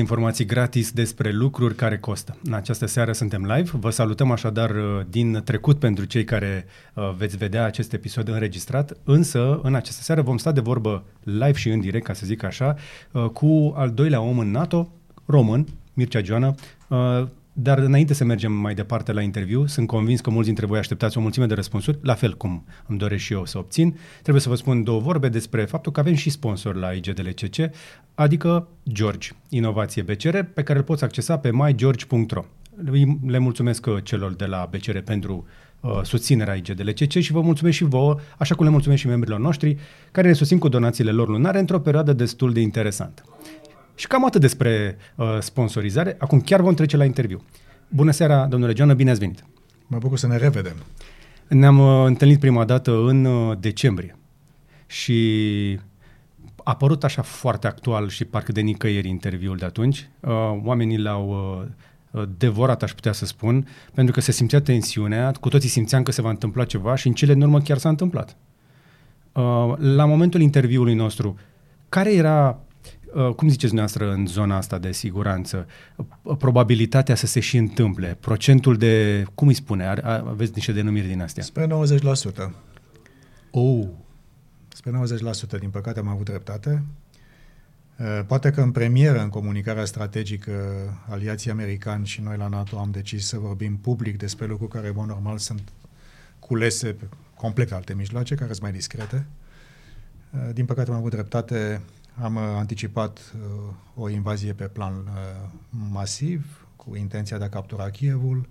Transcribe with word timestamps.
informații 0.00 0.44
gratis 0.44 0.92
despre 0.92 1.30
lucruri 1.30 1.74
care 1.74 1.98
costă. 1.98 2.36
În 2.44 2.52
această 2.52 2.86
seară 2.86 3.12
suntem 3.12 3.44
live. 3.44 3.70
Vă 3.72 3.90
salutăm 3.90 4.30
așadar 4.30 4.70
uh, 4.70 5.00
din 5.08 5.42
trecut 5.44 5.78
pentru 5.78 6.04
cei 6.04 6.24
care 6.24 6.64
uh, 6.94 7.14
veți 7.16 7.36
vedea 7.36 7.64
acest 7.64 7.92
episod 7.92 8.28
înregistrat, 8.28 8.96
însă 9.04 9.60
în 9.62 9.74
această 9.74 10.02
seară 10.02 10.22
vom 10.22 10.36
sta 10.36 10.52
de 10.52 10.60
vorbă 10.60 11.04
live 11.22 11.52
și 11.52 11.68
în 11.68 11.80
direct, 11.80 12.04
ca 12.04 12.12
să 12.12 12.26
zic 12.26 12.42
așa, 12.42 12.76
uh, 13.12 13.24
cu 13.24 13.72
al 13.76 13.90
doilea 13.90 14.20
om 14.20 14.38
în 14.38 14.50
NATO, 14.50 14.92
român, 15.26 15.66
Mircea 15.94 16.22
Joana, 16.22 16.54
dar 17.58 17.78
înainte 17.78 18.14
să 18.14 18.24
mergem 18.24 18.52
mai 18.52 18.74
departe 18.74 19.12
la 19.12 19.22
interviu, 19.22 19.66
sunt 19.66 19.86
convins 19.86 20.20
că 20.20 20.30
mulți 20.30 20.46
dintre 20.46 20.66
voi 20.66 20.78
așteptați 20.78 21.18
o 21.18 21.20
mulțime 21.20 21.46
de 21.46 21.54
răspunsuri, 21.54 21.98
la 22.02 22.14
fel 22.14 22.36
cum 22.36 22.64
îmi 22.86 22.98
doresc 22.98 23.22
și 23.22 23.32
eu 23.32 23.44
să 23.44 23.58
obțin. 23.58 23.98
Trebuie 24.20 24.42
să 24.42 24.48
vă 24.48 24.54
spun 24.54 24.82
două 24.82 25.00
vorbe 25.00 25.28
despre 25.28 25.64
faptul 25.64 25.92
că 25.92 26.00
avem 26.00 26.14
și 26.14 26.30
sponsor 26.30 26.74
la 26.74 26.90
IGDLCC, 26.90 27.70
adică 28.14 28.68
George, 28.88 29.28
Inovație 29.48 30.02
BCR, 30.02 30.38
pe 30.38 30.62
care 30.62 30.78
îl 30.78 30.84
poți 30.84 31.04
accesa 31.04 31.38
pe 31.38 31.50
mygeorge.ro. 31.52 32.44
Le 33.26 33.38
mulțumesc 33.38 34.02
celor 34.02 34.34
de 34.34 34.44
la 34.44 34.68
BCR 34.70 34.98
pentru 34.98 35.46
uh, 35.80 36.00
susținerea 36.02 36.54
IGDLCC 36.54 37.18
și 37.18 37.32
vă 37.32 37.40
mulțumesc 37.40 37.76
și 37.76 37.84
vouă, 37.84 38.16
așa 38.38 38.54
cum 38.54 38.64
le 38.64 38.70
mulțumesc 38.70 39.00
și 39.00 39.06
membrilor 39.06 39.40
noștri, 39.40 39.76
care 40.12 40.28
ne 40.28 40.32
susțin 40.32 40.58
cu 40.58 40.68
donațiile 40.68 41.10
lor 41.10 41.28
lunare 41.28 41.58
într-o 41.58 41.80
perioadă 41.80 42.12
destul 42.12 42.52
de 42.52 42.60
interesantă. 42.60 43.22
Și 43.96 44.06
cam 44.06 44.24
atât 44.24 44.40
despre 44.40 44.96
uh, 45.14 45.36
sponsorizare. 45.40 46.16
Acum 46.18 46.40
chiar 46.40 46.60
vom 46.60 46.74
trece 46.74 46.96
la 46.96 47.04
interviu. 47.04 47.44
Bună 47.88 48.10
seara, 48.10 48.46
domnule 48.46 48.72
Joană, 48.76 48.94
bine 48.94 49.10
ați 49.10 49.18
venit! 49.18 49.44
Mă 49.86 49.98
bucur 49.98 50.18
să 50.18 50.26
ne 50.26 50.36
revedem. 50.36 50.76
Ne-am 51.48 51.78
uh, 51.78 52.06
întâlnit 52.06 52.40
prima 52.40 52.64
dată 52.64 52.90
în 52.90 53.24
uh, 53.24 53.56
decembrie 53.60 54.16
și 54.86 55.78
a 56.56 56.70
apărut 56.70 57.04
așa 57.04 57.22
foarte 57.22 57.66
actual 57.66 58.08
și 58.08 58.24
parcă 58.24 58.52
de 58.52 58.60
nicăieri 58.60 59.08
interviul 59.08 59.56
de 59.56 59.64
atunci. 59.64 60.08
Uh, 60.20 60.30
oamenii 60.64 60.98
l-au 60.98 61.28
uh, 61.28 62.20
uh, 62.20 62.28
devorat, 62.38 62.82
aș 62.82 62.92
putea 62.92 63.12
să 63.12 63.26
spun, 63.26 63.68
pentru 63.94 64.14
că 64.14 64.20
se 64.20 64.32
simțea 64.32 64.60
tensiunea, 64.60 65.32
cu 65.40 65.48
toții 65.48 65.68
simțeam 65.68 66.02
că 66.02 66.12
se 66.12 66.22
va 66.22 66.30
întâmpla 66.30 66.64
ceva 66.64 66.94
și 66.94 67.06
în 67.06 67.12
cele 67.12 67.32
în 67.32 67.40
urmă 67.40 67.60
chiar 67.60 67.78
s-a 67.78 67.88
întâmplat. 67.88 68.36
Uh, 69.32 69.74
la 69.78 70.04
momentul 70.04 70.40
interviului 70.40 70.94
nostru, 70.94 71.36
care 71.88 72.14
era 72.14 72.48
Uh, 72.48 72.65
cum 73.16 73.48
ziceți 73.48 73.72
dumneavoastră 73.72 74.12
în 74.12 74.26
zona 74.26 74.56
asta 74.56 74.78
de 74.78 74.92
siguranță, 74.92 75.66
uh, 76.22 76.36
probabilitatea 76.38 77.14
să 77.14 77.26
se 77.26 77.40
și 77.40 77.56
întâmple, 77.56 78.16
procentul 78.20 78.76
de, 78.76 79.24
cum 79.34 79.48
îi 79.48 79.54
spune, 79.54 79.86
aveți 80.04 80.52
niște 80.54 80.72
denumiri 80.72 81.06
din 81.06 81.22
astea? 81.22 81.42
Spre 81.42 81.66
90%. 81.66 82.52
Oh. 83.50 83.86
Spre 84.68 84.90
90%, 85.56 85.58
din 85.58 85.70
păcate 85.70 85.98
am 85.98 86.08
avut 86.08 86.24
dreptate. 86.24 86.82
Uh, 87.98 88.20
poate 88.26 88.50
că 88.50 88.60
în 88.60 88.70
premieră, 88.70 89.20
în 89.20 89.28
comunicarea 89.28 89.84
strategică, 89.84 90.52
aliații 91.08 91.50
americani 91.50 92.06
și 92.06 92.20
noi 92.20 92.36
la 92.36 92.48
NATO 92.48 92.78
am 92.78 92.90
decis 92.90 93.26
să 93.26 93.38
vorbim 93.38 93.76
public 93.76 94.18
despre 94.18 94.46
lucruri 94.46 94.70
care, 94.70 94.92
în 94.96 95.06
normal, 95.06 95.38
sunt 95.38 95.62
culese 96.38 96.92
pe 96.92 97.04
complet 97.34 97.72
alte 97.72 97.94
mijloace, 97.94 98.34
care 98.34 98.50
sunt 98.50 98.62
mai 98.62 98.72
discrete. 98.72 99.26
Din 100.52 100.64
păcate 100.64 100.90
am 100.90 100.96
avut 100.96 101.10
dreptate, 101.10 101.80
am 102.22 102.36
uh, 102.36 102.42
anticipat 102.42 103.34
uh, 103.34 104.02
o 104.02 104.08
invazie 104.08 104.52
pe 104.52 104.64
plan 104.64 104.94
uh, 104.94 105.48
masiv, 105.90 106.66
cu 106.76 106.96
intenția 106.96 107.38
de 107.38 107.44
a 107.44 107.48
captura 107.48 107.90
Kievul, 107.90 108.48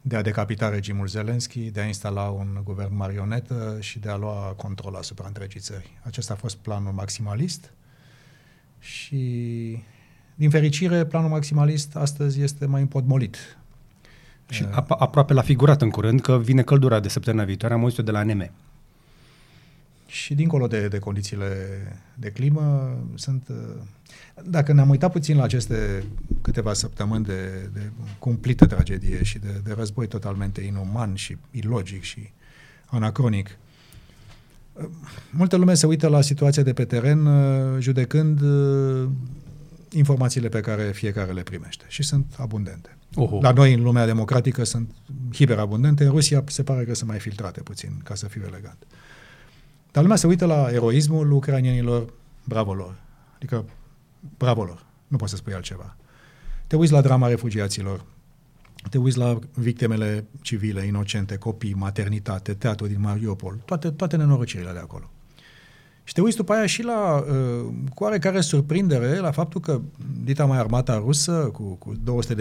de 0.00 0.16
a 0.16 0.22
decapita 0.22 0.68
regimul 0.68 1.06
Zelensky, 1.06 1.70
de 1.70 1.80
a 1.80 1.86
instala 1.86 2.22
un 2.22 2.60
guvern 2.64 2.96
marionetă 2.96 3.76
și 3.80 3.98
de 3.98 4.08
a 4.08 4.16
lua 4.16 4.54
control 4.56 4.94
asupra 4.94 5.26
întregii 5.26 5.60
țări. 5.60 6.00
Acesta 6.02 6.32
a 6.32 6.36
fost 6.36 6.56
planul 6.56 6.92
maximalist 6.92 7.72
și, 8.78 9.82
din 10.34 10.50
fericire, 10.50 11.04
planul 11.04 11.28
maximalist 11.28 11.96
astăzi 11.96 12.42
este 12.42 12.66
mai 12.66 12.80
împodmolit. 12.80 13.36
Și 14.48 14.64
ap- 14.64 14.98
aproape 14.98 15.32
la 15.32 15.42
figurat 15.42 15.82
în 15.82 15.90
curând 15.90 16.20
că 16.20 16.38
vine 16.38 16.62
căldura 16.62 17.00
de 17.00 17.08
săptămâna 17.08 17.44
viitoare, 17.44 17.74
am 17.74 17.80
auzit 17.80 18.04
de 18.04 18.10
la 18.10 18.22
NM. 18.22 18.50
Și 20.08 20.34
dincolo 20.34 20.66
de, 20.66 20.88
de 20.88 20.98
condițiile 20.98 21.56
de 22.14 22.30
climă, 22.30 22.98
sunt. 23.14 23.48
Uh, 23.48 23.56
dacă 24.44 24.72
ne-am 24.72 24.88
uitat 24.88 25.12
puțin 25.12 25.36
la 25.36 25.42
aceste 25.42 26.04
câteva 26.42 26.72
săptămâni 26.72 27.24
de, 27.24 27.70
de 27.72 27.90
cumplită 28.18 28.66
tragedie 28.66 29.22
și 29.22 29.38
de, 29.38 29.60
de 29.64 29.72
război 29.76 30.06
totalmente 30.06 30.60
inuman 30.60 31.14
și 31.14 31.36
ilogic 31.50 32.02
și 32.02 32.30
anacronic, 32.86 33.58
uh, 34.72 34.84
multă 35.30 35.56
lume 35.56 35.74
se 35.74 35.86
uită 35.86 36.08
la 36.08 36.20
situația 36.20 36.62
de 36.62 36.72
pe 36.72 36.84
teren 36.84 37.26
uh, 37.26 37.80
judecând 37.80 38.40
informațiile 39.90 40.48
pe 40.48 40.60
care 40.60 40.90
fiecare 40.92 41.32
le 41.32 41.42
primește 41.42 41.84
și 41.88 42.02
sunt 42.02 42.34
abundente. 42.38 42.96
Oho. 43.14 43.38
La 43.40 43.50
noi, 43.50 43.72
în 43.72 43.82
lumea 43.82 44.06
democratică, 44.06 44.64
sunt 44.64 44.94
hiperabundente. 45.32 46.04
În 46.04 46.10
Rusia 46.10 46.44
se 46.46 46.62
pare 46.62 46.84
că 46.84 46.94
sunt 46.94 47.08
mai 47.08 47.18
filtrate 47.18 47.60
puțin, 47.60 48.00
ca 48.04 48.14
să 48.14 48.26
fiu 48.26 48.42
elegant. 48.46 48.78
Uh, 48.80 48.96
dar 49.98 50.06
lumea 50.06 50.22
se 50.22 50.26
uită 50.26 50.46
la 50.46 50.70
eroismul 50.70 51.30
ucrainienilor, 51.30 52.12
bravo 52.44 52.74
lor. 52.74 53.00
Adică, 53.34 53.64
bravo 54.36 54.64
lor. 54.64 54.84
Nu 55.08 55.16
poți 55.16 55.30
să 55.30 55.36
spui 55.36 55.54
altceva. 55.54 55.96
Te 56.66 56.76
uiți 56.76 56.92
la 56.92 57.00
drama 57.00 57.28
refugiaților, 57.28 58.04
te 58.90 58.98
uiți 58.98 59.18
la 59.18 59.38
victimele 59.54 60.24
civile, 60.40 60.84
inocente, 60.84 61.36
copii, 61.36 61.74
maternitate, 61.74 62.54
teatru 62.54 62.86
din 62.86 63.00
Mariupol, 63.00 63.60
toate, 63.64 63.90
toate 63.90 64.16
nenorocirile 64.16 64.72
de 64.72 64.78
acolo. 64.78 65.10
Și 66.08 66.14
te 66.14 66.20
uiți 66.20 66.36
după 66.36 66.52
aia 66.52 66.66
și 66.66 66.82
la, 66.82 67.24
uh, 67.28 67.72
cu 67.94 68.04
oarecare 68.04 68.40
surprindere, 68.40 69.18
la 69.18 69.30
faptul 69.30 69.60
că 69.60 69.80
dita 70.24 70.44
mai 70.44 70.58
armata 70.58 70.98
rusă, 70.98 71.32
cu, 71.32 71.62
cu 71.62 71.94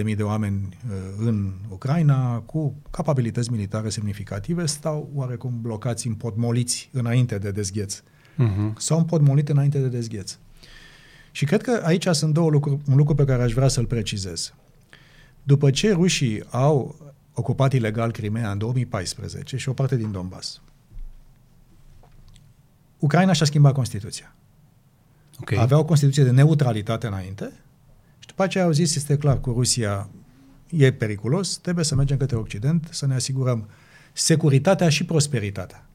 200.000 0.05 0.15
de 0.15 0.23
oameni 0.23 0.77
uh, 0.89 0.95
în 1.17 1.51
Ucraina, 1.69 2.37
cu 2.37 2.75
capabilități 2.91 3.51
militare 3.51 3.89
semnificative, 3.89 4.65
stau 4.65 5.09
oarecum 5.15 5.61
blocați, 5.61 6.07
împotmoliți 6.07 6.89
înainte 6.91 7.37
de 7.37 7.51
dezgheț. 7.51 7.95
Uh-huh. 7.95 8.73
S-au 8.77 8.97
împotmolit 8.97 9.49
înainte 9.49 9.79
de 9.79 9.87
dezgheț. 9.87 10.37
Și 11.31 11.45
cred 11.45 11.61
că 11.61 11.81
aici 11.83 12.07
sunt 12.11 12.33
două 12.33 12.49
lucruri, 12.49 12.81
un 12.89 12.95
lucru 12.95 13.15
pe 13.15 13.25
care 13.25 13.43
aș 13.43 13.53
vrea 13.53 13.67
să-l 13.67 13.85
precizez. 13.85 14.53
După 15.43 15.69
ce 15.69 15.91
rușii 15.91 16.43
au 16.49 16.95
ocupat 17.33 17.73
ilegal 17.73 18.11
Crimea 18.11 18.51
în 18.51 18.57
2014 18.57 19.57
și 19.57 19.69
o 19.69 19.73
parte 19.73 19.95
din 19.95 20.11
Donbass, 20.11 20.61
Ucraina 22.99 23.31
și-a 23.33 23.45
schimbat 23.45 23.73
Constituția. 23.73 24.35
Okay. 25.41 25.57
Avea 25.57 25.77
o 25.77 25.85
Constituție 25.85 26.23
de 26.23 26.31
neutralitate 26.31 27.07
înainte 27.07 27.51
și 28.19 28.27
după 28.27 28.43
aceea 28.43 28.63
au 28.63 28.71
zis, 28.71 28.95
este 28.95 29.17
clar, 29.17 29.39
cu 29.39 29.51
Rusia 29.51 30.09
e 30.69 30.91
periculos, 30.91 31.57
trebuie 31.57 31.85
să 31.85 31.95
mergem 31.95 32.17
către 32.17 32.35
Occident, 32.35 32.87
să 32.91 33.05
ne 33.05 33.13
asigurăm 33.13 33.67
securitatea 34.13 34.89
și 34.89 35.05
prosperitatea. 35.05 35.85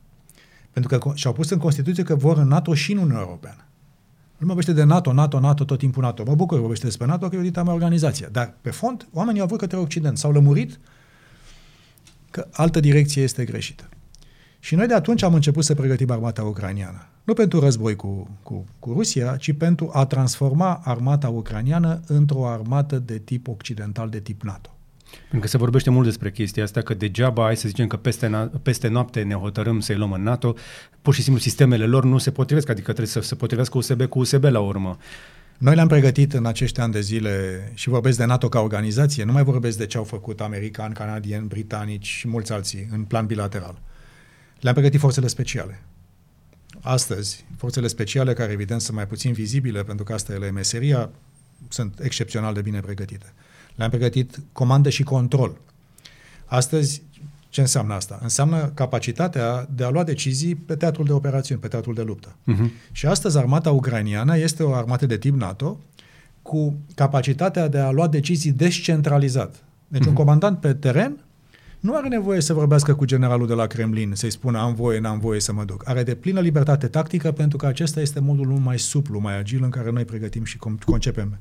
Pentru 0.71 0.99
că 0.99 1.13
și-au 1.15 1.33
pus 1.33 1.51
în 1.51 1.59
Constituție 1.59 2.03
că 2.03 2.15
vor 2.15 2.39
în 2.39 2.49
NATO 2.49 2.75
și 2.75 2.93
în 2.93 2.99
Uniunea 2.99 3.21
Europeană. 3.21 3.65
Nu 4.37 4.47
vorbește 4.47 4.73
de 4.73 4.83
NATO, 4.83 5.13
NATO, 5.13 5.41
NATO, 5.41 5.65
tot 5.65 5.79
timpul 5.79 6.03
NATO. 6.03 6.23
Mă 6.27 6.35
bucur 6.35 6.55
că 6.55 6.61
vorbește 6.61 6.87
despre 6.87 7.07
NATO, 7.07 7.29
că 7.29 7.37
e 7.37 7.39
o 7.39 7.43
dita 7.43 7.63
mea 7.63 7.73
organizație. 7.73 8.29
Dar, 8.33 8.55
pe 8.61 8.71
fond, 8.71 9.09
oamenii 9.13 9.41
au 9.41 9.47
vrut 9.47 9.59
către 9.59 9.77
Occident. 9.77 10.19
S-au 10.19 10.33
lămurit 10.33 10.81
că 12.31 12.49
altă 12.53 12.81
direcție 12.81 13.23
este 13.23 13.45
greșită. 13.45 13.89
Și 14.65 14.75
noi 14.75 14.87
de 14.87 14.95
atunci 14.95 15.23
am 15.23 15.35
început 15.35 15.65
să 15.65 15.75
pregătim 15.75 16.11
armata 16.11 16.43
ucraniană. 16.43 17.07
Nu 17.25 17.33
pentru 17.33 17.61
război 17.61 17.97
cu, 17.97 18.31
cu, 18.43 18.65
cu 18.79 18.93
Rusia, 18.93 19.37
ci 19.37 19.53
pentru 19.53 19.91
a 19.93 20.07
transforma 20.07 20.81
armata 20.85 21.29
ucraniană 21.29 22.01
într-o 22.07 22.49
armată 22.49 22.99
de 22.99 23.19
tip 23.19 23.49
occidental, 23.49 24.09
de 24.09 24.21
tip 24.21 24.43
NATO. 24.43 24.77
Pentru 25.21 25.41
că 25.41 25.47
se 25.47 25.57
vorbește 25.57 25.91
mult 25.91 26.07
despre 26.07 26.31
chestia 26.31 26.63
asta, 26.63 26.81
că 26.81 26.95
degeaba, 26.95 27.43
hai 27.43 27.57
să 27.57 27.69
zicem 27.69 27.87
că 27.87 27.97
peste, 27.97 28.51
peste 28.63 28.89
noapte 28.89 29.23
ne 29.23 29.35
hotărâm 29.35 29.81
să-i 29.81 29.97
luăm 29.97 30.13
în 30.13 30.23
NATO, 30.23 30.55
pur 31.03 31.15
și 31.15 31.23
simplu 31.23 31.41
sistemele 31.41 31.87
lor 31.87 32.05
nu 32.05 32.19
se 32.19 32.31
potrivesc, 32.31 32.69
adică 32.69 32.87
trebuie 32.93 33.07
să 33.07 33.21
se 33.21 33.35
potrivească 33.35 33.79
USB 33.79 34.03
cu 34.03 34.19
USB 34.19 34.45
la 34.45 34.61
urmă. 34.61 34.97
Noi 35.59 35.75
le-am 35.75 35.89
pregătit 35.89 36.33
în 36.33 36.47
acești 36.47 36.81
ani 36.81 36.93
de 36.93 37.01
zile 37.01 37.33
și 37.75 37.89
vorbesc 37.89 38.19
de 38.19 38.25
NATO 38.25 38.49
ca 38.49 38.61
organizație, 38.61 39.25
nu 39.25 39.33
mai 39.33 39.45
vorbesc 39.45 39.79
de 39.79 39.87
ce 39.87 39.97
au 39.97 40.05
făcut 40.05 40.41
americani, 40.41 40.95
canadieni, 40.95 41.47
britanici 41.47 42.07
și 42.07 42.29
mulți 42.29 42.53
alții 42.53 42.89
în 42.91 43.03
plan 43.03 43.27
bilateral. 43.27 43.81
Le-am 44.63 44.75
pregătit 44.75 45.01
forțele 45.01 45.27
speciale. 45.27 45.83
Astăzi, 46.81 47.45
forțele 47.57 47.87
speciale, 47.87 48.33
care 48.33 48.53
evident 48.53 48.81
sunt 48.81 48.97
mai 48.97 49.07
puțin 49.07 49.33
vizibile, 49.33 49.83
pentru 49.83 50.05
că 50.05 50.13
asta 50.13 50.33
e 50.33 50.51
meseria, 50.51 51.11
sunt 51.69 52.01
excepțional 52.03 52.55
de 52.55 52.63
bine 52.63 52.81
pregătite. 52.81 53.33
Le-am 53.75 53.91
pregătit 53.91 54.41
comandă 54.53 54.89
și 54.89 55.03
control. 55.03 55.57
Astăzi, 56.45 57.03
ce 57.49 57.61
înseamnă 57.61 57.95
asta? 57.95 58.19
Înseamnă 58.23 58.71
capacitatea 58.75 59.69
de 59.75 59.85
a 59.85 59.91
lua 59.91 60.05
decizii 60.05 60.55
pe 60.55 60.77
teatrul 60.77 61.05
de 61.05 61.13
operațiuni, 61.13 61.61
pe 61.61 61.69
teatrul 61.69 61.95
de 61.95 62.03
luptă. 62.03 62.37
Uh-huh. 62.53 62.93
Și 62.93 63.07
astăzi 63.07 63.39
armata 63.39 63.71
ucraniană 63.71 64.39
este 64.39 64.63
o 64.63 64.75
armată 64.75 65.07
de 65.07 65.19
tip 65.19 65.35
NATO 65.35 65.81
cu 66.43 66.77
capacitatea 66.95 67.69
de 67.69 67.79
a 67.79 67.91
lua 67.91 68.09
decizii 68.09 68.53
descentralizat. 68.53 69.65
Deci 69.89 70.03
uh-huh. 70.03 70.07
un 70.07 70.13
comandant 70.13 70.61
pe 70.61 70.75
teren 70.75 71.25
nu 71.83 71.97
are 71.97 72.09
nevoie 72.09 72.41
să 72.41 72.53
vorbească 72.53 72.95
cu 72.95 73.05
generalul 73.05 73.47
de 73.47 73.55
la 73.55 73.67
Kremlin, 73.67 74.13
să-i 74.15 74.31
spună 74.31 74.59
am 74.59 74.75
voie, 74.75 74.99
n-am 74.99 75.19
voie 75.19 75.41
să 75.41 75.53
mă 75.53 75.65
duc. 75.65 75.89
Are 75.89 76.03
de 76.03 76.15
plină 76.15 76.41
libertate 76.41 76.87
tactică 76.87 77.33
pentru 77.33 77.57
că 77.57 77.67
acesta 77.67 78.01
este 78.01 78.21
modul 78.21 78.47
mai 78.47 78.79
suplu, 78.79 79.19
mai 79.19 79.39
agil 79.39 79.63
în 79.63 79.71
care 79.71 79.91
noi 79.91 80.05
pregătim 80.05 80.45
și 80.45 80.59
concepem 80.85 81.39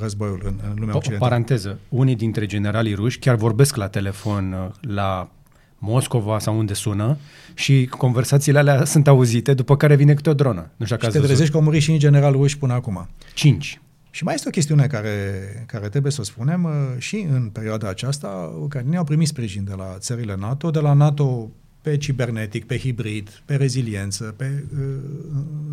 războiul 0.00 0.42
în, 0.44 0.54
în 0.68 0.74
lumea 0.78 0.94
o, 0.94 0.96
occidentală. 0.96 1.16
O 1.16 1.28
paranteză. 1.28 1.78
Unii 1.88 2.16
dintre 2.16 2.46
generalii 2.46 2.94
ruși 2.94 3.18
chiar 3.18 3.34
vorbesc 3.34 3.76
la 3.76 3.88
telefon 3.88 4.72
la 4.80 5.30
Moscova 5.78 6.38
sau 6.38 6.58
unde 6.58 6.72
sună 6.72 7.16
și 7.54 7.86
conversațiile 7.98 8.58
alea 8.58 8.84
sunt 8.84 9.08
auzite, 9.08 9.54
după 9.54 9.76
care 9.76 9.94
vine 9.94 10.14
câte 10.14 10.30
o 10.30 10.34
dronă. 10.34 10.70
Nu 10.76 10.84
știu 10.84 10.98
și 11.00 11.08
te 11.08 11.18
trezești 11.18 11.50
că 11.50 11.56
au 11.56 11.62
murit 11.62 11.82
și 11.82 11.96
general 11.96 12.32
ruși 12.32 12.58
până 12.58 12.72
acum. 12.72 13.08
Cinci. 13.34 13.80
Și 14.10 14.24
mai 14.24 14.34
este 14.34 14.48
o 14.48 14.50
chestiune 14.50 14.86
care, 14.86 15.64
care 15.66 15.88
trebuie 15.88 16.12
să 16.12 16.20
o 16.20 16.24
spunem, 16.24 16.64
uh, 16.64 16.72
și 16.98 17.16
în 17.16 17.48
perioada 17.48 17.88
aceasta, 17.88 18.56
ucrainenii 18.60 18.98
au 18.98 19.04
primit 19.04 19.28
sprijin 19.28 19.64
de 19.64 19.74
la 19.74 19.96
țările 19.98 20.36
NATO, 20.36 20.70
de 20.70 20.78
la 20.78 20.92
NATO 20.92 21.50
pe 21.82 21.96
cibernetic, 21.96 22.66
pe 22.66 22.78
hibrid, 22.78 23.42
pe 23.44 23.56
reziliență, 23.56 24.34
pe 24.36 24.64
uh, 24.72 24.78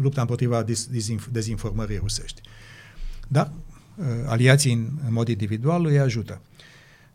lupta 0.02 0.22
împotriva 0.22 0.64
dis, 0.64 0.86
disinf, 0.86 1.28
dezinformării 1.32 1.98
rusești. 1.98 2.42
Dar 3.28 3.52
uh, 3.96 4.06
aliații 4.26 4.74
în, 4.74 4.88
în 5.06 5.14
mod 5.14 5.28
individual 5.28 5.86
îi 5.86 6.00
ajută. 6.00 6.42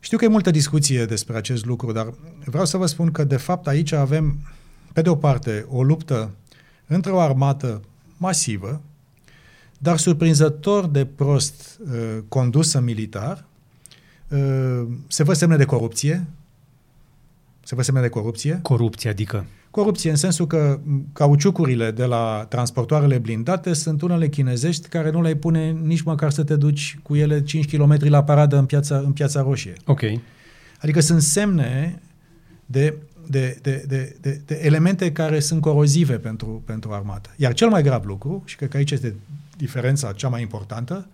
Știu 0.01 0.19
că 0.19 0.25
e 0.25 0.29
multă 0.29 0.51
discuție 0.51 1.05
despre 1.05 1.37
acest 1.37 1.65
lucru, 1.65 1.93
dar 1.93 2.15
vreau 2.45 2.65
să 2.65 2.77
vă 2.77 2.87
spun 2.87 3.11
că, 3.11 3.25
de 3.25 3.37
fapt, 3.37 3.67
aici 3.67 3.93
avem, 3.93 4.41
pe 4.93 5.03
de 5.03 5.09
o 5.09 5.17
parte, 5.17 5.67
o 5.69 5.83
luptă 5.83 6.31
între 6.87 7.11
o 7.11 7.19
armată 7.19 7.81
masivă, 8.17 8.83
dar 9.83 9.97
surprinzător 9.97 10.87
de 10.87 11.05
prost 11.05 11.81
uh, 11.81 12.19
condusă 12.29 12.81
militar, 12.81 13.45
uh, 14.29 14.87
se 15.07 15.23
văd 15.23 15.35
semne 15.35 15.57
de 15.57 15.65
corupție. 15.65 16.27
Se 17.63 17.75
văd 17.75 17.85
semne 17.85 18.01
de 18.01 18.09
corupție. 18.09 18.59
Corupție, 18.63 19.11
adică? 19.11 19.47
Corupție 19.71 20.11
în 20.11 20.17
sensul 20.17 20.47
că 20.47 20.81
cauciucurile 21.13 21.91
de 21.91 22.05
la 22.05 22.47
transportoarele 22.49 23.19
blindate 23.19 23.73
sunt 23.73 24.03
unele 24.03 24.29
chinezești 24.29 24.89
care 24.89 25.11
nu 25.11 25.23
le 25.23 25.35
pune 25.35 25.71
nici 25.71 26.03
măcar 26.03 26.31
să 26.31 26.45
te 26.45 26.57
duci 26.57 26.99
cu 27.03 27.17
ele 27.17 27.43
5 27.43 27.77
km 27.77 27.97
la 27.99 28.25
paradă 28.25 28.59
în 28.59 28.67
piața, 28.67 28.97
în 28.97 29.13
piața 29.13 29.43
Roșie. 29.43 29.75
Ok. 29.85 30.01
Adică 30.81 31.01
sunt 31.01 31.23
semne 31.23 32.03
de, 32.67 32.97
de, 33.27 33.59
de, 33.63 33.85
de, 33.89 34.17
de, 34.21 34.41
de 34.47 34.61
elemente 34.63 35.13
care 35.13 35.41
sunt 35.41 35.61
corozive 35.61 36.19
pentru, 36.19 36.63
pentru 36.65 36.93
armată. 36.93 37.31
Iar 37.37 37.53
cel 37.53 37.69
mai 37.69 37.83
grav 37.83 38.05
lucru, 38.05 38.43
și 38.45 38.57
cred 38.57 38.69
că 38.69 38.77
aici 38.77 38.91
este 38.91 39.15
diferența 39.61 40.13
cea 40.13 40.29
mai 40.29 40.41
importantă, 40.41 41.07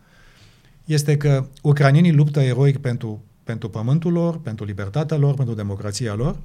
este 0.84 1.16
că 1.16 1.46
ucranienii 1.62 2.12
luptă 2.12 2.40
eroic 2.40 2.78
pentru, 2.78 3.24
pentru 3.44 3.68
pământul 3.68 4.12
lor, 4.12 4.40
pentru 4.40 4.64
libertatea 4.64 5.16
lor, 5.16 5.34
pentru 5.34 5.54
democrația 5.54 6.14
lor, 6.14 6.36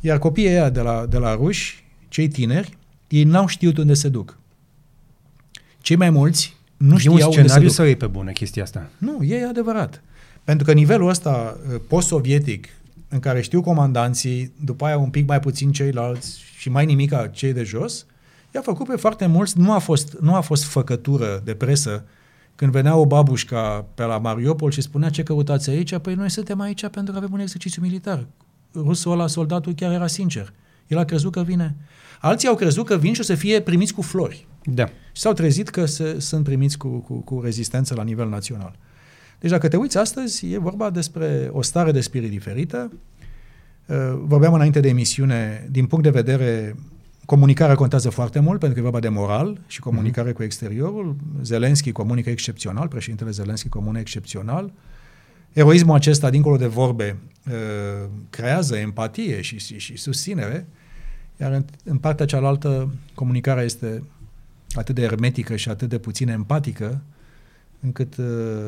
iar 0.00 0.18
copiii 0.18 0.48
ăia 0.48 0.70
de 0.70 0.80
la, 0.80 1.06
de 1.06 1.18
la 1.18 1.34
ruși, 1.34 1.84
cei 2.08 2.28
tineri, 2.28 2.76
ei 3.08 3.24
n-au 3.24 3.46
știut 3.46 3.76
unde 3.78 3.94
se 3.94 4.08
duc. 4.08 4.38
Cei 5.80 5.96
mai 5.96 6.10
mulți 6.10 6.56
nu 6.76 6.96
știau 6.98 7.14
unde 7.14 7.26
se 7.26 7.36
duc. 7.36 7.46
scenariu 7.48 7.68
sau 7.68 7.86
e 7.86 7.94
pe 7.94 8.06
bună 8.06 8.30
chestia 8.30 8.62
asta? 8.62 8.90
Nu, 8.98 9.22
e 9.22 9.46
adevărat. 9.46 10.02
Pentru 10.44 10.66
că 10.66 10.72
nivelul 10.72 11.08
ăsta 11.08 11.56
uh, 11.72 11.80
post-sovietic, 11.88 12.68
în 13.08 13.18
care 13.18 13.40
știu 13.40 13.60
comandanții, 13.60 14.52
după 14.64 14.84
aia 14.84 14.98
un 14.98 15.10
pic 15.10 15.26
mai 15.26 15.40
puțin 15.40 15.72
ceilalți 15.72 16.40
și 16.58 16.68
mai 16.68 16.84
nimica 16.84 17.26
cei 17.26 17.52
de 17.52 17.62
jos, 17.62 18.06
i-a 18.56 18.62
făcut 18.62 18.86
pe 18.86 18.96
foarte 18.96 19.26
mulți, 19.26 19.58
nu 19.58 19.72
a 19.72 19.78
fost, 19.78 20.16
nu 20.20 20.34
a 20.34 20.40
fost 20.40 20.64
făcătură 20.64 21.42
de 21.44 21.54
presă 21.54 22.04
când 22.54 22.72
venea 22.72 22.96
o 22.96 23.06
babușca 23.06 23.86
pe 23.94 24.02
la 24.02 24.18
Mariupol 24.18 24.70
și 24.70 24.80
spunea 24.80 25.08
ce 25.08 25.22
căutați 25.22 25.70
aici, 25.70 25.98
păi 25.98 26.14
noi 26.14 26.30
suntem 26.30 26.60
aici 26.60 26.86
pentru 26.86 27.12
că 27.12 27.18
avem 27.18 27.32
un 27.32 27.40
exercițiu 27.40 27.82
militar 27.82 28.26
rusul 28.82 29.12
ăla, 29.12 29.26
soldatul, 29.26 29.74
chiar 29.74 29.92
era 29.92 30.06
sincer. 30.06 30.52
El 30.86 30.98
a 30.98 31.04
crezut 31.04 31.32
că 31.32 31.42
vine. 31.42 31.76
Alții 32.20 32.48
au 32.48 32.54
crezut 32.54 32.86
că 32.86 32.96
vin 32.96 33.12
și 33.12 33.20
o 33.20 33.24
să 33.24 33.34
fie 33.34 33.60
primiți 33.60 33.94
cu 33.94 34.02
flori. 34.02 34.46
Da. 34.64 34.84
Și 34.86 35.22
s-au 35.22 35.32
trezit 35.32 35.68
că 35.68 35.84
se, 35.84 36.20
sunt 36.20 36.44
primiți 36.44 36.78
cu, 36.78 36.88
cu, 36.88 37.14
cu 37.14 37.40
rezistență 37.40 37.94
la 37.94 38.02
nivel 38.02 38.28
național. 38.28 38.78
Deci 39.40 39.50
dacă 39.50 39.68
te 39.68 39.76
uiți 39.76 39.98
astăzi, 39.98 40.52
e 40.52 40.58
vorba 40.58 40.90
despre 40.90 41.50
o 41.52 41.62
stare 41.62 41.92
de 41.92 42.00
spirit 42.00 42.30
diferită. 42.30 42.92
Uh, 43.86 43.96
vorbeam 44.24 44.54
înainte 44.54 44.80
de 44.80 44.88
emisiune, 44.88 45.68
din 45.70 45.86
punct 45.86 46.04
de 46.04 46.10
vedere, 46.10 46.76
comunicarea 47.26 47.74
contează 47.74 48.10
foarte 48.10 48.40
mult, 48.40 48.58
pentru 48.58 48.74
că 48.74 48.78
e 48.78 48.90
vorba 48.90 49.08
de 49.08 49.08
moral 49.08 49.60
și 49.66 49.80
comunicare 49.80 50.30
mm-hmm. 50.30 50.36
cu 50.36 50.42
exteriorul. 50.42 51.16
Zelenski 51.42 51.92
comunică 51.92 52.30
excepțional, 52.30 52.88
președintele 52.88 53.30
Zelenski 53.30 53.68
comunică 53.68 54.00
excepțional. 54.00 54.64
Uh, 54.64 54.70
Eroismul 55.56 55.94
acesta, 55.94 56.30
dincolo 56.30 56.56
de 56.56 56.66
vorbe, 56.66 57.16
uh, 57.46 58.08
creează 58.30 58.76
empatie 58.76 59.40
și, 59.40 59.58
și, 59.58 59.78
și 59.78 59.96
susținere, 59.96 60.66
iar 61.40 61.52
în, 61.52 61.64
în 61.84 61.98
partea 61.98 62.26
cealaltă 62.26 62.94
comunicarea 63.14 63.62
este 63.62 64.02
atât 64.74 64.94
de 64.94 65.00
hermetică 65.00 65.56
și 65.56 65.68
atât 65.68 65.88
de 65.88 65.98
puțin 65.98 66.28
empatică, 66.28 67.00
încât 67.80 68.16
uh, 68.16 68.26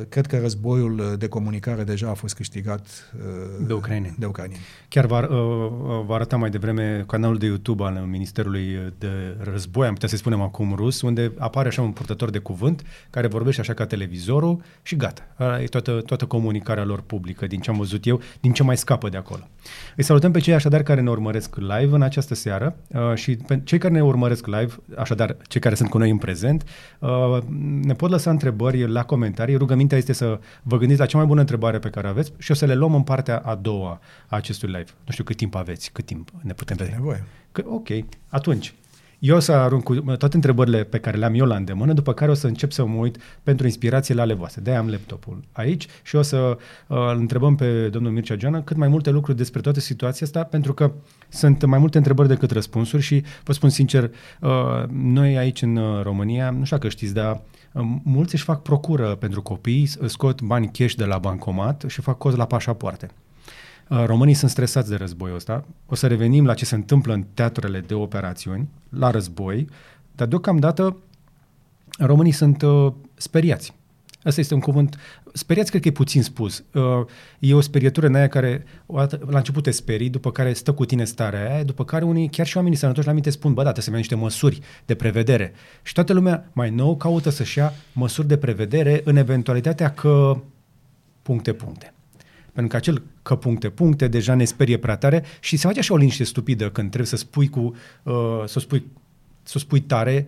cred 0.09 0.27
că 0.27 0.39
războiul 0.39 0.99
uh, 0.99 1.19
de 1.19 1.29
comunicare 1.29 1.85
deja 1.85 2.09
a 2.09 2.15
fost 2.15 2.35
câștigat 2.35 3.11
uh, 3.17 3.67
de 3.67 3.73
ucraineni. 3.73 4.15
De 4.19 4.27
ucraineni. 4.27 4.61
Chiar 4.89 5.07
vă, 5.07 5.29
uh, 5.31 6.05
vă 6.07 6.15
arăta 6.15 6.37
mai 6.37 6.51
devreme 6.51 7.05
canalul 7.07 7.39
de 7.39 7.47
YouTube 7.47 7.85
al 7.85 8.07
Ministerului 8.11 8.93
de 8.99 9.37
Război, 9.39 9.87
am 9.87 9.93
putea 9.93 10.09
să 10.09 10.17
spunem 10.17 10.41
acum 10.41 10.75
rus, 10.77 11.01
unde 11.01 11.33
apare 11.39 11.69
așa 11.69 11.83
un 11.83 11.91
purtător 11.91 12.31
de 12.31 12.39
cuvânt 12.39 12.83
care 13.11 13.27
vorbește 13.27 13.61
așa 13.61 13.75
ca 13.75 13.87
televizorul 13.87 14.63
și 14.83 14.97
gata. 14.97 15.23
E 15.61 15.65
toată, 15.65 16.03
toată 16.07 16.25
comunicarea 16.25 16.85
lor 16.85 17.01
publică, 17.01 17.47
din 17.47 17.61
ce 17.61 17.71
am 17.71 17.77
văzut 17.77 18.07
eu, 18.07 18.21
din 18.41 18.53
ce 18.53 18.63
mai 18.63 18.77
scapă 18.77 19.09
de 19.09 19.17
acolo. 19.17 19.49
Îi 19.97 20.05
salutăm 20.05 20.33
pe 20.33 20.39
cei 20.39 20.55
așadar 20.55 20.83
care 20.83 21.01
ne 21.01 21.11
urmăresc 21.11 21.57
live 21.57 21.95
în 21.95 22.03
această 22.03 22.35
seară 22.35 22.77
uh, 22.89 23.15
și 23.15 23.37
pe 23.37 23.61
cei 23.65 23.79
care 23.79 23.93
ne 23.93 24.03
urmăresc 24.03 24.47
live, 24.47 24.75
așadar 24.97 25.37
cei 25.49 25.61
care 25.61 25.75
sunt 25.75 25.91
cu 25.91 25.99
noi 25.99 26.11
în 26.11 26.19
prezent, 26.19 26.65
uh, 26.99 27.39
ne 27.83 27.95
pot 27.95 28.11
lăsa 28.11 28.31
întrebări 28.31 28.89
la 28.89 29.03
comentarii. 29.09 29.57
Rugămintea 29.57 29.99
este 29.99 30.13
să 30.13 30.41
vă 30.63 30.77
gândiți 30.77 31.01
la 31.01 31.07
cea 31.07 31.19
mai 31.19 31.27
bună 31.27 31.41
întrebare 31.41 31.79
pe 31.79 31.91
care 31.91 32.09
aveți 32.09 32.33
și 32.39 32.51
o 32.51 32.55
să 32.55 32.67
le 32.67 32.75
luăm 32.75 32.95
în 32.95 33.03
partea 33.03 33.39
a 33.39 33.55
doua 33.55 34.01
a 34.27 34.37
acestui 34.37 34.69
live. 34.69 34.91
Nu 35.05 35.13
știu 35.13 35.25
cât 35.25 35.37
timp 35.37 35.55
aveți, 35.55 35.91
cât 35.93 36.07
timp 36.07 36.31
ne 36.43 36.53
putem 36.53 36.77
vedea. 36.77 36.95
Nevoie. 36.95 37.25
Că, 37.53 37.63
ok, 37.67 37.89
atunci. 38.29 38.75
Eu 39.19 39.37
o 39.37 39.39
să 39.39 39.53
arunc 39.53 39.83
cu 39.83 39.95
toate 39.95 40.37
întrebările 40.37 40.85
pe 40.85 40.99
care 40.99 41.17
le-am 41.17 41.35
eu 41.35 41.47
la 41.47 41.57
îndemână, 41.57 41.93
după 41.93 42.13
care 42.13 42.31
o 42.31 42.35
să 42.35 42.47
încep 42.47 42.73
să 42.73 42.87
mă 42.87 42.97
uit 42.97 43.17
pentru 43.43 43.67
inspirație 43.67 44.15
la 44.15 44.23
ale 44.23 44.35
voastre. 44.35 44.63
De-aia 44.63 44.79
am 44.79 44.89
laptopul 44.89 45.45
aici 45.53 45.87
și 46.03 46.17
o 46.17 46.23
să 46.23 46.59
uh, 46.87 46.97
întrebăm 47.17 47.55
pe 47.55 47.89
domnul 47.89 48.13
Mircea 48.13 48.35
Geana 48.35 48.63
cât 48.63 48.77
mai 48.77 48.89
multe 48.89 49.11
lucruri 49.11 49.37
despre 49.37 49.61
toată 49.61 49.81
situația 49.81 50.27
asta, 50.27 50.43
pentru 50.43 50.75
că 50.75 50.93
sunt 51.29 51.65
mai 51.65 51.79
multe 51.79 51.97
întrebări 51.97 52.29
decât 52.29 52.51
răspunsuri 52.51 53.03
și 53.03 53.23
vă 53.45 53.53
spun 53.53 53.69
sincer, 53.69 54.11
uh, 54.41 54.51
noi 54.93 55.39
aici 55.39 55.63
în 55.63 55.77
uh, 55.77 56.03
România, 56.03 56.51
nu 56.51 56.65
știu 56.65 56.79
că 56.79 56.89
știți, 56.89 57.15
dar 57.15 57.41
mulți 58.03 58.35
își 58.35 58.45
fac 58.45 58.63
procură 58.63 59.15
pentru 59.15 59.43
copii, 59.43 59.91
scot 60.07 60.43
bani 60.43 60.71
cash 60.73 60.95
de 60.95 61.05
la 61.05 61.19
bancomat 61.19 61.85
și 61.87 62.01
fac 62.01 62.19
cost 62.19 62.37
la 62.37 62.47
pașapoarte. 62.47 63.11
Uh, 63.89 64.05
românii 64.07 64.35
sunt 64.35 64.51
stresați 64.51 64.89
de 64.89 64.97
războiul 64.97 65.37
ăsta. 65.37 65.65
O 65.87 65.95
să 65.95 66.07
revenim 66.07 66.47
la 66.47 66.55
ce 66.55 66.65
se 66.65 66.75
întâmplă 66.75 67.13
în 67.13 67.25
teatrele 67.35 67.81
de 67.81 67.95
operațiuni, 67.95 68.69
la 68.89 69.11
război, 69.11 69.69
dar 70.13 70.29
deocamdată 70.29 70.97
românii 71.99 72.33
sunt 72.33 72.63
uh, 72.63 72.93
speriați. 73.15 73.77
Asta 74.23 74.41
este 74.41 74.55
un 74.55 74.61
cuvânt, 74.61 74.97
speriați 75.33 75.71
cred 75.71 75.83
că 75.83 75.89
e 75.89 75.93
puțin 75.93 76.23
spus. 76.23 76.65
Uh, 76.73 76.83
e 77.39 77.55
o 77.55 77.61
sperietură 77.61 78.07
în 78.07 78.15
aia 78.15 78.29
care 78.29 78.65
la 79.27 79.37
început 79.37 79.63
te 79.63 79.71
sperii, 79.71 80.11
după 80.11 80.33
care 80.33 80.53
stă 80.53 80.73
cu 80.73 80.85
tine 80.85 81.05
starea 81.05 81.55
aia, 81.55 81.63
după 81.63 81.85
care 81.85 82.05
unii, 82.05 82.29
chiar 82.29 82.47
și 82.47 82.57
oamenii 82.57 82.79
sănătoși 82.79 83.07
la 83.07 83.13
minte 83.13 83.31
spun, 83.31 83.55
bă, 83.55 83.63
da, 83.63 83.73
trebuie 83.73 83.95
să 83.95 84.01
niște 84.01 84.15
măsuri 84.15 84.61
de 84.85 84.95
prevedere. 84.95 85.53
Și 85.83 85.93
toată 85.93 86.13
lumea 86.13 86.51
mai 86.53 86.71
nou 86.71 86.97
caută 86.97 87.31
să-și 87.31 87.59
ia 87.59 87.73
măsuri 87.93 88.29
de 88.29 88.37
prevedere 88.37 89.01
în 89.05 89.17
eventualitatea 89.17 89.93
că 89.93 90.41
puncte, 91.23 91.53
puncte. 91.53 91.93
Pentru 92.59 92.77
că 92.77 92.83
acel 92.83 93.03
că 93.23 93.37
puncte, 93.37 93.69
puncte 93.69 94.09
deja 94.09 94.35
ne 94.35 94.45
sperie 94.45 94.77
prea 94.77 94.97
tare 94.97 95.25
și 95.41 95.57
se 95.57 95.67
face 95.67 95.79
așa 95.79 95.95
o 95.95 95.97
liniște 95.97 96.25
stupidă 96.25 96.71
când 96.71 96.87
trebuie 96.89 97.09
să 97.09 97.17
spui 97.17 97.49
cu, 97.49 97.75
uh, 98.03 98.43
să 98.47 98.61
spui, 98.61 98.87
să 99.43 99.59
spui 99.59 99.81
tare 99.81 100.27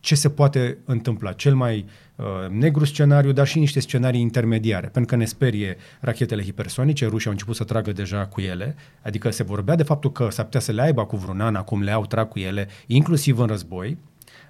ce 0.00 0.14
se 0.14 0.30
poate 0.30 0.78
întâmpla. 0.84 1.32
Cel 1.32 1.54
mai 1.54 1.86
uh, 2.16 2.24
negru 2.50 2.84
scenariu, 2.84 3.32
dar 3.32 3.46
și 3.46 3.58
niște 3.58 3.80
scenarii 3.80 4.20
intermediare, 4.20 4.86
pentru 4.86 5.04
că 5.04 5.16
ne 5.16 5.24
sperie 5.24 5.76
rachetele 6.00 6.42
hipersonice, 6.42 7.06
rușii 7.06 7.26
au 7.26 7.32
început 7.32 7.56
să 7.56 7.64
tragă 7.64 7.92
deja 7.92 8.26
cu 8.26 8.40
ele, 8.40 8.76
adică 9.02 9.30
se 9.30 9.42
vorbea 9.42 9.74
de 9.74 9.82
faptul 9.82 10.12
că 10.12 10.28
s-ar 10.30 10.44
putea 10.44 10.60
să 10.60 10.72
le 10.72 10.82
aibă 10.82 11.04
cu 11.04 11.16
vreun 11.16 11.40
an, 11.40 11.54
acum 11.54 11.82
le 11.82 11.90
au, 11.90 12.06
trag 12.06 12.28
cu 12.28 12.38
ele, 12.38 12.68
inclusiv 12.86 13.38
în 13.38 13.46
război, 13.46 13.98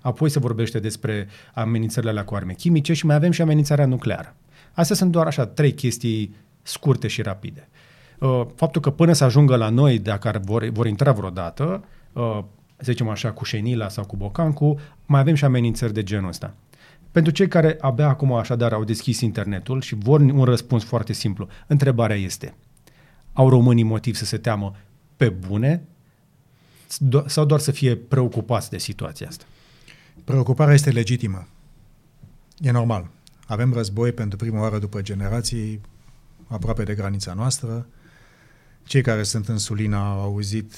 apoi 0.00 0.30
se 0.30 0.38
vorbește 0.38 0.78
despre 0.78 1.28
amenințările 1.54 2.12
la 2.12 2.24
cu 2.24 2.34
arme 2.34 2.52
chimice 2.52 2.92
și 2.92 3.06
mai 3.06 3.14
avem 3.14 3.30
și 3.30 3.42
amenințarea 3.42 3.86
nucleară. 3.86 4.36
Astea 4.72 4.96
sunt 4.96 5.10
doar 5.10 5.26
așa 5.26 5.46
trei 5.46 5.72
chestii 5.72 6.34
scurte 6.62 7.08
și 7.08 7.22
rapide. 7.22 7.68
Uh, 8.18 8.46
faptul 8.54 8.80
că 8.80 8.90
până 8.90 9.12
să 9.12 9.24
ajungă 9.24 9.56
la 9.56 9.68
noi, 9.68 9.98
dacă 9.98 10.40
vor, 10.44 10.68
vor 10.68 10.86
intra 10.86 11.12
vreodată, 11.12 11.84
uh, 12.12 12.38
să 12.76 12.90
zicem 12.90 13.08
așa, 13.08 13.32
cu 13.32 13.44
Șenila 13.44 13.88
sau 13.88 14.04
cu 14.04 14.16
Bocancu, 14.16 14.78
mai 15.06 15.20
avem 15.20 15.34
și 15.34 15.44
amenințări 15.44 15.92
de 15.92 16.02
genul 16.02 16.28
ăsta. 16.28 16.54
Pentru 17.10 17.32
cei 17.32 17.48
care 17.48 17.76
abia 17.80 18.08
acum 18.08 18.32
așadar 18.32 18.72
au 18.72 18.84
deschis 18.84 19.20
internetul 19.20 19.80
și 19.80 19.94
vor 19.94 20.20
un 20.20 20.44
răspuns 20.44 20.84
foarte 20.84 21.12
simplu, 21.12 21.48
întrebarea 21.66 22.16
este, 22.16 22.54
au 23.32 23.48
românii 23.48 23.82
motiv 23.82 24.14
să 24.14 24.24
se 24.24 24.38
teamă 24.38 24.74
pe 25.16 25.28
bune 25.28 25.82
sau 27.26 27.44
doar 27.44 27.60
să 27.60 27.70
fie 27.70 27.96
preocupați 27.96 28.70
de 28.70 28.78
situația 28.78 29.26
asta? 29.28 29.44
Preocuparea 30.24 30.74
este 30.74 30.90
legitimă. 30.90 31.46
E 32.58 32.70
normal. 32.70 33.10
Avem 33.46 33.72
război 33.72 34.12
pentru 34.12 34.36
prima 34.36 34.60
oară 34.60 34.78
după 34.78 35.02
generații, 35.02 35.80
aproape 36.52 36.82
de 36.82 36.94
granița 36.94 37.32
noastră. 37.32 37.86
Cei 38.84 39.02
care 39.02 39.22
sunt 39.22 39.48
în 39.48 39.58
Sulina 39.58 40.12
au 40.12 40.20
auzit 40.20 40.74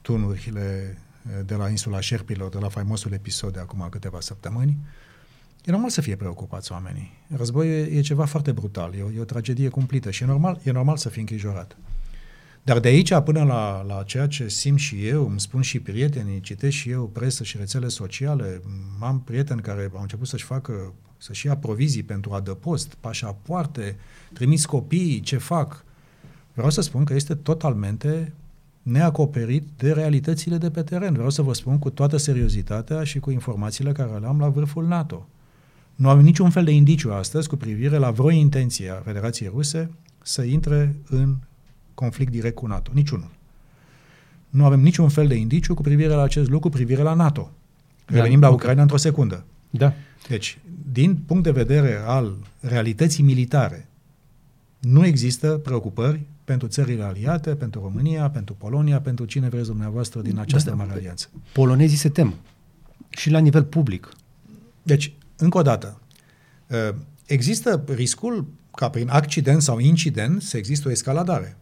tunurile 0.00 0.98
eh, 1.26 1.44
de 1.46 1.54
la 1.54 1.68
insula 1.68 2.00
Șerpilor, 2.00 2.50
de 2.50 2.58
la 2.58 2.68
faimosul 2.68 3.12
episod 3.12 3.52
de 3.52 3.58
acum 3.58 3.86
câteva 3.90 4.20
săptămâni. 4.20 4.76
E 5.64 5.70
normal 5.70 5.90
să 5.90 6.00
fie 6.00 6.16
preocupați 6.16 6.72
oamenii. 6.72 7.12
Războiul 7.36 7.86
e 7.86 8.00
ceva 8.00 8.24
foarte 8.24 8.52
brutal, 8.52 8.94
e 8.94 9.02
o, 9.02 9.10
e 9.10 9.20
o 9.20 9.24
tragedie 9.24 9.68
cumplită 9.68 10.10
și 10.10 10.22
e 10.22 10.26
normal, 10.26 10.60
e 10.62 10.70
normal 10.70 10.96
să 10.96 11.08
fii 11.08 11.20
îngrijorat. 11.20 11.76
Dar 12.62 12.78
de 12.78 12.88
aici 12.88 13.14
până 13.14 13.44
la, 13.44 13.82
la 13.82 14.02
ceea 14.02 14.26
ce 14.26 14.48
simt 14.48 14.78
și 14.78 15.06
eu, 15.06 15.28
îmi 15.28 15.40
spun 15.40 15.62
și 15.62 15.80
prietenii, 15.80 16.40
citesc 16.40 16.76
și 16.76 16.90
eu 16.90 17.06
presă 17.06 17.44
și 17.44 17.56
rețele 17.56 17.88
sociale, 17.88 18.62
am 19.00 19.20
prieteni 19.20 19.60
care 19.60 19.90
au 19.94 20.00
început 20.00 20.26
să-și 20.26 20.44
facă, 20.44 20.94
să-și 21.18 21.46
ia 21.46 21.56
provizii 21.56 22.02
pentru 22.02 22.32
adăpost, 22.32 22.94
pașapoarte, 23.00 23.96
trimis 24.32 24.66
copiii, 24.66 25.20
ce 25.20 25.36
fac. 25.36 25.84
Vreau 26.52 26.70
să 26.70 26.80
spun 26.80 27.04
că 27.04 27.14
este 27.14 27.34
totalmente 27.34 28.32
neacoperit 28.82 29.66
de 29.76 29.92
realitățile 29.92 30.56
de 30.56 30.70
pe 30.70 30.82
teren. 30.82 31.12
Vreau 31.12 31.30
să 31.30 31.42
vă 31.42 31.52
spun 31.54 31.78
cu 31.78 31.90
toată 31.90 32.16
seriozitatea 32.16 33.04
și 33.04 33.18
cu 33.18 33.30
informațiile 33.30 33.92
care 33.92 34.18
le 34.18 34.26
am 34.26 34.38
la 34.38 34.48
vârful 34.48 34.86
NATO. 34.86 35.28
Nu 35.94 36.08
am 36.08 36.20
niciun 36.20 36.50
fel 36.50 36.64
de 36.64 36.70
indiciu 36.70 37.12
astăzi 37.12 37.48
cu 37.48 37.56
privire 37.56 37.96
la 37.96 38.10
vreo 38.10 38.30
intenție 38.30 38.90
a 38.90 38.94
Federației 38.94 39.50
Ruse 39.54 39.90
să 40.22 40.42
intre 40.42 40.96
în 41.08 41.36
conflict 41.94 42.30
direct 42.30 42.54
cu 42.54 42.66
NATO. 42.66 42.90
Niciunul. 42.94 43.30
Nu 44.50 44.64
avem 44.64 44.80
niciun 44.80 45.08
fel 45.08 45.26
de 45.26 45.34
indiciu 45.34 45.74
cu 45.74 45.82
privire 45.82 46.14
la 46.14 46.22
acest 46.22 46.48
lucru, 46.48 46.68
cu 46.68 46.76
privire 46.76 47.02
la 47.02 47.14
NATO. 47.14 47.50
Da, 48.06 48.14
Revenim 48.14 48.40
la 48.40 48.46
okay. 48.46 48.58
Ucraina 48.58 48.82
într-o 48.82 48.96
secundă. 48.96 49.44
Da. 49.70 49.92
Deci, 50.28 50.58
din 50.92 51.16
punct 51.16 51.42
de 51.42 51.50
vedere 51.50 52.02
al 52.06 52.36
realității 52.60 53.22
militare, 53.22 53.88
nu 54.78 55.06
există 55.06 55.48
preocupări 55.48 56.20
pentru 56.44 56.68
țările 56.68 57.02
aliate, 57.02 57.54
pentru 57.54 57.80
România, 57.80 58.30
pentru 58.30 58.54
Polonia, 58.54 59.00
pentru 59.00 59.24
cine 59.24 59.48
vreți 59.48 59.66
dumneavoastră 59.66 60.20
din 60.20 60.38
această 60.38 60.70
da, 60.70 60.76
mare 60.76 60.92
alianță. 60.92 61.28
Polonezii 61.52 61.96
se 61.96 62.08
tem. 62.08 62.34
Și 63.08 63.30
la 63.30 63.38
nivel 63.38 63.64
public. 63.64 64.08
Deci, 64.82 65.12
încă 65.36 65.58
o 65.58 65.62
dată, 65.62 66.00
ă, 66.70 66.94
există 67.26 67.84
riscul 67.94 68.46
ca 68.74 68.90
prin 68.90 69.08
accident 69.08 69.62
sau 69.62 69.78
incident 69.78 70.42
să 70.42 70.56
există 70.56 70.88
o 70.88 70.90
escaladare. 70.90 71.56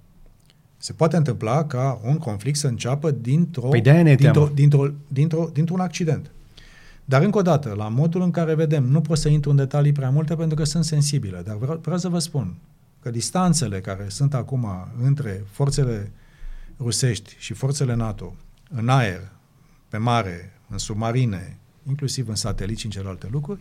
Se 0.77 0.93
poate 0.93 1.17
întâmpla 1.17 1.65
ca 1.65 2.01
un 2.05 2.17
conflict 2.17 2.59
să 2.59 2.67
înceapă 2.67 3.11
dintr-o, 3.11 3.69
păi 3.69 3.81
dintr-o, 3.81 4.51
dintr-o, 4.55 4.91
dintr-o, 5.09 5.51
dintr-un 5.53 5.81
accident. 5.81 6.31
Dar 7.09 7.23
încă 7.23 7.39
o 7.39 7.43
dată, 7.43 7.75
la 7.77 7.89
modul 7.89 8.23
în 8.23 8.31
care 8.31 8.55
vedem, 8.55 8.85
nu 8.85 9.01
pot 9.01 9.19
să 9.19 9.29
intru 9.29 9.51
în 9.51 9.57
detalii 9.57 9.93
prea 9.93 10.11
multe 10.11 10.37
pentru 10.37 10.57
că 10.57 10.65
sunt 10.65 10.85
sensibile, 10.85 11.43
dar 11.45 11.57
vreau, 11.57 11.79
vreau 11.83 11.99
să 11.99 12.09
vă 12.09 12.19
spun 12.19 12.57
că 13.01 13.11
distanțele 13.11 13.81
care 13.81 14.07
sunt 14.09 14.35
acum 14.35 14.67
între 15.03 15.45
forțele 15.51 16.13
rusești 16.79 17.37
și 17.39 17.53
forțele 17.53 17.95
NATO 17.95 18.35
în 18.71 18.89
aer, 18.89 19.33
pe 19.89 19.97
mare, 19.97 20.53
în 20.69 20.79
submarine, 20.79 21.59
inclusiv 21.89 22.29
în 22.29 22.35
sateliți 22.35 22.81
și 22.81 22.87
în 22.87 22.93
celelalte 22.93 23.29
lucruri, 23.31 23.61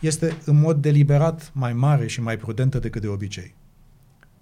este 0.00 0.36
în 0.44 0.60
mod 0.60 0.82
deliberat 0.82 1.50
mai 1.54 1.72
mare 1.72 2.06
și 2.06 2.20
mai 2.20 2.36
prudentă 2.36 2.78
decât 2.78 3.00
de 3.00 3.08
obicei. 3.08 3.54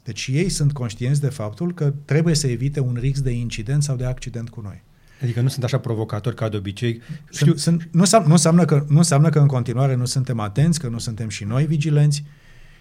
Deci 0.04 0.28
ei 0.32 0.48
sunt 0.48 0.72
conștienți 0.72 1.20
de 1.20 1.28
faptul 1.28 1.74
că 1.74 1.92
trebuie 2.04 2.34
să 2.34 2.46
evite 2.46 2.80
un 2.80 2.96
risc 3.00 3.22
de 3.22 3.30
incident 3.30 3.82
sau 3.82 3.96
de 3.96 4.04
accident 4.04 4.48
cu 4.48 4.60
noi. 4.60 4.82
Adică 5.22 5.40
nu 5.40 5.48
sunt 5.48 5.64
așa 5.64 5.78
provocatori 5.78 6.34
ca 6.36 6.48
de 6.48 6.56
obicei. 6.56 7.00
Știu... 7.30 7.56
Sunt, 7.56 7.58
sunt, 7.58 7.88
nu, 7.92 8.24
nu, 8.26 8.32
înseamnă 8.32 8.64
că, 8.64 8.84
nu 8.88 8.96
înseamnă 8.96 9.28
că 9.28 9.38
în 9.38 9.46
continuare 9.46 9.94
nu 9.94 10.04
suntem 10.04 10.40
atenți, 10.40 10.80
că 10.80 10.88
nu 10.88 10.98
suntem 10.98 11.28
și 11.28 11.44
noi 11.44 11.66
vigilenți. 11.66 12.24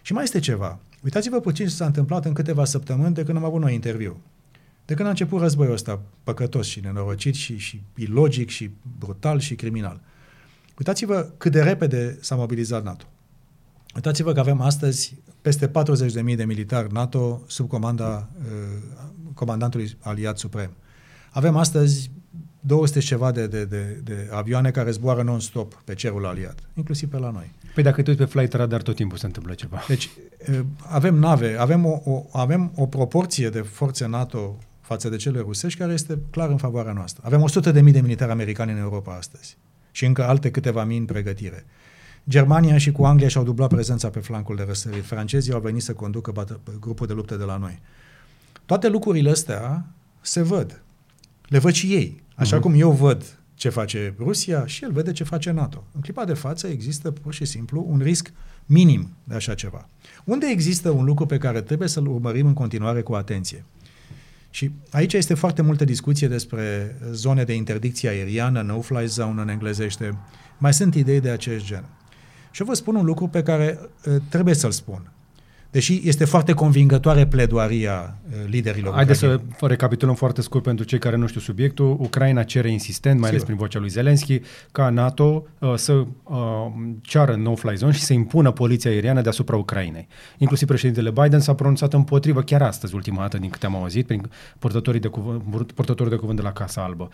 Și 0.02 0.14
mai 0.14 0.24
este 0.24 0.40
ceva. 0.40 0.80
Uitați-vă 1.04 1.40
puțin 1.40 1.66
ce 1.66 1.72
s-a 1.72 1.86
întâmplat 1.86 2.26
în 2.26 2.34
câteva 2.34 2.66
săptămâni 2.66 3.14
de 3.14 3.24
când 3.24 3.38
am 3.38 3.44
avut 3.44 3.62
noi 3.62 3.74
interviu. 3.74 4.22
De 4.86 4.94
când 4.94 5.08
a 5.08 5.10
început 5.10 5.42
războiul 5.42 5.74
ăsta 5.74 6.02
păcătos 6.24 6.68
și 6.68 6.80
nenorocit 6.80 7.36
și, 7.36 7.58
și 7.58 7.82
ilogic 7.96 8.50
și 8.50 8.72
brutal 9.00 9.40
și 9.40 9.56
criminal. 9.56 10.02
Uitați-vă 10.78 11.30
cât 11.38 11.52
de 11.52 11.62
repede 11.62 12.18
s-a 12.22 12.36
mobilizat 12.36 12.84
NATO. 12.84 13.06
Uitați-vă 13.96 14.32
că 14.32 14.40
avem 14.40 14.62
astăzi 14.62 15.16
peste 15.42 15.68
40.000 15.68 16.36
de 16.36 16.46
militari 16.46 16.94
NATO 16.94 17.44
sub 17.48 17.68
comanda 17.68 18.30
uh, 18.40 18.46
comandantului 19.34 19.98
aliat 20.00 20.38
suprem. 20.38 20.72
Avem 21.32 21.56
astăzi 21.56 22.12
200 22.60 23.00
ceva 23.00 23.32
de, 23.32 23.48
de, 23.48 23.66
de, 23.66 24.02
de 24.04 24.30
avioane 24.32 24.72
care 24.72 24.92
zboară 24.92 25.22
non-stop 25.24 25.82
pe 25.84 25.94
cerul 25.94 26.26
aliat, 26.26 26.60
inclusiv 26.74 27.10
pe 27.10 27.18
la 27.18 27.32
noi. 27.32 27.52
Păi 27.74 27.84
dacă 27.84 28.02
te 28.02 28.10
uiți 28.10 28.22
pe 28.22 28.30
flight 28.30 28.54
radar, 28.54 28.82
tot 28.82 28.96
timpul 28.96 29.18
se 29.18 29.26
întâmplă 29.26 29.54
ceva. 29.54 29.84
Deci 29.88 30.10
uh, 30.50 30.60
avem 30.78 31.16
nave, 31.16 31.56
avem 31.60 31.86
o, 31.86 32.02
o, 32.04 32.26
avem 32.32 32.72
o 32.76 32.86
proporție 32.86 33.50
de 33.50 33.62
forțe 33.62 34.08
NATO 34.08 34.58
față 34.82 35.10
de 35.10 35.16
cele 35.16 35.40
rusești 35.40 35.80
care 35.80 35.94
este 35.94 36.20
clar 36.30 36.50
în 36.50 36.58
favoarea 36.58 36.94
noastră. 36.94 37.24
Avem 37.26 37.46
100.000 37.64 37.72
de 37.72 38.02
militari 38.02 38.32
americani 38.32 38.72
în 38.72 38.78
Europa 38.78 39.16
astăzi 39.16 39.58
și 39.92 40.06
încă 40.06 40.28
alte 40.28 40.52
câteva 40.52 40.84
mii 40.84 40.98
în 40.98 41.06
pregătire. 41.06 41.66
Germania 42.30 42.78
și 42.78 42.92
cu 42.92 43.06
Anglia 43.06 43.28
și-au 43.28 43.44
dublat 43.44 43.70
prezența 43.70 44.10
pe 44.10 44.20
flancul 44.20 44.56
de 44.56 44.64
răsărit. 44.68 45.06
Francezii 45.06 45.54
au 45.54 45.60
venit 45.60 45.82
să 45.82 45.94
conducă 45.94 46.32
bată, 46.32 46.60
grupul 46.80 47.08
de 47.08 47.14
luptă 47.14 47.36
de 47.36 47.44
la 47.44 47.58
noi. 47.58 47.80
Toate 48.66 48.88
lucrurile 48.88 49.30
astea 49.30 49.86
se 50.22 50.42
văd. 50.42 50.82
Le 51.48 51.60
văd 51.60 51.74
și 51.74 51.94
ei. 51.94 52.24
Așa 52.38 52.58
uh-huh. 52.58 52.62
cum 52.62 52.74
eu 52.76 52.92
văd 52.92 53.40
ce 53.54 53.70
face 53.70 54.16
Rusia 54.18 54.66
și 54.66 54.84
el 54.84 54.92
vede 54.92 55.12
ce 55.12 55.24
face 55.24 55.52
NATO. 55.52 55.84
În 55.92 56.02
clipa 56.02 56.26
de 56.26 56.34
față 56.34 56.68
există 56.68 57.12
pur 57.12 57.34
și 57.34 57.46
simplu 57.46 57.86
un 57.90 58.00
risc 58.00 58.32
minim 58.66 59.10
de 59.24 59.36
așa 59.36 59.54
ceva. 59.54 59.90
Unde 60.24 60.48
există 60.50 60.90
un 60.90 61.06
lucru 61.06 61.26
pe 61.26 61.38
care 61.38 61.62
trebuie 61.62 61.88
să-l 61.88 62.08
urmărim 62.08 62.46
în 62.46 62.54
continuare 62.54 63.02
cu 63.02 63.14
atenție? 63.14 63.66
Și 64.50 64.72
aici 64.92 65.14
este 65.14 65.34
foarte 65.34 65.62
multă 65.62 65.86
discuție 65.86 66.28
despre 66.28 66.96
zone 67.12 67.44
de 67.44 67.54
interdicție 67.54 68.10
aeriană, 68.10 68.62
no-fly 68.62 69.06
zone 69.06 69.42
în 69.42 69.50
englezește. 69.50 70.18
Mai 70.58 70.74
sunt 70.74 70.96
idei 70.96 71.20
de 71.20 71.30
acest 71.30 71.66
gen. 71.66 71.84
Și 72.52 72.62
eu 72.62 72.68
vă 72.68 72.74
spun 72.74 72.96
un 72.96 73.06
lucru 73.06 73.28
pe 73.28 73.44
care 73.44 73.80
uh, 74.06 74.16
trebuie 74.30 74.54
să-l 74.54 74.72
spun. 74.72 75.12
Deși 75.78 76.02
este 76.04 76.26
foarte 76.26 76.54
convingătoare 76.54 77.28
pledoaria 77.28 78.18
uh, 78.30 78.36
liderilor. 78.46 78.94
Haideți 78.94 79.20
să 79.20 79.40
recapitulăm 79.62 80.16
foarte 80.16 80.42
scurt 80.42 80.64
pentru 80.64 80.86
cei 80.86 81.00
care 81.00 81.16
nu 81.16 81.28
știu 81.28 81.40
subiectul. 81.40 81.98
Ucraina 82.00 82.44
cere 82.44 82.72
insistent, 82.72 83.20
mai 83.20 83.30
ales 83.30 83.44
prin 83.44 83.56
vocea 83.56 83.80
lui 83.80 83.90
Zelensky, 83.90 84.42
ca 84.72 84.90
NATO 84.90 85.46
uh, 85.60 85.74
să 85.76 85.94
uh, 85.94 86.38
ceară 87.02 87.36
no-fly 87.36 87.76
zone 87.76 87.92
și 87.92 88.02
să 88.02 88.14
impună 88.14 88.52
poliția 88.52 88.92
aeriană 88.92 89.22
deasupra 89.22 89.56
Ucrainei. 89.56 90.08
Inclusiv 90.38 90.68
președintele 90.68 91.12
Biden 91.12 91.40
s-a 91.40 91.54
pronunțat 91.54 91.94
împotrivă 91.94 92.42
chiar 92.42 92.62
astăzi, 92.62 92.96
ultima 92.96 93.22
dată 93.22 93.38
din 93.38 93.50
câte 93.50 93.66
am 93.66 93.76
auzit, 93.76 94.08
prin 94.08 94.30
purtătorii 94.60 95.00
de 95.00 95.08
cuvânt, 95.08 95.72
purtătorii 95.72 96.12
de 96.12 96.18
cuvânt 96.18 96.38
de 96.38 96.44
la 96.44 96.52
Casa 96.52 96.82
Albă. 96.84 97.10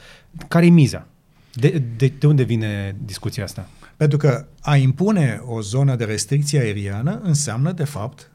Care 0.47 0.65
e 0.65 0.69
miza? 0.69 1.07
De, 1.53 1.83
de, 1.97 2.13
de 2.19 2.27
unde 2.27 2.43
vine 2.43 2.95
discuția 3.05 3.43
asta? 3.43 3.69
Pentru 3.97 4.17
că 4.17 4.45
a 4.61 4.75
impune 4.75 5.41
o 5.45 5.61
zonă 5.61 5.95
de 5.95 6.03
restricție 6.03 6.59
aeriană 6.59 7.19
înseamnă, 7.23 7.71
de 7.71 7.83
fapt, 7.83 8.31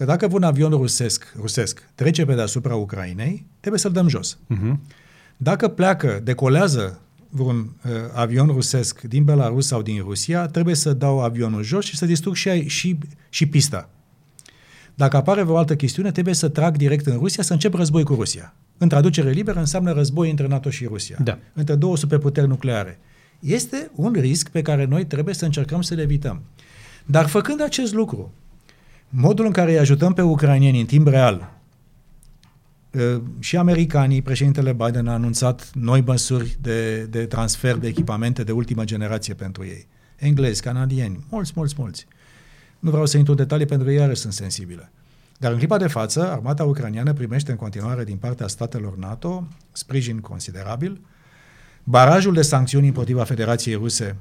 că 0.00 0.06
dacă 0.06 0.28
un 0.32 0.42
avion 0.42 0.70
rusesc, 0.70 1.32
rusesc 1.40 1.88
trece 1.94 2.24
pe 2.24 2.34
deasupra 2.34 2.74
Ucrainei, 2.74 3.46
trebuie 3.60 3.80
să-l 3.80 3.92
dăm 3.92 4.08
jos. 4.08 4.38
Uh-huh. 4.54 4.76
Dacă 5.36 5.68
pleacă, 5.68 6.20
decolează 6.24 7.00
un 7.38 7.56
uh, 7.56 7.90
avion 8.14 8.46
rusesc 8.46 9.00
din 9.00 9.24
Belarus 9.24 9.66
sau 9.66 9.82
din 9.82 10.02
Rusia, 10.02 10.46
trebuie 10.46 10.74
să 10.74 10.92
dau 10.92 11.20
avionul 11.20 11.62
jos 11.62 11.84
și 11.84 11.96
să 11.96 12.06
distrug 12.06 12.34
și, 12.34 12.68
și, 12.68 12.98
și 13.28 13.46
pista. 13.46 13.88
Dacă 14.94 15.16
apare 15.16 15.42
vreo 15.42 15.56
altă 15.56 15.76
chestiune, 15.76 16.12
trebuie 16.12 16.34
să 16.34 16.48
trag 16.48 16.76
direct 16.76 17.06
în 17.06 17.18
Rusia, 17.18 17.42
să 17.42 17.52
încep 17.52 17.74
război 17.74 18.04
cu 18.04 18.14
Rusia. 18.14 18.54
În 18.78 18.88
traducere 18.88 19.30
liberă 19.30 19.58
înseamnă 19.58 19.92
război 19.92 20.30
între 20.30 20.46
NATO 20.46 20.70
și 20.70 20.84
Rusia. 20.86 21.16
Da. 21.22 21.38
Între 21.52 21.74
două 21.74 21.96
superputeri 21.96 22.48
nucleare. 22.48 22.98
Este 23.40 23.90
un 23.94 24.12
risc 24.12 24.48
pe 24.48 24.62
care 24.62 24.84
noi 24.84 25.06
trebuie 25.06 25.34
să 25.34 25.44
încercăm 25.44 25.82
să 25.82 25.94
le 25.94 26.02
evităm. 26.02 26.42
Dar 27.06 27.26
făcând 27.26 27.62
acest 27.62 27.92
lucru, 27.92 28.32
modul 29.10 29.46
în 29.46 29.52
care 29.52 29.70
îi 29.70 29.78
ajutăm 29.78 30.12
pe 30.12 30.22
ucrainieni 30.22 30.80
în 30.80 30.86
timp 30.86 31.06
real, 31.06 31.52
ă, 32.98 33.22
și 33.38 33.56
americanii, 33.56 34.22
președintele 34.22 34.72
Biden 34.72 35.06
a 35.06 35.12
anunțat 35.12 35.70
noi 35.74 36.02
măsuri 36.06 36.56
de, 36.60 37.04
de 37.04 37.26
transfer 37.26 37.76
de 37.76 37.86
echipamente 37.86 38.44
de 38.44 38.52
ultimă 38.52 38.84
generație 38.84 39.34
pentru 39.34 39.64
ei. 39.64 39.86
Englezi, 40.16 40.62
canadieni, 40.62 41.24
mulți, 41.30 41.52
mulți, 41.54 41.74
mulți. 41.78 42.06
Nu 42.78 42.90
vreau 42.90 43.06
să 43.06 43.16
intru 43.16 43.32
în 43.32 43.38
detalii 43.38 43.66
pentru 43.66 43.86
că 43.86 43.92
iarăși 43.92 44.20
sunt 44.20 44.32
sensibile. 44.32 44.92
Dar 45.38 45.52
în 45.52 45.58
clipa 45.58 45.78
de 45.78 45.86
față, 45.86 46.30
armata 46.30 46.64
ucraniană 46.64 47.12
primește 47.12 47.50
în 47.50 47.56
continuare 47.56 48.04
din 48.04 48.16
partea 48.16 48.46
statelor 48.46 48.96
NATO 48.96 49.48
sprijin 49.72 50.18
considerabil. 50.18 51.00
Barajul 51.84 52.34
de 52.34 52.42
sancțiuni 52.42 52.86
împotriva 52.86 53.24
Federației 53.24 53.74
Ruse 53.74 54.16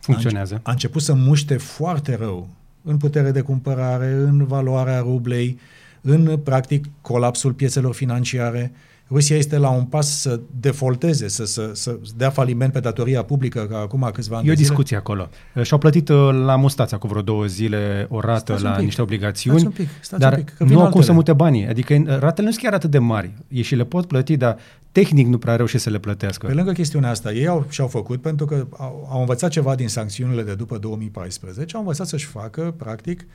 funcționează. 0.00 0.60
A, 0.62 0.70
început 0.70 1.02
să 1.02 1.14
muște 1.14 1.56
foarte 1.56 2.14
rău 2.14 2.48
în 2.84 2.96
putere 2.96 3.30
de 3.30 3.40
cumpărare, 3.40 4.12
în 4.12 4.44
valoarea 4.44 4.98
rublei, 4.98 5.58
în 6.00 6.38
practic 6.38 6.84
colapsul 7.00 7.52
piețelor 7.52 7.94
financiare. 7.94 8.72
Rusia 9.14 9.36
este 9.36 9.58
la 9.58 9.70
un 9.70 9.84
pas 9.84 10.20
să 10.20 10.40
defolteze, 10.60 11.28
să, 11.28 11.44
să, 11.44 11.70
să 11.72 11.98
dea 12.16 12.30
faliment 12.30 12.72
pe 12.72 12.80
datoria 12.80 13.22
publică, 13.22 13.66
ca 13.70 13.78
acum 13.78 14.10
câțiva 14.12 14.36
ani 14.36 14.48
E 14.48 14.50
o 14.50 14.54
discuție 14.54 14.96
acolo. 14.96 15.28
Și-au 15.62 15.78
plătit 15.78 16.08
uh, 16.08 16.30
la 16.44 16.56
mustața 16.56 16.96
cu 16.96 17.06
vreo 17.06 17.22
două 17.22 17.46
zile 17.46 18.06
o 18.10 18.20
rată 18.20 18.38
stați 18.38 18.62
la 18.62 18.78
niște 18.78 19.02
obligațiuni, 19.02 19.58
stați 19.58 19.78
un 19.78 19.86
pic, 19.86 19.94
stați 20.00 20.20
dar 20.20 20.32
un 20.32 20.44
pic, 20.44 20.68
nu 20.68 20.80
au 20.80 20.90
cum 20.90 21.02
să 21.02 21.12
mute 21.12 21.32
banii. 21.32 21.68
Adică 21.68 21.94
uh, 21.94 22.06
ratele 22.06 22.46
nu 22.46 22.52
sunt 22.52 22.64
chiar 22.64 22.72
atât 22.72 22.90
de 22.90 22.98
mari. 22.98 23.32
Ei 23.48 23.62
și 23.62 23.74
le 23.74 23.84
pot 23.84 24.06
plăti, 24.06 24.36
dar 24.36 24.56
tehnic 24.92 25.26
nu 25.26 25.38
prea 25.38 25.56
reușesc 25.56 25.82
să 25.82 25.90
le 25.90 25.98
plătească. 25.98 26.46
Pe 26.46 26.52
lângă 26.52 26.72
chestiunea 26.72 27.10
asta, 27.10 27.32
ei 27.32 27.46
au, 27.46 27.66
și-au 27.68 27.88
făcut 27.88 28.20
pentru 28.20 28.46
că 28.46 28.66
au, 28.70 29.08
au 29.10 29.20
învățat 29.20 29.50
ceva 29.50 29.74
din 29.74 29.88
sancțiunile 29.88 30.42
de 30.42 30.54
după 30.54 30.78
2014, 30.78 31.76
au 31.76 31.82
învățat 31.82 32.06
să-și 32.06 32.26
facă, 32.26 32.74
practic, 32.76 33.26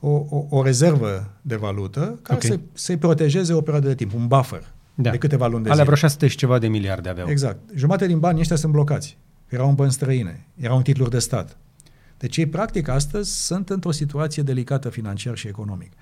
o, 0.00 0.10
o, 0.10 0.44
o 0.48 0.62
rezervă 0.62 1.30
de 1.42 1.56
valută 1.56 2.18
care 2.22 2.40
okay. 2.44 2.50
să, 2.50 2.58
să-i 2.72 2.96
protejeze 2.96 3.52
o 3.52 3.60
perioadă 3.60 3.88
de 3.88 3.94
timp, 3.94 4.14
un 4.14 4.26
buffer 4.26 4.72
da. 4.94 5.10
de 5.10 5.18
câteva 5.18 5.46
luni 5.46 5.64
de 5.64 5.70
Alea 5.70 5.84
vreo 5.84 5.96
600 5.96 6.26
și 6.26 6.36
ceva 6.36 6.58
de 6.58 6.68
miliarde 6.68 7.08
aveau. 7.08 7.28
Exact. 7.28 7.58
Jumate 7.74 8.06
din 8.06 8.18
banii 8.18 8.40
ăștia 8.40 8.56
sunt 8.56 8.72
blocați. 8.72 9.16
Erau 9.48 9.68
în 9.68 9.74
bani 9.74 9.92
străine, 9.92 10.46
erau 10.56 10.76
în 10.76 10.82
titluri 10.82 11.10
de 11.10 11.18
stat. 11.18 11.56
Deci 12.18 12.36
ei, 12.36 12.46
practic, 12.46 12.88
astăzi 12.88 13.44
sunt 13.44 13.70
într-o 13.70 13.90
situație 13.90 14.42
delicată 14.42 14.88
financiar 14.88 15.36
și 15.36 15.48
economic. 15.48 15.92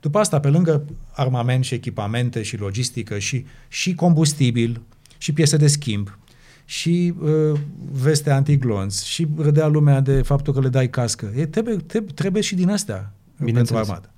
După 0.00 0.18
asta, 0.18 0.40
pe 0.40 0.48
lângă 0.48 0.84
armament 1.12 1.64
și 1.64 1.74
echipamente 1.74 2.42
și 2.42 2.56
logistică 2.56 3.18
și, 3.18 3.46
și 3.68 3.94
combustibil 3.94 4.80
și 5.18 5.32
piese 5.32 5.56
de 5.56 5.66
schimb 5.66 6.18
și 6.64 7.14
uh, 7.20 7.60
veste 7.92 8.30
antiglonți 8.30 9.08
și 9.08 9.26
râdea 9.36 9.66
lumea 9.66 10.00
de 10.00 10.22
faptul 10.22 10.52
că 10.52 10.60
le 10.60 10.68
dai 10.68 10.90
cască. 10.90 11.32
E, 11.36 11.46
trebuie, 11.46 11.76
trebuie, 11.76 12.12
trebuie 12.14 12.42
și 12.42 12.54
din 12.54 12.68
astea 12.68 13.12
pentru 13.52 13.76
armată. 13.76 14.10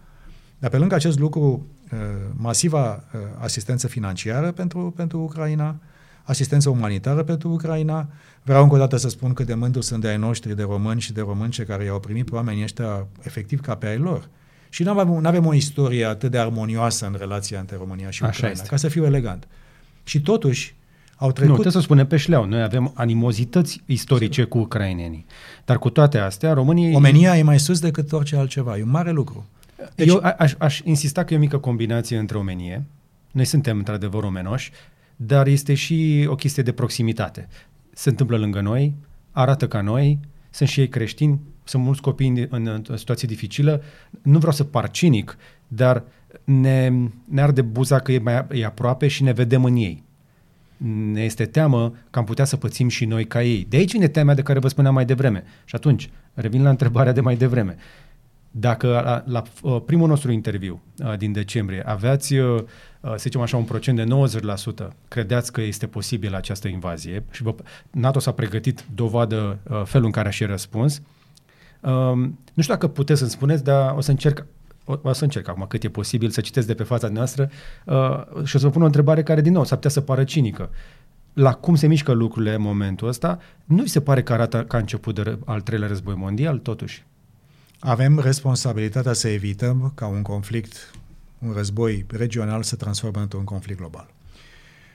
Dar 0.58 0.70
pe 0.70 0.76
lângă 0.76 0.94
acest 0.94 1.18
lucru, 1.18 1.42
uh, 1.42 1.79
masiva 2.32 2.92
uh, 2.92 3.20
asistență 3.38 3.86
financiară 3.86 4.52
pentru, 4.52 4.92
pentru 4.96 5.18
Ucraina, 5.20 5.76
asistență 6.22 6.70
umanitară 6.70 7.22
pentru 7.22 7.48
Ucraina. 7.48 8.08
Vreau 8.42 8.62
încă 8.62 8.74
o 8.74 8.78
dată 8.78 8.96
să 8.96 9.08
spun 9.08 9.32
că 9.32 9.44
de 9.44 9.54
mândru 9.54 9.80
sunt 9.80 10.00
de 10.00 10.08
ai 10.08 10.16
noștri, 10.16 10.56
de 10.56 10.62
români 10.62 11.00
și 11.00 11.12
de 11.12 11.20
românce 11.20 11.64
care 11.64 11.84
i-au 11.84 12.00
primit 12.00 12.30
pe 12.30 12.34
oamenii 12.34 12.62
ăștia 12.62 13.06
efectiv 13.22 13.60
ca 13.60 13.74
pe 13.74 13.86
ai 13.86 13.98
lor. 13.98 14.28
Și 14.68 14.82
nu 14.82 14.90
avem, 14.90 15.26
avem 15.26 15.46
o 15.46 15.54
istorie 15.54 16.04
atât 16.04 16.30
de 16.30 16.38
armonioasă 16.38 17.06
în 17.06 17.16
relația 17.18 17.60
între 17.60 17.76
România 17.76 18.10
și 18.10 18.24
Ucraina, 18.24 18.62
ca 18.62 18.76
să 18.76 18.88
fiu 18.88 19.04
elegant. 19.04 19.48
Și 20.04 20.20
totuși, 20.20 20.74
au 21.16 21.32
trecut... 21.32 21.48
Nu, 21.48 21.52
trebuie 21.52 21.72
să 21.72 21.80
spunem 21.80 22.06
pe 22.06 22.16
șleau. 22.16 22.44
Noi 22.44 22.62
avem 22.62 22.92
animozități 22.94 23.82
istorice 23.86 24.44
cu 24.44 24.58
ucrainenii. 24.58 25.26
Dar 25.64 25.78
cu 25.78 25.90
toate 25.90 26.18
astea, 26.18 26.52
România... 26.52 26.96
Omenia 26.96 27.38
e 27.38 27.42
mai 27.42 27.58
sus 27.58 27.80
decât 27.80 28.12
orice 28.12 28.36
altceva. 28.36 28.78
E 28.78 28.82
un 28.82 28.90
mare 28.90 29.10
lucru. 29.10 29.46
Deci... 29.94 30.08
Eu 30.08 30.20
aș, 30.38 30.54
aș 30.58 30.80
insista 30.84 31.24
că 31.24 31.34
e 31.34 31.36
o 31.36 31.40
mică 31.40 31.58
combinație 31.58 32.18
între 32.18 32.36
omenie. 32.36 32.84
Noi 33.30 33.44
suntem 33.44 33.78
într-adevăr 33.78 34.22
omenoși, 34.22 34.70
dar 35.16 35.46
este 35.46 35.74
și 35.74 36.26
o 36.28 36.34
chestie 36.34 36.62
de 36.62 36.72
proximitate. 36.72 37.48
Se 37.92 38.08
întâmplă 38.08 38.36
lângă 38.36 38.60
noi, 38.60 38.94
arată 39.30 39.68
ca 39.68 39.80
noi, 39.80 40.18
sunt 40.50 40.68
și 40.68 40.80
ei 40.80 40.88
creștini, 40.88 41.40
sunt 41.64 41.82
mulți 41.82 42.00
copii 42.00 42.28
în, 42.28 42.46
în, 42.50 42.82
în 42.88 42.96
situație 42.96 43.28
dificilă. 43.28 43.82
Nu 44.22 44.38
vreau 44.38 44.52
să 44.52 44.64
par 44.64 44.90
cinic, 44.90 45.36
dar 45.68 46.04
ne, 46.44 46.92
ne 47.24 47.40
arde 47.40 47.62
buza 47.62 47.98
că 47.98 48.12
e, 48.12 48.18
mai, 48.18 48.46
e 48.50 48.64
aproape 48.64 49.08
și 49.08 49.22
ne 49.22 49.32
vedem 49.32 49.64
în 49.64 49.76
ei. 49.76 50.02
Ne 51.12 51.22
este 51.22 51.44
teamă 51.44 51.94
că 52.10 52.18
am 52.18 52.24
putea 52.24 52.44
să 52.44 52.56
pățim 52.56 52.88
și 52.88 53.04
noi 53.04 53.26
ca 53.26 53.42
ei. 53.42 53.66
De 53.68 53.76
aici 53.76 53.92
vine 53.92 54.08
teama 54.08 54.34
de 54.34 54.42
care 54.42 54.58
vă 54.58 54.68
spuneam 54.68 54.94
mai 54.94 55.04
devreme. 55.04 55.44
Și 55.64 55.74
atunci, 55.74 56.10
revin 56.34 56.62
la 56.62 56.70
întrebarea 56.70 57.12
de 57.12 57.20
mai 57.20 57.36
devreme. 57.36 57.76
Dacă 58.50 58.88
la, 58.88 59.22
la 59.26 59.42
uh, 59.62 59.82
primul 59.86 60.08
nostru 60.08 60.32
interviu 60.32 60.82
uh, 61.04 61.16
din 61.18 61.32
decembrie 61.32 61.82
aveați, 61.86 62.34
uh, 62.34 62.62
să 63.00 63.16
zicem 63.16 63.40
așa, 63.40 63.56
un 63.56 63.64
procent 63.64 63.96
de 63.96 64.06
90%, 64.84 64.88
credeați 65.08 65.52
că 65.52 65.60
este 65.60 65.86
posibil 65.86 66.34
această 66.34 66.68
invazie 66.68 67.24
și 67.30 67.42
vă, 67.42 67.54
NATO 67.90 68.18
s-a 68.18 68.32
pregătit 68.32 68.84
dovadă 68.94 69.58
felul 69.84 70.06
în 70.06 70.12
care 70.12 70.28
a 70.28 70.30
și 70.30 70.44
răspuns, 70.44 71.02
um, 71.80 72.38
nu 72.54 72.62
știu 72.62 72.74
dacă 72.74 72.88
puteți 72.88 73.18
să-mi 73.18 73.30
spuneți, 73.30 73.64
dar 73.64 73.94
o 73.96 74.00
să 74.00 74.10
încerc 74.10 74.46
o, 74.90 74.94
o 75.02 75.12
să 75.12 75.24
încerc 75.24 75.48
acum 75.48 75.64
cât 75.68 75.84
e 75.84 75.88
posibil 75.88 76.30
să 76.30 76.40
citesc 76.40 76.66
de 76.66 76.74
pe 76.74 76.82
fața 76.82 77.08
noastră 77.08 77.50
uh, 77.84 78.44
și 78.44 78.56
o 78.56 78.58
să 78.58 78.66
vă 78.66 78.70
pun 78.70 78.82
o 78.82 78.86
întrebare 78.86 79.22
care, 79.22 79.40
din 79.40 79.52
nou, 79.52 79.64
s-ar 79.64 79.76
putea 79.76 79.90
să 79.90 80.00
pară 80.00 80.24
cinică. 80.24 80.70
La 81.32 81.52
cum 81.52 81.74
se 81.74 81.86
mișcă 81.86 82.12
lucrurile 82.12 82.54
în 82.54 82.62
momentul 82.62 83.08
ăsta, 83.08 83.38
nu 83.64 83.82
vi 83.82 83.88
se 83.88 84.00
pare 84.00 84.22
că 84.22 84.32
arată 84.32 84.64
ca 84.64 84.78
început 84.78 85.14
de 85.14 85.38
al 85.44 85.60
treilea 85.60 85.88
război 85.88 86.14
mondial, 86.14 86.58
totuși? 86.58 87.06
Avem 87.80 88.18
responsabilitatea 88.18 89.12
să 89.12 89.28
evităm 89.28 89.92
ca 89.94 90.06
un 90.06 90.22
conflict, 90.22 90.90
un 91.38 91.52
război 91.52 92.04
regional 92.08 92.62
să 92.62 92.76
transforme 92.76 93.20
într-un 93.20 93.44
conflict 93.44 93.78
global. 93.78 94.14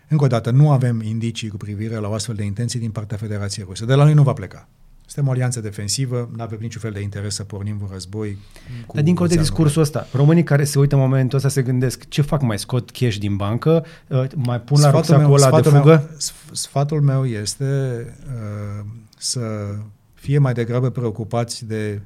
Încă 0.07 0.23
o 0.23 0.27
dată, 0.27 0.51
nu 0.51 0.71
avem 0.71 1.01
indicii 1.01 1.49
cu 1.49 1.57
privire 1.57 1.95
la 1.95 2.07
o 2.07 2.13
astfel 2.13 2.35
de 2.35 2.43
intenții 2.43 2.79
din 2.79 2.91
partea 2.91 3.17
Federației 3.17 3.65
Ruse. 3.67 3.85
De 3.85 3.93
la 3.93 4.03
noi 4.03 4.13
nu 4.13 4.23
va 4.23 4.33
pleca. 4.33 4.67
Suntem 5.05 5.27
o 5.27 5.31
alianță 5.31 5.61
defensivă, 5.61 6.29
nu 6.35 6.43
avem 6.43 6.57
niciun 6.61 6.81
fel 6.81 6.91
de 6.91 6.99
interes 6.99 7.35
să 7.35 7.43
pornim 7.43 7.79
un 7.81 7.87
război. 7.91 8.37
Dar 8.93 9.03
dincolo 9.03 9.27
de 9.27 9.35
discursul 9.35 9.81
ăsta, 9.81 10.07
românii 10.11 10.43
care 10.43 10.63
se 10.63 10.79
uită 10.79 10.95
în 10.95 11.01
momentul 11.01 11.37
ăsta 11.37 11.49
se 11.49 11.61
gândesc 11.61 12.07
ce 12.07 12.21
fac, 12.21 12.41
mai 12.41 12.59
scot 12.59 12.91
cash 12.91 13.17
din 13.17 13.35
bancă, 13.35 13.85
uh, 14.07 14.25
mai 14.35 14.61
pun 14.61 14.81
la 14.81 14.89
rucsacul 14.89 15.33
ăla 15.33 15.61
de 15.61 15.69
fugă? 15.69 16.07
Meu, 16.09 16.17
sfatul 16.51 17.01
meu 17.01 17.25
este 17.25 17.65
uh, 18.27 18.85
să 19.17 19.41
fie 20.13 20.37
mai 20.37 20.53
degrabă 20.53 20.89
preocupați 20.89 21.65
de 21.65 22.01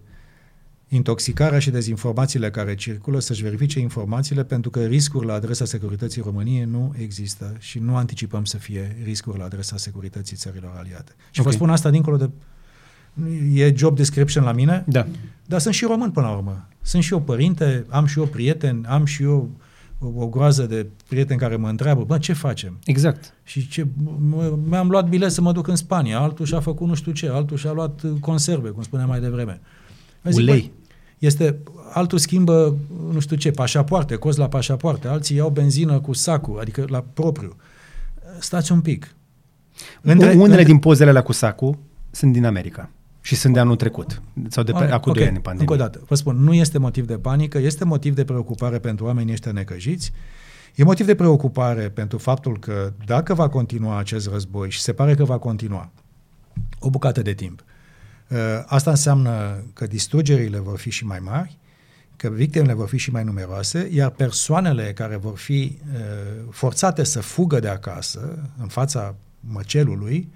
intoxicarea 0.89 1.59
și 1.59 1.69
dezinformațiile 1.69 2.49
care 2.49 2.75
circulă, 2.75 3.19
să-și 3.19 3.43
verifice 3.43 3.79
informațiile, 3.79 4.43
pentru 4.43 4.69
că 4.69 4.85
riscuri 4.85 5.25
la 5.25 5.33
adresa 5.33 5.65
securității 5.65 6.21
României 6.21 6.63
nu 6.63 6.93
există 6.97 7.55
și 7.59 7.79
nu 7.79 7.95
anticipăm 7.95 8.45
să 8.45 8.57
fie 8.57 8.97
riscuri 9.03 9.37
la 9.37 9.43
adresa 9.43 9.77
securității 9.77 10.37
țărilor 10.37 10.75
aliate. 10.77 11.11
Și 11.31 11.39
okay. 11.39 11.51
vă 11.51 11.57
spun 11.57 11.69
asta 11.69 11.89
dincolo 11.89 12.17
de... 12.17 12.29
E 13.53 13.73
job 13.75 13.95
description 13.95 14.43
la 14.43 14.51
mine, 14.51 14.83
da. 14.87 15.07
dar 15.45 15.59
sunt 15.59 15.73
și 15.73 15.85
român 15.85 16.11
până 16.11 16.27
la 16.27 16.33
urmă. 16.33 16.67
Sunt 16.81 17.03
și 17.03 17.13
eu 17.13 17.21
părinte, 17.21 17.85
am 17.89 18.05
și 18.05 18.19
eu 18.19 18.25
prieten, 18.25 18.85
am 18.89 19.05
și 19.05 19.23
eu 19.23 19.49
o, 19.99 20.07
o 20.15 20.27
groază 20.27 20.65
de 20.65 20.87
prieteni 21.07 21.39
care 21.39 21.55
mă 21.55 21.69
întreabă, 21.69 22.03
bă, 22.03 22.17
ce 22.17 22.33
facem? 22.33 22.77
Exact. 22.85 23.33
Și 23.43 23.67
ce, 23.67 23.87
mi-am 24.69 24.89
luat 24.89 25.09
bilet 25.09 25.31
să 25.31 25.41
mă 25.41 25.51
duc 25.51 25.67
în 25.67 25.75
Spania, 25.75 26.19
altul 26.19 26.45
și-a 26.45 26.59
făcut 26.59 26.87
nu 26.87 26.93
știu 26.93 27.11
ce, 27.11 27.29
altul 27.29 27.57
și-a 27.57 27.71
luat 27.71 28.01
conserve, 28.19 28.69
cum 28.69 28.83
spuneam 28.83 29.07
mai 29.07 29.19
devreme. 29.19 29.61
Zic, 30.23 30.39
Ulei 30.39 30.71
este, 31.19 31.57
altul 31.91 32.17
schimbă, 32.17 32.75
nu 33.11 33.19
știu 33.19 33.35
ce, 33.35 33.51
pașapoarte, 33.51 34.15
cost 34.15 34.37
la 34.37 34.47
pașapoarte, 34.47 35.07
alții 35.07 35.35
iau 35.35 35.49
benzină 35.49 35.99
cu 35.99 36.13
sacul, 36.13 36.59
adică 36.59 36.85
la 36.87 37.05
propriu. 37.13 37.55
Stați 38.39 38.71
un 38.71 38.81
pic. 38.81 39.15
Între, 40.01 40.27
Unele 40.27 40.43
între... 40.43 40.63
din 40.63 40.79
pozele 40.79 41.09
alea 41.09 41.21
cu 41.21 41.31
sacul 41.31 41.77
sunt 42.11 42.33
din 42.33 42.45
America 42.45 42.89
și 43.21 43.35
sunt 43.35 43.53
de 43.53 43.59
anul 43.59 43.75
trecut 43.75 44.21
sau 44.47 44.63
de 44.63 44.71
pe, 44.71 44.77
okay, 44.77 44.89
acum 44.89 45.11
okay. 45.11 45.23
doi 45.23 45.31
ani 45.31 45.41
pandemie. 45.41 45.67
Încă 45.69 45.73
o 45.73 45.87
dată, 45.87 46.05
vă 46.07 46.15
spun, 46.15 46.35
nu 46.35 46.53
este 46.53 46.77
motiv 46.77 47.07
de 47.07 47.17
panică, 47.17 47.57
este 47.57 47.85
motiv 47.85 48.15
de 48.15 48.23
preocupare 48.23 48.79
pentru 48.79 49.05
oamenii 49.05 49.33
ăștia 49.33 49.51
necăjiți, 49.51 50.11
e 50.75 50.83
motiv 50.83 51.05
de 51.05 51.15
preocupare 51.15 51.89
pentru 51.89 52.17
faptul 52.17 52.59
că 52.59 52.93
dacă 53.05 53.33
va 53.33 53.49
continua 53.49 53.97
acest 53.97 54.29
război 54.31 54.69
și 54.69 54.79
se 54.79 54.93
pare 54.93 55.15
că 55.15 55.23
va 55.23 55.37
continua 55.37 55.91
o 56.79 56.89
bucată 56.89 57.21
de 57.21 57.33
timp, 57.33 57.63
Uh, 57.63 57.68
asta 58.65 58.89
înseamnă 58.89 59.63
că 59.73 59.87
distrugerile 59.87 60.59
vor 60.59 60.77
fi 60.77 60.89
și 60.89 61.05
mai 61.05 61.19
mari, 61.19 61.57
că 62.15 62.29
victimele 62.29 62.73
vor 62.73 62.87
fi 62.87 62.97
și 62.97 63.11
mai 63.11 63.23
numeroase, 63.23 63.89
iar 63.91 64.09
persoanele 64.09 64.93
care 64.93 65.15
vor 65.15 65.37
fi 65.37 65.77
uh, 65.93 65.99
forțate 66.49 67.03
să 67.03 67.21
fugă 67.21 67.59
de 67.59 67.67
acasă, 67.67 68.49
în 68.61 68.67
fața 68.67 69.15
măcelului, 69.39 70.29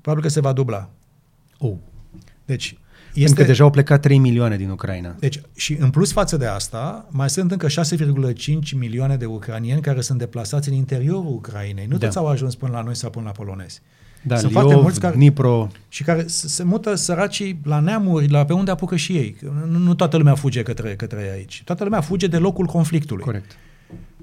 probabil 0.00 0.24
că 0.24 0.30
se 0.30 0.40
va 0.40 0.52
dubla. 0.52 0.90
Oh. 1.58 1.74
Deci, 2.44 2.78
este... 3.06 3.24
Pentru 3.24 3.34
că 3.34 3.44
deja 3.44 3.64
au 3.64 3.70
plecat 3.70 4.00
3 4.00 4.18
milioane 4.18 4.56
din 4.56 4.70
Ucraina. 4.70 5.16
Deci, 5.18 5.40
și 5.54 5.76
în 5.80 5.90
plus 5.90 6.12
față 6.12 6.36
de 6.36 6.46
asta, 6.46 7.06
mai 7.10 7.30
sunt 7.30 7.50
încă 7.50 7.66
6,5 7.66 7.72
milioane 8.74 9.16
de 9.16 9.24
ucranieni 9.24 9.80
care 9.80 10.00
sunt 10.00 10.18
deplasați 10.18 10.68
în 10.68 10.74
interiorul 10.74 11.32
Ucrainei. 11.32 11.86
Nu 11.86 11.96
da. 11.96 12.06
toți 12.06 12.18
au 12.18 12.26
ajuns 12.26 12.54
până 12.54 12.72
la 12.72 12.82
noi 12.82 12.96
sau 12.96 13.10
până 13.10 13.24
la 13.24 13.32
polonezi. 13.32 13.82
Da, 14.22 14.36
Sunt 14.36 14.50
Liov, 14.50 14.62
foarte 14.62 14.82
mulți 14.82 15.00
care, 15.00 15.14
Dnipro. 15.14 15.68
și 15.88 16.02
care 16.02 16.24
se 16.26 16.62
mută 16.62 16.94
săracii 16.94 17.60
la 17.64 17.80
neamuri, 17.80 18.28
la 18.28 18.44
pe 18.44 18.52
unde 18.52 18.70
apucă 18.70 18.96
și 18.96 19.16
ei. 19.16 19.36
Nu, 19.66 19.78
nu 19.78 19.94
toată 19.94 20.16
lumea 20.16 20.34
fuge 20.34 20.62
către, 20.62 20.96
către 20.96 21.30
aici. 21.34 21.62
Toată 21.64 21.84
lumea 21.84 22.00
fuge 22.00 22.26
de 22.26 22.38
locul 22.38 22.66
conflictului. 22.66 23.24
Corect. 23.24 23.56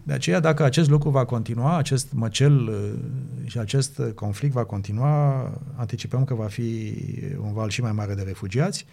De 0.04 0.14
aceea, 0.14 0.40
dacă 0.40 0.64
acest 0.64 0.90
lucru 0.90 1.10
va 1.10 1.26
continua, 1.26 1.78
acest 1.78 2.08
măcel 2.14 2.68
uh, 2.68 3.50
și 3.50 3.58
acest 3.60 4.02
conflict 4.16 4.54
va 4.54 4.64
continua, 4.64 5.52
anticipăm 5.76 6.24
că 6.24 6.34
va 6.34 6.46
fi 6.46 6.94
un 7.42 7.54
val 7.54 7.70
și 7.70 7.82
mai 7.82 7.92
mare 7.92 8.14
de 8.14 8.22
refugiați, 8.22 8.86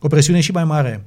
o 0.00 0.08
presiune 0.08 0.40
și 0.40 0.52
mai 0.52 0.64
mare, 0.64 1.04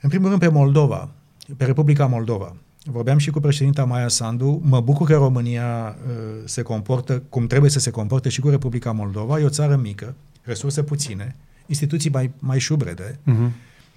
în 0.00 0.08
primul 0.08 0.28
rând 0.28 0.40
pe 0.40 0.48
Moldova, 0.48 1.08
pe 1.56 1.64
Republica 1.64 2.06
Moldova. 2.06 2.56
Vorbeam 2.84 3.18
și 3.18 3.30
cu 3.30 3.40
președinta 3.40 3.84
Maia 3.84 4.08
Sandu. 4.08 4.60
Mă 4.64 4.80
bucur 4.80 5.06
că 5.06 5.14
România 5.14 5.96
uh, 6.06 6.14
se 6.44 6.62
comportă 6.62 7.22
cum 7.28 7.46
trebuie 7.46 7.70
să 7.70 7.78
se 7.78 7.90
comporte 7.90 8.28
și 8.28 8.40
cu 8.40 8.48
Republica 8.48 8.92
Moldova. 8.92 9.40
E 9.40 9.44
o 9.44 9.48
țară 9.48 9.76
mică, 9.76 10.14
resurse 10.42 10.82
puține, 10.82 11.36
instituții 11.66 12.10
mai, 12.10 12.30
mai 12.38 12.58
șubrede. 12.58 13.18
Uh-huh. 13.26 13.50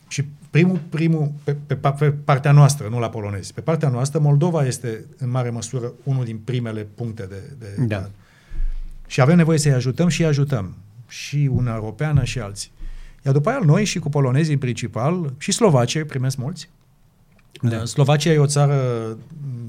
Și 0.08 0.26
primul, 0.50 0.80
primul 0.89 1.32
pe, 1.43 1.54
pe, 1.54 1.76
pe 1.76 2.12
partea 2.12 2.52
noastră, 2.52 2.88
nu 2.89 3.00
la 3.00 3.10
polonezi, 3.10 3.54
pe 3.54 3.62
partea 3.62 3.89
noastră, 3.89 4.19
Moldova 4.19 4.65
este 4.65 5.06
în 5.17 5.30
mare 5.30 5.50
măsură 5.50 5.93
unul 6.04 6.26
din 6.26 6.38
primele 6.38 6.88
puncte 6.95 7.26
de... 7.30 7.54
de 7.60 7.86
da. 7.86 8.10
Și 9.08 9.21
avem 9.21 9.36
nevoie 9.36 9.58
să-i 9.58 9.71
ajutăm 9.71 10.08
și 10.08 10.21
îi 10.21 10.28
ajutăm. 10.28 10.76
Și 11.08 11.36
Uniunea 11.36 11.74
Europeană 11.76 12.24
și 12.24 12.39
alții. 12.39 12.71
Iar 13.26 13.34
după 13.34 13.50
aia 13.50 13.60
noi 13.65 13.86
și 13.86 14.00
cu 14.00 14.10
polonezii 14.10 14.54
în 14.54 14.60
principal, 14.60 15.34
și 15.38 15.52
Slovacia 15.52 16.04
primesc 16.08 16.38
mulți. 16.38 16.69
Da. 17.61 17.85
Slovacia 17.85 18.31
e 18.31 18.37
o 18.37 18.45
țară 18.45 18.77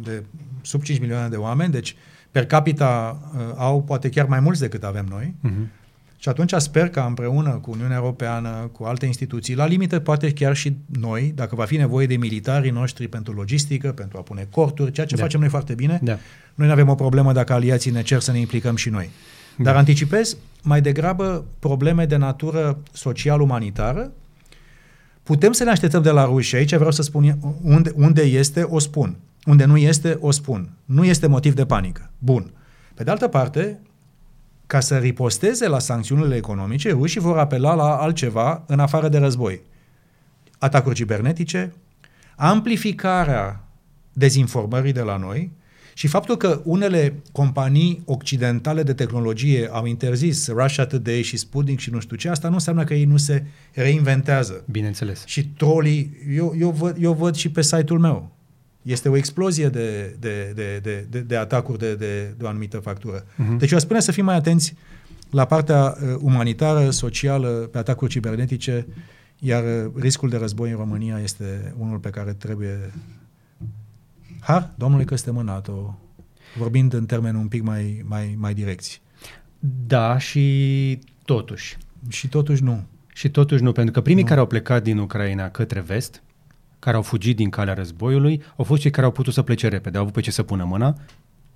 de 0.03 0.23
sub 0.63 0.83
5 0.83 0.99
milioane 1.01 1.29
de 1.29 1.37
oameni, 1.37 1.73
deci 1.73 1.97
per 2.31 2.47
capita 2.47 3.21
uh, 3.35 3.41
au 3.57 3.83
poate 3.83 4.09
chiar 4.09 4.27
mai 4.27 4.41
mulți 4.41 4.61
decât 4.61 4.85
avem 4.85 5.07
noi. 5.11 5.35
Uh-huh. 5.45 5.85
Și 6.19 6.29
atunci 6.29 6.53
sper 6.57 6.89
că 6.89 7.05
împreună 7.07 7.51
cu 7.51 7.71
Uniunea 7.71 7.97
Europeană, 7.97 8.71
cu 8.73 8.85
alte 8.85 9.07
instituții, 9.07 9.55
la 9.55 9.67
limită 9.67 9.99
poate 9.99 10.33
chiar 10.33 10.57
și 10.57 10.77
noi, 10.87 11.33
dacă 11.35 11.55
va 11.55 11.65
fi 11.65 11.77
nevoie 11.77 12.07
de 12.07 12.17
militarii 12.17 12.71
noștri 12.71 13.09
pentru 13.09 13.33
logistică, 13.33 13.93
pentru 13.93 14.19
a 14.19 14.21
pune 14.21 14.47
corturi, 14.51 14.93
ceea 14.93 15.07
ce 15.07 15.15
da. 15.15 15.23
facem 15.23 15.41
noi 15.41 15.49
foarte 15.49 15.75
bine, 15.75 16.01
da. 16.03 16.19
noi 16.55 16.67
nu 16.67 16.73
avem 16.73 16.89
o 16.89 16.95
problemă 16.95 17.33
dacă 17.33 17.53
aliații 17.53 17.91
ne 17.91 18.03
cer 18.03 18.21
să 18.21 18.33
ne 18.33 18.39
implicăm 18.39 18.77
și 18.77 18.89
noi. 18.89 19.11
Da. 19.57 19.65
Dar 19.65 19.77
anticipez 19.77 20.37
mai 20.63 20.81
degrabă 20.81 21.45
probleme 21.59 22.07
de 22.07 22.17
natură 22.17 22.79
social-umanitară. 22.93 24.13
Putem 25.27 25.53
să 25.53 25.65
ne 25.65 25.71
așteptăm 25.71 26.03
de 26.03 26.11
la 26.11 26.25
ruși, 26.25 26.57
aici 26.57 26.75
vreau 26.75 26.91
să 26.91 27.03
spun 27.03 27.39
unde, 27.63 27.93
unde 27.95 28.23
este, 28.23 28.63
o 28.63 28.79
spun. 28.79 29.17
Unde 29.45 29.65
nu 29.65 29.77
este, 29.77 30.17
o 30.21 30.31
spun. 30.31 30.71
Nu 30.85 31.05
este 31.05 31.27
motiv 31.27 31.55
de 31.55 31.67
panică. 31.67 32.11
Bun. 32.19 32.53
Pe 32.95 33.05
de 33.05 33.11
altă 33.11 33.29
parte, 33.29 33.81
ca 34.67 34.81
să 34.81 34.99
riposteze 34.99 35.69
la 35.69 35.79
sancțiunile 35.79 36.37
economice, 36.37 36.91
rușii 36.91 37.21
vor 37.21 37.39
apela 37.39 37.75
la 37.75 37.97
altceva 37.97 38.65
în 38.67 38.79
afară 38.79 39.09
de 39.09 39.19
război. 39.19 39.61
Atacuri 40.59 40.95
cibernetice, 40.95 41.75
amplificarea 42.37 43.65
dezinformării 44.13 44.93
de 44.93 45.03
la 45.03 45.17
noi 45.17 45.53
și 45.99 46.07
faptul 46.07 46.37
că 46.37 46.61
unele 46.65 47.15
companii 47.33 48.03
occidentale 48.05 48.83
de 48.83 48.93
tehnologie 48.93 49.69
au 49.73 49.87
interzis 49.87 50.49
Russia 50.49 50.87
Today 50.87 51.23
și 51.23 51.37
Sputnik 51.37 51.79
și 51.79 51.91
nu 51.91 52.01
știu 52.01 52.17
ce, 52.17 52.29
asta 52.29 52.49
nu 52.49 52.55
înseamnă 52.55 52.85
că 52.85 52.95
ei 52.95 53.05
nu 53.05 53.17
se 53.17 53.45
reinventează. 53.73 54.65
Bineînțeles. 54.71 55.23
Și 55.27 55.49
trolii, 55.49 56.17
eu, 56.35 56.55
eu, 56.59 56.71
văd, 56.71 56.97
eu 57.01 57.13
văd 57.13 57.35
și 57.35 57.51
pe 57.51 57.63
site-ul 57.63 57.99
meu, 57.99 58.31
este 58.83 59.09
o 59.09 59.17
explozie 59.17 59.69
de, 59.69 60.17
de, 60.21 60.53
de, 60.55 60.81
de, 60.83 61.07
de, 61.11 61.21
de 61.21 61.37
atacuri 61.37 61.79
de, 61.79 61.95
de, 61.95 62.35
de 62.39 62.45
o 62.45 62.49
anumită 62.49 62.79
factură. 62.79 63.25
Uh-huh. 63.25 63.59
Deci 63.59 63.71
eu 63.71 63.79
spune 63.79 64.01
să 64.01 64.13
fim 64.13 64.25
mai 64.25 64.37
atenți 64.37 64.75
la 65.31 65.45
partea 65.45 65.97
uh, 66.01 66.15
umanitară, 66.21 66.91
socială, 66.91 67.49
pe 67.49 67.79
atacuri 67.79 68.11
cibernetice, 68.11 68.87
iar 69.39 69.63
uh, 69.63 69.93
riscul 70.01 70.29
de 70.29 70.37
război 70.37 70.71
în 70.71 70.77
România 70.77 71.21
este 71.23 71.75
unul 71.79 71.99
pe 71.99 72.11
care 72.11 72.33
trebuie... 72.33 72.93
Har, 74.47 74.71
domnule 74.75 75.05
că 75.05 75.17
suntem 75.17 75.37
în 75.37 75.45
NATO, 75.45 75.99
vorbind 76.57 76.93
în 76.93 77.07
termeni 77.07 77.37
un 77.37 77.49
pic 77.49 77.63
mai, 77.63 78.05
mai, 78.09 78.35
mai 78.39 78.55
direcți. 78.55 79.03
Da, 79.87 80.19
și 80.19 80.99
totuși. 81.25 81.77
Și 82.09 82.29
totuși 82.29 82.63
nu. 82.63 82.85
Și 83.13 83.31
totuși 83.31 83.63
nu, 83.63 83.73
pentru 83.73 83.93
că 83.93 84.01
primii 84.01 84.23
nu. 84.23 84.29
care 84.29 84.41
au 84.41 84.47
plecat 84.47 84.83
din 84.83 84.99
Ucraina 84.99 85.49
către 85.49 85.81
vest, 85.81 86.23
care 86.79 86.97
au 86.97 87.03
fugit 87.03 87.37
din 87.37 87.51
calea 87.51 87.75
războiului 87.75 88.43
au 88.57 88.65
fost 88.65 88.81
cei 88.81 88.91
care 88.91 89.07
au 89.07 89.13
putut 89.13 89.33
să 89.33 89.43
plece 89.43 89.69
repede, 89.69 89.97
au 89.97 90.03
avut 90.03 90.15
pe 90.15 90.21
ce 90.21 90.31
să 90.31 90.43
pună 90.43 90.65
mâna, 90.65 90.97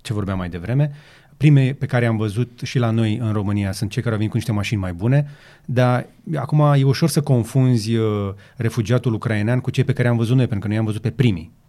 ce 0.01 0.13
vorbeam 0.13 0.37
mai 0.37 0.49
devreme. 0.49 0.91
Primei 1.37 1.73
pe 1.73 1.85
care 1.85 2.05
am 2.05 2.17
văzut 2.17 2.59
și 2.63 2.79
la 2.79 2.89
noi 2.89 3.17
în 3.17 3.31
România 3.31 3.71
sunt 3.71 3.89
cei 3.89 4.01
care 4.01 4.13
au 4.13 4.17
venit 4.17 4.31
cu 4.31 4.37
niște 4.37 4.51
mașini 4.51 4.79
mai 4.79 4.93
bune, 4.93 5.29
dar 5.65 6.05
acum 6.35 6.59
e 6.59 6.83
ușor 6.83 7.09
să 7.09 7.21
confunzi 7.21 7.95
uh, 7.95 8.33
refugiatul 8.55 9.13
ucrainean 9.13 9.59
cu 9.59 9.71
cei 9.71 9.83
pe 9.83 9.93
care 9.93 10.07
am 10.07 10.17
văzut 10.17 10.35
noi, 10.35 10.47
pentru 10.47 10.59
că 10.59 10.67
noi 10.67 10.77
am 10.77 10.85
văzut 10.85 11.01
pe 11.01 11.11
primii. 11.11 11.59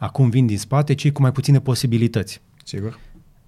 Acum 0.00 0.30
vin 0.30 0.46
din 0.46 0.58
spate 0.58 0.94
cei 0.94 1.12
cu 1.12 1.22
mai 1.22 1.32
puține 1.32 1.60
posibilități. 1.60 2.40
Sigur. 2.64 2.98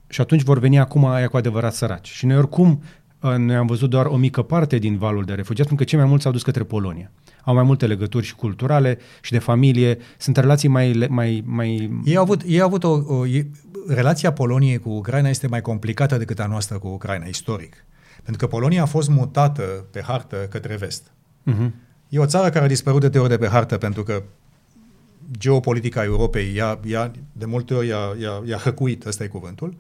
Și 0.08 0.20
atunci 0.20 0.42
vor 0.42 0.58
veni 0.58 0.78
acum 0.78 1.04
aia 1.04 1.28
cu 1.28 1.36
adevărat 1.36 1.74
săraci. 1.74 2.08
Și 2.08 2.26
noi 2.26 2.36
oricum 2.36 2.82
noi 3.20 3.54
am 3.54 3.66
văzut 3.66 3.90
doar 3.90 4.06
o 4.06 4.16
mică 4.16 4.42
parte 4.42 4.78
din 4.78 4.98
valul 4.98 5.24
de 5.24 5.32
refugiați, 5.32 5.68
pentru 5.68 5.84
că 5.84 5.90
cei 5.90 5.98
mai 5.98 6.08
mulți 6.08 6.22
s-au 6.22 6.32
dus 6.32 6.42
către 6.42 6.62
Polonia. 6.62 7.10
Au 7.44 7.54
mai 7.54 7.62
multe 7.62 7.86
legături 7.86 8.26
și 8.26 8.34
culturale 8.34 8.98
și 9.20 9.32
de 9.32 9.38
familie, 9.38 9.98
sunt 10.18 10.36
relații 10.36 10.68
mai... 10.68 11.06
mai, 11.08 11.42
mai... 11.46 12.00
Ei 12.04 12.16
au 12.16 12.22
avut, 12.22 12.42
ei 12.46 12.60
au 12.60 12.66
avut 12.66 12.84
o, 12.84 12.90
o... 12.90 13.24
Relația 13.88 14.32
Poloniei 14.32 14.78
cu 14.78 14.90
Ucraina 14.90 15.28
este 15.28 15.46
mai 15.46 15.60
complicată 15.60 16.16
decât 16.16 16.40
a 16.40 16.46
noastră 16.46 16.78
cu 16.78 16.88
Ucraina, 16.88 17.26
istoric. 17.26 17.84
Pentru 18.22 18.46
că 18.46 18.54
Polonia 18.54 18.82
a 18.82 18.86
fost 18.86 19.08
mutată 19.08 19.62
pe 19.90 20.02
hartă 20.02 20.36
către 20.36 20.76
vest. 20.76 21.12
Uh-huh. 21.50 21.70
E 22.08 22.18
o 22.18 22.26
țară 22.26 22.50
care 22.50 22.64
a 22.64 22.68
dispărut 22.68 23.00
de 23.00 23.08
teori 23.08 23.28
de 23.28 23.36
pe 23.36 23.48
hartă 23.48 23.76
pentru 23.76 24.02
că 24.02 24.22
geopolitica 25.38 26.04
Europei 26.04 26.54
i-a, 26.54 26.80
i-a, 26.84 27.10
de 27.32 27.44
multe 27.44 27.74
ori 27.74 27.86
i-a, 27.86 28.14
i-a, 28.20 28.42
i-a 28.46 28.56
hăcuit, 28.56 29.06
ăsta 29.06 29.24
e 29.24 29.26
cuvântul. 29.26 29.68
Uh, 29.68 29.74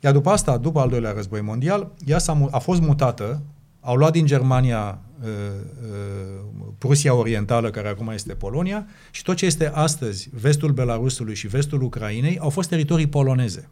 iar 0.00 0.12
după 0.12 0.30
asta, 0.30 0.56
după 0.56 0.80
al 0.80 0.88
doilea 0.88 1.12
război 1.12 1.40
mondial, 1.40 1.92
ea 2.04 2.18
s-a, 2.18 2.48
a 2.50 2.58
fost 2.58 2.80
mutată, 2.80 3.42
au 3.80 3.96
luat 3.96 4.12
din 4.12 4.26
Germania 4.26 4.98
uh, 5.22 5.28
uh, 5.28 6.68
Prusia 6.78 7.14
Orientală, 7.14 7.70
care 7.70 7.88
acum 7.88 8.08
este 8.08 8.32
Polonia, 8.32 8.86
și 9.10 9.22
tot 9.22 9.36
ce 9.36 9.46
este 9.46 9.70
astăzi 9.74 10.28
vestul 10.32 10.72
Belarusului 10.72 11.34
și 11.34 11.46
vestul 11.46 11.82
Ucrainei 11.82 12.38
au 12.38 12.50
fost 12.50 12.68
teritorii 12.68 13.06
poloneze. 13.06 13.68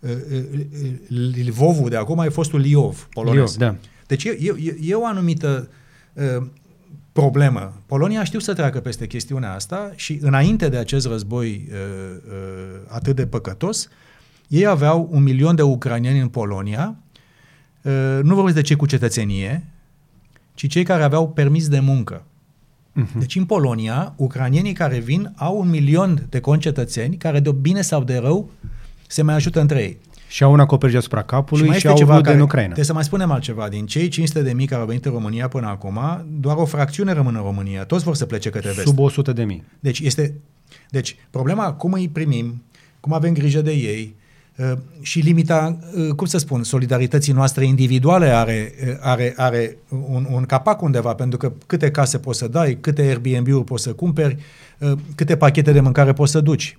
Uh, 0.00 0.10
uh, 0.10 1.46
Lvovul 1.46 1.88
de 1.88 1.96
acum 1.96 2.18
e 2.18 2.28
fostul 2.28 2.60
Liov, 2.60 3.08
polonez. 3.10 3.56
Liov, 3.56 3.72
da. 3.72 3.76
Deci 4.06 4.24
e, 4.24 4.38
e, 4.40 4.76
e 4.80 4.94
o 4.94 5.06
anumită 5.06 5.68
uh, 6.12 6.46
problemă. 7.20 7.82
Polonia 7.86 8.24
știu 8.24 8.38
să 8.38 8.54
treacă 8.54 8.80
peste 8.80 9.06
chestiunea 9.06 9.54
asta 9.54 9.92
și 9.94 10.18
înainte 10.22 10.68
de 10.68 10.76
acest 10.76 11.06
război 11.06 11.68
uh, 11.70 11.76
uh, 12.28 12.80
atât 12.88 13.16
de 13.16 13.26
păcătos, 13.26 13.88
ei 14.48 14.66
aveau 14.66 15.08
un 15.10 15.22
milion 15.22 15.54
de 15.54 15.62
ucranieni 15.62 16.20
în 16.20 16.28
Polonia, 16.28 16.96
uh, 17.82 18.18
nu 18.22 18.34
vorbesc 18.34 18.54
de 18.54 18.62
cei 18.62 18.76
cu 18.76 18.86
cetățenie, 18.86 19.64
ci 20.54 20.68
cei 20.68 20.84
care 20.84 21.02
aveau 21.02 21.28
permis 21.28 21.68
de 21.68 21.80
muncă. 21.80 22.22
Uh-huh. 22.22 23.18
Deci 23.18 23.36
în 23.36 23.44
Polonia, 23.44 24.14
ucranienii 24.16 24.72
care 24.72 24.98
vin 24.98 25.32
au 25.36 25.58
un 25.58 25.68
milion 25.68 26.26
de 26.28 26.40
concetățeni 26.40 27.16
care 27.16 27.40
de 27.40 27.52
bine 27.52 27.80
sau 27.80 28.04
de 28.04 28.16
rău 28.16 28.50
se 29.06 29.22
mai 29.22 29.34
ajută 29.34 29.60
între 29.60 29.82
ei. 29.82 29.98
Și 30.36 30.42
au 30.42 30.52
un 30.52 30.60
acoperiș 30.60 30.96
asupra 30.96 31.22
capului 31.22 31.72
și, 31.72 31.78
și 31.78 31.86
au 31.86 31.96
ceva 31.96 32.20
care, 32.20 32.36
în 32.36 32.40
Ucraina. 32.40 32.64
Trebuie 32.66 32.84
să 32.84 32.92
mai 32.92 33.04
spunem 33.04 33.30
altceva. 33.30 33.68
Din 33.68 33.86
cei 33.86 34.08
500 34.08 34.42
de 34.42 34.52
mii 34.52 34.66
care 34.66 34.80
au 34.80 34.86
venit 34.86 35.04
în 35.04 35.12
România 35.12 35.48
până 35.48 35.66
acum, 35.66 35.98
doar 36.40 36.56
o 36.56 36.64
fracțiune 36.64 37.12
rămân 37.12 37.34
în 37.34 37.42
România. 37.42 37.84
Toți 37.84 38.04
vor 38.04 38.14
să 38.14 38.26
plece 38.26 38.50
către 38.50 38.68
vest. 38.68 38.86
Sub 38.86 38.98
100 38.98 39.32
de 39.32 39.44
mii. 39.44 39.64
Deci, 39.80 40.00
este, 40.00 40.34
deci 40.90 41.16
problema 41.30 41.72
cum 41.72 41.92
îi 41.92 42.08
primim, 42.08 42.62
cum 43.00 43.12
avem 43.12 43.32
grijă 43.32 43.60
de 43.60 43.72
ei, 43.72 44.16
Uh, 44.56 44.72
și 45.00 45.20
limita, 45.20 45.78
uh, 45.94 46.10
cum 46.14 46.26
să 46.26 46.38
spun, 46.38 46.62
solidarității 46.62 47.32
noastre 47.32 47.64
individuale 47.64 48.26
are, 48.26 48.72
uh, 48.86 48.96
are, 49.00 49.34
are 49.36 49.76
un, 49.88 50.26
un 50.30 50.44
capac 50.44 50.82
undeva, 50.82 51.14
pentru 51.14 51.38
că 51.38 51.52
câte 51.66 51.90
case 51.90 52.18
poți 52.18 52.38
să 52.38 52.48
dai, 52.48 52.78
câte 52.80 53.02
Airbnb-uri 53.02 53.64
poți 53.64 53.82
să 53.82 53.92
cumperi, 53.92 54.36
câte 55.14 55.36
pachete 55.36 55.72
de 55.72 55.80
mâncare 55.80 56.12
poți 56.12 56.32
să 56.32 56.40
duci. 56.40 56.78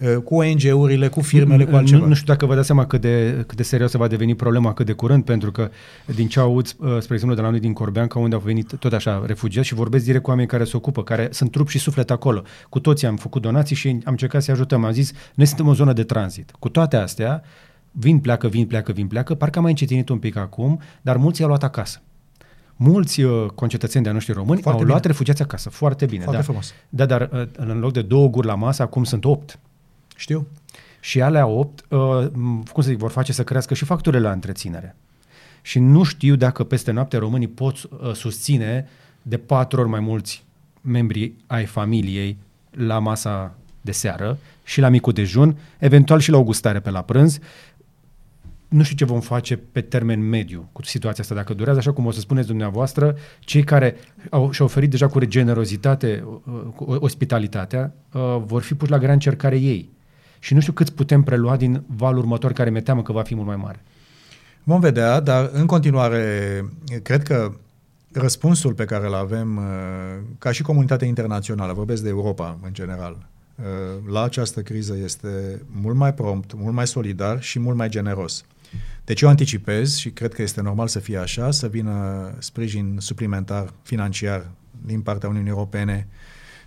Uh, 0.00 0.16
cu 0.24 0.34
ONG-urile, 0.34 1.08
cu 1.08 1.20
firmele, 1.20 1.64
cu 1.64 1.76
altceva. 1.76 2.00
Nu, 2.00 2.06
nu 2.06 2.14
știu 2.14 2.26
dacă 2.26 2.46
vă 2.46 2.54
dați 2.54 2.66
seama 2.66 2.86
cât 2.86 3.00
de, 3.00 3.44
cât 3.46 3.56
de 3.56 3.62
serioasă 3.62 3.98
va 3.98 4.06
deveni 4.06 4.34
problema 4.34 4.72
cât 4.74 4.86
de 4.86 4.92
curând, 4.92 5.24
pentru 5.24 5.52
că 5.52 5.70
din 6.14 6.28
ce 6.28 6.40
aud, 6.40 6.74
uh, 6.78 6.98
spre 7.00 7.14
exemplu, 7.14 7.34
de 7.36 7.42
la 7.42 7.50
noi 7.50 7.60
din 7.60 7.72
Corbeanca, 7.72 8.18
unde 8.18 8.34
au 8.34 8.40
venit 8.40 8.74
tot 8.78 8.92
așa 8.92 9.22
refugiați 9.26 9.66
și 9.66 9.74
vorbesc 9.74 10.04
direct 10.04 10.22
cu 10.22 10.30
oameni 10.30 10.48
care 10.48 10.64
se 10.64 10.76
ocupă, 10.76 11.02
care 11.02 11.28
sunt 11.30 11.50
trup 11.50 11.68
și 11.68 11.78
suflet 11.78 12.10
acolo. 12.10 12.42
Cu 12.68 12.80
toții 12.80 13.06
am 13.06 13.16
făcut 13.16 13.42
donații 13.42 13.76
și 13.76 13.88
am 13.88 14.00
încercat 14.04 14.42
să-i 14.42 14.54
ajutăm. 14.54 14.84
Am 14.84 14.92
zis, 14.92 15.12
noi 15.34 15.46
suntem 15.46 15.66
o 15.66 15.74
zonă 15.74 15.92
de 15.92 16.02
tranzit. 16.02 16.50
Cu 16.58 16.68
toate 16.68 16.96
astea, 16.96 17.42
vin, 17.90 18.18
pleacă, 18.18 18.48
vin, 18.48 18.66
pleacă, 18.66 18.92
vin, 18.92 19.06
pleacă, 19.06 19.34
parcă 19.34 19.56
am 19.56 19.62
mai 19.62 19.72
încetinit 19.72 20.08
un 20.08 20.18
pic 20.18 20.36
acum, 20.36 20.80
dar 21.02 21.16
mulți 21.16 21.40
i-au 21.40 21.48
luat 21.48 21.62
acasă. 21.62 22.00
Mulți 22.76 23.22
uh, 23.22 23.46
concetățeni 23.54 24.04
de 24.04 24.10
noștri 24.10 24.32
români 24.32 24.60
Foarte 24.60 24.70
au 24.70 24.76
bine. 24.78 24.88
luat 24.88 25.04
refugiați 25.04 25.42
acasă. 25.42 25.70
Foarte 25.70 26.06
bine. 26.06 26.22
Foarte 26.22 26.40
da. 26.40 26.44
frumos. 26.44 26.74
Da, 26.88 27.06
dar 27.06 27.30
uh, 27.32 27.42
în 27.56 27.78
loc 27.78 27.92
de 27.92 28.02
două 28.02 28.28
guri 28.28 28.46
la 28.46 28.54
masă, 28.54 28.82
acum 28.82 29.04
sunt 29.04 29.24
opt. 29.24 29.58
Știu. 30.14 30.46
Și 31.00 31.22
alea 31.22 31.46
8, 31.46 31.84
uh, 31.88 31.98
cum 32.72 32.82
să 32.82 32.88
zic, 32.88 32.98
vor 32.98 33.10
face 33.10 33.32
să 33.32 33.44
crească 33.44 33.74
și 33.74 33.84
facturile 33.84 34.22
la 34.22 34.32
întreținere. 34.32 34.96
Și 35.62 35.78
nu 35.78 36.02
știu 36.02 36.34
dacă 36.36 36.64
peste 36.64 36.90
noapte 36.90 37.16
românii 37.16 37.48
pot 37.48 37.82
uh, 37.82 38.12
susține 38.12 38.88
de 39.22 39.36
patru 39.36 39.80
ori 39.80 39.88
mai 39.88 40.00
mulți 40.00 40.44
membri 40.80 41.32
ai 41.46 41.64
familiei 41.64 42.36
la 42.70 42.98
masa 42.98 43.54
de 43.80 43.92
seară 43.92 44.38
și 44.64 44.80
la 44.80 44.88
micul 44.88 45.12
dejun, 45.12 45.56
eventual 45.78 46.20
și 46.20 46.30
la 46.30 46.38
o 46.38 46.44
gustare 46.44 46.80
pe 46.80 46.90
la 46.90 47.02
prânz. 47.02 47.38
Nu 48.68 48.82
știu 48.82 48.96
ce 48.96 49.04
vom 49.04 49.20
face 49.20 49.56
pe 49.56 49.80
termen 49.80 50.28
mediu 50.28 50.68
cu 50.72 50.82
situația 50.82 51.22
asta. 51.22 51.34
Dacă 51.34 51.54
durează 51.54 51.78
așa 51.78 51.92
cum 51.92 52.06
o 52.06 52.10
să 52.10 52.20
spuneți 52.20 52.46
dumneavoastră, 52.46 53.16
cei 53.40 53.64
care 53.64 53.96
au, 54.30 54.50
și-au 54.50 54.66
oferit 54.66 54.90
deja 54.90 55.06
cu 55.06 55.24
generozitate, 55.24 56.24
uh, 56.24 56.60
cu 56.74 56.84
ospitalitatea, 56.84 57.94
uh, 58.12 58.42
vor 58.44 58.62
fi 58.62 58.74
puși 58.74 58.90
la 58.90 58.98
grea 58.98 59.12
încercare 59.12 59.58
ei 59.58 59.93
și 60.44 60.54
nu 60.54 60.60
știu 60.60 60.72
cât 60.72 60.90
putem 60.90 61.22
prelua 61.22 61.56
din 61.56 61.82
valul 61.86 62.18
următor 62.18 62.52
care 62.52 62.70
mi 62.70 62.82
teamă 62.82 63.02
că 63.02 63.12
va 63.12 63.22
fi 63.22 63.34
mult 63.34 63.46
mai 63.46 63.56
mare. 63.56 63.82
Vom 64.62 64.80
vedea, 64.80 65.20
dar 65.20 65.50
în 65.52 65.66
continuare 65.66 66.64
cred 67.02 67.22
că 67.22 67.52
răspunsul 68.12 68.72
pe 68.72 68.84
care 68.84 69.06
îl 69.06 69.14
avem 69.14 69.56
uh, 69.56 69.62
ca 70.38 70.52
și 70.52 70.62
comunitatea 70.62 71.06
internațională, 71.06 71.72
vorbesc 71.72 72.02
de 72.02 72.08
Europa 72.08 72.58
în 72.62 72.72
general, 72.72 73.28
uh, 73.56 73.64
la 74.12 74.22
această 74.22 74.60
criză 74.60 74.96
este 75.04 75.62
mult 75.66 75.96
mai 75.96 76.14
prompt, 76.14 76.54
mult 76.54 76.74
mai 76.74 76.86
solidar 76.86 77.42
și 77.42 77.58
mult 77.58 77.76
mai 77.76 77.88
generos. 77.88 78.44
Deci 79.04 79.20
eu 79.20 79.28
anticipez 79.28 79.96
și 79.96 80.10
cred 80.10 80.34
că 80.34 80.42
este 80.42 80.60
normal 80.60 80.88
să 80.88 80.98
fie 80.98 81.18
așa, 81.18 81.50
să 81.50 81.66
vină 81.66 82.30
sprijin 82.38 82.96
suplimentar 82.98 83.72
financiar 83.82 84.50
din 84.86 85.00
partea 85.00 85.28
Uniunii 85.28 85.50
Europene, 85.50 86.08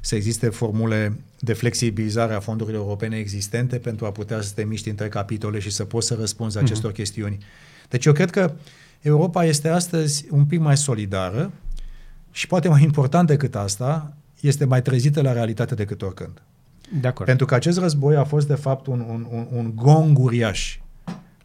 să 0.07 0.15
existe 0.15 0.49
formule 0.49 1.19
de 1.39 1.53
flexibilizare 1.53 2.33
a 2.33 2.39
fondurilor 2.39 2.81
europene 2.81 3.17
existente 3.17 3.77
pentru 3.77 4.05
a 4.05 4.11
putea 4.11 4.41
să 4.41 4.51
te 4.55 4.63
miști 4.63 4.89
între 4.89 5.07
capitole 5.07 5.59
și 5.59 5.69
să 5.69 5.85
poți 5.85 6.07
să 6.07 6.15
răspunzi 6.19 6.57
mm-hmm. 6.57 6.61
acestor 6.61 6.91
chestiuni. 6.91 7.37
Deci 7.89 8.05
eu 8.05 8.13
cred 8.13 8.29
că 8.29 8.53
Europa 9.01 9.45
este 9.45 9.67
astăzi 9.67 10.25
un 10.29 10.45
pic 10.45 10.59
mai 10.59 10.77
solidară 10.77 11.51
și 12.31 12.47
poate 12.47 12.67
mai 12.67 12.83
important 12.83 13.27
decât 13.27 13.55
asta, 13.55 14.13
este 14.39 14.65
mai 14.65 14.81
trezită 14.81 15.21
la 15.21 15.31
realitate 15.31 15.75
decât 15.75 16.01
oricând. 16.01 16.41
De 17.01 17.07
acord. 17.07 17.27
Pentru 17.27 17.45
că 17.45 17.55
acest 17.55 17.77
război 17.77 18.15
a 18.15 18.23
fost 18.23 18.47
de 18.47 18.55
fapt 18.55 18.87
un, 18.87 18.99
un, 18.99 19.27
un, 19.29 19.47
un 19.51 19.71
gong 19.75 20.19
uriaș 20.19 20.79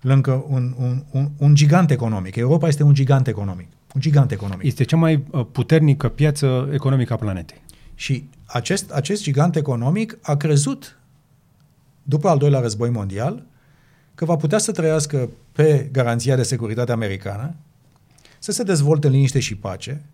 lângă 0.01 0.45
un, 0.49 0.75
un, 0.79 1.05
un, 1.11 1.31
un 1.37 1.55
gigant 1.55 1.91
economic. 1.91 2.37
Europa 2.37 2.69
este 2.69 2.83
un 2.83 2.95
gigant 2.95 3.27
economic. 3.27 3.69
Un 3.95 4.01
gigant 4.01 4.31
economic. 4.31 4.67
Este 4.67 4.85
cea 4.85 4.97
mai 4.97 5.25
uh, 5.31 5.47
puternică 5.53 6.09
piață 6.09 6.69
economică 6.73 7.13
a 7.13 7.17
planetei. 7.17 7.61
Și 7.95 8.29
acest, 8.53 8.91
acest 8.91 9.23
gigant 9.23 9.57
economic 9.57 10.19
a 10.23 10.37
crezut 10.37 10.99
după 12.03 12.29
al 12.29 12.39
doilea 12.39 12.61
război 12.61 12.91
mondial 12.91 13.43
că 14.15 14.25
va 14.25 14.37
putea 14.37 14.59
să 14.59 14.73
trăiască 14.73 15.29
pe 15.53 15.89
garanția 15.93 16.37
de 16.37 16.43
securitate 16.43 16.93
americană, 16.93 17.55
să 18.39 18.53
se 18.53 18.63
dezvolte 18.63 19.07
în 19.07 19.13
liniște 19.13 19.39
și 19.39 19.57
pace, 19.57 20.05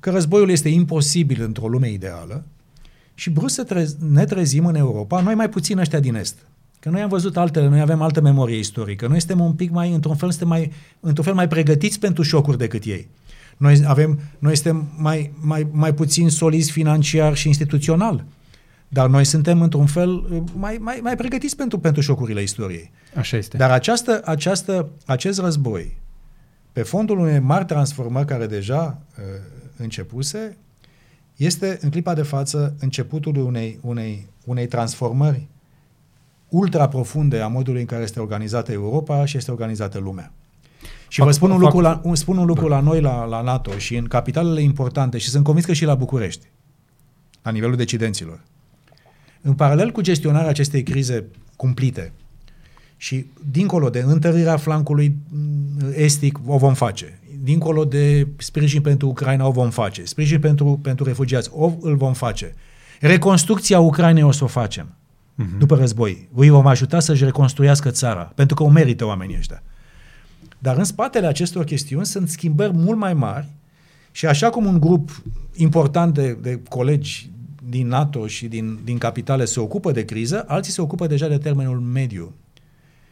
că 0.00 0.10
războiul 0.10 0.50
este 0.50 0.68
imposibil 0.68 1.42
într-o 1.42 1.68
lume 1.68 1.90
ideală 1.90 2.44
și 3.14 3.30
brusc 3.30 3.54
să 3.54 3.64
trez- 3.64 3.98
ne 4.08 4.24
trezim 4.24 4.66
în 4.66 4.74
Europa, 4.74 5.20
noi 5.20 5.34
mai 5.34 5.48
puțin 5.48 5.78
ăștia 5.78 6.00
din 6.00 6.14
Est. 6.14 6.36
Că 6.80 6.90
noi 6.90 7.00
am 7.00 7.08
văzut 7.08 7.36
altele, 7.36 7.68
noi 7.68 7.80
avem 7.80 8.02
altă 8.02 8.20
memorie 8.20 8.58
istorică, 8.58 9.06
noi 9.06 9.18
suntem 9.18 9.40
un 9.40 9.52
pic 9.52 9.70
mai, 9.70 9.92
într-un 9.92 10.16
fel, 10.16 10.30
suntem 10.30 10.48
mai, 10.48 10.72
într-un 11.00 11.24
fel 11.24 11.34
mai 11.34 11.48
pregătiți 11.48 11.98
pentru 11.98 12.22
șocuri 12.22 12.58
decât 12.58 12.84
ei. 12.84 13.08
Noi, 13.56 13.82
avem, 13.86 14.20
noi 14.38 14.56
suntem 14.56 14.88
mai, 14.96 15.32
mai, 15.40 15.66
mai 15.70 15.94
puțin 15.94 16.30
solizi 16.30 16.70
financiar 16.70 17.36
și 17.36 17.46
instituțional. 17.46 18.24
Dar 18.88 19.08
noi 19.08 19.24
suntem, 19.24 19.62
într-un 19.62 19.86
fel, 19.86 20.42
mai, 20.56 20.76
mai, 20.80 21.00
mai 21.02 21.16
pregătiți 21.16 21.56
pentru, 21.56 21.78
pentru 21.78 22.02
șocurile 22.02 22.42
istoriei. 22.42 22.90
Așa 23.14 23.36
este. 23.36 23.56
Dar 23.56 23.70
această, 23.70 24.20
această, 24.24 24.88
acest 25.06 25.38
război, 25.40 25.96
pe 26.72 26.82
fondul 26.82 27.18
unei 27.18 27.38
mari 27.38 27.64
transformări 27.64 28.26
care 28.26 28.46
deja 28.46 29.02
uh, 29.18 29.24
începuse, 29.76 30.56
este, 31.36 31.78
în 31.80 31.90
clipa 31.90 32.14
de 32.14 32.22
față, 32.22 32.74
începutul 32.80 33.36
unei, 33.36 33.78
unei, 33.82 34.26
unei 34.44 34.66
transformări 34.66 35.48
ultra 36.52 36.88
profunde 36.88 37.40
a 37.40 37.46
modului 37.46 37.80
în 37.80 37.86
care 37.86 38.02
este 38.02 38.20
organizată 38.20 38.72
Europa 38.72 39.24
și 39.24 39.36
este 39.36 39.50
organizată 39.50 39.98
lumea. 39.98 40.32
Și 41.12 41.18
fac, 41.18 41.26
vă 41.26 41.32
spun 41.32 41.50
un, 41.50 41.56
fac, 41.56 41.64
lucru 41.64 41.80
la, 41.80 42.00
un, 42.04 42.14
spun 42.14 42.36
un 42.36 42.46
lucru 42.46 42.68
la 42.68 42.80
noi, 42.80 43.00
la, 43.00 43.24
la 43.24 43.40
NATO 43.40 43.78
și 43.78 43.96
în 43.96 44.04
capitalele 44.04 44.60
importante 44.60 45.18
și 45.18 45.28
sunt 45.28 45.44
convins 45.44 45.66
că 45.66 45.72
și 45.72 45.84
la 45.84 45.94
București, 45.94 46.46
la 47.42 47.50
nivelul 47.50 47.76
decidenților. 47.76 48.40
În 49.40 49.54
paralel 49.54 49.90
cu 49.90 50.00
gestionarea 50.00 50.48
acestei 50.48 50.82
crize 50.82 51.24
cumplite 51.56 52.12
și 52.96 53.26
dincolo 53.50 53.90
de 53.90 54.04
întărirea 54.06 54.56
flancului 54.56 55.16
mm, 55.28 55.92
estic, 55.94 56.38
o 56.46 56.56
vom 56.56 56.74
face. 56.74 57.20
Dincolo 57.42 57.84
de 57.84 58.28
sprijin 58.36 58.80
pentru 58.80 59.08
Ucraina, 59.08 59.46
o 59.46 59.50
vom 59.50 59.70
face. 59.70 60.04
Sprijin 60.04 60.40
pentru, 60.40 60.78
pentru 60.82 61.04
refugiați, 61.04 61.50
o, 61.52 61.72
îl 61.80 61.96
vom 61.96 62.12
face. 62.12 62.54
Reconstrucția 63.00 63.80
Ucrainei 63.80 64.22
o 64.22 64.30
să 64.30 64.44
o 64.44 64.46
facem 64.46 64.86
uh-huh. 64.86 65.58
după 65.58 65.76
război. 65.76 66.28
Îi 66.34 66.48
vom 66.48 66.66
ajuta 66.66 67.00
să-și 67.00 67.24
reconstruiască 67.24 67.90
țara, 67.90 68.32
pentru 68.34 68.54
că 68.54 68.62
o 68.62 68.68
merită 68.68 69.04
oamenii 69.04 69.36
ăștia. 69.38 69.62
Dar 70.62 70.76
în 70.76 70.84
spatele 70.84 71.26
acestor 71.26 71.64
chestiuni 71.64 72.06
sunt 72.06 72.28
schimbări 72.28 72.72
mult 72.72 72.98
mai 72.98 73.14
mari 73.14 73.46
și 74.10 74.26
așa 74.26 74.50
cum 74.50 74.66
un 74.66 74.80
grup 74.80 75.22
important 75.54 76.14
de, 76.14 76.32
de 76.32 76.60
colegi 76.68 77.30
din 77.68 77.86
NATO 77.86 78.26
și 78.26 78.46
din, 78.46 78.78
din 78.84 78.98
capitale 78.98 79.44
se 79.44 79.60
ocupă 79.60 79.92
de 79.92 80.04
criză, 80.04 80.44
alții 80.46 80.72
se 80.72 80.80
ocupă 80.80 81.06
deja 81.06 81.28
de 81.28 81.38
termenul 81.38 81.80
mediu. 81.80 82.32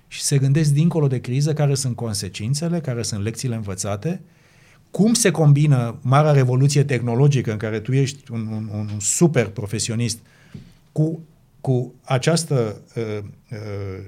Și 0.09 0.21
se 0.21 0.39
gândesc 0.39 0.73
dincolo 0.73 1.07
de 1.07 1.21
criză 1.21 1.53
care 1.53 1.75
sunt 1.75 1.97
consecințele, 1.97 2.81
care 2.81 3.03
sunt 3.03 3.23
lecțiile 3.23 3.55
învățate, 3.55 4.21
cum 4.91 5.15
se 5.15 5.31
combină 5.31 5.99
marea 6.03 6.33
revoluție 6.33 6.85
tehnologică 6.85 7.51
în 7.51 7.59
care 7.59 7.81
tu 7.81 7.93
ești 7.93 8.33
un, 8.33 8.47
un, 8.51 8.69
un 8.73 9.01
super 9.01 9.47
profesionist 9.49 10.19
cu 10.93 11.21
cu 11.61 11.95
această 12.05 12.81
uh, 12.95 13.03
uh, 13.51 13.59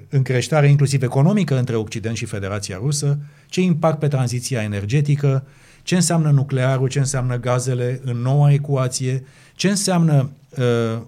încreștare 0.08 0.68
inclusiv 0.68 1.02
economică 1.02 1.58
între 1.58 1.76
Occident 1.76 2.16
și 2.16 2.24
Federația 2.24 2.76
Rusă, 2.76 3.18
ce 3.46 3.60
impact 3.60 3.98
pe 3.98 4.08
tranziția 4.08 4.62
energetică, 4.62 5.46
ce 5.82 5.94
înseamnă 5.94 6.30
nuclearul, 6.30 6.88
ce 6.88 6.98
înseamnă 6.98 7.38
gazele 7.38 8.00
în 8.04 8.16
noua 8.16 8.52
ecuație, 8.52 9.24
ce 9.54 9.68
înseamnă 9.68 10.30
uh, 10.58 11.02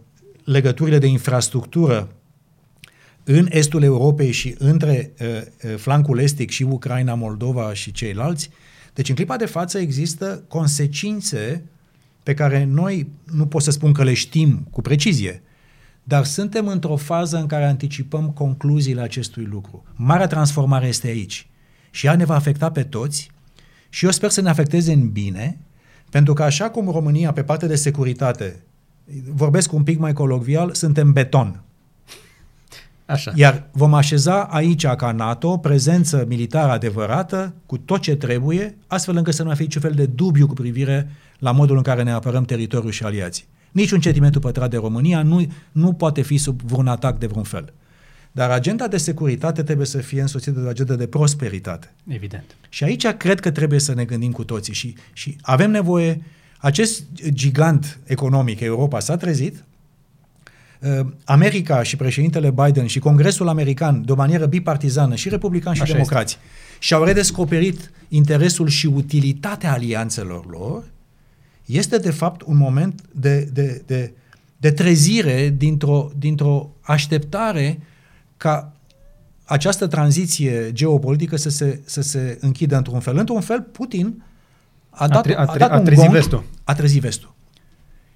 legăturile 0.45 0.99
de 0.99 1.07
infrastructură 1.07 2.09
în 3.25 3.47
estul 3.51 3.83
Europei 3.83 4.33
și 4.33 4.55
între 4.59 5.13
uh, 5.21 5.27
uh, 5.65 5.77
flancul 5.77 6.19
estic 6.19 6.51
și 6.51 6.63
Ucraina, 6.63 7.15
Moldova 7.15 7.75
și 7.75 7.93
ceilalți. 7.93 8.51
Deci 8.95 9.09
în 9.09 9.15
clipa 9.15 9.37
de 9.37 9.47
față 9.47 9.79
există 9.79 10.45
consecințe 10.49 11.63
pe 12.23 12.35
care 12.35 12.65
noi 12.65 13.09
nu 13.33 13.47
pot 13.47 13.63
să 13.63 13.71
spun 13.71 13.93
că 13.93 14.03
le 14.03 14.15
știm 14.15 14.67
cu 14.71 14.81
precizie, 14.81 15.43
dar 16.05 16.25
suntem 16.25 16.67
într-o 16.67 16.97
fază 16.97 17.37
în 17.37 17.47
care 17.47 17.65
anticipăm 17.65 18.31
concluziile 18.31 19.01
acestui 19.01 19.45
lucru. 19.45 19.85
Marea 19.95 20.27
transformare 20.27 20.87
este 20.87 21.07
aici 21.07 21.49
și 21.91 22.07
ea 22.07 22.17
ne 22.17 22.25
va 22.25 22.35
afecta 22.35 22.71
pe 22.71 22.83
toți 22.83 23.31
și 23.89 24.05
eu 24.05 24.11
sper 24.11 24.31
să 24.31 24.41
ne 24.41 24.49
afecteze 24.49 24.93
în 24.93 25.11
bine, 25.11 25.59
pentru 26.11 26.33
că 26.33 26.43
așa 26.43 26.71
cum 26.71 26.89
România, 26.89 27.33
pe 27.33 27.43
partea 27.43 27.69
de 27.69 27.75
securitate, 27.75 28.63
vorbesc 29.29 29.73
un 29.73 29.83
pic 29.83 29.99
mai 29.99 30.13
colocvial, 30.13 30.75
suntem 30.75 31.13
beton. 31.13 31.63
Așa. 33.07 33.33
Iar 33.35 33.69
vom 33.73 33.95
așeza 33.95 34.43
aici, 34.43 34.87
ca 34.87 35.13
NATO, 35.13 35.57
prezență 35.57 36.25
militară 36.29 36.73
adevărată, 36.73 37.55
cu 37.67 37.79
tot 37.79 38.01
ce 38.01 38.17
trebuie, 38.17 38.77
astfel 38.87 39.17
încât 39.17 39.35
să 39.35 39.43
nu 39.43 39.47
mai 39.47 39.57
fie 39.57 39.65
niciun 39.65 39.83
fel 39.83 39.93
de 39.93 40.07
dubiu 40.07 40.47
cu 40.47 40.55
privire 40.55 41.11
la 41.39 41.51
modul 41.51 41.77
în 41.77 41.83
care 41.83 42.03
ne 42.03 42.13
apărăm 42.13 42.45
teritoriul 42.45 42.91
și 42.91 43.05
aliații. 43.05 43.45
Niciun 43.75 44.01
centimetru 44.01 44.41
pătrat 44.41 44.71
de 44.71 44.77
România 44.77 45.23
nu, 45.23 45.47
nu 45.73 45.93
poate 45.93 46.23
fi 46.23 46.37
sub 46.37 46.61
vreun 46.63 46.87
atac 46.87 47.19
de 47.19 47.27
vreun 47.27 47.45
fel. 47.45 47.73
Dar 48.33 48.51
agenda 48.51 48.89
de 48.89 48.97
securitate 48.97 49.63
trebuie 49.63 49.87
să 49.87 49.99
fie 49.99 50.21
însoțită 50.21 50.61
de 50.61 50.67
o 50.67 50.69
agenda 50.69 50.95
de 50.95 51.07
prosperitate. 51.07 51.93
Evident. 52.07 52.57
Și 52.69 52.85
aici 52.85 53.07
cred 53.07 53.41
că 53.41 53.51
trebuie 53.51 53.79
să 53.79 53.95
ne 53.95 54.05
gândim 54.05 54.33
cu 54.33 54.45
toții 54.45 54.75
și, 54.75 54.95
și 55.13 55.37
avem 55.41 55.71
nevoie, 55.71 56.23
acest 56.59 57.03
gigant 57.29 57.99
economic, 58.05 58.61
Europa, 58.61 59.01
s-a 59.01 59.17
trezit, 59.17 59.65
uh, 60.81 61.07
America 61.25 61.83
și 61.83 61.97
președintele 61.97 62.51
Biden 62.51 62.87
și 62.87 62.99
Congresul 62.99 63.49
American, 63.49 64.05
de 64.05 64.13
o 64.13 64.15
manieră 64.15 64.47
bipartizană, 64.47 65.15
și 65.15 65.29
republicani 65.29 65.77
și 65.77 65.83
Așa 65.83 65.93
democrați, 65.93 66.35
este. 66.35 66.79
și-au 66.79 67.05
redescoperit 67.05 67.91
interesul 68.09 68.69
și 68.69 68.87
utilitatea 68.87 69.73
alianțelor 69.73 70.51
lor 70.51 70.85
este 71.65 71.99
de 71.99 72.11
fapt 72.11 72.43
un 72.43 72.57
moment 72.57 73.01
de, 73.13 73.49
de, 73.53 73.83
de, 73.87 74.13
de 74.57 74.71
trezire 74.71 75.55
dintr-o, 75.57 76.11
dintr-o 76.19 76.71
așteptare 76.81 77.79
ca 78.37 78.73
această 79.45 79.87
tranziție 79.87 80.73
geopolitică 80.73 81.37
să 81.37 81.49
se, 81.49 81.81
să 81.85 82.03
se 82.03 82.39
închidă 82.41 82.77
într-un 82.77 83.01
fel. 83.01 83.17
Într-un 83.17 83.41
fel, 83.41 83.61
Putin 83.61 84.23
a 84.91 85.09
dat, 85.09 85.17
a, 85.17 85.21
tre- 85.21 85.37
a, 85.39 85.45
tre- 85.45 85.65
a, 85.65 85.69
dat 85.69 85.79
a 85.79 85.83
trezit 85.83 86.03
gong, 86.05 86.15
vestul. 86.15 86.45
A 86.65 86.75
trezit 86.75 87.01
vestul. 87.01 87.35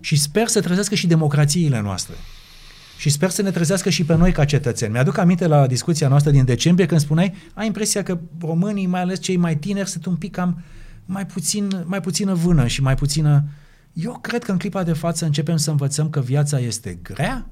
Și 0.01 0.17
sper 0.17 0.47
să 0.47 0.61
trezească 0.61 0.95
și 0.95 1.07
democrațiile 1.07 1.81
noastre. 1.81 2.15
Și 2.99 3.11
sper 3.11 3.31
să 3.31 3.43
ne 3.43 3.51
trezească 3.51 3.91
și 3.91 4.05
pe 4.05 4.17
noi 4.17 4.33
ca 4.33 4.45
cetățeni. 4.45 4.93
Mi-aduc 4.93 5.19
aminte 5.19 5.47
la 5.47 5.67
discuția 5.67 6.09
noastră 6.09 6.31
din 6.31 6.45
decembrie 6.45 6.87
când 6.87 7.01
spuneai, 7.01 7.35
ai 7.55 7.67
impresia 7.67 8.03
că 8.03 8.19
românii, 8.41 8.87
mai 8.87 9.01
ales 9.01 9.21
cei 9.21 9.37
mai 9.37 9.57
tineri, 9.57 9.89
sunt 9.89 10.07
un 10.07 10.17
pic 10.17 10.33
cam 10.33 10.55
uh, 10.57 10.78
mai, 11.11 11.27
puțin, 11.27 11.85
mai 11.85 12.01
puțină 12.01 12.35
vână 12.35 12.67
și 12.67 12.83
mai 12.83 12.95
puțină... 12.95 13.45
Eu 13.93 14.19
cred 14.21 14.45
că 14.45 14.51
în 14.51 14.59
clipa 14.59 14.83
de 14.83 14.93
față 14.93 15.25
începem 15.25 15.57
să 15.57 15.71
învățăm 15.71 16.11
că 16.11 16.21
viața 16.21 16.59
este 16.59 16.99
grea, 17.03 17.47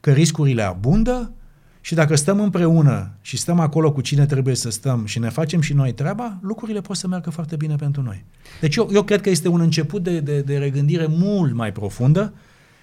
că 0.00 0.12
riscurile 0.12 0.62
abundă 0.62 1.32
și 1.80 1.94
dacă 1.94 2.14
stăm 2.14 2.40
împreună 2.40 3.10
și 3.20 3.36
stăm 3.36 3.60
acolo 3.60 3.92
cu 3.92 4.00
cine 4.00 4.26
trebuie 4.26 4.54
să 4.54 4.70
stăm 4.70 5.04
și 5.04 5.18
ne 5.18 5.28
facem 5.28 5.60
și 5.60 5.72
noi 5.72 5.92
treaba, 5.92 6.38
lucrurile 6.42 6.80
pot 6.80 6.96
să 6.96 7.08
meargă 7.08 7.30
foarte 7.30 7.56
bine 7.56 7.76
pentru 7.76 8.02
noi. 8.02 8.24
Deci 8.60 8.76
eu, 8.76 8.88
eu 8.92 9.02
cred 9.02 9.20
că 9.20 9.30
este 9.30 9.48
un 9.48 9.60
început 9.60 10.02
de, 10.02 10.20
de, 10.20 10.40
de 10.40 10.58
regândire 10.58 11.06
mult 11.08 11.54
mai 11.54 11.72
profundă 11.72 12.34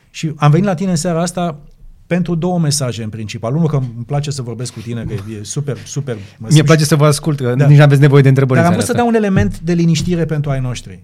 și 0.10 0.33
am 0.36 0.51
venit 0.51 0.65
la 0.65 0.75
tine 0.75 0.89
în 0.89 0.95
seara 0.95 1.21
asta 1.21 1.60
pentru 2.08 2.36
două 2.36 2.60
mesaje 2.60 3.04
în 3.04 3.10
principal. 3.10 3.56
Unul 3.56 3.67
că 3.67 3.76
îmi 3.76 4.06
place 4.06 4.32
să 4.32 4.41
vorbesc 4.41 4.74
cu 4.74 4.80
tine, 4.80 5.04
că 5.04 5.13
e 5.13 5.43
super, 5.43 5.78
super... 5.86 6.17
Mie 6.38 6.63
place 6.63 6.84
să 6.84 6.96
vă 6.96 7.06
ascult, 7.06 7.38
că 7.38 7.56
da. 7.56 7.67
nici 7.67 7.78
nu 7.78 7.84
aveți 7.84 8.02
nevoie 8.02 8.22
de 8.22 8.30
întrebări. 8.30 8.60
Dar 8.60 8.67
am 8.67 8.74
vrut 8.74 8.86
să 8.86 8.93
dau 8.93 9.08
un 9.08 9.13
element 9.13 9.60
de 9.60 9.74
liniștire 9.74 10.26
pentru 10.26 10.50
ai 10.50 10.60
noștri. 10.60 11.04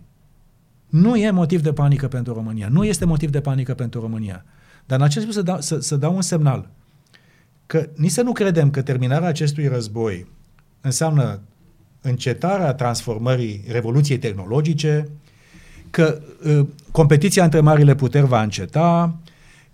Nu 0.90 1.16
e 1.16 1.32
motiv 1.32 1.62
de 1.62 1.74
panică 1.74 2.08
pentru 2.08 2.34
România. 2.34 2.68
Nu 2.72 2.84
este 2.84 3.06
motiv 3.06 3.30
de 3.30 3.42
panică 3.42 3.74
pentru 3.74 4.02
România. 4.02 4.46
Dar 4.86 5.00
în 5.00 5.06
acest 5.06 5.26
punct 5.26 5.34
să, 5.34 5.42
dau, 5.42 5.62
să, 5.62 5.80
să 5.80 5.96
dau 5.96 6.16
un 6.16 6.22
semnal 6.22 6.70
că 7.66 7.90
nici 7.96 8.12
să 8.12 8.22
nu 8.22 8.32
credem 8.32 8.70
că 8.70 8.82
terminarea 8.82 9.28
acestui 9.28 9.68
război 9.68 10.28
înseamnă 10.82 11.40
încetarea 12.02 12.74
transformării 12.74 13.64
revoluției 13.68 14.18
tehnologice, 14.18 15.08
că 15.90 16.22
uh, 16.46 16.66
competiția 16.92 17.44
între 17.44 17.60
marile 17.60 17.96
puteri 17.96 18.26
va 18.26 18.42
înceta, 18.42 19.16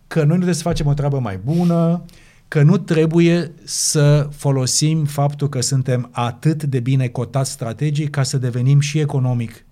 că 0.10 0.20
noi 0.20 0.28
nu 0.28 0.34
trebuie 0.34 0.56
să 0.56 0.62
facem 0.62 0.88
o 0.88 0.94
treabă 0.94 1.20
mai 1.20 1.40
bună, 1.44 2.06
că 2.48 2.62
nu 2.62 2.78
trebuie 2.78 3.52
să 3.64 4.28
folosim 4.32 5.06
faptul 5.06 5.50
că 5.50 5.62
suntem 5.62 6.10
atât 6.12 6.64
de 6.64 6.80
bine 6.80 7.08
cotați 7.08 7.52
strategic 7.52 8.10
ca 8.10 8.24
să 8.24 8.38
devenim 8.38 8.80
și 8.80 9.00
economic, 9.00 9.66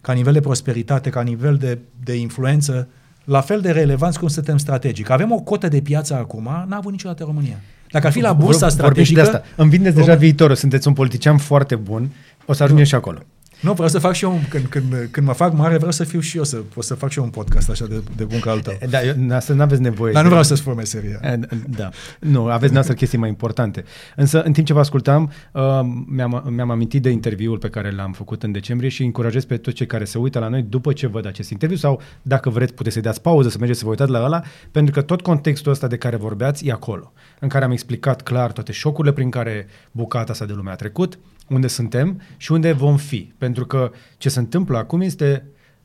ca 0.00 0.12
nivel 0.12 0.32
de 0.32 0.40
prosperitate, 0.40 1.10
ca 1.10 1.22
nivel 1.22 1.56
de, 1.56 1.78
de 2.04 2.14
influență, 2.16 2.88
la 3.24 3.40
fel 3.40 3.60
de 3.60 3.70
relevanți 3.70 4.18
cum 4.18 4.28
suntem 4.28 4.56
strategic. 4.56 5.08
Avem 5.10 5.32
o 5.32 5.40
cotă 5.40 5.68
de 5.68 5.80
piață 5.80 6.14
acum, 6.14 6.42
n-a 6.42 6.76
avut 6.76 6.92
niciodată 6.92 7.24
România. 7.24 7.60
Dacă 7.90 8.06
ar 8.06 8.12
fi 8.12 8.20
la 8.20 8.32
bursa 8.32 8.68
strategică... 8.68 9.20
De 9.20 9.26
asta. 9.26 9.42
Îmi 9.56 9.70
vindeți 9.70 9.96
deja 9.96 10.14
viitorul, 10.14 10.56
sunteți 10.56 10.88
un 10.88 10.94
politician 10.94 11.38
foarte 11.38 11.76
bun, 11.76 12.10
o 12.46 12.52
să 12.52 12.62
ajungem 12.62 12.84
și 12.84 12.94
acolo. 12.94 13.18
Nu, 13.60 13.72
vreau 13.72 13.88
să 13.88 13.98
fac 13.98 14.14
și 14.14 14.24
eu, 14.24 14.40
când, 14.48 14.66
când, 14.66 15.08
când 15.10 15.26
mă 15.26 15.32
fac 15.32 15.52
mare, 15.52 15.76
vreau 15.76 15.92
să 15.92 16.04
fiu 16.04 16.20
și 16.20 16.36
eu, 16.36 16.44
să 16.44 16.56
pot 16.56 16.84
să 16.84 16.94
fac 16.94 17.10
și 17.10 17.18
eu 17.18 17.24
un 17.24 17.30
podcast 17.30 17.70
așa 17.70 17.86
de, 17.86 18.02
de 18.16 18.24
bun 18.24 18.40
ca 18.40 18.50
al 18.50 18.60
tău. 18.60 18.78
Da, 18.90 19.02
eu, 19.02 19.14
asta 19.30 19.54
nu 19.54 19.62
aveți 19.62 19.80
nevoie. 19.80 20.12
Dar 20.12 20.22
nu 20.22 20.28
vreau 20.28 20.44
să-ți 20.44 20.60
spun 20.60 20.74
meseria. 20.74 21.20
Da, 21.68 21.88
nu, 22.20 22.46
aveți 22.46 22.72
noastră 22.72 22.94
chestii 22.94 23.18
mai 23.18 23.28
importante. 23.28 23.84
Însă, 24.16 24.42
în 24.42 24.52
timp 24.52 24.66
ce 24.66 24.72
vă 24.72 24.78
ascultam, 24.78 25.32
uh, 25.52 25.80
mi-am, 26.06 26.44
mi-am 26.50 26.70
amintit 26.70 27.02
de 27.02 27.10
interviul 27.10 27.58
pe 27.58 27.68
care 27.68 27.90
l-am 27.90 28.12
făcut 28.12 28.42
în 28.42 28.52
decembrie 28.52 28.88
și 28.88 29.04
încurajez 29.04 29.44
pe 29.44 29.56
toți 29.56 29.76
cei 29.76 29.86
care 29.86 30.04
se 30.04 30.18
uită 30.18 30.38
la 30.38 30.48
noi 30.48 30.62
după 30.62 30.92
ce 30.92 31.06
văd 31.06 31.26
acest 31.26 31.50
interviu 31.50 31.76
sau, 31.76 32.00
dacă 32.22 32.50
vreți, 32.50 32.74
puteți 32.74 32.94
să-i 32.94 33.02
dați 33.02 33.20
pauză, 33.20 33.48
să 33.48 33.56
mergeți 33.58 33.78
să 33.78 33.84
vă 33.84 33.90
uitați 33.90 34.10
la 34.10 34.24
ăla, 34.24 34.42
pentru 34.70 34.92
că 34.92 35.00
tot 35.02 35.20
contextul 35.20 35.72
ăsta 35.72 35.86
de 35.86 35.96
care 35.96 36.16
vorbeați 36.16 36.66
e 36.66 36.72
acolo, 36.72 37.12
în 37.40 37.48
care 37.48 37.64
am 37.64 37.70
explicat 37.70 38.22
clar 38.22 38.52
toate 38.52 38.72
șocurile 38.72 39.12
prin 39.12 39.30
care 39.30 39.66
bucata 39.90 40.32
asta 40.32 40.44
de 40.44 40.52
lume 40.52 40.70
a 40.70 40.74
trecut, 40.74 41.18
unde 41.48 41.66
suntem 41.66 42.20
și 42.36 42.52
unde 42.52 42.72
vom 42.72 42.96
fi. 42.96 43.32
Pentru 43.38 43.66
că 43.66 43.90
ce 44.16 44.28
se 44.28 44.38
întâmplă 44.38 44.78
acum 44.78 45.00
este 45.00 45.44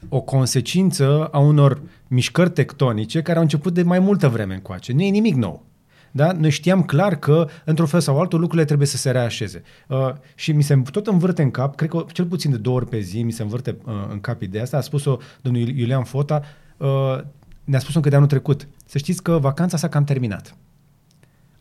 o 0.10 0.21
consecință 0.21 1.26
a 1.26 1.39
unor 1.39 1.82
mișcări 2.08 2.49
tectonice 2.49 3.21
care 3.21 3.38
au 3.38 3.43
început 3.43 3.73
de 3.73 3.84
mai 3.84 3.99
multă 3.99 4.30
vreme 4.30 4.54
încoace. 4.54 4.93
Nu 4.93 5.02
e 5.02 5.10
nimic 5.10 5.36
nou. 5.36 5.65
Da? 6.15 6.32
Noi 6.32 6.49
știam 6.49 6.84
clar 6.84 7.15
că, 7.15 7.47
într-un 7.65 7.88
fel 7.88 7.99
sau 7.99 8.19
altul, 8.19 8.39
lucrurile 8.39 8.65
trebuie 8.65 8.88
să 8.88 8.97
se 8.97 9.12
reașeze. 9.12 9.62
Uh, 9.88 10.10
și 10.36 10.52
mi 10.52 10.63
se 10.63 10.82
tot 10.91 11.08
învârte 11.08 11.41
în 11.41 11.52
cap, 11.52 11.76
cred 11.76 11.89
că 11.89 12.06
cel 12.12 12.26
puțin 12.26 12.52
de 12.52 12.58
două 12.58 12.76
ori 12.76 12.88
pe 12.88 12.99
zi 12.99 13.21
mi 13.21 13.32
se 13.32 13.41
învârte 13.41 13.78
uh, 13.86 13.93
în 14.10 14.19
cap 14.19 14.41
ideea 14.41 14.63
asta. 14.63 14.78
A 14.78 14.82
spus-o 14.82 15.17
domnul 15.41 15.67
Iulian 15.67 16.04
Fota, 16.04 16.41
uh, 16.78 17.19
ne-a 17.63 17.80
spus 17.80 17.95
încă 17.95 18.10
de 18.10 18.15
anul 18.15 18.28
trecut. 18.28 18.67
Să 18.86 18.97
știți 18.97 19.23
că 19.23 19.38
vacanța 19.38 19.78
s-a 19.78 19.89
cam 19.89 20.04
terminat. 20.04 20.56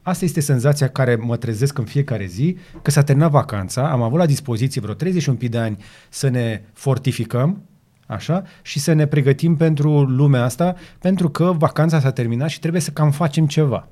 Asta 0.03 0.25
este 0.25 0.41
senzația 0.41 0.89
care 0.89 1.15
mă 1.15 1.37
trezesc 1.37 1.79
în 1.79 1.85
fiecare 1.85 2.27
zi, 2.27 2.57
că 2.83 2.91
s-a 2.91 3.03
terminat 3.03 3.31
vacanța, 3.31 3.91
am 3.91 4.03
avut 4.03 4.19
la 4.19 4.27
dispoziție 4.27 4.81
vreo 4.81 4.95
31 4.95 5.39
de 5.41 5.59
ani 5.59 5.77
să 6.09 6.29
ne 6.29 6.63
fortificăm, 6.73 7.63
așa, 8.07 8.43
și 8.63 8.79
să 8.79 8.93
ne 8.93 9.07
pregătim 9.07 9.57
pentru 9.57 10.03
lumea 10.03 10.43
asta, 10.43 10.75
pentru 10.99 11.31
că 11.31 11.53
vacanța 11.59 12.01
s-a 12.01 12.11
terminat 12.11 12.49
și 12.49 12.61
trebuie 12.61 12.81
să 12.81 12.91
cam 12.91 13.11
facem 13.11 13.47
ceva. 13.47 13.89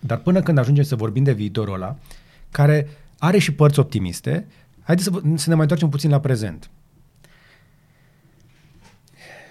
Dar 0.00 0.18
până 0.18 0.42
când 0.42 0.58
ajungem 0.58 0.84
să 0.84 0.96
vorbim 0.96 1.22
de 1.22 1.32
viitorul 1.32 1.74
ăla, 1.74 1.96
care 2.50 2.88
are 3.18 3.38
și 3.38 3.52
părți 3.52 3.78
optimiste, 3.78 4.46
haideți 4.82 5.08
să, 5.08 5.20
să 5.34 5.48
ne 5.48 5.54
mai 5.54 5.62
întoarcem 5.62 5.88
puțin 5.88 6.10
la 6.10 6.20
prezent. 6.20 6.70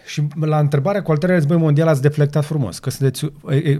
Și 0.05 0.27
la 0.39 0.60
întrebarea 0.60 1.01
cu 1.01 1.12
al 1.12 1.17
treilea 1.17 1.39
război 1.39 1.58
mondial 1.58 1.88
ați 1.88 2.01
deflectat 2.01 2.45
frumos, 2.45 2.79
că 2.79 2.89
sunteți 2.89 3.25
e, 3.49 3.55
e, 3.55 3.79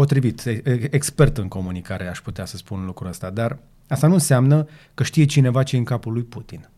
potrivit, 0.00 0.44
expert 0.90 1.38
în 1.38 1.48
comunicare, 1.48 2.06
aș 2.08 2.20
putea 2.20 2.44
să 2.44 2.56
spun 2.56 2.84
lucrul 2.84 3.08
ăsta, 3.08 3.30
dar 3.30 3.58
asta 3.88 4.06
nu 4.06 4.12
înseamnă 4.12 4.66
că 4.94 5.02
știe 5.02 5.24
cineva 5.24 5.62
ce 5.62 5.76
e 5.76 5.78
în 5.78 5.84
capul 5.84 6.12
lui 6.12 6.22
Putin. 6.22 6.68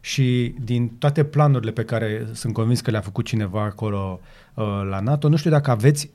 Și 0.00 0.54
din 0.60 0.88
toate 0.88 1.24
planurile 1.24 1.70
pe 1.70 1.84
care 1.84 2.26
sunt 2.32 2.52
convins 2.52 2.80
că 2.80 2.90
le-a 2.90 3.00
făcut 3.00 3.24
cineva 3.24 3.62
acolo 3.62 4.20
uh, 4.54 4.64
la 4.88 5.00
NATO, 5.00 5.28
nu 5.28 5.36
știu 5.36 5.50
dacă 5.50 5.70
aveți 5.70 6.10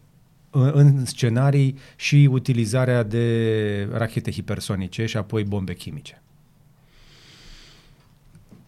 în, 0.49 0.71
în 0.73 1.05
scenarii 1.05 1.77
și 1.95 2.29
utilizarea 2.31 3.03
de 3.03 3.87
rachete 3.91 4.31
hipersonice 4.31 5.05
și 5.05 5.17
apoi 5.17 5.43
bombe 5.43 5.73
chimice. 5.73 6.21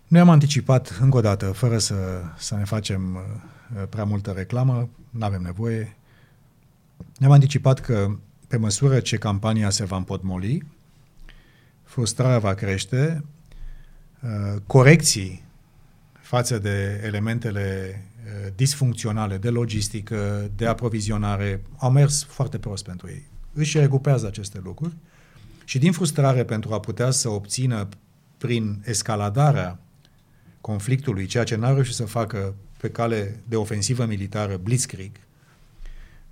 Noi 0.07 0.21
am 0.21 0.29
anticipat 0.29 0.97
încă 1.01 1.17
o 1.17 1.21
dată, 1.21 1.45
fără 1.45 1.77
să, 1.77 1.95
să 2.37 2.55
ne 2.55 2.63
facem 2.63 3.15
uh, 3.15 3.83
prea 3.89 4.03
multă 4.03 4.31
reclamă, 4.31 4.89
nu 5.09 5.25
avem 5.25 5.41
nevoie, 5.41 5.95
ne-am 7.17 7.31
anticipat 7.31 7.79
că 7.79 8.15
pe 8.47 8.57
măsură 8.57 8.99
ce 8.99 9.17
campania 9.17 9.69
se 9.69 9.85
va 9.85 9.97
împotmoli, 9.97 10.63
frustrarea 11.83 12.39
va 12.39 12.53
crește, 12.53 13.23
uh, 14.21 14.61
corecții 14.67 15.43
față 16.11 16.59
de 16.59 17.01
elementele 17.03 18.01
uh, 18.25 18.51
disfuncționale 18.55 19.37
de 19.37 19.49
logistică, 19.49 20.49
de 20.55 20.67
aprovizionare, 20.67 21.61
au 21.77 21.91
mers 21.91 22.23
foarte 22.23 22.57
prost 22.57 22.83
pentru 22.83 23.07
ei. 23.07 23.27
Își 23.53 23.79
recupează 23.79 24.27
aceste 24.27 24.61
lucruri 24.63 24.95
și 25.63 25.79
din 25.79 25.91
frustrare 25.91 26.43
pentru 26.43 26.73
a 26.73 26.79
putea 26.79 27.11
să 27.11 27.29
obțină 27.29 27.87
prin 28.37 28.83
escaladarea 28.85 29.79
conflictului, 30.61 31.25
ceea 31.25 31.43
ce 31.43 31.55
n-a 31.55 31.73
reușit 31.73 31.95
să 31.95 32.05
facă 32.05 32.55
pe 32.77 32.89
cale 32.89 33.39
de 33.47 33.55
ofensivă 33.55 34.05
militară, 34.05 34.57
Blitzkrieg, 34.57 35.11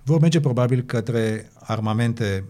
vor 0.02 0.20
merge 0.20 0.40
probabil 0.40 0.82
către 0.82 1.50
armamente 1.60 2.44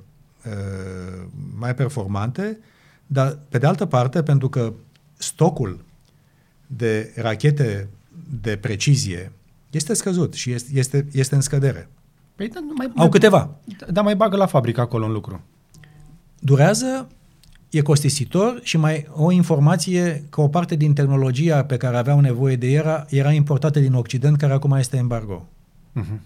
uh, 0.46 1.26
mai 1.58 1.74
performante, 1.74 2.58
dar 3.06 3.38
pe 3.48 3.58
de 3.58 3.66
altă 3.66 3.86
parte, 3.86 4.22
pentru 4.22 4.48
că 4.48 4.72
stocul 5.16 5.84
de 6.66 7.12
rachete 7.16 7.88
de 8.40 8.56
precizie 8.56 9.32
este 9.70 9.94
scăzut 9.94 10.34
și 10.34 10.52
este, 10.52 10.70
este, 10.74 11.06
este 11.12 11.34
în 11.34 11.40
scădere. 11.40 11.88
Păi, 12.34 12.48
da, 12.48 12.60
mai, 12.76 12.86
Au 12.86 12.92
mai, 12.94 13.08
câteva. 13.08 13.50
Dar 13.88 14.04
mai 14.04 14.16
bagă 14.16 14.36
la 14.36 14.46
fabrică 14.46 14.80
acolo 14.80 15.06
în 15.06 15.12
lucru. 15.12 15.40
Durează, 16.38 17.08
e 17.70 17.80
costisitor 17.80 18.60
și 18.62 18.76
mai 18.76 19.06
o 19.12 19.30
informație 19.30 20.24
că 20.30 20.40
o 20.40 20.48
parte 20.48 20.76
din 20.76 20.92
tehnologia 20.92 21.64
pe 21.64 21.76
care 21.76 21.96
aveau 21.96 22.20
nevoie 22.20 22.56
de 22.56 22.66
era, 22.66 23.06
era 23.08 23.32
importată 23.32 23.80
din 23.80 23.94
Occident, 23.94 24.36
care 24.36 24.52
acum 24.52 24.72
este 24.72 24.96
embargo. 24.96 25.48
Uh-huh. 26.00 26.18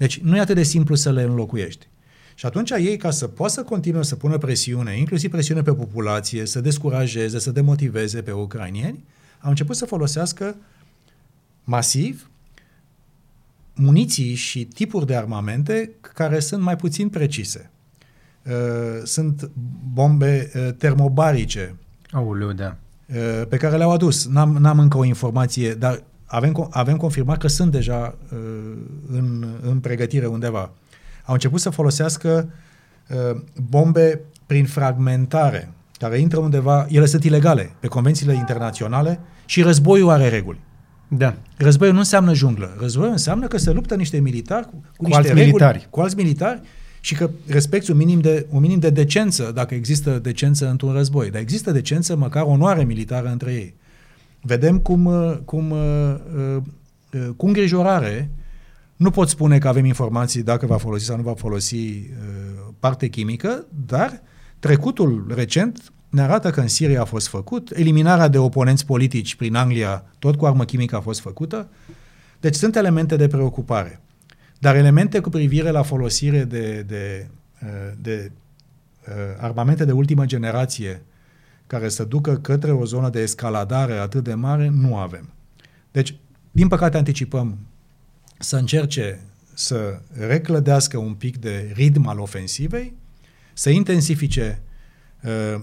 Deci 0.00 0.20
nu 0.20 0.36
e 0.36 0.40
atât 0.40 0.54
de 0.54 0.62
simplu 0.62 0.94
să 0.94 1.12
le 1.12 1.22
înlocuiești. 1.22 1.88
Și 2.34 2.46
atunci 2.46 2.70
ei, 2.70 2.96
ca 2.96 3.10
să 3.10 3.26
poată 3.26 3.52
să 3.52 3.62
continue 3.62 4.02
să 4.02 4.16
pună 4.16 4.38
presiune, 4.38 4.98
inclusiv 4.98 5.30
presiune 5.30 5.62
pe 5.62 5.72
populație, 5.72 6.46
să 6.46 6.60
descurajeze, 6.60 7.38
să 7.38 7.50
demotiveze 7.50 8.22
pe 8.22 8.32
ucrainieni, 8.32 9.04
au 9.40 9.50
început 9.50 9.76
să 9.76 9.86
folosească 9.86 10.56
masiv 11.64 12.30
muniții 13.74 14.34
și 14.34 14.64
tipuri 14.64 15.06
de 15.06 15.16
armamente 15.16 15.90
care 16.14 16.38
sunt 16.38 16.62
mai 16.62 16.76
puțin 16.76 17.08
precise. 17.08 17.70
Uh, 18.46 18.52
sunt 19.04 19.50
bombe 19.92 20.50
uh, 20.54 20.68
termobarice. 20.78 21.74
Aoleu, 22.10 22.52
da. 22.52 22.76
Uh, 23.06 23.42
pe 23.48 23.56
care 23.56 23.76
le-au 23.76 23.90
adus. 23.90 24.26
N-am, 24.26 24.56
n-am 24.56 24.78
încă 24.78 24.98
o 24.98 25.04
informație, 25.04 25.74
dar 25.74 26.02
avem, 26.30 26.68
avem 26.70 26.96
confirmat 26.96 27.38
că 27.38 27.48
sunt 27.48 27.70
deja 27.70 28.14
uh, 28.32 28.38
în, 29.12 29.46
în 29.62 29.78
pregătire 29.78 30.26
undeva. 30.26 30.70
Au 31.24 31.32
început 31.32 31.60
să 31.60 31.70
folosească 31.70 32.48
uh, 33.08 33.40
bombe 33.68 34.20
prin 34.46 34.66
fragmentare, 34.66 35.72
care 35.98 36.18
intră 36.18 36.38
undeva, 36.38 36.86
ele 36.90 37.06
sunt 37.06 37.24
ilegale 37.24 37.70
pe 37.80 37.86
convențiile 37.86 38.34
internaționale 38.34 39.20
și 39.44 39.62
războiul 39.62 40.10
are 40.10 40.28
reguli. 40.28 40.60
Da. 41.08 41.36
Războiul 41.56 41.92
nu 41.92 41.98
înseamnă 41.98 42.34
junglă. 42.34 42.76
Războiul 42.80 43.10
înseamnă 43.10 43.46
că 43.46 43.58
se 43.58 43.70
luptă 43.70 43.94
niște 43.94 44.18
militari 44.20 44.64
cu, 44.64 44.70
cu, 44.70 44.82
cu 44.96 45.04
niște 45.04 45.16
alți 45.16 45.28
reguli, 45.28 45.46
militari. 45.46 45.86
cu 45.90 46.00
alți 46.00 46.16
militari 46.16 46.60
și 47.00 47.14
că 47.14 47.30
respecti 47.46 47.90
un 47.90 47.96
minim, 47.96 48.20
de, 48.20 48.46
un 48.50 48.60
minim 48.60 48.78
de 48.78 48.90
decență, 48.90 49.50
dacă 49.54 49.74
există 49.74 50.18
decență 50.18 50.68
într-un 50.68 50.92
război. 50.92 51.30
Dar 51.30 51.40
există 51.40 51.70
decență, 51.70 52.16
măcar 52.16 52.42
onoare 52.42 52.84
militară 52.84 53.28
între 53.28 53.52
ei 53.52 53.74
vedem 54.40 54.78
cum, 54.78 55.04
uh, 55.04 55.36
cum, 55.44 55.70
uh, 55.70 56.16
uh, 56.36 57.28
cu 57.36 57.46
îngrijorare 57.46 58.30
nu 58.96 59.10
pot 59.10 59.28
spune 59.28 59.58
că 59.58 59.68
avem 59.68 59.84
informații 59.84 60.42
dacă 60.42 60.66
va 60.66 60.76
folosi 60.76 61.04
sau 61.04 61.16
nu 61.16 61.22
va 61.22 61.34
folosi 61.34 62.10
parte 62.78 63.08
chimică, 63.08 63.66
dar 63.86 64.22
trecutul 64.58 65.32
recent 65.34 65.92
ne 66.08 66.20
arată 66.20 66.50
că 66.50 66.60
în 66.60 66.68
Siria 66.68 67.00
a 67.00 67.04
fost 67.04 67.28
făcut, 67.28 67.70
eliminarea 67.70 68.28
de 68.28 68.38
oponenți 68.38 68.86
politici 68.86 69.34
prin 69.34 69.54
Anglia, 69.54 70.04
tot 70.18 70.36
cu 70.36 70.46
armă 70.46 70.64
chimică 70.64 70.96
a 70.96 71.00
fost 71.00 71.20
făcută. 71.20 71.68
Deci 72.40 72.54
sunt 72.54 72.76
elemente 72.76 73.16
de 73.16 73.26
preocupare. 73.26 74.00
Dar 74.58 74.76
elemente 74.76 75.20
cu 75.20 75.28
privire 75.28 75.70
la 75.70 75.82
folosire 75.82 76.44
de, 76.44 76.84
de, 76.86 77.28
de, 77.58 77.96
de 78.00 78.30
armamente 79.38 79.84
de 79.84 79.92
ultimă 79.92 80.24
generație 80.24 81.02
care 81.70 81.88
să 81.88 82.04
ducă 82.04 82.36
către 82.36 82.72
o 82.72 82.84
zonă 82.84 83.08
de 83.08 83.20
escaladare 83.20 83.92
atât 83.92 84.24
de 84.24 84.34
mare, 84.34 84.68
nu 84.68 84.96
avem. 84.96 85.32
Deci, 85.90 86.14
din 86.50 86.68
păcate 86.68 86.96
anticipăm 86.96 87.58
să 88.38 88.56
încerce 88.56 89.20
să 89.54 90.00
reclădească 90.12 90.98
un 90.98 91.14
pic 91.14 91.36
de 91.36 91.72
ritm 91.74 92.06
al 92.06 92.18
ofensivei, 92.18 92.94
să 93.52 93.70
intensifice 93.70 94.62
uh, 95.22 95.62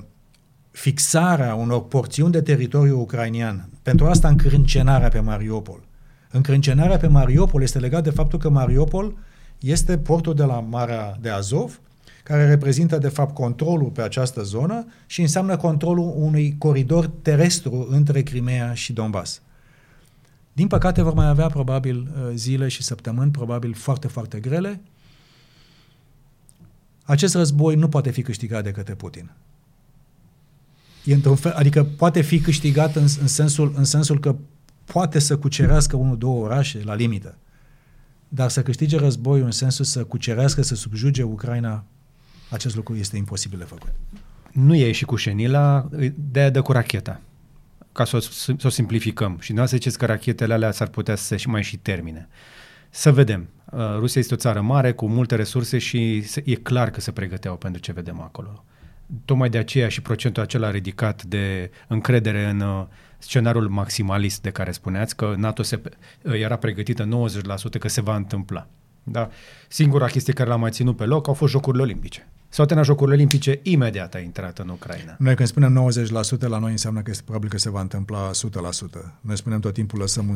fixarea 0.71 1.55
unor 1.55 1.87
porțiuni 1.87 2.31
de 2.31 2.41
teritoriu 2.41 2.99
ucrainian, 2.99 3.69
pentru 3.81 4.05
asta 4.05 4.27
încrâncenarea 4.27 5.09
pe 5.09 5.19
Mariupol. 5.19 5.87
Încrâncenarea 6.31 6.97
pe 6.97 7.07
Mariupol 7.07 7.61
este 7.61 7.79
legată 7.79 8.03
de 8.03 8.15
faptul 8.15 8.39
că 8.39 8.49
Mariupol 8.49 9.17
este 9.59 9.97
portul 9.97 10.33
de 10.33 10.43
la 10.43 10.59
Marea 10.59 11.17
de 11.21 11.29
Azov, 11.29 11.79
care 12.27 12.47
reprezintă 12.47 12.97
de 12.97 13.07
fapt 13.07 13.33
controlul 13.33 13.89
pe 13.89 14.01
această 14.01 14.41
zonă 14.41 14.85
și 15.05 15.21
înseamnă 15.21 15.57
controlul 15.57 16.13
unui 16.15 16.55
coridor 16.57 17.07
terestru 17.07 17.87
între 17.89 18.21
Crimea 18.21 18.73
și 18.73 18.93
Donbass. 18.93 19.41
Din 20.53 20.67
păcate 20.67 21.01
vor 21.01 21.13
mai 21.13 21.27
avea 21.27 21.47
probabil 21.47 21.97
uh, 21.97 22.31
zile 22.33 22.67
și 22.67 22.83
săptămâni, 22.83 23.31
probabil 23.31 23.73
foarte, 23.73 24.07
foarte 24.07 24.39
grele. 24.39 24.81
Acest 27.03 27.33
război 27.33 27.75
nu 27.75 27.89
poate 27.89 28.09
fi 28.09 28.21
câștigat 28.21 28.63
de 28.63 28.71
către 28.71 28.93
Putin. 28.95 29.31
E 31.03 31.13
într-un 31.13 31.35
fel, 31.35 31.51
adică 31.51 31.83
poate 31.83 32.21
fi 32.21 32.39
câștigat 32.39 32.95
în, 32.95 33.07
în, 33.21 33.27
sensul, 33.27 33.73
în 33.75 33.83
sensul 33.83 34.19
că 34.19 34.35
poate 34.85 35.19
să 35.19 35.37
cucerească 35.37 35.95
unul, 35.95 36.17
două 36.17 36.43
orașe 36.43 36.81
la 36.83 36.95
limită. 36.95 37.37
Dar 38.27 38.49
să 38.49 38.61
câștige 38.63 38.97
războiul 38.97 39.45
în 39.45 39.51
sensul 39.51 39.85
să 39.85 40.03
cucerească, 40.03 40.61
să 40.61 40.75
subjuge 40.75 41.23
Ucraina, 41.23 41.85
acest 42.49 42.75
lucru 42.75 42.95
este 42.95 43.17
imposibil 43.17 43.57
de 43.57 43.63
făcut. 43.63 43.93
Nu 44.51 44.75
e 44.75 44.91
și 44.91 45.05
cu 45.05 45.15
șenila, 45.15 45.89
de 46.15 46.49
dă 46.49 46.61
cu 46.61 46.71
racheta 46.71 47.21
ca 47.97 48.05
să 48.05 48.15
o, 48.15 48.19
să 48.19 48.55
o 48.63 48.69
simplificăm. 48.69 49.37
Și 49.41 49.55
să 49.55 49.65
ziceți 49.65 49.97
că 49.97 50.05
rachetele 50.05 50.53
alea 50.53 50.71
s-ar 50.71 50.87
putea 50.87 51.15
să 51.15 51.35
și 51.35 51.49
mai 51.49 51.63
și 51.63 51.77
termine. 51.77 52.27
Să 52.89 53.11
vedem. 53.11 53.49
Uh, 53.71 53.79
Rusia 53.97 54.21
este 54.21 54.33
o 54.33 54.37
țară 54.37 54.61
mare 54.61 54.91
cu 54.91 55.07
multe 55.07 55.35
resurse 55.35 55.77
și 55.77 56.25
e 56.43 56.55
clar 56.55 56.89
că 56.89 57.01
se 57.01 57.11
pregăteau 57.11 57.55
pentru 57.57 57.81
ce 57.81 57.91
vedem 57.91 58.21
acolo. 58.21 58.63
Tocmai 59.25 59.49
de 59.49 59.57
aceea 59.57 59.89
și 59.89 60.01
procentul 60.01 60.43
acela 60.43 60.71
ridicat 60.71 61.23
de 61.23 61.71
încredere 61.87 62.49
în 62.49 62.59
uh, 62.59 62.85
scenariul 63.17 63.69
maximalist 63.69 64.41
de 64.41 64.51
care 64.51 64.71
spuneați, 64.71 65.15
că 65.15 65.33
NATO 65.37 65.63
se, 65.63 65.81
uh, 66.21 66.33
era 66.33 66.55
pregătită 66.55 67.07
90% 67.77 67.79
că 67.79 67.87
se 67.87 68.01
va 68.01 68.15
întâmpla. 68.15 68.67
Da? 69.03 69.29
Singura 69.67 70.05
chestie 70.05 70.33
care 70.33 70.49
l-a 70.49 70.55
mai 70.55 70.71
ținut 70.71 70.97
pe 70.97 71.05
loc 71.05 71.27
au 71.27 71.33
fost 71.33 71.51
Jocurile 71.51 71.83
Olimpice. 71.83 72.27
S-au 72.49 72.65
terminat 72.65 72.89
Jocurile 72.89 73.15
Olimpice, 73.15 73.59
imediat 73.63 74.13
a 74.13 74.19
intrat 74.19 74.59
în 74.59 74.69
Ucraina. 74.69 75.15
Noi 75.19 75.35
când 75.35 75.47
spunem 75.47 75.91
90%, 76.37 76.39
la 76.39 76.59
noi 76.59 76.71
înseamnă 76.71 77.01
că 77.01 77.09
este 77.09 77.23
probabil 77.23 77.49
că 77.49 77.57
se 77.57 77.69
va 77.69 77.81
întâmpla 77.81 78.31
100%. 78.31 78.33
Noi 79.21 79.37
spunem 79.37 79.59
tot 79.59 79.73
timpul 79.73 79.99
lăsăm 79.99 80.29
un 80.29 80.35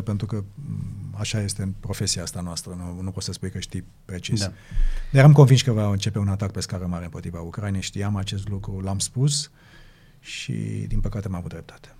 10% 0.00 0.04
pentru 0.04 0.26
că 0.26 0.44
mm, 0.54 1.14
așa 1.18 1.40
este 1.42 1.62
în 1.62 1.72
profesia 1.80 2.22
asta 2.22 2.40
noastră. 2.40 2.74
Nu, 2.78 3.02
nu 3.02 3.10
poți 3.10 3.26
să 3.26 3.32
spui 3.32 3.50
că 3.50 3.58
știi 3.58 3.84
precis. 4.04 4.40
Da. 4.40 4.52
Dar 5.10 5.24
am 5.24 5.32
convins 5.32 5.62
că 5.62 5.72
va 5.72 5.90
începe 5.90 6.18
un 6.18 6.28
atac 6.28 6.50
pe 6.50 6.60
scară 6.60 6.86
mare 6.86 7.04
împotriva 7.04 7.40
Ucrainei. 7.40 7.80
Știam 7.80 8.16
acest 8.16 8.48
lucru, 8.48 8.80
l-am 8.80 8.98
spus 8.98 9.50
și 10.20 10.52
din 10.88 11.00
păcate 11.00 11.28
m-am 11.28 11.38
avut 11.38 11.50
dreptate. 11.50 11.94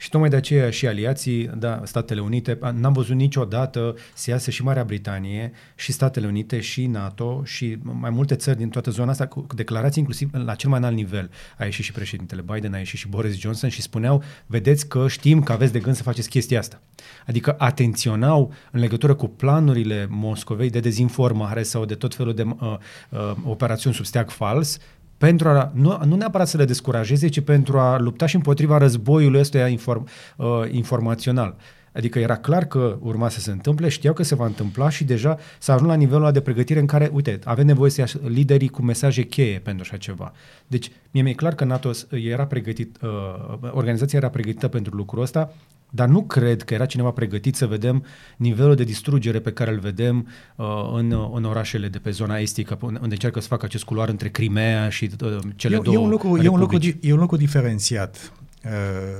Și 0.00 0.08
tocmai 0.08 0.28
de 0.28 0.36
aceea 0.36 0.70
și 0.70 0.86
aliații, 0.86 1.46
da, 1.46 1.80
Statele 1.84 2.20
Unite, 2.20 2.58
n-am 2.74 2.92
văzut 2.92 3.16
niciodată 3.16 3.94
să 4.14 4.30
iasă 4.30 4.50
și 4.50 4.62
Marea 4.62 4.84
Britanie 4.84 5.52
și 5.74 5.92
Statele 5.92 6.26
Unite 6.26 6.60
și 6.60 6.86
NATO 6.86 7.42
și 7.44 7.78
mai 7.82 8.10
multe 8.10 8.34
țări 8.34 8.56
din 8.56 8.68
toată 8.68 8.90
zona 8.90 9.10
asta 9.10 9.26
cu 9.26 9.46
declarații 9.54 9.98
inclusiv 9.98 10.30
la 10.32 10.54
cel 10.54 10.70
mai 10.70 10.78
înalt 10.78 10.94
nivel. 10.94 11.30
A 11.58 11.64
ieșit 11.64 11.84
și 11.84 11.92
președintele 11.92 12.44
Biden, 12.52 12.74
a 12.74 12.78
ieșit 12.78 12.98
și 12.98 13.08
Boris 13.08 13.38
Johnson 13.38 13.68
și 13.68 13.82
spuneau, 13.82 14.22
vedeți 14.46 14.88
că 14.88 15.08
știm 15.08 15.42
că 15.42 15.52
aveți 15.52 15.72
de 15.72 15.78
gând 15.78 15.96
să 15.96 16.02
faceți 16.02 16.28
chestia 16.28 16.58
asta. 16.58 16.80
Adică 17.26 17.54
atenționau 17.58 18.52
în 18.70 18.80
legătură 18.80 19.14
cu 19.14 19.28
planurile 19.28 20.06
Moscovei 20.10 20.70
de 20.70 20.80
dezinformare 20.80 21.62
sau 21.62 21.84
de 21.84 21.94
tot 21.94 22.14
felul 22.14 22.34
de 22.34 22.42
uh, 22.42 22.76
uh, 23.10 23.32
operațiuni 23.44 23.94
sub 23.94 24.04
steag 24.04 24.30
fals, 24.30 24.78
pentru 25.18 25.48
a, 25.48 25.70
nu, 25.74 25.98
nu 26.04 26.16
neapărat 26.16 26.48
să 26.48 26.56
le 26.56 26.64
descurajeze, 26.64 27.28
ci 27.28 27.40
pentru 27.40 27.78
a 27.78 27.98
lupta 27.98 28.26
și 28.26 28.34
împotriva 28.34 28.78
războiului 28.78 29.40
ăsta 29.40 29.68
inform, 29.68 30.08
uh, 30.36 30.46
informațional. 30.70 31.56
Adică 31.92 32.18
era 32.18 32.36
clar 32.36 32.64
că 32.64 32.98
urma 33.00 33.28
să 33.28 33.40
se 33.40 33.50
întâmple, 33.50 33.88
știau 33.88 34.14
că 34.14 34.22
se 34.22 34.34
va 34.34 34.46
întâmpla 34.46 34.88
și 34.88 35.04
deja 35.04 35.38
s-a 35.58 35.72
ajuns 35.72 35.90
la 35.90 35.96
nivelul 35.96 36.22
ăla 36.22 36.30
de 36.30 36.40
pregătire 36.40 36.80
în 36.80 36.86
care, 36.86 37.10
uite, 37.12 37.38
avem 37.44 37.66
nevoie 37.66 37.90
să 37.90 38.00
ia 38.00 38.28
liderii 38.28 38.68
cu 38.68 38.82
mesaje 38.82 39.22
cheie 39.22 39.58
pentru 39.58 39.86
așa 39.88 39.96
ceva. 39.96 40.32
Deci, 40.66 40.90
mie 41.10 41.22
mi-e 41.22 41.32
clar 41.32 41.54
că 41.54 41.64
NATO 41.64 41.90
era 42.10 42.46
pregătit, 42.46 42.98
uh, 43.02 43.70
organizația 43.70 44.18
era 44.18 44.28
pregătită 44.28 44.68
pentru 44.68 44.96
lucrul 44.96 45.22
ăsta, 45.22 45.52
dar 45.90 46.08
nu 46.08 46.22
cred 46.22 46.62
că 46.62 46.74
era 46.74 46.86
cineva 46.86 47.10
pregătit 47.10 47.56
să 47.56 47.66
vedem 47.66 48.04
nivelul 48.36 48.74
de 48.74 48.84
distrugere 48.84 49.40
pe 49.40 49.52
care 49.52 49.70
îl 49.70 49.78
vedem 49.78 50.28
uh, 50.56 50.90
în, 50.92 51.30
în 51.34 51.44
orașele 51.44 51.88
de 51.88 51.98
pe 51.98 52.10
zona 52.10 52.38
estică, 52.38 52.78
unde 52.80 52.98
încearcă 53.00 53.40
să 53.40 53.48
facă 53.48 53.64
acest 53.64 53.84
culoar 53.84 54.08
între 54.08 54.28
Crimea 54.28 54.88
și 54.88 55.10
uh, 55.22 55.38
cele 55.56 55.76
e, 55.76 55.78
două 55.78 55.96
e 55.96 55.98
un 55.98 56.08
lucru, 56.08 56.42
e 56.42 56.48
un 56.48 56.58
lucru, 56.58 56.78
e 57.00 57.12
un 57.12 57.18
lucru 57.18 57.36
diferențiat 57.36 58.32
uh, 58.64 58.70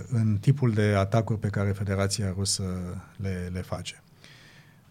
în 0.08 0.38
tipul 0.40 0.72
de 0.72 0.94
atacuri 0.96 1.38
pe 1.38 1.48
care 1.48 1.70
Federația 1.70 2.34
Rusă 2.36 2.64
le, 3.16 3.50
le 3.52 3.60
face. 3.60 4.02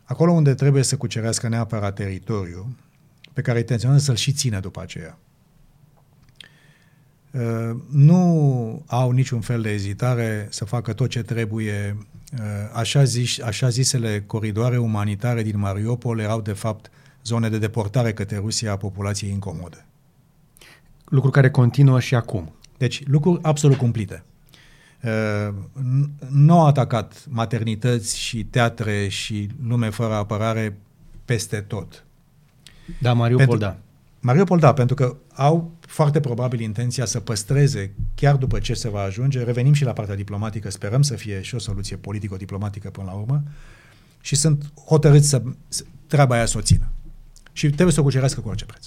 Acolo 0.04 0.32
unde 0.32 0.54
trebuie 0.54 0.84
să 0.84 0.98
cucerească 0.98 1.48
neapărat 1.48 1.96
teritoriu, 1.96 2.76
pe 3.34 3.42
care 3.42 3.60
intenționează 3.60 4.04
să-l 4.04 4.16
și 4.16 4.32
țină 4.32 4.60
după 4.60 4.82
aceea. 4.82 5.18
Uh, 7.38 7.76
nu 7.90 8.84
au 8.86 9.12
niciun 9.12 9.42
fel 9.42 9.62
de 9.62 9.70
ezitare 9.70 10.48
să 10.50 10.66
facă 10.66 10.94
tot 10.94 11.10
ce 11.10 11.22
trebuie. 11.22 11.98
Uh, 12.34 12.40
așa, 12.74 13.04
zis, 13.04 13.42
așa 13.42 13.70
zisele 13.70 14.24
coridoare 14.28 14.78
umanitare 14.78 15.44
din 15.44 15.60
Mariupol 15.60 16.20
erau 16.20 16.42
de 16.42 16.52
fapt 16.52 16.92
zone 17.24 17.50
de 17.50 17.58
deportare 17.58 18.14
către 18.14 18.38
Rusia 18.38 18.72
a 18.72 18.78
populației 18.78 19.32
incomode. 19.32 19.86
Lucru 21.06 21.30
care 21.30 21.50
continuă 21.50 22.00
și 22.00 22.16
acum. 22.16 22.52
Deci, 22.78 23.08
lucruri 23.08 23.40
absolut 23.42 23.78
cumplite. 23.78 24.24
Uh, 25.04 25.54
nu 26.30 26.60
au 26.60 26.66
atacat 26.66 27.26
maternități 27.30 28.20
și 28.20 28.44
teatre 28.44 29.08
și 29.08 29.50
lume 29.68 29.90
fără 29.90 30.14
apărare 30.14 30.78
peste 31.26 31.62
tot. 31.62 32.06
Da, 33.02 33.14
Mariupol, 33.14 33.46
Pentru, 33.46 33.66
da. 33.66 33.78
Mariupol, 34.20 34.60
da, 34.60 34.74
pentru 34.74 34.96
că 34.96 35.16
au 35.34 35.78
foarte 35.80 36.20
probabil 36.20 36.60
intenția 36.60 37.06
să 37.06 37.20
păstreze, 37.20 37.94
chiar 38.16 38.36
după 38.36 38.60
ce 38.60 38.74
se 38.74 38.90
va 38.90 39.02
ajunge, 39.02 39.44
revenim 39.44 39.74
și 39.74 39.84
la 39.84 39.94
partea 39.94 40.16
diplomatică, 40.16 40.70
sperăm 40.70 41.02
să 41.02 41.16
fie 41.16 41.42
și 41.42 41.56
o 41.56 41.60
soluție 41.60 41.96
politico-diplomatică 41.96 42.90
până 42.90 43.08
la 43.12 43.18
urmă, 43.18 43.44
și 44.22 44.36
sunt 44.36 44.72
hotărâți 44.86 45.30
să, 45.30 45.42
să 45.68 45.84
treaba 46.08 46.36
aia 46.36 46.46
să 46.46 46.58
o 46.58 46.62
țină. 46.62 46.92
Și 47.52 47.70
trebuie 47.70 47.94
să 47.94 48.00
o 48.00 48.04
cucerească 48.04 48.42
cu 48.42 48.48
orice 48.48 48.66
preț. 48.66 48.86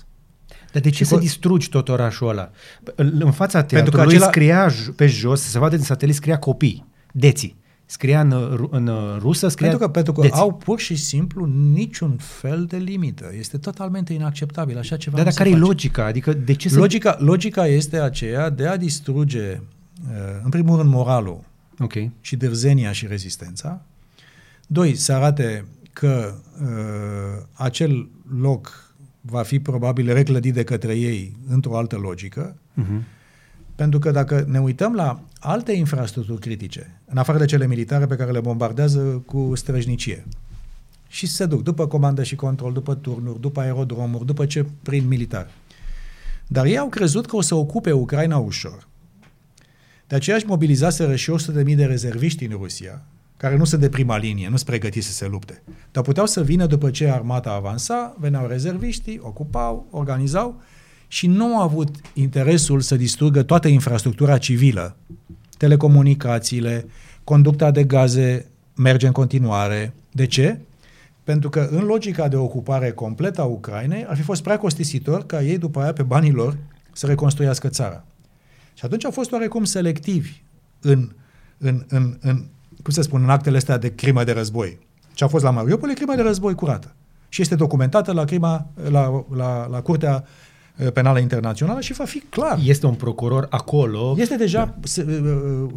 Dar 0.72 0.82
de 0.82 0.90
ce 0.90 1.04
să 1.04 1.16
distrugi 1.16 1.68
tot 1.68 1.88
orașul 1.88 2.28
ăla? 2.28 2.50
În 2.96 3.32
fața 3.32 3.62
teatrului 3.62 4.06
acela... 4.06 4.26
scria 4.26 4.70
pe 4.96 5.06
jos, 5.06 5.42
se 5.42 5.58
vadă 5.58 5.76
din 5.76 5.84
satelit, 5.84 6.14
scria 6.14 6.38
copii, 6.38 6.86
deții 7.12 7.59
scria 7.90 8.20
în, 8.20 8.32
în 8.70 8.90
rusă, 9.18 9.48
scria... 9.48 9.68
Pentru 9.68 9.86
că, 9.86 9.92
pentru 9.92 10.12
că 10.12 10.28
au 10.30 10.52
pur 10.52 10.78
și 10.78 10.96
simplu 10.96 11.44
niciun 11.44 12.16
fel 12.16 12.64
de 12.64 12.76
limită. 12.76 13.32
Este 13.38 13.58
totalmente 13.58 14.12
inacceptabil 14.12 14.78
așa 14.78 14.96
ceva. 14.96 15.16
Dar, 15.16 15.24
dar 15.24 15.34
care 15.34 15.50
e 15.50 15.56
logica? 15.56 16.04
Adică 16.04 16.32
de 16.32 16.52
ce 16.52 16.74
logica, 16.74 17.16
să... 17.18 17.24
Logica 17.24 17.66
este 17.66 18.00
aceea 18.00 18.50
de 18.50 18.66
a 18.66 18.76
distruge, 18.76 19.60
uh, 19.60 20.16
în 20.42 20.50
primul 20.50 20.76
rând, 20.76 20.90
moralul 20.90 21.44
okay. 21.78 22.10
și 22.20 22.36
dârzenia 22.36 22.92
și 22.92 23.06
rezistența. 23.06 23.82
Doi, 24.66 24.94
să 24.94 25.12
arate 25.12 25.64
că 25.92 26.34
uh, 26.60 27.44
acel 27.52 28.08
loc 28.40 28.94
va 29.20 29.42
fi 29.42 29.60
probabil 29.60 30.12
reclădit 30.12 30.54
de 30.54 30.64
către 30.64 30.94
ei 30.94 31.36
într-o 31.48 31.76
altă 31.76 31.96
logică. 31.96 32.54
Uh-huh 32.54 33.18
pentru 33.80 33.98
că 33.98 34.10
dacă 34.10 34.44
ne 34.48 34.60
uităm 34.60 34.94
la 34.94 35.20
alte 35.42 35.72
infrastructuri 35.72 36.40
critice, 36.40 37.00
în 37.04 37.16
afară 37.16 37.38
de 37.38 37.44
cele 37.44 37.66
militare 37.66 38.06
pe 38.06 38.16
care 38.16 38.30
le 38.30 38.40
bombardează 38.40 39.22
cu 39.26 39.52
străjnicie, 39.54 40.26
și 41.08 41.26
se 41.26 41.46
duc 41.46 41.62
după 41.62 41.86
comandă 41.86 42.22
și 42.22 42.36
control, 42.36 42.72
după 42.72 42.94
turnuri, 42.94 43.40
după 43.40 43.60
aerodromuri, 43.60 44.26
după 44.26 44.46
ce 44.46 44.66
prin 44.82 45.08
militar. 45.08 45.50
Dar 46.46 46.64
ei 46.64 46.78
au 46.78 46.88
crezut 46.88 47.26
că 47.26 47.36
o 47.36 47.40
să 47.40 47.54
ocupe 47.54 47.92
Ucraina 47.92 48.38
ușor. 48.38 48.88
De 50.06 50.14
aceea 50.14 50.36
își 50.36 50.46
mobilizaseră 50.46 51.16
și 51.16 51.32
100.000 51.64 51.76
de 51.76 51.84
rezerviști 51.84 52.44
în 52.44 52.56
Rusia, 52.56 53.02
care 53.36 53.56
nu 53.56 53.64
sunt 53.64 53.80
de 53.80 53.88
prima 53.88 54.16
linie, 54.16 54.48
nu 54.48 54.56
sunt 54.56 54.68
pregătiți 54.68 55.06
să 55.06 55.12
se 55.12 55.26
lupte. 55.26 55.62
Dar 55.92 56.02
puteau 56.02 56.26
să 56.26 56.42
vină 56.42 56.66
după 56.66 56.90
ce 56.90 57.08
armata 57.08 57.52
avansa, 57.52 58.16
veneau 58.18 58.46
rezerviștii, 58.46 59.20
ocupau, 59.22 59.86
organizau 59.90 60.60
și 61.12 61.26
nu 61.26 61.56
au 61.56 61.62
avut 61.62 61.96
interesul 62.12 62.80
să 62.80 62.96
distrugă 62.96 63.42
toată 63.42 63.68
infrastructura 63.68 64.38
civilă. 64.38 64.96
Telecomunicațiile, 65.56 66.86
conducta 67.24 67.70
de 67.70 67.84
gaze 67.84 68.46
merge 68.76 69.06
în 69.06 69.12
continuare. 69.12 69.94
De 70.12 70.26
ce? 70.26 70.58
Pentru 71.24 71.48
că 71.50 71.68
în 71.70 71.84
logica 71.84 72.28
de 72.28 72.36
ocupare 72.36 72.90
completă 72.90 73.40
a 73.40 73.44
Ucrainei 73.44 74.04
ar 74.08 74.16
fi 74.16 74.22
fost 74.22 74.42
prea 74.42 74.58
costisitor 74.58 75.26
ca 75.26 75.42
ei 75.42 75.58
după 75.58 75.80
aia 75.80 75.92
pe 75.92 76.02
banii 76.02 76.32
lor 76.32 76.56
să 76.92 77.06
reconstruiască 77.06 77.68
țara. 77.68 78.04
Și 78.74 78.84
atunci 78.84 79.04
au 79.04 79.10
fost 79.10 79.32
oarecum 79.32 79.64
selectivi 79.64 80.42
în, 80.80 81.10
în, 81.58 81.84
în, 81.88 82.16
în 82.20 82.44
cum 82.82 82.92
să 82.92 83.02
spun, 83.02 83.22
în 83.22 83.30
actele 83.30 83.56
astea 83.56 83.78
de 83.78 83.94
crimă 83.94 84.24
de 84.24 84.32
război. 84.32 84.78
Ce 85.12 85.24
a 85.24 85.28
fost 85.28 85.44
la 85.44 85.50
Mariupol 85.50 85.90
e 85.90 85.94
crimă 85.94 86.14
de 86.14 86.22
război 86.22 86.54
curată. 86.54 86.94
Și 87.28 87.42
este 87.42 87.54
documentată 87.54 88.12
la, 88.12 88.24
crima, 88.24 88.66
la, 88.90 89.24
la, 89.34 89.66
la 89.66 89.80
Curtea 89.80 90.24
uh, 90.24 90.48
Penală 90.92 91.18
Internațională 91.18 91.80
și 91.80 91.92
va 91.92 92.04
fi 92.04 92.18
clar. 92.18 92.58
Este 92.64 92.86
un 92.86 92.94
procuror 92.94 93.46
acolo. 93.50 94.14
Este 94.18 94.36
deja, 94.36 94.64
da. 94.64 94.74
se, 94.82 95.04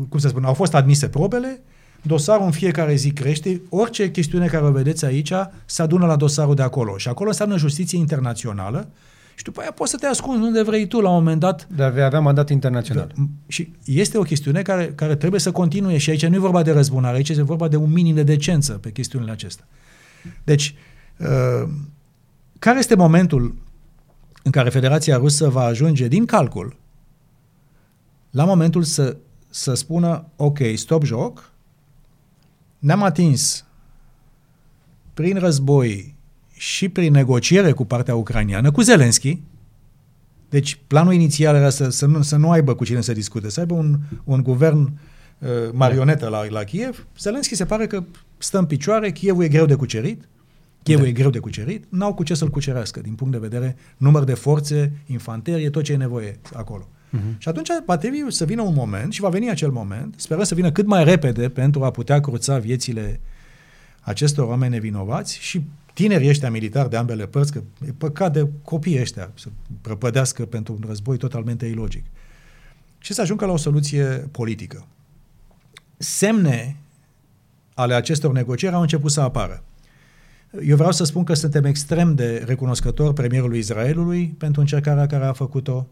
cum 0.10 0.20
să 0.20 0.28
spun, 0.28 0.44
au 0.44 0.54
fost 0.54 0.74
admise 0.74 1.08
probele, 1.08 1.62
dosarul 2.02 2.46
în 2.46 2.52
fiecare 2.52 2.96
zi 2.96 3.12
crește, 3.12 3.62
orice 3.70 4.12
chestiune 4.12 4.48
care 4.48 4.66
o 4.66 4.72
vedeți 4.72 5.06
aici 5.06 5.34
se 5.66 5.82
adună 5.82 6.06
la 6.06 6.16
dosarul 6.16 6.56
de 6.56 6.62
acolo. 6.62 6.98
Și 6.98 7.08
acolo 7.08 7.30
înseamnă 7.30 7.58
justiție 7.58 7.98
internațională 7.98 8.90
și 9.36 9.44
după 9.44 9.62
aia 9.62 9.72
poți 9.72 9.92
să 9.92 9.98
te 9.98 10.06
ascunzi 10.06 10.44
unde 10.44 10.62
vrei 10.62 10.88
tu 10.88 11.00
la 11.00 11.10
un 11.10 11.16
moment 11.16 11.40
dat. 11.40 11.68
Dar 11.76 11.92
vei 11.92 12.04
avea 12.04 12.20
mandat 12.20 12.50
internațional. 12.50 13.12
Da, 13.16 13.24
și 13.48 13.72
este 13.86 14.18
o 14.18 14.22
chestiune 14.22 14.62
care, 14.62 14.92
care 14.96 15.16
trebuie 15.16 15.40
să 15.40 15.52
continue 15.52 15.98
și 15.98 16.10
aici 16.10 16.26
nu 16.26 16.36
e 16.36 16.40
vorba 16.40 16.64
de 16.64 16.72
răzbunare, 16.72 17.16
aici 17.16 17.30
e 17.30 17.42
vorba 17.42 17.68
de 17.68 17.76
un 17.76 17.92
minim 17.92 18.16
de 18.16 18.24
decență 18.24 18.74
pe 18.74 18.92
chestiunile 18.92 19.32
acestea. 19.32 19.68
Deci, 20.44 20.76
uh, 21.18 21.70
care 22.60 22.80
este 22.80 22.96
momentul 22.96 23.56
în 24.44 24.52
care 24.52 24.70
Federația 24.70 25.18
Rusă 25.18 25.50
va 25.50 25.64
ajunge 25.64 26.08
din 26.08 26.26
calcul 26.26 26.82
la 28.34 28.46
momentul 28.46 28.84
să, 28.84 29.18
să 29.50 29.74
spună, 29.74 30.26
ok, 30.36 30.60
stop 30.76 31.04
joc, 31.04 31.52
ne-am 32.80 33.04
atins 33.04 33.66
prin 35.14 35.38
război 35.38 36.16
și 36.54 36.90
prin 36.90 37.12
negociere 37.12 37.72
cu 37.72 37.86
partea 37.86 38.16
ucraniană, 38.16 38.72
cu 38.72 38.82
Zelensky, 38.82 39.42
deci 40.50 40.80
planul 40.88 41.14
inițial 41.14 41.56
era 41.56 41.70
să, 41.70 41.90
să, 41.90 42.06
nu, 42.06 42.22
să 42.22 42.36
nu 42.36 42.52
aibă 42.52 42.76
cu 42.76 42.86
cine 42.86 43.02
să 43.02 43.14
discute, 43.14 43.50
să 43.50 43.60
aibă 43.60 43.74
un, 43.74 44.00
un 44.24 44.44
guvern 44.44 44.82
uh, 44.82 45.50
marionetă 45.72 46.28
la, 46.28 46.48
la 46.50 46.64
Kiev. 46.64 47.08
Zelensky 47.20 47.56
se 47.56 47.66
pare 47.66 47.88
că 47.88 48.04
stă 48.38 48.58
în 48.58 48.66
picioare, 48.66 49.12
Kievul 49.12 49.44
e 49.44 49.48
greu 49.48 49.66
de 49.66 49.76
cucerit, 49.76 50.28
Kievul 50.84 51.04
da. 51.04 51.10
e 51.10 51.14
greu 51.14 51.30
de 51.30 51.40
cucerit, 51.40 51.86
n-au 51.90 52.14
cu 52.14 52.24
ce 52.24 52.34
să-l 52.34 52.50
cucerească 52.50 53.02
din 53.02 53.14
punct 53.14 53.34
de 53.34 53.40
vedere 53.40 53.76
număr 53.98 54.24
de 54.24 54.34
forțe, 54.34 54.92
infanterie, 55.06 55.70
tot 55.70 55.84
ce 55.84 55.92
e 55.92 55.96
nevoie 55.98 56.40
acolo. 56.54 56.88
Uh-huh. 56.88 57.38
Și 57.38 57.48
atunci 57.48 57.70
va 57.86 57.98
trebui 57.98 58.32
să 58.32 58.46
vină 58.46 58.62
un 58.62 58.74
moment 58.74 59.14
și 59.14 59.22
va 59.22 59.30
veni 59.30 59.50
acel 59.50 59.72
moment, 59.72 60.14
sperăm 60.18 60.44
să 60.44 60.56
vină 60.56 60.72
cât 60.72 60.86
mai 60.86 61.04
repede 61.04 61.50
pentru 61.50 61.84
a 61.84 61.92
putea 61.92 62.20
cruța 62.20 62.58
viețile 62.58 63.20
acestor 64.02 64.48
oameni 64.48 64.72
nevinovați 64.72 65.38
și 65.40 65.62
tinerii 65.94 66.30
ăștia 66.30 66.52
militari 66.52 66.90
de 66.90 66.98
ambele 66.98 67.26
părți, 67.26 67.52
că 67.52 67.62
e 67.88 67.92
păcat 67.98 68.34
de 68.34 68.48
copiii 68.64 69.02
ăștia 69.02 69.32
să 69.34 69.48
prăpădească 69.82 70.46
pentru 70.46 70.74
un 70.74 70.84
război 70.88 71.18
totalmente 71.18 71.66
ilogic. 71.66 72.06
Și 72.98 73.14
să 73.14 73.22
ajungă 73.22 73.46
la 73.46 73.52
o 73.52 73.58
soluție 73.58 74.04
politică. 74.32 74.86
Semne 75.98 76.78
ale 77.74 77.94
acestor 77.94 78.32
negocieri 78.32 78.76
au 78.76 78.82
început 78.82 79.12
să 79.12 79.22
apară. 79.22 79.64
Eu 80.62 80.76
vreau 80.76 80.92
să 80.92 81.04
spun 81.04 81.24
că 81.24 81.34
suntem 81.34 81.64
extrem 81.64 82.16
de 82.16 82.44
recunoscători 82.46 83.14
premierului 83.14 83.60
Israelului 83.60 84.36
pentru 84.38 84.62
încercarea 84.62 85.06
care 85.06 85.26
a 85.26 85.34
făcut-o, 85.34 85.88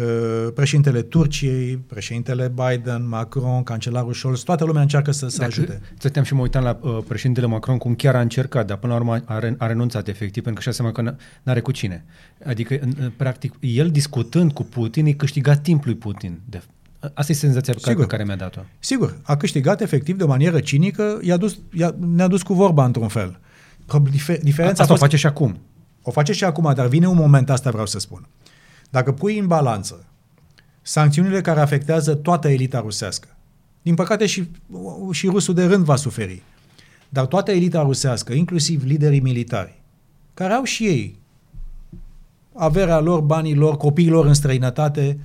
Uh, 0.00 0.52
președintele 0.54 1.02
Turciei, 1.02 1.76
președintele 1.76 2.52
Biden, 2.54 3.08
Macron, 3.08 3.62
cancelarul 3.62 4.12
Scholz, 4.12 4.42
toată 4.42 4.64
lumea 4.64 4.82
încearcă 4.82 5.10
să 5.10 5.28
se 5.28 5.44
ajute. 5.44 5.80
Stăteam 5.98 6.24
și 6.24 6.34
mă 6.34 6.40
uitam 6.40 6.62
la 6.62 6.78
uh, 6.80 6.98
președintele 7.08 7.46
Macron 7.46 7.78
cum 7.78 7.94
chiar 7.94 8.14
a 8.16 8.20
încercat, 8.20 8.66
dar 8.66 8.76
până 8.76 8.92
la 8.92 8.98
urmă 8.98 9.22
a, 9.24 9.38
re- 9.38 9.54
a 9.58 9.66
renunțat 9.66 10.08
efectiv, 10.08 10.42
pentru 10.42 10.54
că 10.54 10.60
și-a 10.60 10.72
seama 10.72 10.92
că 10.92 11.12
n- 11.12 11.42
are 11.44 11.60
cu 11.60 11.70
cine. 11.72 12.04
Adică, 12.44 12.78
în, 12.80 13.12
practic, 13.16 13.54
el 13.60 13.90
discutând 13.90 14.52
cu 14.52 14.62
Putin, 14.62 15.04
îi 15.04 15.16
câștiga 15.16 15.56
timp 15.56 15.84
lui 15.84 15.94
Putin. 15.94 16.40
De, 16.48 16.62
Asta 17.14 17.32
e 17.32 17.34
senzația 17.34 17.74
Sigur. 17.76 18.00
pe 18.00 18.06
care 18.06 18.24
mi-a 18.24 18.36
dat-o. 18.36 18.60
Sigur, 18.78 19.16
a 19.22 19.36
câștigat 19.36 19.80
efectiv 19.80 20.16
de 20.16 20.24
o 20.24 20.26
manieră 20.26 20.60
cinică, 20.60 21.18
i-a 21.22 21.36
dus, 21.36 21.58
i-a, 21.72 21.94
ne-a 21.98 22.28
dus 22.28 22.42
cu 22.42 22.54
vorba 22.54 22.84
într-un 22.84 23.08
fel. 23.08 23.38
Diferența 24.42 24.82
Asta 24.82 24.84
fost, 24.84 25.00
o 25.00 25.04
face 25.04 25.16
și 25.16 25.26
acum. 25.26 25.60
O 26.02 26.10
face 26.10 26.32
și 26.32 26.44
acum, 26.44 26.72
dar 26.74 26.86
vine 26.86 27.06
un 27.06 27.16
moment, 27.16 27.50
asta 27.50 27.70
vreau 27.70 27.86
să 27.86 27.98
spun. 27.98 28.28
Dacă 28.90 29.12
pui 29.12 29.38
în 29.38 29.46
balanță 29.46 30.06
sancțiunile 30.82 31.40
care 31.40 31.60
afectează 31.60 32.14
toată 32.14 32.48
elita 32.48 32.80
rusească, 32.80 33.28
din 33.82 33.94
păcate 33.94 34.26
și, 34.26 34.48
și 35.10 35.26
rusul 35.26 35.54
de 35.54 35.64
rând 35.64 35.84
va 35.84 35.96
suferi, 35.96 36.42
dar 37.08 37.26
toată 37.26 37.50
elita 37.50 37.82
rusească, 37.82 38.32
inclusiv 38.32 38.84
liderii 38.84 39.20
militari, 39.20 39.82
care 40.34 40.52
au 40.52 40.64
și 40.64 40.86
ei 40.86 41.18
averea 42.54 43.00
lor, 43.00 43.20
banii 43.20 43.54
lor, 43.54 43.76
copiii 43.76 44.08
lor 44.08 44.26
în 44.26 44.34
străinătate, 44.34 45.18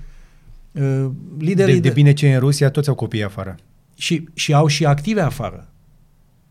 uh, 0.71 1.09
liderii... 1.37 1.73
De, 1.73 1.87
de 1.87 1.93
bine 1.93 2.13
ce 2.13 2.33
în 2.33 2.39
Rusia 2.39 2.69
toți 2.69 2.89
au 2.89 2.95
copii 2.95 3.23
afară. 3.23 3.55
Și, 3.95 4.27
și 4.33 4.53
au 4.53 4.67
și 4.67 4.85
active 4.85 5.21
afară, 5.21 5.67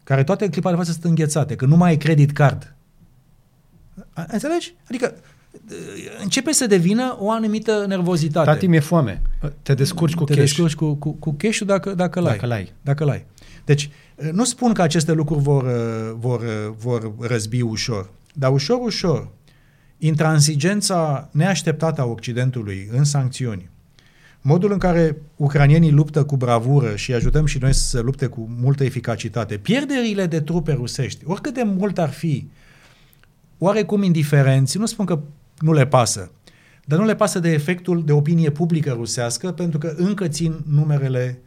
care 0.09 0.25
toate 0.25 0.45
în 0.45 0.51
clipa 0.51 0.71
de 0.71 0.77
față 0.77 0.91
sunt 0.91 1.05
înghețate, 1.05 1.55
că 1.57 1.67
nu 1.67 1.77
mai 1.77 1.89
ai 1.89 1.97
credit 1.97 2.33
card. 2.33 2.75
Înțelegi? 4.27 4.75
Adică 4.89 5.15
începe 6.23 6.53
să 6.53 6.67
devină 6.67 7.17
o 7.19 7.31
anumită 7.31 7.85
nervozitate. 7.89 8.51
Tati, 8.51 8.67
mi-e 8.67 8.81
foame. 8.81 9.23
Te 9.63 9.75
descurci 9.75 10.15
cu 10.15 10.25
Te 10.25 10.35
cash. 10.35 10.45
descurci 10.45 10.75
cu, 10.75 10.95
cu, 10.95 11.13
cu 11.13 11.35
cash 11.39 11.59
dacă, 11.59 11.95
dacă 11.95 12.21
l-ai. 12.21 12.33
Dacă 12.33 12.47
l-ai. 12.47 12.73
Dacă 12.83 13.05
l-ai. 13.05 13.27
Deci, 13.65 13.91
nu 14.33 14.45
spun 14.45 14.73
că 14.73 14.83
aceste 14.83 15.13
lucruri 15.13 15.43
vor, 15.43 15.65
vor, 16.19 16.43
vor 16.79 17.13
răzbi 17.21 17.61
ușor, 17.61 18.11
dar 18.35 18.53
ușor, 18.53 18.79
ușor, 18.81 19.29
intransigența 19.99 21.29
neașteptată 21.33 22.01
a 22.01 22.05
Occidentului 22.05 22.89
în 22.93 23.05
sancțiuni, 23.05 23.71
modul 24.49 24.73
în 24.73 24.79
care 24.79 25.17
ucranienii 25.37 25.91
luptă 25.91 26.25
cu 26.25 26.37
bravură 26.37 26.97
și 26.97 27.15
ajutăm 27.15 27.47
și 27.47 27.59
noi 27.59 27.75
să 27.75 28.01
lupte 28.01 28.27
cu 28.27 28.49
multă 28.61 28.85
eficacitate, 28.85 29.57
pierderile 29.57 30.27
de 30.27 30.41
trupe 30.41 30.73
rusești, 30.73 31.25
oricât 31.27 31.55
de 31.55 31.63
mult 31.63 31.99
ar 31.99 32.11
fi, 32.11 32.49
oarecum 33.59 34.03
indiferenți, 34.03 34.79
nu 34.79 34.87
spun 34.87 35.05
că 35.05 35.21
nu 35.59 35.73
le 35.73 35.87
pasă. 35.87 36.31
Dar 36.85 36.99
nu 36.99 37.05
le 37.05 37.15
pasă 37.15 37.39
de 37.39 37.53
efectul 37.53 38.05
de 38.05 38.13
opinie 38.13 38.51
publică 38.51 38.93
rusească, 38.93 39.53
pentru 39.53 39.79
că 39.79 39.95
încă 39.97 40.29
țin 40.29 40.65
numerele 40.71 41.39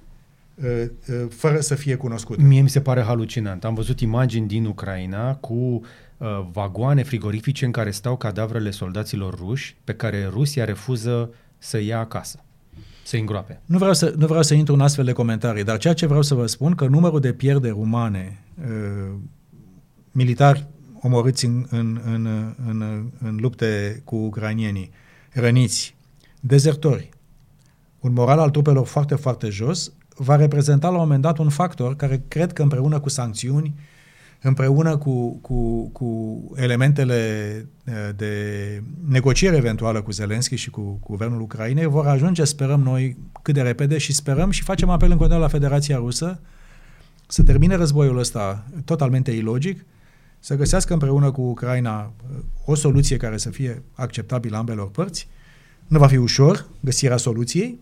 uh, 0.56 0.66
uh, 0.82 1.26
fără 1.30 1.60
să 1.60 1.76
fie 1.76 1.96
cunoscute. 1.96 2.42
Mie 2.42 2.62
mi 2.62 2.70
se 2.70 2.82
pare 2.82 3.02
halucinant. 3.02 3.66
Am 3.66 3.74
văzut 3.74 4.00
imagini 4.00 4.48
din 4.48 4.66
Ucraina 4.66 5.36
cu 5.36 5.54
uh, 5.54 6.28
vagoane 6.52 7.04
frigorifice 7.04 7.66
în 7.66 7.72
care 7.72 7.92
stau 7.92 8.18
cadavrele 8.18 8.72
soldaților 8.72 9.36
ruși 9.36 9.76
pe 9.84 9.94
care 9.94 10.30
Rusia 10.32 10.66
refuză 10.66 11.30
să 11.58 11.82
ia 11.82 12.00
acasă 12.00 12.40
să 13.04 13.16
îngroape. 13.16 13.62
Nu 13.66 13.78
vreau 13.78 13.94
să, 13.94 14.14
nu 14.18 14.26
vreau 14.26 14.44
să 14.44 14.54
intru 14.54 14.74
în 14.74 14.82
astfel 14.82 15.06
de 15.06 15.12
comentarii, 15.12 15.64
dar 15.64 15.78
ceea 15.78 15.94
ce 15.94 16.06
vreau 16.06 16.22
să 16.22 16.34
vă 16.34 16.46
spun 16.46 16.76
că 16.76 16.86
numărul 16.86 17.20
de 17.20 17.34
pierderi 17.34 17.74
umane 17.74 18.44
uh, 18.62 19.16
militari 20.12 20.68
omorâți 21.02 21.46
în, 21.46 21.66
în, 21.70 22.02
în, 22.06 22.54
în, 22.68 23.12
în 23.20 23.38
lupte 23.40 24.02
cu 24.06 24.16
ucrainienii, 24.16 24.92
răniți, 25.34 25.96
dezertori, 26.40 27.10
un 28.00 28.14
moral 28.14 28.40
al 28.40 28.50
trupelor 28.50 28.86
foarte, 28.86 29.16
foarte 29.16 29.50
jos, 29.50 29.92
va 30.16 30.36
reprezenta 30.36 30.88
la 30.88 30.94
un 30.94 31.00
moment 31.00 31.22
dat 31.22 31.38
un 31.38 31.50
factor 31.50 31.96
care 31.96 32.24
cred 32.28 32.54
că 32.54 32.62
împreună 32.62 33.00
cu 33.00 33.10
sancțiuni, 33.10 33.74
împreună 34.42 34.98
cu, 34.98 35.38
cu, 35.42 35.90
cu 35.90 36.42
elementele 36.56 37.16
eh, 37.84 37.94
de 38.16 38.34
negociere 39.08 39.56
eventuală 39.56 40.02
cu 40.02 40.12
Zelensky 40.12 40.56
și 40.56 40.70
cu, 40.70 40.82
cu 40.82 41.10
guvernul 41.10 41.42
Ucrainei, 41.42 41.86
vor 41.86 42.08
ajunge, 42.08 42.44
sperăm 42.44 42.82
noi, 42.82 43.18
cât 43.42 43.54
de 43.54 43.62
repede 43.62 43.98
și 43.98 44.14
sperăm 44.14 44.50
și 44.50 44.64
facem 44.64 44.90
apel 44.90 45.12
în 45.12 45.18
continuare 45.18 45.46
la 45.46 45.52
Federația 45.52 45.98
Rusă 45.98 46.40
să 47.28 47.44
termine 47.44 47.76
războiul 47.76 48.18
ăsta 48.18 48.66
totalmente 48.86 49.32
ilogic, 49.32 49.86
să 50.40 50.56
găsească 50.56 50.94
împreună 50.94 51.32
cu 51.32 51.42
Ucraina 51.42 52.02
uh, 52.02 52.38
o 52.66 52.76
soluție 52.76 53.18
care 53.18 53.38
să 53.38 53.50
fie 53.50 53.84
acceptabilă 53.94 54.58
ambelor 54.58 54.90
părți. 54.90 55.28
Nu 55.88 55.98
va 55.98 56.08
fi 56.08 56.18
ușor 56.18 56.66
găsirea 56.80 57.18
soluției, 57.18 57.80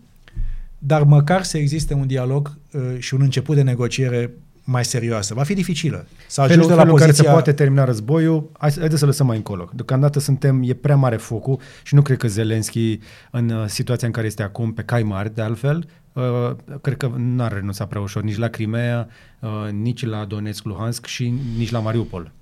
dar 0.78 1.02
măcar 1.02 1.42
să 1.42 1.58
existe 1.58 1.94
un 1.94 2.06
dialog 2.06 2.56
uh, 2.72 2.98
și 2.98 3.14
un 3.14 3.20
început 3.20 3.54
de 3.54 3.62
negociere 3.62 4.30
mai 4.64 4.84
serioasă. 4.84 5.34
Va 5.34 5.42
fi 5.42 5.54
dificilă. 5.54 6.06
Să 6.26 6.40
ajungi 6.40 6.68
de 6.68 6.74
la 6.74 6.84
poziția... 6.84 7.06
care 7.06 7.12
se 7.12 7.22
poate 7.22 7.52
termina 7.52 7.84
războiul, 7.84 8.50
haideți 8.58 8.98
să 8.98 9.06
lăsăm 9.06 9.26
mai 9.26 9.36
încolo. 9.36 9.70
Deocamdată 9.74 10.20
suntem, 10.20 10.62
e 10.64 10.74
prea 10.74 10.96
mare 10.96 11.16
focul 11.16 11.60
și 11.82 11.94
nu 11.94 12.02
cred 12.02 12.18
că 12.18 12.28
Zelenski, 12.28 12.98
în 13.30 13.50
uh, 13.50 13.66
situația 13.66 14.06
în 14.06 14.12
care 14.12 14.26
este 14.26 14.42
acum, 14.42 14.72
pe 14.72 14.82
cai 14.82 15.02
mari, 15.02 15.34
de 15.34 15.42
altfel, 15.42 15.88
uh, 16.12 16.22
cred 16.80 16.96
că 16.96 17.12
n-ar 17.16 17.52
renunța 17.52 17.86
prea 17.86 18.00
ușor 18.00 18.22
nici 18.22 18.36
la 18.36 18.48
Crimea, 18.48 19.08
uh, 19.40 19.50
nici 19.72 20.06
la 20.06 20.24
Donetsk, 20.24 20.64
Luhansk 20.64 21.06
și 21.06 21.34
nici 21.56 21.70
la 21.70 21.78
Mariupol. 21.78 22.32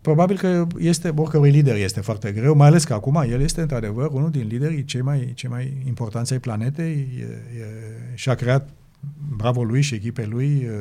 Probabil 0.00 0.38
că 0.38 0.66
este, 0.78 1.12
oricărui 1.16 1.50
lider 1.50 1.76
este 1.76 2.00
foarte 2.00 2.32
greu, 2.32 2.54
mai 2.54 2.66
ales 2.66 2.84
că 2.84 2.92
acum 2.92 3.24
el 3.30 3.40
este 3.40 3.60
într-adevăr 3.60 4.10
unul 4.12 4.30
din 4.30 4.46
liderii 4.46 4.84
cei 4.84 5.00
mai, 5.00 5.32
cei 5.34 5.50
mai 5.50 5.82
importanți 5.86 6.32
ai 6.32 6.38
planetei 6.38 7.08
e, 7.18 7.22
e, 7.22 7.66
și 8.14 8.28
a 8.28 8.34
creat, 8.34 8.68
bravo 9.36 9.64
lui 9.64 9.82
și 9.82 9.94
echipei 9.94 10.26
lui, 10.26 10.46
e, 10.46 10.66
e, 10.66 10.72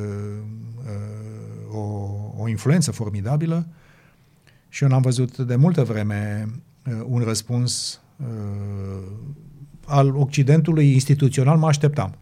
o, 1.72 2.10
o 2.38 2.48
influență 2.48 2.92
formidabilă 2.92 3.68
și 4.70 4.84
eu 4.84 4.90
n-am 4.90 5.02
văzut 5.02 5.38
de 5.38 5.56
multă 5.56 5.84
vreme 5.84 6.48
un 7.06 7.20
răspuns 7.20 8.02
al 9.86 10.16
Occidentului 10.16 10.94
instituțional, 10.94 11.58
mă 11.58 11.68
așteptam. 11.68 12.18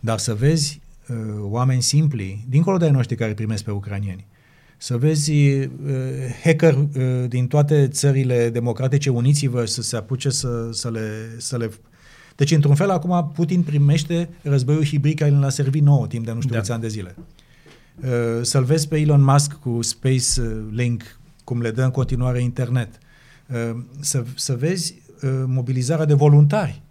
Dar 0.00 0.18
să 0.18 0.34
vezi 0.34 0.80
uh, 1.08 1.16
oameni 1.40 1.82
simpli, 1.82 2.44
dincolo 2.48 2.76
de 2.76 2.84
ai 2.84 2.90
noștri 2.90 3.16
care 3.16 3.34
primesc 3.34 3.64
pe 3.64 3.70
ucranieni, 3.70 4.26
să 4.76 4.96
vezi 4.96 5.32
uh, 5.32 5.68
hacker 6.44 6.74
uh, 6.74 7.28
din 7.28 7.46
toate 7.46 7.88
țările 7.88 8.50
democratice, 8.50 9.10
uniți-vă 9.10 9.64
să 9.64 9.82
se 9.82 9.96
apuce 9.96 10.30
să, 10.30 10.68
să, 10.72 10.90
le, 10.90 11.34
să 11.38 11.56
le... 11.56 11.70
Deci, 12.40 12.50
într-un 12.50 12.74
fel, 12.74 12.90
acum 12.90 13.30
Putin 13.34 13.62
primește 13.62 14.28
războiul 14.42 14.84
hibrid 14.84 15.18
care 15.18 15.30
l-a 15.30 15.48
servit 15.48 15.82
nouă 15.82 16.06
timp 16.06 16.24
de 16.24 16.32
nu 16.32 16.40
știu 16.40 16.60
da. 16.60 16.72
ani 16.72 16.82
de 16.82 16.88
zile. 16.88 17.16
Uh, 18.02 18.08
să-l 18.42 18.64
vezi 18.64 18.88
pe 18.88 18.98
Elon 18.98 19.22
Musk 19.22 19.52
cu 19.52 19.82
Space 19.82 20.40
uh, 20.40 20.46
Link, 20.70 21.18
cum 21.44 21.60
le 21.60 21.70
dă 21.70 21.82
în 21.82 21.90
continuare 21.90 22.42
internet. 22.42 22.98
Uh, 23.46 23.82
să, 24.00 24.24
să 24.34 24.56
vezi 24.56 24.94
uh, 25.22 25.30
mobilizarea 25.46 26.04
de 26.04 26.14
voluntari 26.14 26.82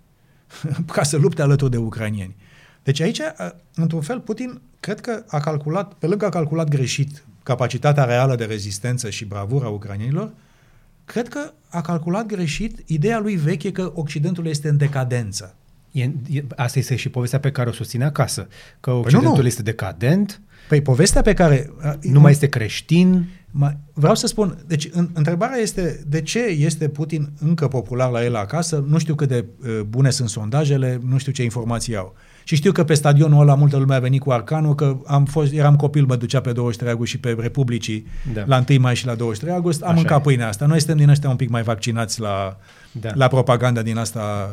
ca 0.96 1.04
să 1.04 1.18
lupte 1.18 1.42
alături 1.42 1.72
de 1.72 1.78
ucranieni. 1.78 2.36
Deci 2.84 3.00
aici, 3.00 3.20
uh, 3.20 3.50
într-un 3.76 4.02
fel, 4.02 4.20
Putin 4.20 4.62
cred 4.80 5.00
că 5.00 5.24
a 5.28 5.40
calculat, 5.40 5.94
pe 5.94 6.08
lângă 6.08 6.26
a 6.26 6.30
calculat 6.30 6.68
greșit 6.68 7.24
capacitatea 7.44 8.04
reală 8.04 8.36
de 8.36 8.46
rezistență 8.46 9.10
și 9.10 9.26
bravura 9.26 9.68
ucranienilor, 9.68 10.32
cred 11.12 11.28
că 11.28 11.54
a 11.70 11.82
calculat 11.82 12.26
greșit 12.26 12.80
ideea 12.86 13.20
lui 13.20 13.36
veche 13.36 13.72
că 13.72 13.92
Occidentul 13.96 14.48
este 14.48 14.70
în 14.70 14.78
decadență. 14.78 15.56
E, 15.92 16.04
e, 16.04 16.44
asta 16.56 16.80
este 16.80 16.96
și 16.96 17.10
povestea 17.10 17.40
pe 17.40 17.52
care 17.52 17.70
o 17.70 17.72
susține 17.72 18.06
acasă, 18.06 18.48
că 18.80 18.92
Occidentul 18.92 19.22
păi 19.22 19.36
nu, 19.36 19.42
nu. 19.42 19.48
este 19.48 19.62
decadent. 19.62 20.42
Păi 20.68 20.82
povestea 20.82 21.22
pe 21.22 21.34
care... 21.34 21.72
Nu 22.02 22.20
mai 22.20 22.32
este 22.32 22.48
creștin. 22.48 23.26
Ma, 23.52 23.76
vreau 23.94 24.16
să 24.16 24.28
spun, 24.28 24.58
deci 24.68 24.90
în, 24.92 25.10
întrebarea 25.14 25.58
este 25.58 26.04
de 26.08 26.22
ce 26.22 26.40
este 26.40 26.90
Putin 26.90 27.30
încă 27.40 27.68
popular 27.68 28.12
la 28.12 28.24
el 28.24 28.36
acasă, 28.36 28.86
nu 28.88 28.98
știu 28.98 29.16
cât 29.16 29.28
de 29.28 29.46
uh, 29.64 29.80
bune 29.88 30.10
sunt 30.10 30.30
sondajele, 30.30 31.00
nu 31.04 31.18
știu 31.18 31.32
ce 31.32 31.44
informații 31.44 31.96
au. 31.96 32.16
Și 32.50 32.56
știu 32.56 32.72
că 32.72 32.84
pe 32.84 32.94
stadionul 32.94 33.42
ăla 33.42 33.56
multă 33.56 33.78
lume 33.78 33.96
a 33.96 34.00
venit 34.00 34.22
cu 34.22 34.32
arcanul, 34.32 34.76
că 34.76 34.98
am 35.06 35.26
fost, 35.26 35.54
eram 35.54 35.76
copil, 35.76 36.06
mă 36.06 36.16
ducea 36.16 36.42
pe 36.42 36.52
23 36.52 36.92
august 36.92 37.12
și 37.12 37.20
pe 37.20 37.36
Republicii 37.40 38.06
da. 38.34 38.44
la 38.46 38.64
1 38.70 38.80
mai 38.80 38.96
și 38.96 39.06
la 39.06 39.16
23 39.16 39.56
august, 39.56 39.82
am 39.82 39.96
mâncat 39.96 40.22
pâinea 40.22 40.48
asta. 40.48 40.66
Noi 40.66 40.78
suntem 40.78 40.98
din 40.98 41.10
ăștia 41.10 41.30
un 41.30 41.36
pic 41.36 41.50
mai 41.50 41.64
vaccinați 41.64 42.20
la, 42.20 42.58
da. 42.92 43.12
la 43.14 43.28
propaganda 43.28 43.82
din 43.82 43.98
asta. 43.98 44.52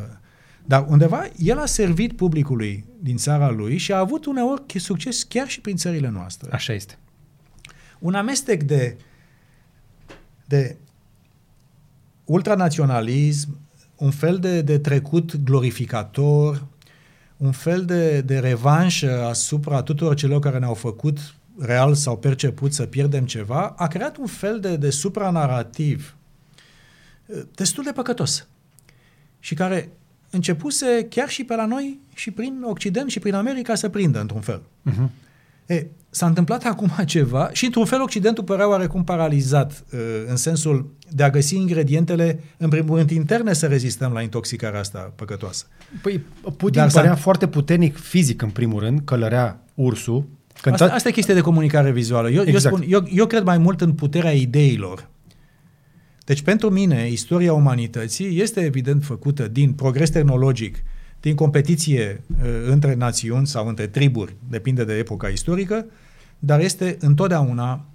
Dar 0.65 0.85
undeva 0.87 1.27
el 1.37 1.59
a 1.59 1.65
servit 1.65 2.13
publicului 2.13 2.85
din 2.99 3.17
țara 3.17 3.49
lui 3.49 3.77
și 3.77 3.91
a 3.91 3.97
avut 3.97 4.25
uneori 4.25 4.61
succes 4.75 5.23
chiar 5.23 5.47
și 5.47 5.61
prin 5.61 5.75
țările 5.75 6.09
noastre. 6.09 6.49
Așa 6.53 6.73
este. 6.73 6.97
Un 7.99 8.13
amestec 8.13 8.63
de, 8.63 8.97
de 10.45 10.77
ultranaționalism, 12.25 13.59
un 13.95 14.11
fel 14.11 14.37
de, 14.37 14.61
de 14.61 14.77
trecut 14.77 15.35
glorificator, 15.35 16.67
un 17.37 17.51
fel 17.51 17.85
de, 17.85 18.21
de 18.21 18.39
revanșă 18.39 19.25
asupra 19.25 19.81
tuturor 19.81 20.15
celor 20.15 20.39
care 20.39 20.59
ne-au 20.59 20.73
făcut 20.73 21.17
real 21.59 21.93
sau 21.93 22.17
perceput 22.17 22.73
să 22.73 22.85
pierdem 22.85 23.25
ceva, 23.25 23.73
a 23.77 23.87
creat 23.87 24.17
un 24.17 24.25
fel 24.25 24.59
de, 24.59 24.75
de 24.75 24.89
supranarativ 24.89 26.15
eh, 27.25 27.41
destul 27.55 27.83
de 27.83 27.91
păcătos 27.91 28.47
și 29.39 29.53
care 29.53 29.89
începuse 30.29 31.07
chiar 31.09 31.29
și 31.29 31.43
pe 31.43 31.55
la 31.55 31.65
noi 31.65 31.99
și 32.13 32.31
prin 32.31 32.61
Occident 32.63 33.09
și 33.09 33.19
prin 33.19 33.33
America 33.33 33.75
să 33.75 33.89
prindă 33.89 34.19
într-un 34.19 34.41
fel. 34.41 34.61
Uh-huh. 34.61 35.09
E, 35.65 35.85
s-a 36.09 36.25
întâmplat 36.25 36.63
acum 36.63 36.91
ceva 37.05 37.49
și 37.51 37.65
într-un 37.65 37.85
fel 37.85 38.01
Occidentul 38.01 38.43
părea 38.43 38.69
oarecum 38.69 39.03
paralizat 39.03 39.83
uh, 39.93 39.99
în 40.27 40.35
sensul 40.35 40.93
de 41.09 41.23
a 41.23 41.29
găsi 41.29 41.55
ingredientele, 41.55 42.39
în 42.57 42.69
primul 42.69 42.97
rând, 42.97 43.09
interne 43.09 43.53
să 43.53 43.65
rezistăm 43.65 44.11
la 44.11 44.21
intoxicarea 44.21 44.79
asta 44.79 45.13
păcătoasă. 45.15 45.65
Păi 46.01 46.23
Putin 46.41 46.81
Dar 46.81 46.91
părea 46.91 47.15
s-a... 47.15 47.21
foarte 47.21 47.47
puternic 47.47 47.97
fizic, 47.97 48.41
în 48.41 48.49
primul 48.49 48.79
rând, 48.79 49.01
călărea 49.03 49.59
ursul. 49.73 50.25
Când 50.61 50.81
asta, 50.81 50.93
asta 50.95 51.09
e 51.09 51.11
chestie 51.11 51.33
de 51.33 51.41
comunicare 51.41 51.91
vizuală. 51.91 52.29
Eu, 52.29 52.43
exact. 52.43 52.65
eu, 52.65 52.71
spun, 52.71 52.85
eu, 52.89 53.07
eu 53.13 53.25
cred 53.25 53.43
mai 53.43 53.57
mult 53.57 53.81
în 53.81 53.93
puterea 53.93 54.31
ideilor. 54.31 55.09
Deci, 56.25 56.41
pentru 56.41 56.69
mine, 56.69 57.09
istoria 57.09 57.53
umanității 57.53 58.41
este 58.41 58.59
evident 58.59 59.03
făcută 59.03 59.47
din 59.47 59.73
progres 59.73 60.09
tehnologic, 60.09 60.83
din 61.27 61.35
competiție 61.35 62.23
uh, 62.29 62.47
între 62.65 62.93
națiuni 62.93 63.47
sau 63.47 63.67
între 63.67 63.87
triburi, 63.87 64.35
depinde 64.49 64.83
de 64.83 64.93
epoca 64.93 65.27
istorică, 65.27 65.85
dar 66.39 66.59
este 66.59 66.97
întotdeauna 66.99 67.85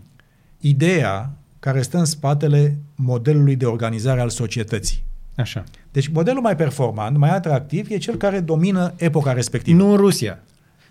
ideea 0.60 1.32
care 1.58 1.82
stă 1.82 1.98
în 1.98 2.04
spatele 2.04 2.78
modelului 2.94 3.56
de 3.56 3.66
organizare 3.66 4.20
al 4.20 4.28
societății. 4.28 5.04
Așa. 5.36 5.64
Deci 5.92 6.08
modelul 6.08 6.42
mai 6.42 6.56
performant, 6.56 7.16
mai 7.16 7.30
atractiv, 7.30 7.90
e 7.90 7.96
cel 7.96 8.14
care 8.14 8.40
domină 8.40 8.94
epoca 8.96 9.32
respectivă. 9.32 9.76
Nu 9.76 9.90
în 9.90 9.96
Rusia. 9.96 10.38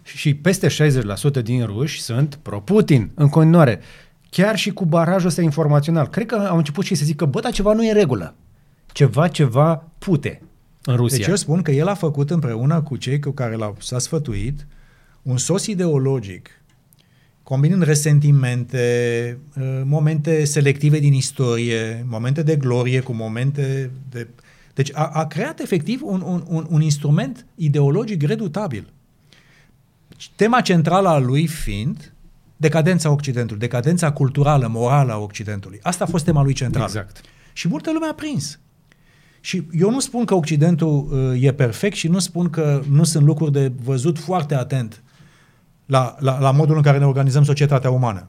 Și 0.03 0.33
peste 0.33 0.67
60% 0.67 1.43
din 1.43 1.65
ruși 1.65 2.01
sunt 2.01 2.39
pro-Putin 2.41 3.11
în 3.13 3.29
continuare. 3.29 3.79
Chiar 4.29 4.57
și 4.57 4.71
cu 4.71 4.85
barajul 4.85 5.27
ăsta 5.27 5.41
informațional. 5.41 6.07
Cred 6.07 6.25
că 6.25 6.35
au 6.35 6.57
început 6.57 6.85
și 6.85 6.95
să 6.95 7.05
zică, 7.05 7.25
bă, 7.25 7.39
dar 7.39 7.51
ceva 7.51 7.73
nu 7.73 7.85
e 7.85 7.91
în 7.91 7.97
regulă. 7.97 8.35
Ceva, 8.91 9.27
ceva 9.27 9.83
pute 9.97 10.41
în 10.83 10.95
Rusia. 10.95 11.17
Deci 11.17 11.27
eu 11.27 11.35
spun 11.35 11.61
că 11.61 11.71
el 11.71 11.87
a 11.87 11.93
făcut 11.93 12.29
împreună 12.29 12.81
cu 12.81 12.95
cei 12.95 13.19
cu 13.19 13.31
care 13.31 13.55
l-a, 13.55 13.73
s-a 13.79 13.99
sfătuit 13.99 14.67
un 15.21 15.37
sos 15.37 15.65
ideologic 15.65 16.49
combinând 17.43 17.83
resentimente, 17.83 19.37
uh, 19.57 19.81
momente 19.85 20.43
selective 20.43 20.99
din 20.99 21.13
istorie, 21.13 22.05
momente 22.07 22.43
de 22.43 22.55
glorie 22.55 22.99
cu 22.99 23.13
momente 23.13 23.91
de... 24.09 24.27
Deci 24.73 24.89
a, 24.93 25.05
a 25.07 25.27
creat 25.27 25.59
efectiv 25.59 26.01
un, 26.03 26.21
un, 26.21 26.43
un, 26.47 26.67
un 26.69 26.81
instrument 26.81 27.45
ideologic 27.55 28.21
redutabil. 28.21 28.93
Tema 30.35 30.61
centrală 30.61 31.07
a 31.07 31.17
lui 31.17 31.47
fiind 31.47 32.13
decadența 32.57 33.09
Occidentului, 33.09 33.59
decadența 33.59 34.11
culturală, 34.11 34.67
morală 34.67 35.11
a 35.11 35.17
Occidentului. 35.17 35.79
Asta 35.81 36.03
a 36.03 36.07
fost 36.07 36.25
tema 36.25 36.43
lui 36.43 36.53
centrală. 36.53 36.85
Exact. 36.85 37.21
Și 37.53 37.67
multă 37.67 37.91
lume 37.91 38.05
a 38.05 38.13
prins. 38.13 38.59
Și 39.41 39.67
eu 39.71 39.89
nu 39.89 39.99
spun 39.99 40.25
că 40.25 40.35
Occidentul 40.35 41.07
uh, 41.11 41.43
e 41.43 41.53
perfect 41.53 41.95
și 41.95 42.07
nu 42.07 42.19
spun 42.19 42.49
că 42.49 42.81
nu 42.89 43.03
sunt 43.03 43.25
lucruri 43.25 43.51
de 43.51 43.71
văzut 43.83 44.19
foarte 44.19 44.55
atent 44.55 45.03
la, 45.85 46.15
la, 46.19 46.39
la 46.39 46.51
modul 46.51 46.75
în 46.75 46.81
care 46.81 46.97
ne 46.97 47.05
organizăm 47.05 47.43
societatea 47.43 47.89
umană. 47.89 48.27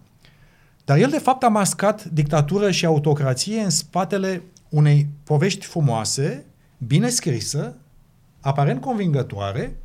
Dar 0.84 0.98
el, 0.98 1.10
de 1.10 1.18
fapt, 1.18 1.42
a 1.42 1.48
mascat 1.48 2.04
dictatură 2.04 2.70
și 2.70 2.86
autocrație 2.86 3.60
în 3.60 3.70
spatele 3.70 4.42
unei 4.68 5.08
povești 5.24 5.66
frumoase, 5.66 6.44
bine 6.86 7.08
scrisă, 7.08 7.76
aparent 8.40 8.80
convingătoare, 8.80 9.76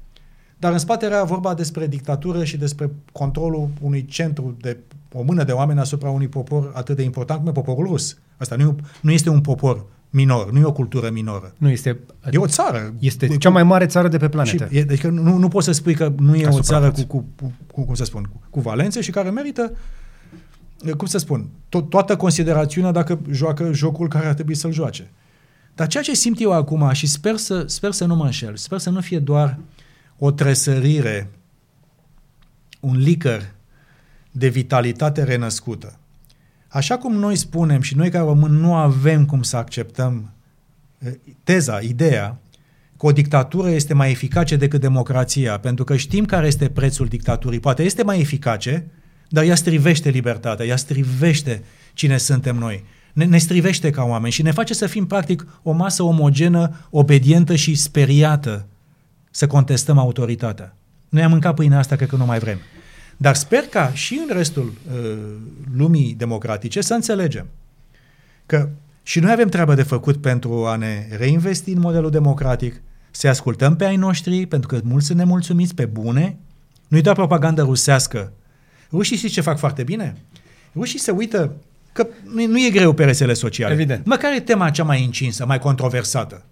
dar 0.59 0.71
în 0.71 0.77
spate 0.77 1.05
era 1.05 1.23
vorba 1.23 1.53
despre 1.53 1.87
dictatură 1.87 2.43
și 2.43 2.57
despre 2.57 2.91
controlul 3.11 3.69
unui 3.81 4.05
centru 4.05 4.57
de 4.61 4.77
o 5.13 5.21
mână 5.21 5.43
de 5.43 5.51
oameni 5.51 5.79
asupra 5.79 6.09
unui 6.09 6.27
popor 6.27 6.71
atât 6.75 6.95
de 6.95 7.03
important 7.03 7.39
cum 7.39 7.49
e 7.49 7.51
poporul 7.51 7.85
rus. 7.85 8.17
Asta 8.37 8.55
nu, 8.55 8.75
nu 9.01 9.11
este 9.11 9.29
un 9.29 9.41
popor 9.41 9.85
minor, 10.09 10.51
nu 10.51 10.59
e 10.59 10.63
o 10.63 10.71
cultură 10.71 11.09
minoră. 11.09 11.53
Nu 11.57 11.69
este... 11.69 11.99
E 12.31 12.37
o 12.37 12.47
țară. 12.47 12.93
Este 12.99 13.27
cu, 13.27 13.35
cea 13.35 13.49
mai 13.49 13.63
mare 13.63 13.85
țară 13.85 14.07
de 14.07 14.17
pe 14.17 14.29
planetă. 14.29 14.67
Și, 14.69 14.77
e, 14.77 14.83
deci 14.83 15.01
nu, 15.01 15.37
nu 15.37 15.47
poți 15.47 15.65
să 15.65 15.71
spui 15.71 15.93
că 15.95 16.13
nu 16.17 16.35
e 16.35 16.41
Ca 16.41 16.49
o 16.49 16.61
țară 16.61 16.91
cu, 16.91 17.03
cu, 17.03 17.25
cu, 17.35 17.53
cu, 17.73 17.85
cum 17.85 17.95
să 17.95 18.03
spun, 18.03 18.23
cu, 18.23 18.41
cu 18.49 18.59
valențe 18.59 19.01
și 19.01 19.11
care 19.11 19.29
merită, 19.29 19.71
cum 20.97 21.07
să 21.07 21.17
spun, 21.17 21.49
to- 21.67 21.87
toată 21.89 22.15
considerațiunea 22.15 22.91
dacă 22.91 23.19
joacă 23.31 23.71
jocul 23.73 24.07
care 24.07 24.27
ar 24.27 24.33
trebui 24.33 24.55
să-l 24.55 24.71
joace. 24.71 25.11
Dar 25.75 25.87
ceea 25.87 26.03
ce 26.03 26.13
simt 26.13 26.41
eu 26.41 26.51
acum 26.51 26.91
și 26.91 27.07
sper 27.07 27.35
să, 27.35 27.63
sper 27.67 27.91
să 27.91 28.05
nu 28.05 28.15
mă 28.15 28.23
înșel, 28.23 28.55
sper 28.55 28.77
să 28.77 28.89
nu 28.89 29.01
fie 29.01 29.19
doar 29.19 29.59
o 30.17 30.31
tresărire, 30.31 31.29
un 32.79 32.97
licăr 32.97 33.51
de 34.31 34.47
vitalitate 34.47 35.23
renăscută, 35.23 35.99
Așa 36.67 36.97
cum 36.97 37.15
noi 37.15 37.35
spunem 37.35 37.81
și 37.81 37.95
noi 37.95 38.09
ca 38.09 38.19
români 38.19 38.59
nu 38.59 38.75
avem 38.75 39.25
cum 39.25 39.41
să 39.41 39.57
acceptăm 39.57 40.33
eh, 40.99 41.11
teza, 41.43 41.79
ideea, 41.79 42.39
că 42.97 43.05
o 43.05 43.11
dictatură 43.11 43.69
este 43.69 43.93
mai 43.93 44.11
eficace 44.11 44.55
decât 44.55 44.81
democrația, 44.81 45.59
pentru 45.59 45.83
că 45.83 45.95
știm 45.95 46.25
care 46.25 46.47
este 46.47 46.69
prețul 46.69 47.05
dictaturii. 47.05 47.59
Poate 47.59 47.83
este 47.83 48.03
mai 48.03 48.19
eficace, 48.19 48.87
dar 49.29 49.43
ea 49.43 49.55
strivește 49.55 50.09
libertatea, 50.09 50.65
ea 50.65 50.75
strivește 50.75 51.63
cine 51.93 52.17
suntem 52.17 52.55
noi. 52.55 52.83
Ne, 53.13 53.25
ne 53.25 53.37
strivește 53.37 53.89
ca 53.89 54.03
oameni 54.03 54.33
și 54.33 54.41
ne 54.41 54.51
face 54.51 54.73
să 54.73 54.87
fim 54.87 55.05
practic 55.05 55.47
o 55.63 55.71
masă 55.71 56.03
omogenă, 56.03 56.87
obedientă 56.89 57.55
și 57.55 57.75
speriată 57.75 58.65
să 59.31 59.47
contestăm 59.47 59.97
autoritatea. 59.97 60.75
Noi 61.09 61.23
am 61.23 61.31
mâncat 61.31 61.55
pâinea 61.55 61.77
asta, 61.77 61.95
cred 61.95 62.09
că 62.09 62.15
nu 62.15 62.25
mai 62.25 62.39
vrem. 62.39 62.57
Dar 63.17 63.35
sper 63.35 63.63
ca 63.63 63.91
și 63.93 64.21
în 64.27 64.35
restul 64.35 64.73
uh, 64.91 65.17
lumii 65.75 66.15
democratice 66.17 66.81
să 66.81 66.93
înțelegem 66.93 67.47
că 68.45 68.69
și 69.03 69.19
noi 69.19 69.31
avem 69.31 69.49
treabă 69.49 69.73
de 69.73 69.83
făcut 69.83 70.17
pentru 70.21 70.65
a 70.65 70.75
ne 70.75 71.07
reinvesti 71.17 71.71
în 71.71 71.79
modelul 71.79 72.09
democratic, 72.09 72.81
să 73.11 73.27
ascultăm 73.27 73.75
pe 73.75 73.85
ai 73.85 73.95
noștri, 73.95 74.45
pentru 74.45 74.67
că 74.67 74.79
mulți 74.83 75.05
sunt 75.05 75.17
nemulțumiți 75.17 75.75
pe 75.75 75.85
bune. 75.85 76.37
Nu-i 76.87 77.01
doar 77.01 77.15
propagandă 77.15 77.61
rusească. 77.61 78.33
Rușii 78.91 79.17
știți 79.17 79.33
ce 79.33 79.41
fac 79.41 79.57
foarte 79.57 79.83
bine? 79.83 80.15
Rușii 80.75 80.99
se 80.99 81.11
uită 81.11 81.53
că 81.93 82.07
nu, 82.33 82.45
nu 82.45 82.57
e 82.57 82.69
greu 82.69 82.93
pe 82.93 83.05
rețele 83.05 83.33
sociale. 83.33 83.73
Evident. 83.73 84.05
Măcar 84.05 84.33
e 84.33 84.39
tema 84.39 84.69
cea 84.69 84.83
mai 84.83 85.03
încinsă, 85.03 85.45
mai 85.45 85.59
controversată. 85.59 86.45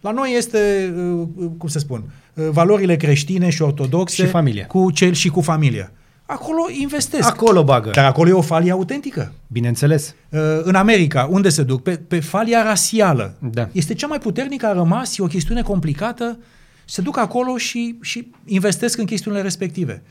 La 0.00 0.10
noi 0.10 0.34
este, 0.36 0.92
uh, 0.96 1.50
cum 1.58 1.68
să 1.68 1.78
spun, 1.78 2.12
uh, 2.34 2.48
valorile 2.50 2.96
creștine 2.96 3.50
și 3.50 3.62
ortodoxe 3.62 4.24
și 4.24 4.30
familia. 4.30 4.66
cu 4.66 4.90
cel 4.90 5.12
și 5.12 5.28
cu 5.28 5.40
familia. 5.40 5.92
Acolo 6.32 6.70
investesc. 6.80 7.28
Acolo 7.28 7.64
bagă. 7.64 7.90
Dar 7.90 8.04
acolo 8.04 8.28
e 8.28 8.32
o 8.32 8.40
falie 8.40 8.70
autentică. 8.70 9.32
Bineînțeles. 9.46 10.14
Uh, 10.28 10.40
în 10.62 10.74
America, 10.74 11.28
unde 11.30 11.48
se 11.48 11.62
duc? 11.62 11.82
Pe, 11.82 11.96
pe 11.96 12.20
falia 12.20 12.62
rasială. 12.62 13.34
Da. 13.38 13.68
Este 13.72 13.94
cea 13.94 14.06
mai 14.06 14.18
puternică, 14.18 14.66
a 14.66 14.72
rămas, 14.72 15.18
e 15.18 15.22
o 15.22 15.26
chestiune 15.26 15.62
complicată. 15.62 16.38
Se 16.84 17.02
duc 17.02 17.18
acolo 17.18 17.56
și, 17.56 17.98
și 18.00 18.30
investesc 18.44 18.98
în 18.98 19.04
chestiunile 19.04 19.42
respective. 19.42 20.02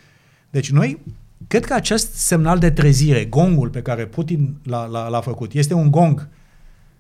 Deci 0.50 0.72
noi, 0.72 1.00
cred 1.48 1.66
că 1.66 1.74
acest 1.74 2.14
semnal 2.14 2.60
de 2.60 2.72
trezire, 2.72 3.26
gongul 3.26 3.70
pe 3.70 3.82
care 3.82 4.06
Putin 4.06 4.56
l-a, 4.64 4.86
l-a, 4.86 5.08
l-a 5.08 5.22
făcut, 5.22 5.54
este 5.54 5.74
un 5.74 5.92
gong 5.92 6.28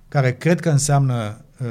care 0.07 0.33
cred 0.33 0.59
că 0.59 0.69
înseamnă 0.69 1.45
uh, 1.61 1.67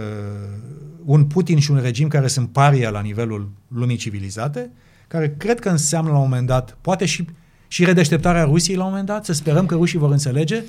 un 1.05 1.25
Putin 1.25 1.59
și 1.59 1.71
un 1.71 1.81
regim 1.81 2.09
care 2.09 2.27
sunt 2.27 2.49
paria 2.49 2.91
la 2.91 3.01
nivelul 3.01 3.51
lumii 3.69 3.97
civilizate, 3.97 4.71
care 5.11 5.35
cred 5.39 5.59
că 5.59 5.69
înseamnă 5.69 6.11
la 6.11 6.17
un 6.17 6.23
moment 6.23 6.47
dat, 6.47 6.77
poate 6.81 7.05
și, 7.05 7.25
și 7.69 7.85
redeșteptarea 7.85 8.45
Rusiei 8.45 8.77
la 8.77 8.85
un 8.85 8.89
moment 8.89 9.07
dat, 9.07 9.25
să 9.25 9.33
sperăm 9.33 9.67
că 9.67 9.75
rușii 9.75 9.99
vor 9.99 10.11
înțelege, 10.11 10.63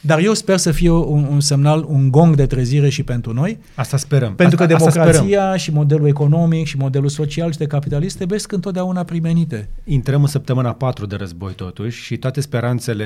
dar 0.00 0.18
eu 0.18 0.34
sper 0.34 0.56
să 0.56 0.70
fie 0.70 0.90
un, 0.90 1.26
un 1.30 1.40
semnal, 1.40 1.84
un 1.88 2.10
gong 2.10 2.34
de 2.34 2.46
trezire 2.46 2.88
și 2.88 3.02
pentru 3.02 3.32
noi. 3.32 3.58
Asta 3.74 3.96
sperăm. 3.96 4.34
Pentru 4.34 4.62
asta, 4.62 4.66
că 4.66 4.78
democrația 4.78 5.56
și 5.56 5.72
modelul 5.72 6.06
economic 6.06 6.66
și 6.66 6.76
modelul 6.76 7.08
social 7.08 7.52
și 7.52 7.58
de 7.58 7.66
capitalist 7.66 8.16
trebuie 8.16 8.38
întotdeauna 8.48 9.04
primenite. 9.04 9.68
Intrăm 9.84 10.20
în 10.20 10.26
săptămâna 10.26 10.72
4 10.72 11.06
de 11.06 11.16
război 11.16 11.52
totuși 11.52 12.02
și 12.02 12.16
toate 12.16 12.40
speranțele 12.40 13.04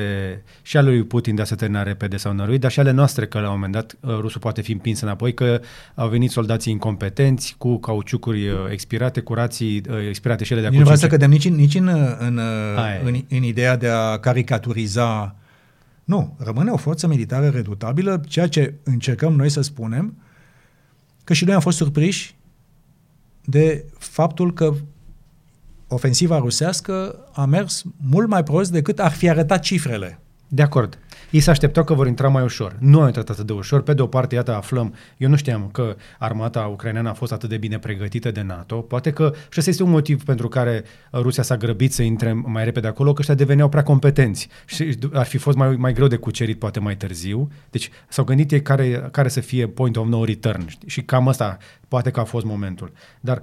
și 0.63 0.77
ale 0.77 0.89
lui 0.89 1.05
Putin 1.05 1.35
de 1.35 1.43
a 1.43 1.45
se 1.45 1.55
termina 1.55 1.83
repede 1.83 2.17
sau 2.17 2.33
nărui, 2.33 2.59
dar 2.59 2.71
și 2.71 2.81
ale 2.81 2.91
noastre 2.91 3.27
că 3.27 3.39
la 3.39 3.47
un 3.47 3.55
moment 3.55 3.73
dat 3.73 3.97
uh, 4.01 4.19
rusul 4.21 4.41
poate 4.41 4.61
fi 4.61 4.73
împins 4.73 5.01
înapoi, 5.01 5.35
că 5.35 5.61
au 5.95 6.09
venit 6.09 6.31
soldații 6.31 6.73
incompetenți 6.73 7.55
cu 7.59 7.79
cauciucuri 7.79 8.49
uh, 8.49 8.57
expirate, 8.71 9.21
cu 9.21 9.35
rații 9.35 9.83
uh, 9.91 9.97
expirate 10.09 10.45
și 10.45 10.53
ele 10.53 10.61
de 10.61 10.67
acum. 10.67 10.79
Nu 10.79 10.85
vreau 10.85 10.99
să 10.99 11.07
cădem 11.07 11.31
nici, 11.31 11.45
în, 11.45 11.55
nici 11.55 11.75
în, 11.75 11.89
în, 12.19 12.41
în, 13.05 13.25
în 13.29 13.43
ideea 13.43 13.77
de 13.77 13.89
a 13.89 14.19
caricaturiza 14.19 15.35
nu, 16.11 16.37
rămâne 16.39 16.71
o 16.71 16.77
forță 16.77 17.07
militară 17.07 17.49
redutabilă, 17.49 18.23
ceea 18.29 18.49
ce 18.49 18.75
încercăm 18.83 19.33
noi 19.33 19.49
să 19.49 19.61
spunem, 19.61 20.17
că 21.25 21.33
și 21.33 21.45
noi 21.45 21.55
am 21.55 21.61
fost 21.61 21.77
surprinși 21.77 22.37
de 23.45 23.85
faptul 23.99 24.53
că 24.53 24.75
ofensiva 25.89 26.39
rusească 26.39 27.25
a 27.33 27.45
mers 27.45 27.85
mult 27.97 28.29
mai 28.29 28.43
prost 28.43 28.71
decât 28.71 28.99
ar 28.99 29.11
fi 29.11 29.29
arătat 29.29 29.61
cifrele. 29.61 30.21
De 30.49 30.63
acord. 30.63 30.99
Ei 31.31 31.41
se 31.41 31.51
așteptau 31.51 31.85
că 31.85 31.95
vor 31.95 32.07
intra 32.07 32.29
mai 32.29 32.43
ușor. 32.43 32.77
Nu 32.79 33.01
au 33.01 33.07
intrat 33.07 33.29
atât 33.29 33.47
de 33.47 33.53
ușor. 33.53 33.83
Pe 33.83 33.95
de 33.95 34.03
o 34.03 34.07
parte, 34.07 34.35
iată, 34.35 34.55
aflăm, 34.55 34.95
eu 35.17 35.29
nu 35.29 35.37
știam 35.37 35.69
că 35.73 35.97
armata 36.19 36.61
ucraineană 36.61 37.09
a 37.09 37.13
fost 37.13 37.33
atât 37.33 37.49
de 37.49 37.57
bine 37.57 37.79
pregătită 37.79 38.31
de 38.31 38.43
NATO. 38.43 38.77
Poate 38.77 39.11
că 39.13 39.33
și 39.35 39.59
ăsta 39.59 39.71
este 39.71 39.83
un 39.83 39.91
motiv 39.91 40.25
pentru 40.25 40.49
care 40.49 40.85
Rusia 41.13 41.43
s-a 41.43 41.57
grăbit 41.57 41.93
să 41.93 42.03
intre 42.03 42.33
mai 42.33 42.65
repede 42.65 42.87
acolo, 42.87 43.13
că 43.13 43.19
ăștia 43.19 43.35
deveneau 43.35 43.69
prea 43.69 43.83
competenți 43.83 44.49
și 44.67 44.99
ar 45.13 45.27
fi 45.27 45.39
fost 45.39 45.57
mai, 45.57 45.77
mai 45.77 45.93
greu 45.93 46.07
de 46.07 46.17
cucerit 46.17 46.59
poate 46.59 46.81
mai 46.81 46.97
târziu. 46.97 47.51
Deci 47.71 47.91
s-au 48.09 48.25
gândit 48.25 48.53
ei 48.53 48.63
care, 48.63 49.09
care 49.11 49.29
să 49.29 49.41
fie 49.41 49.67
point 49.67 49.97
of 49.97 50.07
no 50.07 50.25
return 50.25 50.67
și 50.87 51.03
cam 51.03 51.29
asta 51.29 51.57
poate 51.89 52.11
că 52.11 52.21
a 52.21 52.25
fost 52.25 52.45
momentul. 52.45 52.93
Dar 53.21 53.43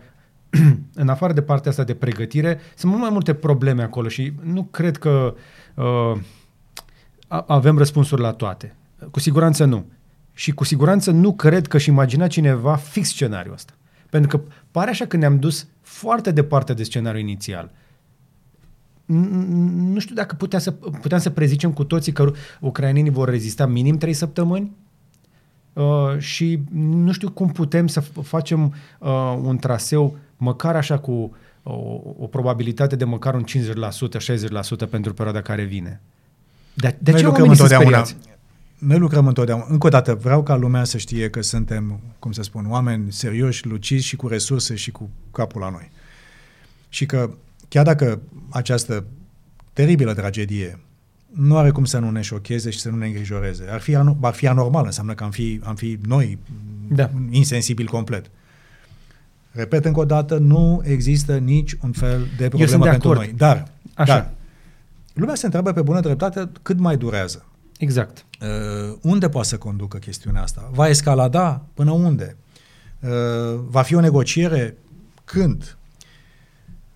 în 0.93 1.09
afară 1.09 1.33
de 1.33 1.41
partea 1.41 1.71
asta 1.71 1.83
de 1.83 1.93
pregătire, 1.93 2.59
sunt 2.75 2.91
mult 2.91 3.03
mai 3.03 3.11
multe 3.13 3.33
probleme 3.33 3.83
acolo 3.83 4.07
și 4.07 4.33
nu 4.43 4.63
cred 4.63 4.97
că 4.97 5.35
uh, 5.73 6.17
avem 7.27 7.77
răspunsuri 7.77 8.21
la 8.21 8.31
toate. 8.31 8.75
Cu 9.11 9.19
siguranță 9.19 9.65
nu. 9.65 9.85
Și 10.33 10.51
cu 10.51 10.63
siguranță 10.63 11.11
nu 11.11 11.33
cred 11.33 11.67
că 11.67 11.77
și 11.77 11.89
imagina 11.89 12.27
cineva 12.27 12.75
fix 12.75 13.07
scenariul 13.07 13.53
ăsta. 13.53 13.73
Pentru 14.09 14.37
că 14.37 14.43
pare 14.71 14.89
așa 14.89 15.05
că 15.05 15.17
ne-am 15.17 15.39
dus 15.39 15.67
foarte 15.81 16.31
departe 16.31 16.73
de 16.73 16.83
scenariul 16.83 17.21
inițial. 17.21 17.71
Nu 19.05 19.99
știu 19.99 20.15
dacă 20.15 20.35
putea 20.35 20.59
să, 20.59 20.71
puteam 20.71 21.21
să 21.21 21.29
prezicem 21.29 21.73
cu 21.73 21.83
toții 21.83 22.11
că 22.11 22.31
ucrainenii 22.59 23.11
vor 23.11 23.29
rezista 23.29 23.65
minim 23.65 23.97
trei 23.97 24.13
săptămâni 24.13 24.75
uh, 25.73 26.17
și 26.17 26.59
nu 26.73 27.11
știu 27.11 27.31
cum 27.31 27.49
putem 27.49 27.87
să 27.87 27.99
facem 27.99 28.73
uh, 28.99 29.39
un 29.41 29.57
traseu 29.57 30.17
măcar 30.37 30.75
așa 30.75 30.97
cu 30.97 31.35
o, 31.63 32.01
o 32.17 32.27
probabilitate 32.27 32.95
de 32.95 33.03
măcar 33.03 33.33
un 33.33 33.43
50%, 33.43 34.85
60% 34.85 34.89
pentru 34.89 35.13
perioada 35.13 35.41
care 35.41 35.63
vine. 35.63 36.01
De, 36.77 36.97
de 36.99 37.11
Noi 37.11 37.19
ce 37.19 37.25
lucrăm 37.25 37.49
întotdeauna. 37.49 38.05
Noi 38.77 38.97
lucrăm 38.97 39.27
întotdeauna. 39.27 39.65
Încă 39.69 39.87
o 39.87 39.89
dată, 39.89 40.15
vreau 40.15 40.43
ca 40.43 40.55
lumea 40.55 40.83
să 40.83 40.97
știe 40.97 41.29
că 41.29 41.41
suntem, 41.41 41.99
cum 42.19 42.31
să 42.31 42.41
spun, 42.41 42.65
oameni 42.69 43.11
serioși, 43.11 43.67
lucizi 43.67 44.05
și 44.05 44.15
cu 44.15 44.27
resurse 44.27 44.75
și 44.75 44.91
cu 44.91 45.09
capul 45.31 45.61
la 45.61 45.69
noi. 45.69 45.91
Și 46.89 47.05
că 47.05 47.29
chiar 47.67 47.85
dacă 47.85 48.21
această 48.49 49.05
teribilă 49.73 50.13
tragedie 50.13 50.79
nu 51.33 51.57
are 51.57 51.69
cum 51.69 51.85
să 51.85 51.99
nu 51.99 52.09
ne 52.09 52.21
șocheze 52.21 52.69
și 52.69 52.79
să 52.79 52.89
nu 52.89 52.97
ne 52.97 53.05
îngrijoreze. 53.05 53.65
Ar 53.69 53.79
fi, 53.79 53.95
ar 54.21 54.33
fi 54.33 54.47
anormal, 54.47 54.85
înseamnă 54.85 55.13
că 55.13 55.23
am 55.23 55.31
fi, 55.31 55.59
am 55.63 55.75
fi 55.75 55.97
noi 56.07 56.37
da. 56.87 57.09
insensibili 57.29 57.87
complet. 57.87 58.29
Repet 59.51 59.85
încă 59.85 59.99
o 59.99 60.05
dată, 60.05 60.37
nu 60.37 60.81
există 60.85 61.37
nici 61.37 61.75
un 61.81 61.91
fel 61.91 62.27
de 62.37 62.47
problemă 62.47 62.83
pentru 62.83 63.09
acord. 63.09 63.19
noi. 63.19 63.33
Dar, 63.37 63.67
Așa. 63.93 64.13
dar 64.13 64.29
Lumea 65.17 65.35
se 65.35 65.45
întreabă 65.45 65.71
pe 65.71 65.81
bună 65.81 65.99
dreptate 65.99 66.49
cât 66.61 66.79
mai 66.79 66.97
durează. 66.97 67.45
Exact. 67.77 68.25
Uh, 68.41 68.97
unde 69.01 69.29
poate 69.29 69.47
să 69.47 69.57
conducă 69.57 69.97
chestiunea 69.97 70.41
asta? 70.41 70.69
Va 70.73 70.87
escalada? 70.87 71.65
Până 71.73 71.91
unde? 71.91 72.37
Uh, 72.99 73.09
va 73.67 73.81
fi 73.81 73.95
o 73.95 73.99
negociere? 73.99 74.77
Când? 75.25 75.77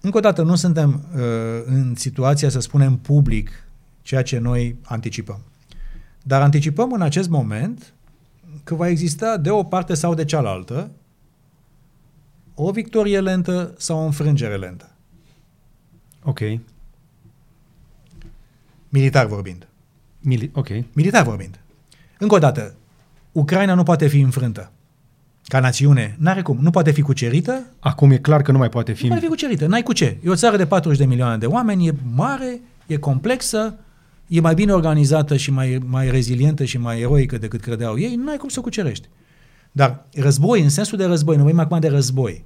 Încă 0.01 0.17
o 0.17 0.19
dată, 0.19 0.41
nu 0.41 0.55
suntem 0.55 1.05
uh, 1.15 1.22
în 1.65 1.95
situația 1.95 2.49
să 2.49 2.59
spunem 2.59 2.97
public 2.97 3.49
ceea 4.01 4.24
ce 4.24 4.38
noi 4.38 4.76
anticipăm. 4.82 5.39
Dar 6.24 6.41
anticipăm 6.41 6.91
în 6.91 7.01
acest 7.01 7.30
moment 7.30 7.93
că 8.63 8.76
va 8.76 8.88
exista 8.88 9.38
de 9.38 9.49
o 9.49 9.63
parte 9.63 9.93
sau 9.93 10.13
de 10.13 10.26
cealaltă 10.26 10.91
o 12.55 12.72
victorie 12.72 13.19
lentă 13.19 13.74
sau 13.78 13.99
o 13.99 14.05
înfrângere 14.05 14.57
lentă. 14.57 14.91
Ok. 16.24 16.39
Militar 18.91 19.25
vorbind. 19.25 19.67
Mili- 20.19 20.51
ok. 20.53 20.67
Militar 20.93 21.23
vorbind. 21.23 21.59
Încă 22.17 22.35
o 22.35 22.39
dată, 22.39 22.75
Ucraina 23.31 23.73
nu 23.73 23.83
poate 23.83 24.07
fi 24.07 24.19
înfrântă. 24.19 24.71
Ca 25.43 25.59
națiune, 25.59 26.15
n-are 26.19 26.41
cum. 26.41 26.57
Nu 26.61 26.69
poate 26.69 26.91
fi 26.91 27.01
cucerită. 27.01 27.65
Acum 27.79 28.11
e 28.11 28.17
clar 28.17 28.41
că 28.41 28.51
nu 28.51 28.57
mai 28.57 28.69
poate 28.69 28.93
fi. 28.93 29.03
Nu 29.03 29.07
poate 29.09 29.23
fi 29.23 29.29
cucerită. 29.29 29.65
N-ai 29.65 29.83
cu 29.83 29.93
ce. 29.93 30.17
E 30.23 30.29
o 30.29 30.35
țară 30.35 30.57
de 30.57 30.65
40 30.65 30.99
de 30.99 31.05
milioane 31.05 31.37
de 31.37 31.45
oameni, 31.45 31.87
e 31.87 31.95
mare, 32.15 32.61
e 32.87 32.97
complexă, 32.97 33.75
e 34.27 34.39
mai 34.39 34.53
bine 34.53 34.71
organizată 34.71 35.37
și 35.37 35.51
mai, 35.51 35.81
mai 35.85 36.11
rezilientă 36.11 36.63
și 36.63 36.77
mai 36.77 36.99
eroică 36.99 37.37
decât 37.37 37.61
credeau 37.61 37.99
ei. 37.99 38.15
Nu 38.15 38.29
ai 38.29 38.37
cum 38.37 38.49
să 38.49 38.59
o 38.59 38.61
cucerești. 38.61 39.07
Dar 39.71 40.05
război, 40.13 40.61
în 40.61 40.69
sensul 40.69 40.97
de 40.97 41.05
război, 41.05 41.35
nu 41.35 41.41
vorbim 41.41 41.59
acum 41.61 41.79
de 41.79 41.87
război. 41.87 42.43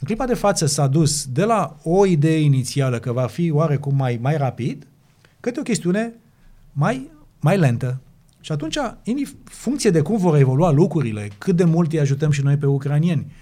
În 0.00 0.06
clipa 0.06 0.26
de 0.26 0.34
față 0.34 0.66
s-a 0.66 0.86
dus 0.86 1.26
de 1.26 1.44
la 1.44 1.76
o 1.82 2.06
idee 2.06 2.40
inițială 2.40 2.98
că 2.98 3.12
va 3.12 3.26
fi 3.26 3.50
oarecum 3.50 3.96
mai, 3.96 4.18
mai 4.22 4.36
rapid, 4.36 4.86
către 5.40 5.60
o 5.60 5.62
chestiune 5.62 6.14
mai, 6.72 7.10
mai 7.40 7.58
lentă. 7.58 8.00
Și 8.40 8.52
atunci, 8.52 8.76
în 9.04 9.16
funcție 9.44 9.90
de 9.90 10.00
cum 10.00 10.16
vor 10.16 10.36
evolua 10.36 10.70
lucrurile, 10.70 11.28
cât 11.38 11.56
de 11.56 11.64
mult 11.64 11.92
îi 11.92 12.00
ajutăm 12.00 12.30
și 12.30 12.42
noi 12.42 12.56
pe 12.56 12.66
ucranieni, 12.66 13.32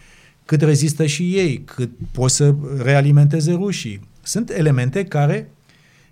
cât 0.44 0.62
rezistă 0.62 1.06
și 1.06 1.36
ei, 1.36 1.62
cât 1.64 1.90
pot 2.12 2.30
să 2.30 2.54
realimenteze 2.82 3.52
rușii, 3.52 4.08
sunt 4.22 4.50
elemente 4.50 5.04
care 5.04 5.50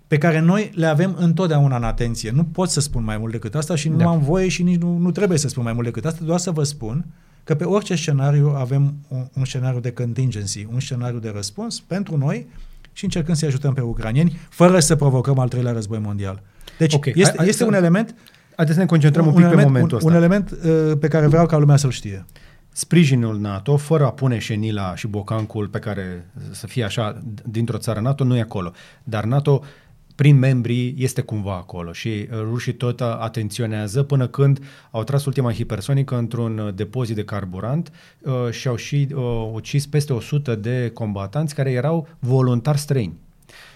pe 0.07 0.17
care 0.17 0.39
noi 0.39 0.71
le 0.73 0.85
avem 0.85 1.15
întotdeauna 1.19 1.75
în 1.75 1.83
atenție. 1.83 2.31
Nu 2.31 2.43
pot 2.43 2.69
să 2.69 2.79
spun 2.79 3.03
mai 3.03 3.17
mult 3.17 3.31
decât 3.31 3.55
asta 3.55 3.75
și 3.75 3.89
nu 3.89 3.97
da. 3.97 4.05
am 4.05 4.19
voie 4.19 4.47
și 4.47 4.63
nici 4.63 4.81
nu, 4.81 4.97
nu 4.97 5.11
trebuie 5.11 5.37
să 5.37 5.47
spun 5.47 5.63
mai 5.63 5.73
mult 5.73 5.85
decât 5.85 6.05
asta, 6.05 6.25
doar 6.25 6.39
să 6.39 6.51
vă 6.51 6.63
spun 6.63 7.05
că 7.43 7.55
pe 7.55 7.63
orice 7.63 7.95
scenariu 7.95 8.47
avem 8.47 8.93
un, 9.07 9.25
un 9.33 9.45
scenariu 9.45 9.79
de 9.79 9.91
contingency, 9.91 10.67
un 10.73 10.79
scenariu 10.79 11.19
de 11.19 11.31
răspuns 11.35 11.79
pentru 11.79 12.17
noi 12.17 12.47
și 12.93 13.03
încercând 13.03 13.37
să-i 13.37 13.47
ajutăm 13.47 13.73
pe 13.73 13.81
ucranieni, 13.81 14.39
fără 14.49 14.79
să 14.79 14.95
provocăm 14.95 15.39
al 15.39 15.47
treilea 15.47 15.71
război 15.71 15.99
mondial. 15.99 16.41
Deci 16.77 16.93
okay. 16.93 17.13
este, 17.15 17.37
hai, 17.37 17.47
este 17.47 17.63
hai 17.63 17.71
un 17.71 17.77
element... 17.77 18.15
Haideți 18.55 18.77
să 18.77 18.83
ne 18.83 18.89
concentrăm 18.89 19.25
un, 19.25 19.31
un 19.31 19.35
pic 19.35 19.45
element, 19.45 19.67
pe 19.67 19.71
momentul 19.71 19.97
un, 20.01 20.07
ăsta. 20.07 20.17
Un 20.17 20.23
element 20.23 20.51
uh, 20.51 20.97
pe 20.99 21.07
care 21.07 21.27
vreau 21.27 21.45
ca 21.45 21.57
lumea 21.57 21.75
să-l 21.75 21.91
știe. 21.91 22.25
Sprijinul 22.69 23.39
NATO, 23.39 23.77
fără 23.77 24.05
a 24.05 24.11
pune 24.11 24.37
șenila 24.37 24.95
și 24.95 25.07
bocancul 25.07 25.67
pe 25.67 25.79
care 25.79 26.25
să 26.51 26.67
fie 26.67 26.83
așa 26.83 27.21
dintr-o 27.45 27.77
țară 27.77 27.99
NATO, 27.99 28.23
nu 28.23 28.35
e 28.37 28.41
acolo. 28.41 28.71
Dar 29.03 29.23
NATO 29.23 29.59
uh, 29.61 29.67
prin 30.15 30.39
membrii 30.39 30.95
este 30.97 31.21
cumva 31.21 31.55
acolo 31.55 31.91
și 31.91 32.07
uh, 32.07 32.27
rușii 32.39 32.73
tot 32.73 33.01
atenționează 33.01 34.03
până 34.03 34.27
când 34.27 34.59
au 34.91 35.03
tras 35.03 35.25
ultima 35.25 35.53
hipersonică 35.53 36.17
într-un 36.17 36.57
uh, 36.57 36.73
depozit 36.73 37.15
de 37.15 37.23
carburant 37.23 37.91
uh, 38.21 38.33
și 38.51 38.67
au 38.67 38.75
și 38.75 39.07
uh, 39.13 39.49
ucis 39.53 39.87
peste 39.87 40.13
100 40.13 40.55
de 40.55 40.91
combatanți 40.93 41.55
care 41.55 41.71
erau 41.71 42.07
voluntari 42.19 42.77
străini. 42.77 43.21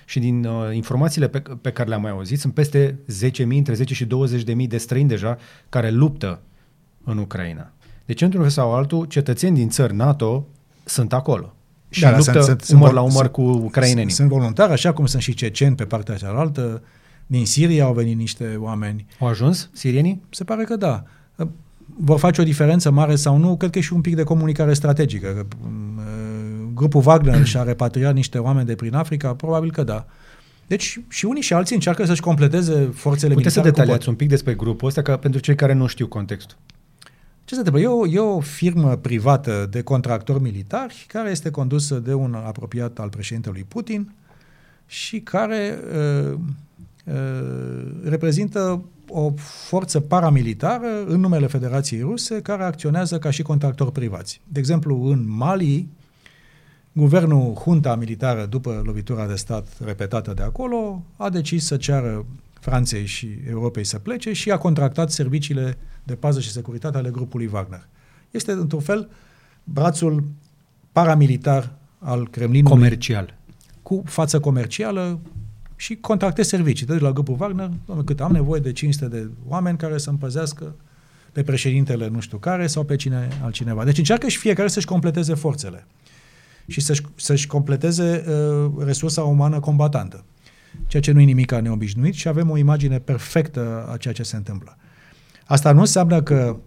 Și 0.05 0.19
din 0.19 0.45
uh, 0.45 0.75
informațiile 0.75 1.27
pe, 1.27 1.41
pe 1.61 1.71
care 1.71 1.89
le-am 1.89 2.01
mai 2.01 2.11
auzit, 2.11 2.39
sunt 2.39 2.53
peste 2.53 2.99
10.000, 3.29 3.45
între 3.47 3.73
10 3.73 3.93
și 3.93 4.05
20.000 4.05 4.67
de 4.67 4.77
străini 4.77 5.07
deja 5.07 5.37
care 5.69 5.89
luptă 5.89 6.41
în 7.03 7.17
Ucraina. 7.17 7.71
Deci, 8.05 8.21
într-un 8.21 8.41
fel 8.41 8.51
sau 8.51 8.73
altul, 8.75 9.05
cetățeni 9.05 9.55
din 9.55 9.69
țări 9.69 9.95
NATO 9.95 10.47
sunt 10.83 11.13
acolo. 11.13 11.56
Și 11.89 12.01
da, 12.01 12.17
luptă 12.17 12.41
sunt, 12.41 12.61
sunt, 12.61 12.79
umăr 12.79 12.93
la 12.93 13.01
umăr 13.01 13.13
sunt, 13.13 13.31
cu 13.31 13.41
ucrainenii. 13.41 14.11
Sunt 14.11 14.29
voluntari, 14.29 14.71
așa 14.71 14.93
cum 14.93 15.05
sunt 15.05 15.21
și 15.21 15.33
ceceni 15.33 15.75
pe 15.75 15.83
partea 15.83 16.15
cealaltă. 16.15 16.81
Din 17.27 17.45
Siria 17.45 17.85
au 17.85 17.93
venit 17.93 18.17
niște 18.17 18.55
oameni. 18.59 19.05
Au 19.19 19.27
ajuns 19.27 19.69
sirienii? 19.73 20.21
Se 20.29 20.43
pare 20.43 20.63
că 20.63 20.75
da. 20.75 21.03
Vor 21.99 22.19
face 22.19 22.41
o 22.41 22.43
diferență 22.43 22.91
mare 22.91 23.15
sau 23.15 23.37
nu? 23.37 23.57
Cred 23.57 23.69
că 23.71 23.77
e 23.77 23.81
și 23.81 23.93
un 23.93 24.01
pic 24.01 24.15
de 24.15 24.23
comunicare 24.23 24.73
strategică. 24.73 25.47
Mm, 25.61 26.71
grupul 26.73 27.01
Wagner 27.05 27.45
și-a 27.45 27.63
repatriat 27.63 28.13
niște 28.13 28.37
oameni 28.37 28.67
de 28.67 28.75
prin 28.75 28.95
Africa? 28.95 29.33
Probabil 29.33 29.71
că 29.71 29.83
da. 29.83 30.05
Deci 30.67 30.99
și 31.07 31.25
unii 31.25 31.41
și 31.41 31.53
alții 31.53 31.75
încearcă 31.75 32.05
să-și 32.05 32.21
completeze 32.21 32.73
forțele 32.93 33.33
Puteți 33.33 33.33
militare. 33.33 33.49
să 33.49 33.61
detaliați 33.61 34.09
un 34.09 34.15
pic 34.15 34.29
despre 34.29 34.53
grupul 34.53 34.87
ăsta, 34.87 35.01
ca 35.01 35.17
pentru 35.17 35.39
cei 35.39 35.55
care 35.55 35.73
nu 35.73 35.87
știu 35.87 36.07
contextul. 36.07 36.57
Ce 37.47 37.53
se 37.53 37.59
întâmplă? 37.59 37.81
E 37.81 37.87
o, 37.87 38.07
e 38.07 38.19
o 38.19 38.39
firmă 38.39 38.95
privată 38.95 39.67
de 39.69 39.81
contractori 39.81 40.41
militari 40.41 41.05
care 41.07 41.29
este 41.29 41.49
condusă 41.49 41.99
de 41.99 42.13
un 42.13 42.33
apropiat 42.33 42.99
al 42.99 43.09
președintelui 43.09 43.65
Putin 43.67 44.13
și 44.85 45.19
care 45.19 45.79
uh, 46.31 46.39
uh, 47.05 47.13
reprezintă 48.03 48.83
o 49.09 49.33
forță 49.67 49.99
paramilitară 49.99 51.05
în 51.05 51.19
numele 51.19 51.47
Federației 51.47 52.01
Ruse 52.01 52.41
care 52.41 52.63
acționează 52.63 53.19
ca 53.19 53.29
și 53.29 53.41
contractori 53.41 53.91
privați. 53.91 54.41
De 54.47 54.59
exemplu, 54.59 55.03
în 55.03 55.23
Mali, 55.27 55.87
guvernul, 56.91 57.61
junta 57.63 57.95
militară, 57.95 58.45
după 58.45 58.81
lovitura 58.85 59.27
de 59.27 59.35
stat 59.35 59.67
repetată 59.83 60.33
de 60.33 60.43
acolo, 60.43 61.03
a 61.17 61.29
decis 61.29 61.65
să 61.65 61.77
ceară 61.77 62.25
Franței 62.67 63.05
și 63.05 63.29
Europei 63.49 63.83
să 63.83 63.99
plece 63.99 64.33
și 64.33 64.51
a 64.51 64.57
contractat 64.57 65.11
serviciile 65.11 65.77
de 66.03 66.15
pază 66.15 66.39
și 66.39 66.51
securitate 66.51 66.97
ale 66.97 67.09
grupului 67.09 67.49
Wagner. 67.53 67.87
Este, 68.31 68.51
într-un 68.51 68.79
fel, 68.79 69.09
brațul 69.63 70.23
paramilitar 70.91 71.75
al 71.99 72.27
Kremlinului. 72.29 72.77
Comercial. 72.77 73.37
Cu 73.83 74.03
față 74.05 74.39
comercială 74.39 75.19
și 75.75 75.95
contractez 75.95 76.47
servicii. 76.47 76.85
De 76.85 76.97
la 76.97 77.11
grupul 77.11 77.35
Wagner, 77.39 77.71
cât 78.05 78.21
am 78.21 78.31
nevoie 78.31 78.61
de 78.61 78.71
500 78.71 79.07
de 79.07 79.29
oameni 79.47 79.77
care 79.77 79.97
să 79.97 80.09
împăzească 80.09 80.75
pe 81.31 81.43
președintele 81.43 82.07
nu 82.07 82.19
știu 82.19 82.37
care 82.37 82.67
sau 82.67 82.83
pe 82.83 82.95
cine 82.95 83.27
altcineva. 83.43 83.83
Deci 83.83 83.97
încearcă 83.97 84.27
și 84.27 84.37
fiecare 84.37 84.67
să-și 84.67 84.85
completeze 84.85 85.33
forțele 85.33 85.85
și 86.67 86.81
să-și, 86.81 87.01
să-și 87.15 87.47
completeze 87.47 88.25
uh, 88.27 88.71
resursa 88.85 89.23
umană 89.23 89.59
combatantă. 89.59 90.23
Ceea 90.87 91.01
ce 91.01 91.11
nu 91.11 91.19
e 91.19 91.23
nimic 91.23 91.51
neobișnuit 91.51 92.13
și 92.13 92.27
avem 92.27 92.49
o 92.49 92.57
imagine 92.57 92.99
perfectă 92.99 93.89
a 93.91 93.97
ceea 93.97 94.13
ce 94.13 94.23
se 94.23 94.35
întâmplă. 94.35 94.77
Asta 95.45 95.71
nu 95.71 95.79
înseamnă 95.79 96.21
că 96.21 96.57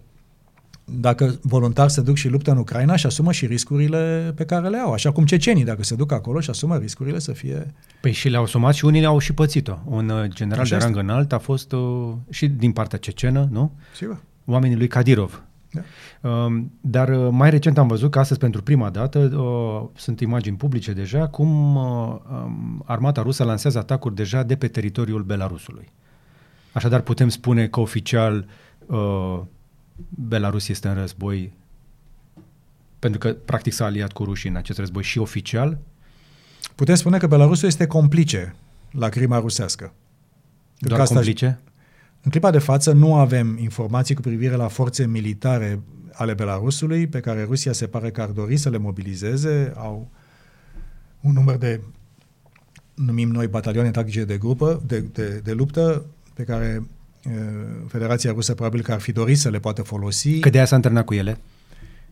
dacă 0.99 1.39
voluntari 1.41 1.91
se 1.91 2.01
duc 2.01 2.15
și 2.15 2.27
luptă 2.27 2.51
în 2.51 2.57
Ucraina 2.57 2.95
și 2.95 3.05
asumă 3.05 3.31
și 3.31 3.45
riscurile 3.45 4.33
pe 4.35 4.45
care 4.45 4.67
le 4.67 4.77
au. 4.77 4.93
Așa 4.93 5.11
cum 5.11 5.25
cecenii, 5.25 5.63
dacă 5.63 5.83
se 5.83 5.95
duc 5.95 6.11
acolo 6.11 6.39
și 6.39 6.49
asumă 6.49 6.77
riscurile 6.77 7.19
să 7.19 7.31
fie... 7.31 7.73
Păi 8.01 8.11
și 8.11 8.29
le-au 8.29 8.43
asumat 8.43 8.73
și 8.73 8.85
unii 8.85 9.01
le-au 9.01 9.17
și 9.17 9.33
pățit-o. 9.33 9.77
Un 9.85 10.09
uh, 10.09 10.29
general 10.29 10.61
Așa 10.61 10.77
de 10.77 10.83
rang 10.83 10.95
înalt 10.95 11.31
a 11.31 11.37
fost 11.37 11.71
uh, 11.71 12.13
și 12.29 12.47
din 12.47 12.71
partea 12.71 12.97
cecenă, 12.97 13.47
nu? 13.51 13.71
Sigur. 13.95 14.21
Oamenii 14.45 14.77
lui 14.77 14.87
Kadirov. 14.87 15.43
Da. 15.71 15.81
Um, 16.29 16.71
dar 16.81 17.09
uh, 17.09 17.27
mai 17.31 17.49
recent 17.49 17.77
am 17.77 17.87
văzut 17.87 18.11
că 18.11 18.19
astăzi, 18.19 18.39
pentru 18.39 18.63
prima 18.63 18.89
dată, 18.89 19.19
uh, 19.19 19.89
sunt 19.95 20.19
imagini 20.19 20.57
publice 20.57 20.93
deja, 20.93 21.27
cum 21.27 21.75
uh, 21.75 22.15
um, 22.31 22.83
armata 22.85 23.21
rusă 23.21 23.43
lansează 23.43 23.77
atacuri 23.77 24.15
deja 24.15 24.43
de 24.43 24.55
pe 24.55 24.67
teritoriul 24.67 25.23
Belarusului. 25.23 25.91
Așadar, 26.73 27.01
putem 27.01 27.29
spune 27.29 27.67
că 27.67 27.79
oficial 27.79 28.45
uh, 28.85 29.39
Belarus 30.09 30.67
este 30.67 30.87
în 30.87 30.93
război 30.93 31.53
pentru 33.01 33.19
că 33.19 33.33
practic 33.33 33.73
s-a 33.73 33.85
aliat 33.85 34.11
cu 34.11 34.23
rușii 34.23 34.49
în 34.49 34.55
acest 34.55 34.79
război 34.79 35.03
și 35.03 35.19
oficial? 35.19 35.77
Putem 36.75 36.95
spune 36.95 37.17
că 37.17 37.27
Belarusul 37.27 37.67
este 37.67 37.87
complice 37.87 38.55
la 38.91 39.09
crima 39.09 39.39
rusească. 39.39 39.93
Doar 40.77 40.99
asta 40.99 41.15
complice? 41.15 41.59
În 42.23 42.31
clipa 42.31 42.51
de 42.51 42.59
față 42.59 42.91
nu 42.91 43.15
avem 43.15 43.57
informații 43.57 44.15
cu 44.15 44.21
privire 44.21 44.55
la 44.55 44.67
forțe 44.67 45.07
militare 45.07 45.79
ale 46.13 46.33
Belarusului 46.33 47.07
pe 47.07 47.19
care 47.19 47.43
Rusia 47.43 47.71
se 47.71 47.87
pare 47.87 48.11
că 48.11 48.21
ar 48.21 48.29
dori 48.29 48.57
să 48.57 48.69
le 48.69 48.77
mobilizeze. 48.77 49.73
Au 49.75 50.09
un 51.21 51.33
număr 51.33 51.57
de, 51.57 51.81
numim 52.93 53.29
noi, 53.29 53.47
batalioane 53.47 53.91
tactice 53.91 54.23
de 54.23 54.37
grupă, 54.37 54.81
de, 54.85 54.99
de, 54.99 55.41
de 55.43 55.51
luptă, 55.51 56.05
pe 56.33 56.43
care 56.43 56.83
uh, 57.25 57.31
Federația 57.87 58.31
Rusă 58.31 58.53
probabil 58.53 58.81
că 58.81 58.91
ar 58.91 58.99
fi 58.99 59.11
dorit 59.11 59.37
să 59.37 59.49
le 59.49 59.59
poată 59.59 59.81
folosi. 59.81 60.39
Că 60.39 60.49
de 60.49 60.57
aia 60.57 60.65
s-a 60.65 60.75
antrenat 60.75 61.05
cu 61.05 61.13
ele? 61.13 61.37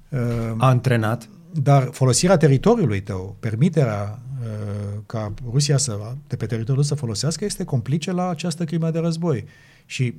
Uh, 0.10 0.20
a 0.58 0.68
antrenat? 0.68 1.30
Dar 1.52 1.90
folosirea 1.92 2.38
teritoriului 2.38 3.02
tău, 3.02 3.36
permiterea 3.40 4.20
uh, 4.42 5.00
ca 5.06 5.34
Rusia 5.52 5.78
să, 5.78 5.98
de 6.28 6.36
pe 6.36 6.46
teritoriul 6.46 6.84
să 6.84 6.96
folosească, 6.96 7.46
este 7.46 7.64
complice 7.64 8.12
la 8.12 8.30
această 8.30 8.64
crimă 8.64 8.92
de 8.92 9.00
război. 9.00 9.46
Și 9.90 10.14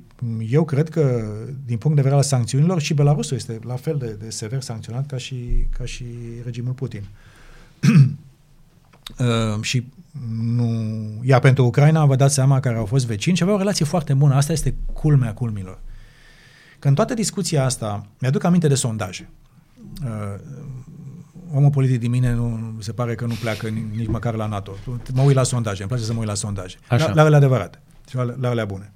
eu 0.49 0.63
cred 0.63 0.89
că, 0.89 1.25
din 1.65 1.77
punct 1.77 1.95
de 1.95 2.01
vedere 2.01 2.15
al 2.15 2.23
sancțiunilor, 2.23 2.81
și 2.81 2.93
Belarusul 2.93 3.37
este 3.37 3.59
la 3.63 3.75
fel 3.75 3.97
de, 3.97 4.17
de 4.19 4.29
sever 4.29 4.61
sancționat 4.61 5.05
ca 5.05 5.17
și, 5.17 5.67
ca 5.77 5.85
și 5.85 6.05
regimul 6.43 6.73
Putin. 6.73 7.03
uh, 9.19 9.61
și 9.61 9.87
nu... 10.29 10.69
Iar 11.23 11.39
pentru 11.39 11.65
Ucraina, 11.65 12.05
vă 12.05 12.15
dați 12.15 12.33
seama, 12.33 12.59
care 12.59 12.77
au 12.77 12.85
fost 12.85 13.05
vecini 13.05 13.35
și 13.35 13.41
aveau 13.41 13.57
o 13.57 13.61
relație 13.61 13.85
foarte 13.85 14.13
bună. 14.13 14.35
Asta 14.35 14.51
este 14.51 14.75
culmea 14.93 15.33
culmilor. 15.33 15.79
Că 16.79 16.87
în 16.87 16.95
toată 16.95 17.13
discuția 17.13 17.65
asta, 17.65 18.05
mi-aduc 18.19 18.43
aminte 18.43 18.67
de 18.67 18.75
sondaje. 18.75 19.29
Uh, 20.03 20.39
omul 21.53 21.69
politic 21.69 21.99
din 21.99 22.09
mine 22.09 22.33
nu 22.33 22.75
se 22.79 22.91
pare 22.91 23.15
că 23.15 23.25
nu 23.25 23.33
pleacă 23.33 23.67
nici 23.95 24.07
măcar 24.07 24.33
la 24.33 24.47
NATO. 24.47 24.71
Mă 25.13 25.21
uit 25.21 25.35
la 25.35 25.43
sondaje, 25.43 25.81
îmi 25.81 25.89
place 25.89 26.05
să 26.05 26.13
mă 26.13 26.19
uit 26.19 26.27
la 26.27 26.35
sondaje. 26.35 26.77
Așa. 26.87 27.13
La, 27.13 27.27
la 27.27 27.37
adevărate 27.37 27.81
și 28.09 28.15
la, 28.15 28.23
la 28.39 28.49
alea 28.49 28.65
bune. 28.65 28.93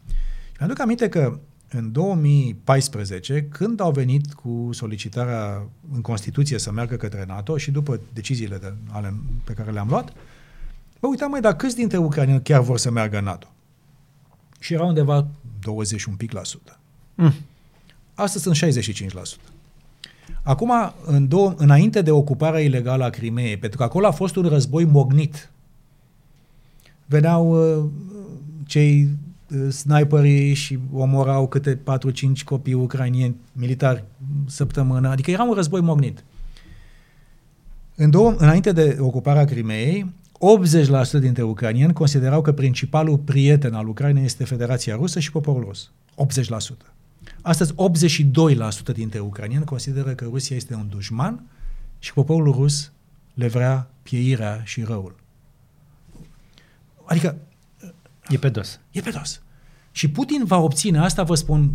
Mi-aduc 0.59 0.79
aminte 0.79 1.09
că 1.09 1.39
în 1.69 1.91
2014, 1.91 3.43
când 3.43 3.79
au 3.79 3.91
venit 3.91 4.33
cu 4.33 4.69
solicitarea 4.71 5.67
în 5.93 6.01
Constituție 6.01 6.57
să 6.57 6.71
meargă 6.71 6.95
către 6.95 7.23
NATO 7.27 7.57
și 7.57 7.71
după 7.71 7.99
deciziile 8.13 8.57
de, 8.57 8.73
ale, 8.91 9.13
pe 9.43 9.53
care 9.53 9.71
le-am 9.71 9.87
luat, 9.87 10.13
bă, 10.99 11.07
uitam 11.07 11.29
mai, 11.29 11.41
dar 11.41 11.55
câți 11.55 11.75
dintre 11.75 11.97
ucrainieni 11.97 12.41
chiar 12.41 12.61
vor 12.61 12.77
să 12.77 12.91
meargă 12.91 13.17
în 13.17 13.23
NATO? 13.23 13.47
Și 14.59 14.73
era 14.73 14.83
undeva 14.83 15.27
20 15.59 16.03
un 16.03 16.15
pic 16.15 16.31
la 16.31 16.43
sută. 16.43 16.79
Mm. 17.15 17.33
Astăzi 18.13 18.43
sunt 18.43 18.73
65%. 19.39 19.55
Acum, 20.43 20.71
în 21.05 21.27
două, 21.27 21.53
înainte 21.57 22.01
de 22.01 22.11
ocuparea 22.11 22.59
ilegală 22.59 23.03
a 23.03 23.09
Crimeei, 23.09 23.57
pentru 23.57 23.77
că 23.77 23.83
acolo 23.83 24.07
a 24.07 24.11
fost 24.11 24.35
un 24.35 24.43
război 24.43 24.85
mognit, 24.85 25.51
veneau 27.05 27.73
uh, 27.77 27.85
cei 28.65 29.03
uh, 29.03 29.09
sniperii 29.69 30.53
și 30.53 30.79
omorau 30.93 31.47
câte 31.47 31.75
4-5 31.77 31.79
copii 32.45 32.73
ucrainieni 32.73 33.35
militari 33.51 34.03
săptămână, 34.47 35.09
adică 35.09 35.31
era 35.31 35.43
un 35.43 35.53
război 35.53 35.81
mognit. 35.81 36.23
În 37.95 38.09
două, 38.09 38.35
înainte 38.37 38.71
de 38.71 38.97
ocuparea 38.99 39.45
Crimeei, 39.45 40.13
80% 41.17 41.19
dintre 41.19 41.43
ucrainieni 41.43 41.93
considerau 41.93 42.41
că 42.41 42.51
principalul 42.51 43.17
prieten 43.17 43.73
al 43.73 43.87
Ucrainei 43.87 44.25
este 44.25 44.43
Federația 44.43 44.95
Rusă 44.95 45.19
și 45.19 45.31
poporul 45.31 45.63
rus. 45.63 45.91
80%. 46.75 46.95
Astăzi, 47.41 47.73
82% 47.73 48.93
dintre 48.93 49.19
ucranieni 49.19 49.65
consideră 49.65 50.13
că 50.13 50.25
Rusia 50.29 50.55
este 50.55 50.73
un 50.73 50.87
dușman 50.89 51.43
și 51.99 52.13
poporul 52.13 52.51
rus 52.51 52.91
le 53.33 53.47
vrea 53.47 53.89
pieirea 54.03 54.61
și 54.63 54.83
răul. 54.83 55.15
Adică... 57.05 57.37
E 58.29 58.37
pe 58.37 58.49
dos. 58.49 58.79
E 58.91 59.01
pe 59.01 59.09
dos. 59.09 59.41
Și 59.91 60.09
Putin 60.09 60.43
va 60.45 60.57
obține 60.57 60.99
asta, 60.99 61.23
vă 61.23 61.35
spun, 61.35 61.71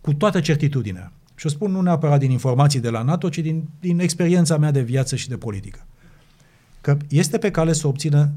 cu 0.00 0.14
toată 0.14 0.40
certitudinea. 0.40 1.12
Și 1.34 1.46
o 1.46 1.48
spun 1.48 1.70
nu 1.70 1.80
neapărat 1.80 2.18
din 2.18 2.30
informații 2.30 2.80
de 2.80 2.90
la 2.90 3.02
NATO, 3.02 3.28
ci 3.28 3.38
din, 3.38 3.68
din 3.80 3.98
experiența 3.98 4.56
mea 4.56 4.70
de 4.70 4.82
viață 4.82 5.16
și 5.16 5.28
de 5.28 5.36
politică. 5.36 5.86
Că 6.80 6.96
este 7.08 7.38
pe 7.38 7.50
cale 7.50 7.72
să 7.72 7.86
obțină 7.86 8.32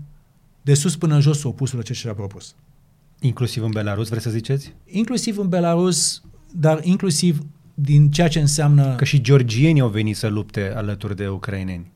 de 0.62 0.74
sus 0.74 0.96
până 0.96 1.14
în 1.14 1.22
jos 1.22 1.44
opusul 1.44 1.82
ce 1.82 1.94
și-a 1.94 2.14
propus. 2.14 2.56
Inclusiv 3.20 3.64
în 3.64 3.72
Belarus, 3.72 4.10
vreți 4.10 4.24
să 4.24 4.30
ziceți? 4.30 4.74
Inclusiv 4.86 5.38
în 5.38 5.50
Belarus, 5.50 6.22
dar 6.52 6.80
inclusiv 6.84 7.46
din 7.74 8.12
ceea 8.12 8.28
ce 8.28 8.40
înseamnă... 8.40 8.96
Că 8.96 9.04
și 9.04 9.22
georgienii 9.22 9.82
au 9.82 9.90
venit 9.90 10.16
să 10.16 10.28
lupte 10.28 10.74
alături 10.76 11.16
de 11.16 11.28
ucraineni. 11.28 11.92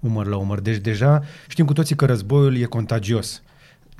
Umăr 0.00 0.26
la 0.26 0.36
umăr. 0.36 0.60
Deci 0.60 0.76
deja 0.76 1.22
știm 1.48 1.64
cu 1.64 1.72
toții 1.72 1.96
că 1.96 2.06
războiul 2.06 2.56
e 2.56 2.64
contagios. 2.64 3.42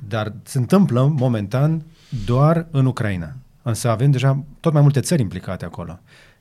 Dar 0.07 0.33
se 0.43 0.57
întâmplă 0.57 1.07
momentan 1.07 1.83
doar 2.25 2.67
în 2.71 2.85
Ucraina. 2.85 3.35
Însă 3.61 3.89
avem 3.89 4.11
deja 4.11 4.43
tot 4.59 4.73
mai 4.73 4.81
multe 4.81 4.99
țări 4.99 5.21
implicate 5.21 5.65
acolo. 5.65 5.99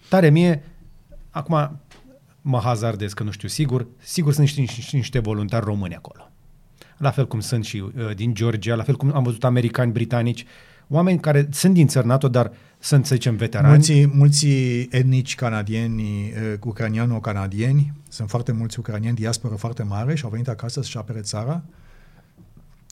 Tare 0.08 0.30
mie, 0.30 0.62
acum 1.30 1.80
mă 2.42 2.58
hazardez 2.58 3.12
că 3.12 3.22
nu 3.22 3.30
știu 3.30 3.48
sigur, 3.48 3.86
sigur 3.98 4.32
sunt 4.32 4.48
niște, 4.58 4.96
niște 4.96 5.18
voluntari 5.18 5.64
români 5.64 5.94
acolo. 5.96 6.30
La 6.96 7.10
fel 7.10 7.26
cum 7.26 7.40
sunt 7.40 7.64
și 7.64 7.76
uh, 7.76 8.14
din 8.14 8.34
Georgia, 8.34 8.74
la 8.74 8.82
fel 8.82 8.96
cum 8.96 9.14
am 9.14 9.22
văzut 9.22 9.44
americani, 9.44 9.92
britanici, 9.92 10.46
oameni 10.88 11.20
care 11.20 11.48
sunt 11.50 11.74
din 11.74 11.86
țări 11.86 12.06
NATO, 12.06 12.28
dar 12.28 12.52
sunt, 12.78 13.06
să 13.06 13.14
zicem, 13.14 13.36
veterani. 13.36 13.72
Mulți, 13.72 14.06
mulți 14.06 14.46
etnici 14.90 15.34
canadieni, 15.34 16.02
uh, 16.02 16.54
ucraniano-canadieni, 16.60 17.92
sunt 18.08 18.28
foarte 18.28 18.52
mulți 18.52 18.78
ucranieni, 18.78 19.16
diasporă 19.16 19.54
foarte 19.54 19.82
mare 19.82 20.14
și 20.14 20.24
au 20.24 20.30
venit 20.30 20.48
acasă 20.48 20.82
să-și 20.82 20.96
apere 20.96 21.20
țara. 21.20 21.62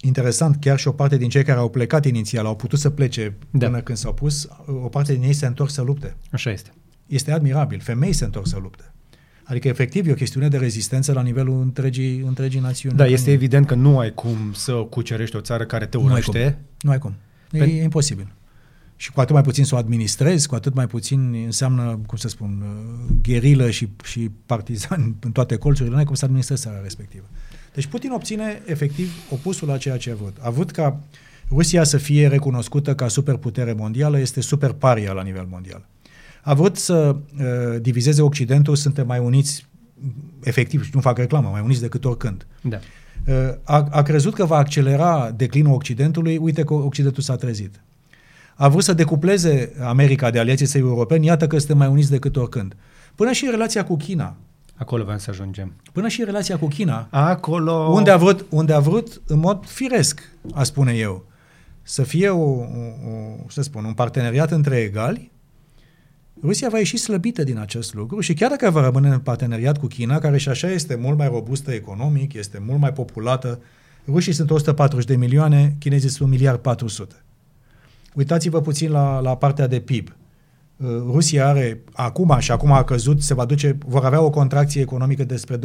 Interesant, 0.07 0.57
chiar 0.61 0.79
și 0.79 0.89
o 0.89 0.93
parte 0.93 1.17
din 1.17 1.29
cei 1.29 1.45
care 1.45 1.59
au 1.59 1.69
plecat 1.69 2.05
inițial, 2.05 2.47
au 2.47 2.57
putut 2.57 2.79
să 2.79 2.91
plece 2.91 3.37
da. 3.51 3.67
până 3.67 3.81
când 3.81 3.99
s-au 3.99 4.15
pus, 4.15 4.49
o 4.67 4.89
parte 4.89 5.13
din 5.13 5.23
ei 5.23 5.33
se 5.33 5.47
întorc 5.47 5.71
să 5.71 5.83
lupte. 5.83 6.17
Așa 6.31 6.51
este. 6.51 6.73
Este 7.07 7.33
admirabil. 7.33 7.81
Femei 7.81 8.13
se 8.13 8.25
întorc 8.25 8.47
să 8.47 8.59
lupte. 8.63 8.93
Adică, 9.45 9.69
efectiv, 9.69 10.07
e 10.07 10.11
o 10.11 10.15
chestiune 10.15 10.49
de 10.49 10.57
rezistență 10.57 11.13
la 11.13 11.23
nivelul 11.23 11.61
întregii, 11.61 12.21
întregii 12.21 12.61
națiuni. 12.61 12.97
Da, 12.97 13.07
este 13.07 13.33
evident 13.33 13.67
că 13.67 13.75
nu 13.75 13.99
ai 13.99 14.15
cum 14.15 14.53
să 14.53 14.73
cucerești 14.73 15.37
o 15.37 15.41
țară 15.41 15.65
care 15.65 15.87
te 15.87 15.97
urăște. 15.97 16.59
Nu 16.81 16.91
ai 16.91 16.99
cum. 16.99 17.15
Nu 17.51 17.59
ai 17.59 17.61
cum. 17.61 17.61
E, 17.61 17.65
Pen- 17.65 17.81
e 17.81 17.83
imposibil. 17.83 18.33
Și 18.97 19.13
cu 19.13 19.21
atât 19.21 19.35
mai 19.35 19.43
puțin 19.43 19.65
să 19.65 19.75
o 19.75 19.79
administrezi, 19.79 20.49
cu 20.49 20.55
atât 20.55 20.75
mai 20.75 20.87
puțin 20.87 21.35
înseamnă, 21.45 22.01
cum 22.07 22.17
să 22.17 22.29
spun, 22.29 22.63
uh, 22.63 23.15
gherilă 23.23 23.71
și, 23.71 23.89
și 24.05 24.31
partizani 24.47 25.15
în 25.21 25.33
toate 25.33 25.57
colțurile, 25.57 25.93
nu 25.93 25.99
ai 25.99 26.05
cum 26.05 26.15
să 26.15 26.25
administrezi 26.25 26.63
țara 26.63 26.81
respectivă. 26.83 27.25
Deci 27.77 27.87
Putin 27.87 28.11
obține 28.11 28.63
efectiv 28.65 29.13
opusul 29.31 29.69
la 29.69 29.77
ceea 29.77 29.97
ce 29.97 30.11
a 30.11 30.15
vrut. 30.15 30.37
A 30.41 30.51
vrut 30.51 30.71
ca 30.71 31.01
Rusia 31.51 31.85
să 31.85 31.97
fie 31.97 32.27
recunoscută 32.27 32.95
ca 32.95 33.09
superputere 33.09 33.73
mondială, 33.73 34.19
este 34.19 34.41
super 34.41 34.73
paria 34.73 35.13
la 35.13 35.23
nivel 35.23 35.47
mondial. 35.51 35.87
A 36.43 36.55
vrut 36.55 36.77
să 36.77 37.17
uh, 37.17 37.81
divizeze 37.81 38.23
Occidentul, 38.23 38.77
suntem 38.77 39.07
mai 39.07 39.19
uniți, 39.19 39.67
efectiv, 40.43 40.85
și 40.85 40.91
nu 40.95 41.01
fac 41.01 41.19
reclamă, 41.19 41.49
mai 41.49 41.61
uniți 41.61 41.81
decât 41.81 42.05
oricând. 42.05 42.47
Da. 42.61 42.79
Uh, 43.27 43.35
a, 43.63 43.89
a 43.91 44.03
crezut 44.03 44.35
că 44.35 44.45
va 44.45 44.57
accelera 44.57 45.31
declinul 45.37 45.75
Occidentului, 45.75 46.37
uite 46.37 46.65
că 46.65 46.75
Occidentul 46.75 47.23
s-a 47.23 47.37
trezit. 47.37 47.81
A 48.55 48.69
vrut 48.69 48.83
să 48.83 48.93
decupleze 48.93 49.73
America 49.83 50.31
de 50.31 50.39
aliații 50.39 50.67
săi 50.67 50.81
europeni, 50.81 51.27
iată 51.27 51.47
că 51.47 51.59
suntem 51.59 51.79
mai 51.79 51.89
uniți 51.89 52.11
decât 52.11 52.37
oricând. 52.37 52.77
Până 53.15 53.33
și 53.33 53.47
relația 53.51 53.85
cu 53.85 53.97
China. 53.97 54.37
Acolo 54.77 55.05
vrem 55.05 55.19
să 55.19 55.31
ajungem. 55.31 55.73
Până 55.93 56.09
și 56.09 56.25
relația 56.25 56.59
cu 56.59 56.67
China. 56.67 57.07
Acolo... 57.11 57.73
Unde 57.73 58.11
a 58.11 58.17
vrut, 58.17 58.47
unde 58.51 58.73
a 58.73 58.81
vrut 58.81 59.21
în 59.27 59.39
mod 59.39 59.67
firesc, 59.67 60.33
a 60.55 60.63
spune 60.63 60.93
eu, 60.93 61.25
să 61.83 62.03
fie 62.03 62.29
o, 62.29 62.43
o, 62.43 62.63
o, 63.45 63.49
să 63.49 63.63
spun, 63.63 63.85
un 63.85 63.93
parteneriat 63.93 64.51
între 64.51 64.77
egali, 64.77 65.31
Rusia 66.43 66.69
va 66.69 66.79
ieși 66.79 66.97
slăbită 66.97 67.43
din 67.45 67.59
acest 67.59 67.95
lucru 67.95 68.21
și 68.21 68.35
chiar 68.35 68.51
dacă 68.51 68.71
va 68.71 68.81
rămâne 68.81 69.09
în 69.09 69.19
parteneriat 69.19 69.79
cu 69.79 69.87
China, 69.87 70.19
care 70.19 70.39
și 70.39 70.49
așa 70.49 70.71
este 70.71 70.95
mult 70.95 71.19
mai 71.19 71.29
robustă 71.29 71.73
economic, 71.73 72.33
este 72.33 72.63
mult 72.67 72.81
mai 72.81 72.93
populată, 72.93 73.61
rușii 74.07 74.33
sunt 74.33 74.51
140 74.51 75.07
de 75.07 75.17
milioane, 75.17 75.77
chinezii 75.79 76.09
sunt 76.09 76.21
1 76.21 76.31
miliard 76.31 76.59
400. 76.59 77.15
Uitați-vă 78.15 78.61
puțin 78.61 78.91
la, 78.91 79.21
la 79.21 79.37
partea 79.37 79.67
de 79.67 79.81
PIB. 79.81 80.17
Uh, 80.77 80.89
Rusia 80.89 81.49
are 81.49 81.81
acum, 81.93 82.37
și 82.39 82.51
acum 82.51 82.73
a 82.73 82.85
căzut, 82.85 83.23
se 83.23 83.35
va 83.35 83.45
duce, 83.45 83.79
vor 83.87 84.05
avea 84.05 84.21
o 84.21 84.31
contracție 84.31 84.81
economică 84.81 85.25
despre 85.25 85.59
20%. 85.59 85.61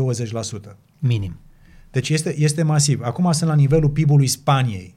Minim. 1.00 1.40
Deci 1.92 2.10
este, 2.10 2.40
este 2.40 2.64
masiv. 2.64 3.02
Acum 3.04 3.32
sunt 3.32 3.50
la 3.50 3.56
nivelul 3.56 3.90
PIB-ului 3.90 4.28
Spaniei. 4.28 4.96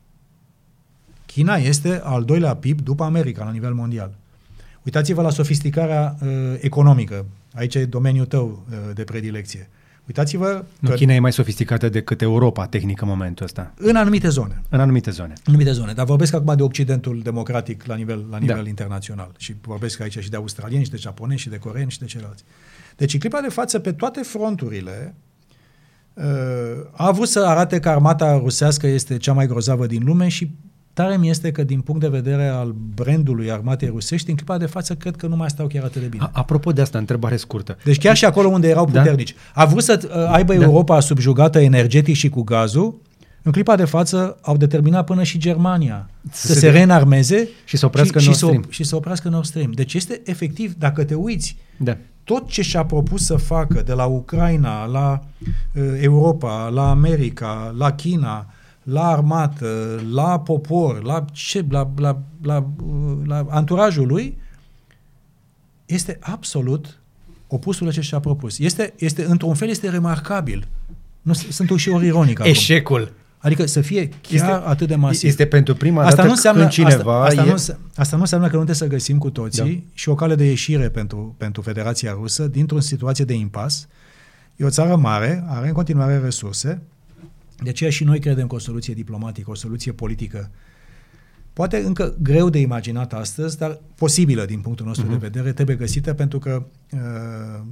China 1.26 1.54
este 1.56 2.00
al 2.04 2.24
doilea 2.24 2.56
PIB 2.56 2.80
după 2.80 3.04
America 3.04 3.44
la 3.44 3.50
nivel 3.50 3.74
mondial. 3.74 4.14
Uitați-vă 4.82 5.22
la 5.22 5.30
sofisticarea 5.30 6.16
uh, 6.22 6.28
economică. 6.60 7.26
Aici 7.54 7.74
e 7.74 7.84
domeniul 7.84 8.26
tău 8.26 8.62
uh, 8.70 8.94
de 8.94 9.04
predilecție. 9.04 9.68
Uitați-vă 10.06 10.64
nu, 10.78 10.88
că... 10.88 10.94
China 10.94 11.14
e 11.14 11.18
mai 11.18 11.32
sofisticată 11.32 11.88
decât 11.88 12.22
Europa, 12.22 12.66
tehnic, 12.66 13.00
în 13.00 13.08
momentul 13.08 13.44
ăsta. 13.44 13.72
În 13.76 13.96
anumite 13.96 14.28
zone. 14.28 14.62
În 14.68 14.80
anumite 14.80 15.10
zone. 15.10 15.32
În 15.36 15.42
anumite 15.46 15.72
zone. 15.72 15.92
Dar 15.92 16.04
vorbesc 16.04 16.34
acum 16.34 16.56
de 16.56 16.62
Occidentul 16.62 17.20
democratic 17.22 17.86
la 17.86 17.94
nivel, 17.94 18.26
la 18.30 18.38
nivel 18.38 18.62
da. 18.62 18.68
internațional. 18.68 19.32
Și 19.38 19.54
vorbesc 19.60 20.00
aici 20.00 20.18
și 20.18 20.30
de 20.30 20.36
australieni, 20.36 20.84
și 20.84 20.90
de 20.90 20.96
japonezi, 20.96 21.40
și 21.40 21.48
de 21.48 21.58
coreeni, 21.58 21.90
și 21.90 21.98
de 21.98 22.04
ceilalți. 22.04 22.44
Deci, 22.96 23.12
în 23.12 23.20
clipa 23.20 23.40
de 23.40 23.48
față, 23.48 23.78
pe 23.78 23.92
toate 23.92 24.22
fronturile, 24.22 25.14
uh, 26.14 26.24
a 26.92 27.10
vrut 27.10 27.28
să 27.28 27.40
arate 27.40 27.80
că 27.80 27.88
armata 27.88 28.38
rusească 28.38 28.86
este 28.86 29.16
cea 29.16 29.32
mai 29.32 29.46
grozavă 29.46 29.86
din 29.86 30.02
lume 30.04 30.28
și 30.28 30.50
Tare 30.94 31.16
mi 31.16 31.28
este 31.28 31.50
că 31.50 31.62
din 31.62 31.80
punct 31.80 32.00
de 32.00 32.08
vedere 32.08 32.46
al 32.46 32.74
brandului 32.94 33.50
armatei 33.50 33.88
rusești, 33.88 34.30
în 34.30 34.36
clipa 34.36 34.58
de 34.58 34.66
față, 34.66 34.94
cred 34.94 35.16
că 35.16 35.26
nu 35.26 35.36
mai 35.36 35.50
stau 35.50 35.66
chiar 35.66 35.84
atât 35.84 36.00
de 36.00 36.06
bine. 36.06 36.28
Apropo 36.32 36.72
de 36.72 36.80
asta, 36.80 36.98
întrebare 36.98 37.36
scurtă. 37.36 37.76
Deci 37.84 37.98
chiar 37.98 38.16
și 38.16 38.24
acolo 38.24 38.48
unde 38.48 38.68
erau 38.68 38.88
da? 38.90 39.00
puternici. 39.00 39.34
Da? 39.54 39.62
A 39.62 39.64
vrut 39.64 39.82
să 39.82 40.00
uh, 40.04 40.30
aibă 40.30 40.54
da. 40.54 40.64
Europa 40.64 41.00
subjugată 41.00 41.58
energetic 41.60 42.14
și 42.14 42.28
cu 42.28 42.42
gazul, 42.42 43.00
în 43.42 43.52
clipa 43.52 43.76
de 43.76 43.84
față 43.84 44.38
au 44.40 44.56
determinat 44.56 45.04
până 45.04 45.22
și 45.22 45.38
Germania 45.38 46.10
să, 46.30 46.46
să 46.46 46.52
se, 46.52 46.58
se 46.58 46.70
reînarmeze 46.70 47.48
și 47.64 47.76
să 47.76 47.86
oprească 47.86 48.18
și, 48.18 48.24
Nord 48.24 48.38
Stream. 48.38 48.62
Și, 48.62 48.66
să, 48.66 48.72
și 48.72 48.84
să 48.84 48.96
oprească 48.96 49.28
Nord 49.28 49.44
Stream. 49.44 49.70
Deci 49.70 49.94
este 49.94 50.20
efectiv, 50.24 50.74
dacă 50.78 51.04
te 51.04 51.14
uiți, 51.14 51.56
da. 51.76 51.96
tot 52.24 52.48
ce 52.48 52.62
și-a 52.62 52.84
propus 52.84 53.24
să 53.24 53.36
facă 53.36 53.82
de 53.86 53.92
la 53.92 54.04
Ucraina, 54.04 54.84
la 54.84 55.24
uh, 55.74 55.82
Europa, 56.00 56.68
la 56.68 56.90
America, 56.90 57.74
la 57.78 57.92
China, 57.92 58.46
la 58.84 59.06
armată, 59.06 60.00
la 60.10 60.40
popor, 60.40 61.02
la, 61.02 61.24
ce, 61.32 61.64
la, 61.68 61.90
la, 61.96 62.22
la, 62.42 62.66
la 63.26 63.46
anturajul 63.48 64.06
lui, 64.06 64.38
este 65.86 66.18
absolut 66.20 66.98
opusul 67.46 67.92
ce 67.92 68.00
și-a 68.00 68.20
propus. 68.20 68.58
Este, 68.58 68.94
este, 68.96 69.24
într-un 69.24 69.54
fel, 69.54 69.68
este 69.68 69.88
remarcabil. 69.88 70.68
Nu, 71.22 71.32
sunt 71.32 71.70
și 71.76 71.88
ori 71.88 72.06
ironic 72.06 72.40
acum. 72.40 72.50
Eșecul. 72.50 73.12
Adică 73.38 73.66
să 73.66 73.80
fie 73.80 74.08
chiar 74.08 74.32
este, 74.32 74.50
atât 74.50 74.88
de 74.88 74.94
masiv. 74.94 75.28
Este 75.28 75.46
pentru 75.46 75.74
prima 75.74 76.02
asta 76.02 76.14
dată 76.14 76.26
nu 76.26 76.32
înseamnă, 76.32 76.60
când 76.60 76.72
cineva... 76.72 77.24
Asta, 77.24 77.42
asta, 77.42 77.72
e... 77.72 77.74
nu, 77.74 77.90
asta 77.96 78.16
nu 78.16 78.22
înseamnă 78.22 78.46
că 78.46 78.56
nu 78.56 78.64
trebuie 78.64 78.88
să 78.88 78.96
găsim 78.96 79.18
cu 79.18 79.30
toții 79.30 79.74
da. 79.74 79.90
și 79.94 80.08
o 80.08 80.14
cale 80.14 80.34
de 80.34 80.44
ieșire 80.44 80.88
pentru, 80.88 81.34
pentru 81.38 81.62
Federația 81.62 82.12
Rusă 82.12 82.46
dintr-o 82.46 82.80
situație 82.80 83.24
de 83.24 83.34
impas. 83.34 83.88
E 84.56 84.64
o 84.64 84.70
țară 84.70 84.96
mare, 84.96 85.44
are 85.48 85.66
în 85.66 85.72
continuare 85.72 86.18
resurse, 86.18 86.82
de 87.64 87.70
aceea 87.70 87.90
și 87.90 88.04
noi 88.04 88.18
credem 88.18 88.46
că 88.46 88.54
o 88.54 88.58
soluție 88.58 88.94
diplomatică, 88.94 89.50
o 89.50 89.54
soluție 89.54 89.92
politică, 89.92 90.50
poate 91.52 91.76
încă 91.76 92.16
greu 92.22 92.50
de 92.50 92.58
imaginat 92.58 93.12
astăzi, 93.12 93.58
dar 93.58 93.80
posibilă 93.94 94.44
din 94.44 94.60
punctul 94.60 94.86
nostru 94.86 95.04
uh-huh. 95.04 95.08
de 95.08 95.14
mhm. 95.14 95.24
vedere, 95.24 95.52
trebuie 95.52 95.76
găsită 95.76 96.14
pentru 96.14 96.38
că 96.38 96.66
uh, 96.92 97.62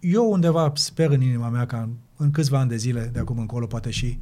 eu 0.00 0.30
undeva 0.32 0.72
sper 0.74 1.10
în 1.10 1.20
inima 1.20 1.48
mea 1.48 1.66
că 1.66 1.76
în, 1.76 1.90
în 2.16 2.30
câțiva 2.30 2.58
ani 2.58 2.68
de 2.68 2.76
zile, 2.76 3.10
de 3.12 3.18
acum 3.18 3.38
încolo, 3.38 3.66
poate 3.66 3.90
și 3.90 4.18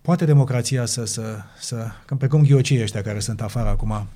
poate 0.00 0.24
democrația 0.24 0.86
să, 0.86 1.04
să, 1.04 1.38
să 1.60 1.86
pe 2.18 2.26
cum 2.26 2.42
ghiocii 2.42 2.82
ăștia 2.82 3.02
care 3.02 3.20
sunt 3.20 3.40
afară 3.40 3.68
acum, 3.68 4.06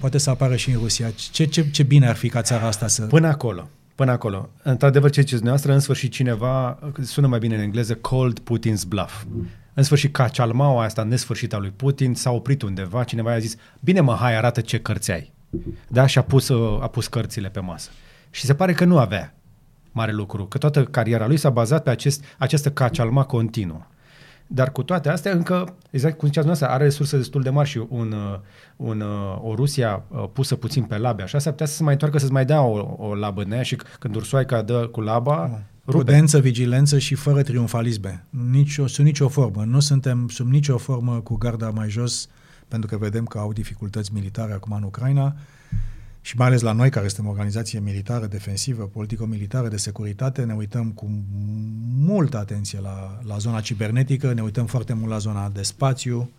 poate 0.00 0.18
să 0.18 0.30
apară 0.30 0.56
și 0.56 0.70
în 0.70 0.78
Rusia. 0.78 1.10
Ce, 1.10 1.44
ce, 1.44 1.70
ce 1.70 1.82
bine 1.82 2.08
ar 2.08 2.16
fi 2.16 2.28
ca 2.28 2.42
țara 2.42 2.66
asta 2.66 2.86
să... 2.86 3.02
Până 3.02 3.26
acolo. 3.26 3.68
Până 3.98 4.10
acolo. 4.10 4.50
Într-adevăr, 4.62 5.10
ce 5.10 5.20
ziceți 5.20 5.44
noastră, 5.44 5.72
în 5.72 5.80
sfârșit 5.80 6.12
cineva, 6.12 6.78
sună 7.00 7.26
mai 7.26 7.38
bine 7.38 7.54
în 7.54 7.60
engleză, 7.60 7.94
called 7.94 8.38
Putin's 8.40 8.88
bluff. 8.88 9.24
În 9.74 9.82
sfârșit, 9.82 10.12
ca 10.12 10.28
cealmaua 10.28 10.84
asta 10.84 11.02
nesfârșită 11.02 11.56
a 11.56 11.58
lui 11.58 11.70
Putin 11.76 12.14
s-a 12.14 12.30
oprit 12.30 12.62
undeva, 12.62 13.04
cineva 13.04 13.32
i-a 13.32 13.38
zis, 13.38 13.56
bine 13.80 14.00
mă, 14.00 14.14
hai, 14.14 14.36
arată 14.36 14.60
ce 14.60 14.80
cărți 14.80 15.10
ai. 15.10 15.32
Da? 15.88 16.06
Și 16.06 16.18
a 16.18 16.22
pus, 16.22 16.48
uh, 16.48 16.82
a 16.82 16.86
pus 16.86 17.06
cărțile 17.06 17.48
pe 17.48 17.60
masă. 17.60 17.90
Și 18.30 18.44
se 18.44 18.54
pare 18.54 18.72
că 18.72 18.84
nu 18.84 18.98
avea 18.98 19.34
mare 19.92 20.12
lucru, 20.12 20.46
că 20.46 20.58
toată 20.58 20.84
cariera 20.84 21.26
lui 21.26 21.36
s-a 21.36 21.50
bazat 21.50 21.82
pe 21.82 21.90
acest, 21.90 22.24
această 22.36 22.70
cacealma 22.70 23.24
continuă. 23.24 23.86
Dar 24.50 24.72
cu 24.72 24.82
toate 24.82 25.08
astea, 25.08 25.32
încă, 25.32 25.74
exact 25.90 26.18
cum 26.18 26.28
ziceați 26.28 26.46
noastră, 26.46 26.68
are 26.68 26.84
resurse 26.84 27.16
destul 27.16 27.42
de 27.42 27.50
mari 27.50 27.68
și 27.68 27.82
un, 27.88 28.12
uh, 28.12 28.38
un, 28.76 29.00
uh, 29.00 29.38
o 29.42 29.54
Rusia 29.54 30.04
uh, 30.08 30.24
pusă 30.32 30.56
puțin 30.56 30.82
pe 30.82 30.98
labe, 30.98 31.22
așa, 31.22 31.38
s-ar 31.38 31.52
putea 31.52 31.66
să 31.66 31.74
se 31.74 31.82
mai 31.82 31.92
întoarcă 31.92 32.18
să-ți 32.18 32.32
mai 32.32 32.44
dea 32.44 32.62
o, 32.62 32.96
o 32.98 33.14
labă 33.14 33.42
în 33.42 33.52
ea 33.52 33.62
și 33.62 33.76
când 33.98 34.14
ursoaica 34.14 34.62
dă 34.62 34.86
cu 34.86 35.00
laba, 35.00 35.42
rupe. 35.42 35.64
Prudență, 35.84 36.40
vigilență 36.40 36.98
și 36.98 37.14
fără 37.14 37.42
triumfalisme. 37.42 38.26
Nici 38.50 38.78
o, 38.78 38.86
sub 38.86 39.04
nicio 39.04 39.28
formă. 39.28 39.64
Nu 39.64 39.80
suntem 39.80 40.28
sub 40.28 40.50
nicio 40.50 40.78
formă 40.78 41.20
cu 41.20 41.36
garda 41.36 41.70
mai 41.70 41.88
jos, 41.88 42.28
pentru 42.68 42.88
că 42.88 42.96
vedem 42.96 43.24
că 43.24 43.38
au 43.38 43.52
dificultăți 43.52 44.12
militare 44.14 44.52
acum 44.52 44.72
în 44.72 44.82
Ucraina 44.82 45.36
și 46.28 46.36
mai 46.36 46.46
ales 46.46 46.60
la 46.60 46.72
noi, 46.72 46.90
care 46.90 47.08
suntem 47.08 47.26
o 47.26 47.30
organizație 47.30 47.78
militară, 47.78 48.26
defensivă, 48.26 48.84
politico-militară, 48.84 49.68
de 49.68 49.76
securitate, 49.76 50.42
ne 50.42 50.54
uităm 50.54 50.90
cu 50.90 51.24
multă 51.98 52.38
atenție 52.38 52.80
la, 52.80 53.18
la 53.26 53.38
zona 53.38 53.60
cibernetică, 53.60 54.32
ne 54.32 54.42
uităm 54.42 54.66
foarte 54.66 54.92
mult 54.92 55.10
la 55.10 55.18
zona 55.18 55.48
de 55.48 55.62
spațiu 55.62 56.30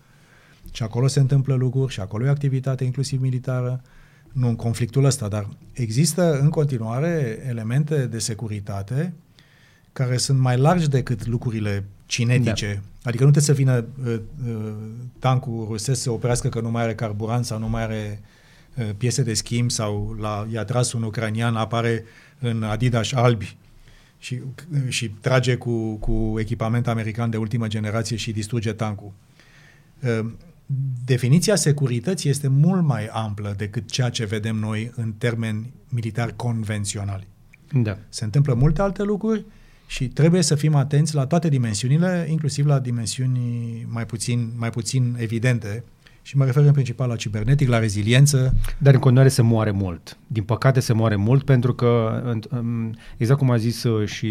și 0.71 0.83
acolo 0.83 1.07
se 1.07 1.19
întâmplă 1.19 1.55
lucruri 1.55 1.93
și 1.93 1.99
acolo 1.99 2.25
e 2.25 2.29
activitate 2.29 2.83
inclusiv 2.83 3.21
militară, 3.21 3.81
nu 4.31 4.47
în 4.47 4.55
conflictul 4.55 5.03
ăsta, 5.03 5.27
dar 5.27 5.47
există 5.73 6.39
în 6.39 6.49
continuare 6.49 7.43
elemente 7.47 8.05
de 8.05 8.19
securitate 8.19 9.13
care 9.93 10.17
sunt 10.17 10.39
mai 10.39 10.57
largi 10.57 10.89
decât 10.89 11.25
lucrurile 11.25 11.85
cinetice. 12.05 12.73
Da. 12.73 13.09
Adică 13.09 13.23
nu 13.23 13.31
trebuie 13.31 13.43
să 13.43 13.53
vină 13.53 13.85
uh, 14.05 14.19
uh, 14.47 14.73
tancul 15.19 15.65
rusesc 15.69 16.01
să 16.01 16.11
oprească 16.11 16.49
că 16.49 16.61
nu 16.61 16.71
mai 16.71 16.83
are 16.83 16.95
carburant 16.95 17.45
sau 17.45 17.59
nu 17.59 17.69
mai 17.69 17.83
are 17.83 18.19
Uh, 18.21 18.37
piese 18.97 19.23
de 19.23 19.33
schimb 19.33 19.71
sau 19.71 20.15
la, 20.19 20.47
i-a 20.51 20.63
tras 20.63 20.93
un 20.93 21.03
ucranian, 21.03 21.55
apare 21.55 22.03
în 22.39 22.63
Adidas 22.63 23.11
albi 23.11 23.57
și, 24.17 24.41
uh, 24.73 24.79
și 24.87 25.09
trage 25.09 25.55
cu, 25.55 25.95
cu 25.95 26.35
echipament 26.39 26.87
american 26.87 27.29
de 27.29 27.37
ultimă 27.37 27.67
generație 27.67 28.15
și 28.15 28.31
distruge 28.31 28.73
tancul. 28.73 29.11
Uh, 30.03 30.31
definiția 31.05 31.55
securității 31.55 32.29
este 32.29 32.47
mult 32.47 32.83
mai 32.83 33.05
amplă 33.05 33.53
decât 33.57 33.89
ceea 33.89 34.09
ce 34.09 34.25
vedem 34.25 34.55
noi 34.55 34.91
în 34.95 35.13
termeni 35.17 35.73
militari 35.87 36.35
convenționali. 36.35 37.27
Da. 37.73 37.97
Se 38.09 38.23
întâmplă 38.23 38.53
multe 38.53 38.81
alte 38.81 39.03
lucruri 39.03 39.45
și 39.87 40.07
trebuie 40.07 40.41
să 40.41 40.55
fim 40.55 40.75
atenți 40.75 41.15
la 41.15 41.25
toate 41.25 41.49
dimensiunile, 41.49 42.27
inclusiv 42.29 42.65
la 42.65 42.79
dimensiuni 42.79 43.39
mai 43.87 44.05
puțin, 44.05 44.51
mai 44.55 44.69
puțin 44.69 45.15
evidente, 45.19 45.83
și 46.29 46.37
mă 46.37 46.45
refer 46.45 46.65
în 46.65 46.71
principal 46.71 47.07
la 47.07 47.15
cibernetic, 47.15 47.67
la 47.67 47.79
reziliență. 47.79 48.53
Dar 48.77 48.93
în 48.93 48.99
continuare 48.99 49.29
se 49.29 49.41
moare 49.41 49.71
mult. 49.71 50.17
Din 50.27 50.43
păcate 50.43 50.79
se 50.79 50.93
moare 50.93 51.15
mult 51.15 51.43
pentru 51.43 51.73
că, 51.73 52.21
exact 53.17 53.39
cum 53.39 53.51
a 53.51 53.57
zis 53.57 53.83
uh, 53.83 54.07
și 54.07 54.29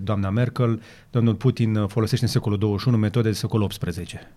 doamna 0.00 0.30
Merkel, 0.30 0.82
domnul 1.10 1.34
Putin 1.34 1.76
uh, 1.76 1.88
folosește 1.88 2.24
în 2.24 2.30
secolul 2.30 2.58
21 2.58 2.96
metode 2.96 3.28
de 3.28 3.34
secolul 3.34 3.64
18. 3.64 4.32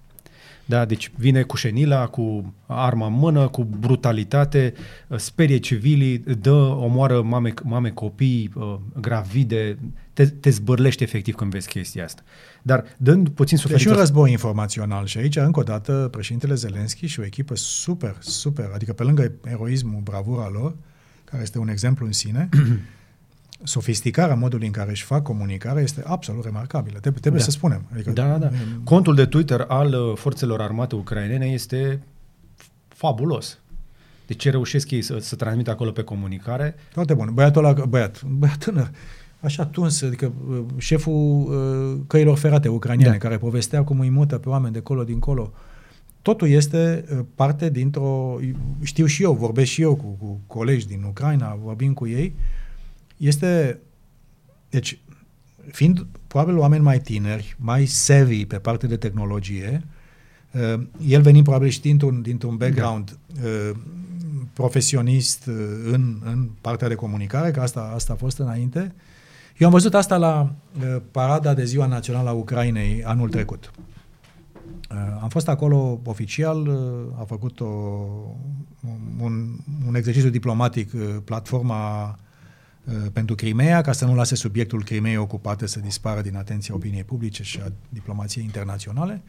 Da, 0.66 0.86
deci 0.86 1.12
vine 1.18 1.42
cu 1.42 1.56
șenila, 1.56 2.08
cu 2.08 2.54
arma 2.66 3.08
în 3.08 3.14
mână, 3.14 3.48
cu 3.48 3.64
brutalitate, 3.64 4.74
uh, 5.08 5.18
sperie 5.18 5.58
civilii, 5.58 6.18
dă, 6.18 6.54
omoară 6.54 7.22
mame, 7.22 7.54
mame 7.64 7.90
copii, 7.90 8.54
gravide, 9.00 9.78
te, 10.14 10.26
te 10.26 10.50
zbârlește 10.50 11.04
efectiv 11.04 11.36
când 11.36 11.52
vezi 11.52 11.68
chestia 11.68 12.04
asta. 12.04 12.22
Dar 12.62 12.84
dând 12.98 13.30
puțin 13.30 13.58
suferință... 13.58 13.88
Deci 13.88 13.96
un 13.96 14.02
război 14.02 14.32
informațional 14.32 15.06
și 15.06 15.18
aici, 15.18 15.36
încă 15.36 15.60
o 15.60 15.64
dată, 15.64 16.08
președintele 16.12 16.54
Zelenski 16.54 17.06
și 17.06 17.20
o 17.20 17.26
echipă 17.26 17.56
super, 17.56 18.16
super, 18.20 18.70
adică 18.74 18.94
pe 18.94 19.04
lângă 19.04 19.32
eroismul, 19.44 20.02
bravura 20.04 20.50
lor, 20.50 20.76
care 21.24 21.42
este 21.42 21.60
un 21.60 21.68
exemplu 21.68 22.06
în 22.06 22.12
sine, 22.12 22.50
sofisticarea 23.64 24.36
modului 24.36 24.66
în 24.66 24.72
care 24.72 24.90
își 24.90 25.04
fac 25.04 25.24
comunicare 25.24 25.82
este 25.82 26.04
absolut 26.06 26.44
remarcabilă. 26.44 27.00
Trebuie, 27.00 27.22
trebuie 27.22 27.42
da. 27.42 27.48
să 27.48 27.58
spunem. 27.58 27.86
Adică, 27.94 28.12
da, 28.12 28.38
da. 28.38 28.50
Contul 28.84 29.16
de 29.16 29.26
Twitter 29.26 29.66
al 29.68 29.94
uh, 29.94 30.18
forțelor 30.18 30.62
armate 30.62 30.96
ucrainene 30.96 31.46
este 31.46 32.02
fabulos. 32.88 33.60
De 34.28 34.34
ce 34.34 34.50
reușesc 34.50 34.92
ei 34.92 35.02
să, 35.02 35.18
să 35.20 35.36
transmită 35.36 35.72
acolo 35.72 35.92
pe 35.92 36.02
comunicare? 36.02 36.76
Foarte 36.92 37.14
bun. 37.14 37.32
Băiatul 37.34 37.66
ăla, 37.66 37.86
băiat, 37.86 38.24
băiat 38.40 38.58
tânăr, 38.58 38.92
așa 39.40 39.66
tuns, 39.66 40.02
adică 40.02 40.32
uh, 40.50 40.64
șeful 40.78 41.14
uh, 41.14 42.02
căilor 42.08 42.38
ferate 42.38 42.68
ucraniene, 42.68 43.12
da. 43.12 43.18
care 43.18 43.38
povestea 43.38 43.84
cum 43.84 44.00
îi 44.00 44.10
mută 44.10 44.38
pe 44.38 44.50
oameni 44.50 44.74
de 44.74 44.80
colo 44.80 45.04
dincolo. 45.04 45.54
Totul 46.22 46.50
este 46.50 47.06
uh, 47.12 47.20
parte 47.36 47.70
dintr-o, 47.70 48.38
știu 48.84 49.06
și 49.06 49.24
eu, 49.24 49.34
vorbesc 49.34 49.70
și 49.70 49.82
eu 49.82 49.96
cu, 49.96 50.18
cu 50.20 50.40
colegi 50.48 50.88
din 50.88 51.04
Ucraina, 51.08 51.58
vorbim 51.64 51.94
cu 51.94 52.08
ei, 52.08 52.36
este, 53.18 53.80
deci, 54.70 55.00
fiind 55.72 56.06
probabil 56.28 56.58
oameni 56.58 56.84
mai 56.84 57.00
tineri, 57.00 57.56
mai 57.60 57.86
savvy 57.86 58.46
pe 58.46 58.58
partea 58.58 58.88
de 58.88 58.98
tehnologie, 58.98 59.84
el 61.08 61.22
venind 61.22 61.44
probabil 61.44 61.70
și 61.70 61.82
dintr-un, 61.82 62.22
dintr-un 62.22 62.58
background 62.58 63.18
da. 63.28 63.48
profesionist 64.54 65.46
în, 65.92 66.22
în 66.24 66.50
partea 66.62 66.88
de 66.88 66.96
comunicare, 66.96 67.52
că 67.52 67.62
asta, 67.62 67.92
asta 67.94 68.14
a 68.14 68.16
fost 68.16 68.38
înainte, 68.38 68.94
eu 69.58 69.68
am 69.68 69.74
văzut 69.74 69.94
asta 69.94 70.18
la 70.18 70.54
uh, 70.80 71.02
parada 71.12 71.54
de 71.54 71.66
Ziua 71.66 71.86
Națională 71.86 72.30
a 72.30 72.34
Ucrainei 72.34 73.04
anul 73.04 73.30
trecut. 73.30 73.72
Uh, 74.92 74.98
am 75.22 75.30
fost 75.30 75.48
acolo 75.48 76.00
oficial, 76.04 76.68
uh, 76.68 77.20
a 77.20 77.24
făcut 77.24 77.60
o, 77.60 77.66
un, 79.20 79.56
un 79.88 79.96
exercițiu 79.96 80.30
diplomatic, 80.30 80.94
uh, 80.94 81.02
platforma 81.24 82.08
uh, 82.10 82.25
pentru 83.14 83.36
Crimea, 83.36 83.82
ca 83.82 83.92
să 83.92 84.06
nu 84.06 84.16
lase 84.16 84.36
subiectul 84.36 84.84
Crimeei 84.84 85.18
ocupate 85.18 85.66
să 85.66 85.80
dispară 85.80 86.22
din 86.22 86.36
atenția 86.36 86.76
opiniei 86.76 87.04
publice 87.04 87.44
și 87.44 87.60
a 87.66 87.72
diplomației 87.90 88.44
internaționale. 88.44 89.22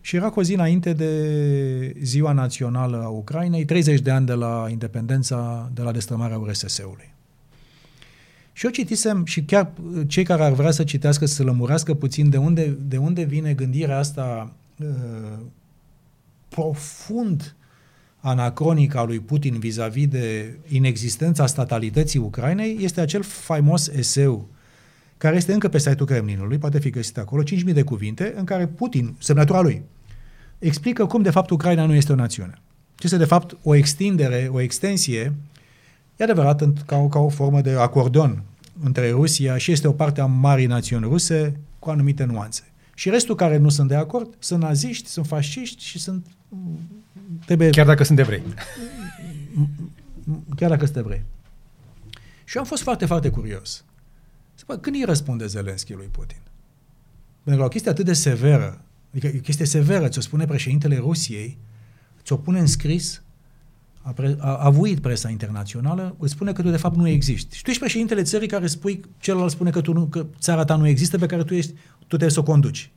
Și 0.00 0.16
era 0.16 0.30
cu 0.30 0.38
o 0.38 0.42
zi 0.42 0.54
înainte 0.54 0.92
de 0.92 1.96
Ziua 2.02 2.32
Națională 2.32 3.02
a 3.02 3.08
Ucrainei, 3.08 3.64
30 3.64 4.00
de 4.00 4.10
ani 4.10 4.26
de 4.26 4.32
la 4.32 4.66
independența, 4.70 5.70
de 5.74 5.82
la 5.82 5.92
destrămarea 5.92 6.38
URSS-ului. 6.38 7.14
Și 8.52 8.66
eu 8.66 8.72
citisem 8.72 9.24
și 9.24 9.42
chiar 9.42 9.70
uh, 9.94 10.02
cei 10.06 10.24
care 10.24 10.42
ar 10.44 10.52
vrea 10.52 10.70
să 10.70 10.84
citească, 10.84 11.26
să 11.26 11.42
lămurească 11.42 11.94
puțin 11.94 12.30
de 12.30 12.36
unde, 12.36 12.78
de 12.88 12.96
unde 12.96 13.22
vine 13.22 13.54
gândirea 13.54 13.98
asta 13.98 14.52
uh, 14.78 14.86
profund 16.48 17.54
anacronic 18.20 18.94
a 18.94 19.04
lui 19.04 19.20
Putin 19.20 19.58
vis-a-vis 19.58 20.06
de 20.06 20.58
inexistența 20.68 21.46
statalității 21.46 22.18
Ucrainei, 22.18 22.76
este 22.80 23.00
acel 23.00 23.22
faimos 23.22 23.88
eseu 23.88 24.48
care 25.16 25.36
este 25.36 25.52
încă 25.52 25.68
pe 25.68 25.78
site-ul 25.78 26.06
Kremlinului, 26.06 26.58
poate 26.58 26.78
fi 26.78 26.90
găsit 26.90 27.18
acolo, 27.18 27.42
5.000 27.42 27.72
de 27.72 27.82
cuvinte, 27.82 28.34
în 28.36 28.44
care 28.44 28.66
Putin, 28.66 29.14
semnătura 29.18 29.60
lui, 29.60 29.82
explică 30.58 31.06
cum 31.06 31.22
de 31.22 31.30
fapt 31.30 31.50
Ucraina 31.50 31.86
nu 31.86 31.94
este 31.94 32.12
o 32.12 32.14
națiune. 32.14 32.54
Ce 32.94 33.06
este 33.06 33.16
de 33.16 33.24
fapt 33.24 33.56
o 33.62 33.74
extindere, 33.74 34.48
o 34.52 34.60
extensie 34.60 35.32
E 36.20 36.24
adevărat 36.24 36.62
ca 36.86 36.96
o, 36.96 37.08
ca 37.08 37.18
o 37.18 37.28
formă 37.28 37.60
de 37.60 37.70
acordeon 37.70 38.42
între 38.82 39.10
Rusia 39.10 39.56
și 39.56 39.72
este 39.72 39.88
o 39.88 39.92
parte 39.92 40.20
a 40.20 40.26
marii 40.26 40.66
națiuni 40.66 41.04
ruse 41.04 41.60
cu 41.78 41.90
anumite 41.90 42.24
nuanțe. 42.24 42.62
Și 42.94 43.10
restul 43.10 43.34
care 43.34 43.56
nu 43.56 43.68
sunt 43.68 43.88
de 43.88 43.94
acord 43.94 44.34
sunt 44.38 44.62
naziști, 44.62 45.08
sunt 45.08 45.26
fasciști 45.26 45.84
și 45.84 45.98
sunt... 45.98 46.26
Trebuie... 47.44 47.70
Chiar 47.70 47.86
dacă 47.86 48.04
sunt 48.04 48.18
evrei. 48.18 48.42
Chiar 50.56 50.70
dacă 50.70 50.84
sunt 50.84 50.96
evrei. 50.96 51.22
Și 52.44 52.56
eu 52.56 52.62
am 52.62 52.68
fost 52.68 52.82
foarte, 52.82 53.06
foarte 53.06 53.30
curios. 53.30 53.84
Când 54.66 54.96
îi 54.96 55.04
răspunde 55.04 55.46
Zelenski 55.46 55.92
lui 55.92 56.06
Putin? 56.06 56.40
Pentru 57.42 57.60
că 57.62 57.66
o 57.66 57.70
chestie 57.70 57.90
atât 57.90 58.04
de 58.04 58.12
severă, 58.12 58.84
adică 59.10 59.36
o 59.36 59.40
chestie 59.40 59.66
severă, 59.66 60.08
ți-o 60.08 60.20
spune 60.20 60.44
președintele 60.44 60.96
Rusiei, 60.96 61.58
ți-o 62.22 62.36
pune 62.36 62.58
în 62.58 62.66
scris, 62.66 63.22
a, 64.02 64.10
pre, 64.10 64.36
a 64.38 64.56
avuit 64.56 65.00
presa 65.00 65.28
internațională, 65.28 66.16
îți 66.18 66.32
spune 66.32 66.52
că 66.52 66.62
tu 66.62 66.70
de 66.70 66.76
fapt 66.76 66.96
nu 66.96 67.08
existi. 67.08 67.56
Și 67.56 67.62
tu 67.62 67.70
ești 67.70 67.82
președintele 67.82 68.22
țării 68.22 68.48
care 68.48 68.66
spui, 68.66 69.00
celălalt 69.18 69.50
spune 69.50 69.70
că, 69.70 69.80
tu 69.80 69.92
nu, 69.92 70.06
că 70.06 70.26
țara 70.38 70.64
ta 70.64 70.76
nu 70.76 70.86
există, 70.86 71.18
pe 71.18 71.26
care 71.26 71.44
tu, 71.44 71.54
ești, 71.54 71.72
tu 71.98 72.06
trebuie 72.06 72.30
să 72.30 72.40
o 72.40 72.42
conduci. 72.42 72.90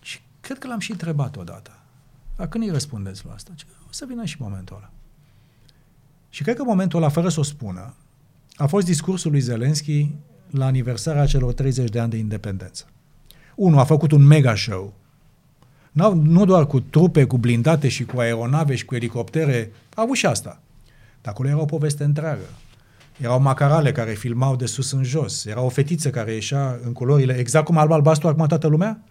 Și 0.00 0.20
cred 0.42 0.58
că 0.58 0.66
l-am 0.66 0.78
și 0.78 0.90
întrebat 0.90 1.36
odată. 1.36 1.70
Dar 2.36 2.48
când 2.48 2.64
îi 2.64 2.70
răspundeți 2.70 3.26
la 3.26 3.32
asta? 3.32 3.52
O 3.88 3.90
să 3.90 4.04
vină 4.08 4.24
și 4.24 4.36
momentul 4.38 4.76
ăla. 4.76 4.90
Și 6.28 6.42
cred 6.42 6.56
că 6.56 6.62
momentul 6.64 6.98
ăla, 6.98 7.08
fără 7.08 7.28
să 7.28 7.40
o 7.40 7.42
spună, 7.42 7.94
a 8.56 8.66
fost 8.66 8.86
discursul 8.86 9.30
lui 9.30 9.40
Zelenski 9.40 10.10
la 10.50 10.66
aniversarea 10.66 11.26
celor 11.26 11.52
30 11.52 11.90
de 11.90 12.00
ani 12.00 12.10
de 12.10 12.16
independență. 12.16 12.84
Unu, 13.54 13.78
a 13.78 13.84
făcut 13.84 14.12
un 14.12 14.22
mega 14.26 14.54
show 14.54 14.94
N-au, 15.92 16.14
nu 16.14 16.44
doar 16.44 16.66
cu 16.66 16.80
trupe, 16.80 17.24
cu 17.24 17.38
blindate 17.38 17.88
și 17.88 18.04
cu 18.04 18.20
aeronave 18.20 18.74
și 18.74 18.84
cu 18.84 18.94
elicoptere, 18.94 19.72
au 19.94 20.04
avut 20.04 20.16
și 20.16 20.26
asta. 20.26 20.60
Dar 21.20 21.32
acolo 21.32 21.48
era 21.48 21.60
o 21.60 21.64
poveste 21.64 22.04
întreagă. 22.04 22.44
Erau 23.20 23.40
macarale 23.40 23.92
care 23.92 24.12
filmau 24.12 24.56
de 24.56 24.66
sus 24.66 24.92
în 24.92 25.02
jos. 25.02 25.44
Era 25.44 25.60
o 25.60 25.68
fetiță 25.68 26.10
care 26.10 26.32
ieșea 26.32 26.78
în 26.84 26.92
culorile, 26.92 27.34
exact 27.34 27.64
cum 27.64 27.76
alb-albastru 27.76 28.28
acum 28.28 28.46
toată 28.46 28.66
lumea. 28.66 29.02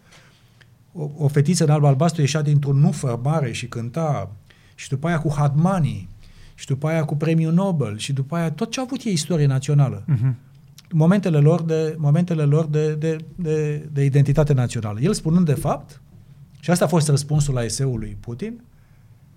O, 0.93 1.09
o 1.17 1.27
fetiță 1.27 1.63
în 1.63 1.69
alb-albastru 1.69 2.21
ieșea 2.21 2.41
dintr-un 2.41 2.79
nufăr 2.79 3.19
mare 3.23 3.51
și 3.51 3.67
cânta. 3.67 4.31
Și 4.75 4.89
după 4.89 5.07
aia 5.07 5.19
cu 5.19 5.33
Hadmani. 5.37 6.09
Și 6.55 6.65
după 6.65 6.87
aia 6.87 7.05
cu 7.05 7.15
premiul 7.15 7.53
Nobel. 7.53 7.97
Și 7.97 8.13
după 8.13 8.35
aia 8.35 8.51
tot 8.51 8.71
ce 8.71 8.79
au 8.79 8.85
avut 8.85 9.03
ei 9.03 9.13
istorie 9.13 9.45
națională. 9.45 10.03
Uh-huh. 10.13 10.33
Momentele 10.91 11.37
lor, 11.37 11.61
de, 11.61 11.95
momentele 11.97 12.43
lor 12.43 12.65
de, 12.65 12.95
de, 12.95 13.17
de, 13.35 13.77
de 13.91 14.03
identitate 14.03 14.53
națională. 14.53 14.99
El 14.99 15.13
spunând 15.13 15.45
de 15.45 15.53
fapt 15.53 16.01
și 16.59 16.71
asta 16.71 16.85
a 16.85 16.87
fost 16.87 17.07
răspunsul 17.07 17.53
la 17.53 17.63
eseul 17.63 17.99
lui 17.99 18.17
Putin, 18.19 18.61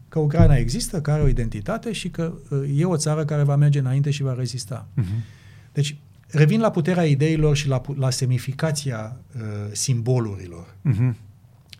că 0.08 0.18
Ucraina 0.18 0.54
există, 0.54 1.00
că 1.00 1.10
are 1.10 1.22
o 1.22 1.28
identitate 1.28 1.92
și 1.92 2.08
că 2.08 2.32
uh, 2.50 2.70
e 2.76 2.84
o 2.84 2.96
țară 2.96 3.24
care 3.24 3.42
va 3.42 3.56
merge 3.56 3.78
înainte 3.78 4.10
și 4.10 4.22
va 4.22 4.34
rezista. 4.34 4.88
Uh-huh. 5.00 5.24
Deci, 5.72 5.96
revin 6.28 6.60
la 6.60 6.70
puterea 6.70 7.04
ideilor 7.04 7.56
și 7.56 7.68
la, 7.68 7.80
la 7.96 8.10
semificația 8.10 9.16
uh, 9.36 9.42
simbolurilor. 9.72 10.66
Uh-huh. 10.66 11.14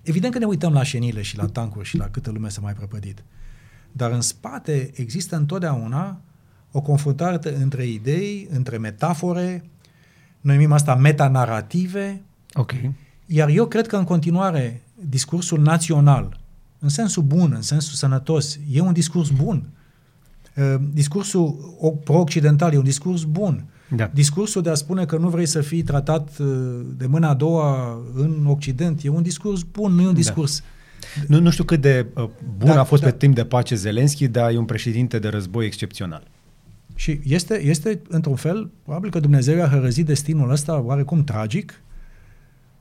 Evident 0.05 0.33
că 0.33 0.39
ne 0.39 0.45
uităm 0.45 0.73
la 0.73 0.83
șenile 0.83 1.23
și 1.23 1.37
la 1.37 1.47
tancuri 1.47 1.89
și 1.89 1.97
la 1.97 2.09
câtă 2.09 2.31
lume 2.31 2.49
s-a 2.49 2.61
mai 2.61 2.73
prăpădit. 2.73 3.25
Dar 3.93 4.11
în 4.11 4.21
spate 4.21 4.91
există 4.95 5.37
întotdeauna 5.37 6.21
o 6.73 6.81
confruntare 6.81 7.57
între 7.57 7.87
idei, 7.87 8.49
între 8.51 8.77
metafore, 8.77 9.65
noi 10.41 10.55
numim 10.55 10.73
asta 10.73 10.95
metanarative. 10.95 12.23
Ok. 12.53 12.73
Iar 13.27 13.49
eu 13.49 13.67
cred 13.67 13.87
că 13.87 13.97
în 13.97 14.05
continuare 14.05 14.83
discursul 15.09 15.61
național, 15.61 16.41
în 16.79 16.89
sensul 16.89 17.23
bun, 17.23 17.53
în 17.55 17.63
sensul 17.63 17.95
sănătos, 17.95 18.59
e 18.71 18.81
un 18.81 18.93
discurs 18.93 19.31
bun. 19.31 19.69
Uh, 20.57 20.75
discursul 20.93 21.75
pro-occidental 22.05 22.73
e 22.73 22.77
un 22.77 22.85
discurs 22.85 23.23
bun. 23.23 23.65
Da. 23.97 24.11
Discursul 24.15 24.63
de 24.63 24.71
a 24.71 24.75
spune 24.75 25.05
că 25.05 25.17
nu 25.17 25.29
vrei 25.29 25.47
să 25.47 25.61
fii 25.61 25.83
tratat 25.83 26.39
uh, 26.39 26.47
de 26.97 27.07
mâna 27.07 27.29
a 27.29 27.35
doua 27.35 27.99
în 28.15 28.47
Occident 28.47 29.05
e 29.05 29.09
un 29.09 29.23
discurs 29.23 29.63
bun, 29.63 29.93
nu 29.93 30.01
e 30.01 30.07
un 30.07 30.13
da. 30.13 30.19
discurs... 30.19 30.61
Da. 30.61 30.67
Nu, 31.29 31.41
nu 31.41 31.51
știu 31.51 31.65
cât 31.65 31.81
de 31.81 32.07
uh, 32.15 32.29
bun 32.57 32.69
da, 32.69 32.81
a 32.81 32.85
fost 32.85 33.03
da. 33.03 33.11
pe 33.11 33.17
timp 33.17 33.35
de 33.35 33.45
pace 33.45 33.75
Zelenski, 33.75 34.29
dar 34.29 34.53
e 34.53 34.57
un 34.57 34.65
președinte 34.65 35.19
de 35.19 35.29
război 35.29 35.67
excepțional. 35.67 36.23
Și 36.95 37.21
este, 37.25 37.63
este 37.63 38.01
într-un 38.09 38.37
fel, 38.37 38.71
probabil 38.83 39.11
că 39.11 39.21
Dumnezeu 39.21 39.63
a 39.63 39.69
hărăzit 39.69 40.07
destinul 40.07 40.51
ăsta 40.51 40.81
oarecum 40.81 41.25
tragic, 41.25 41.83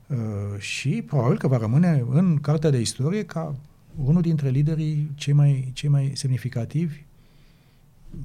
uh, 0.06 0.16
și 0.58 1.02
probabil 1.06 1.38
că 1.38 1.48
va 1.48 1.56
rămâne 1.56 2.04
în 2.10 2.38
cartea 2.40 2.70
de 2.70 2.80
istorie 2.80 3.22
ca 3.24 3.54
unul 4.04 4.22
dintre 4.22 4.48
liderii 4.48 5.10
cei 5.14 5.32
mai, 5.32 5.70
cei 5.72 5.88
mai 5.88 6.12
semnificativi 6.14 7.04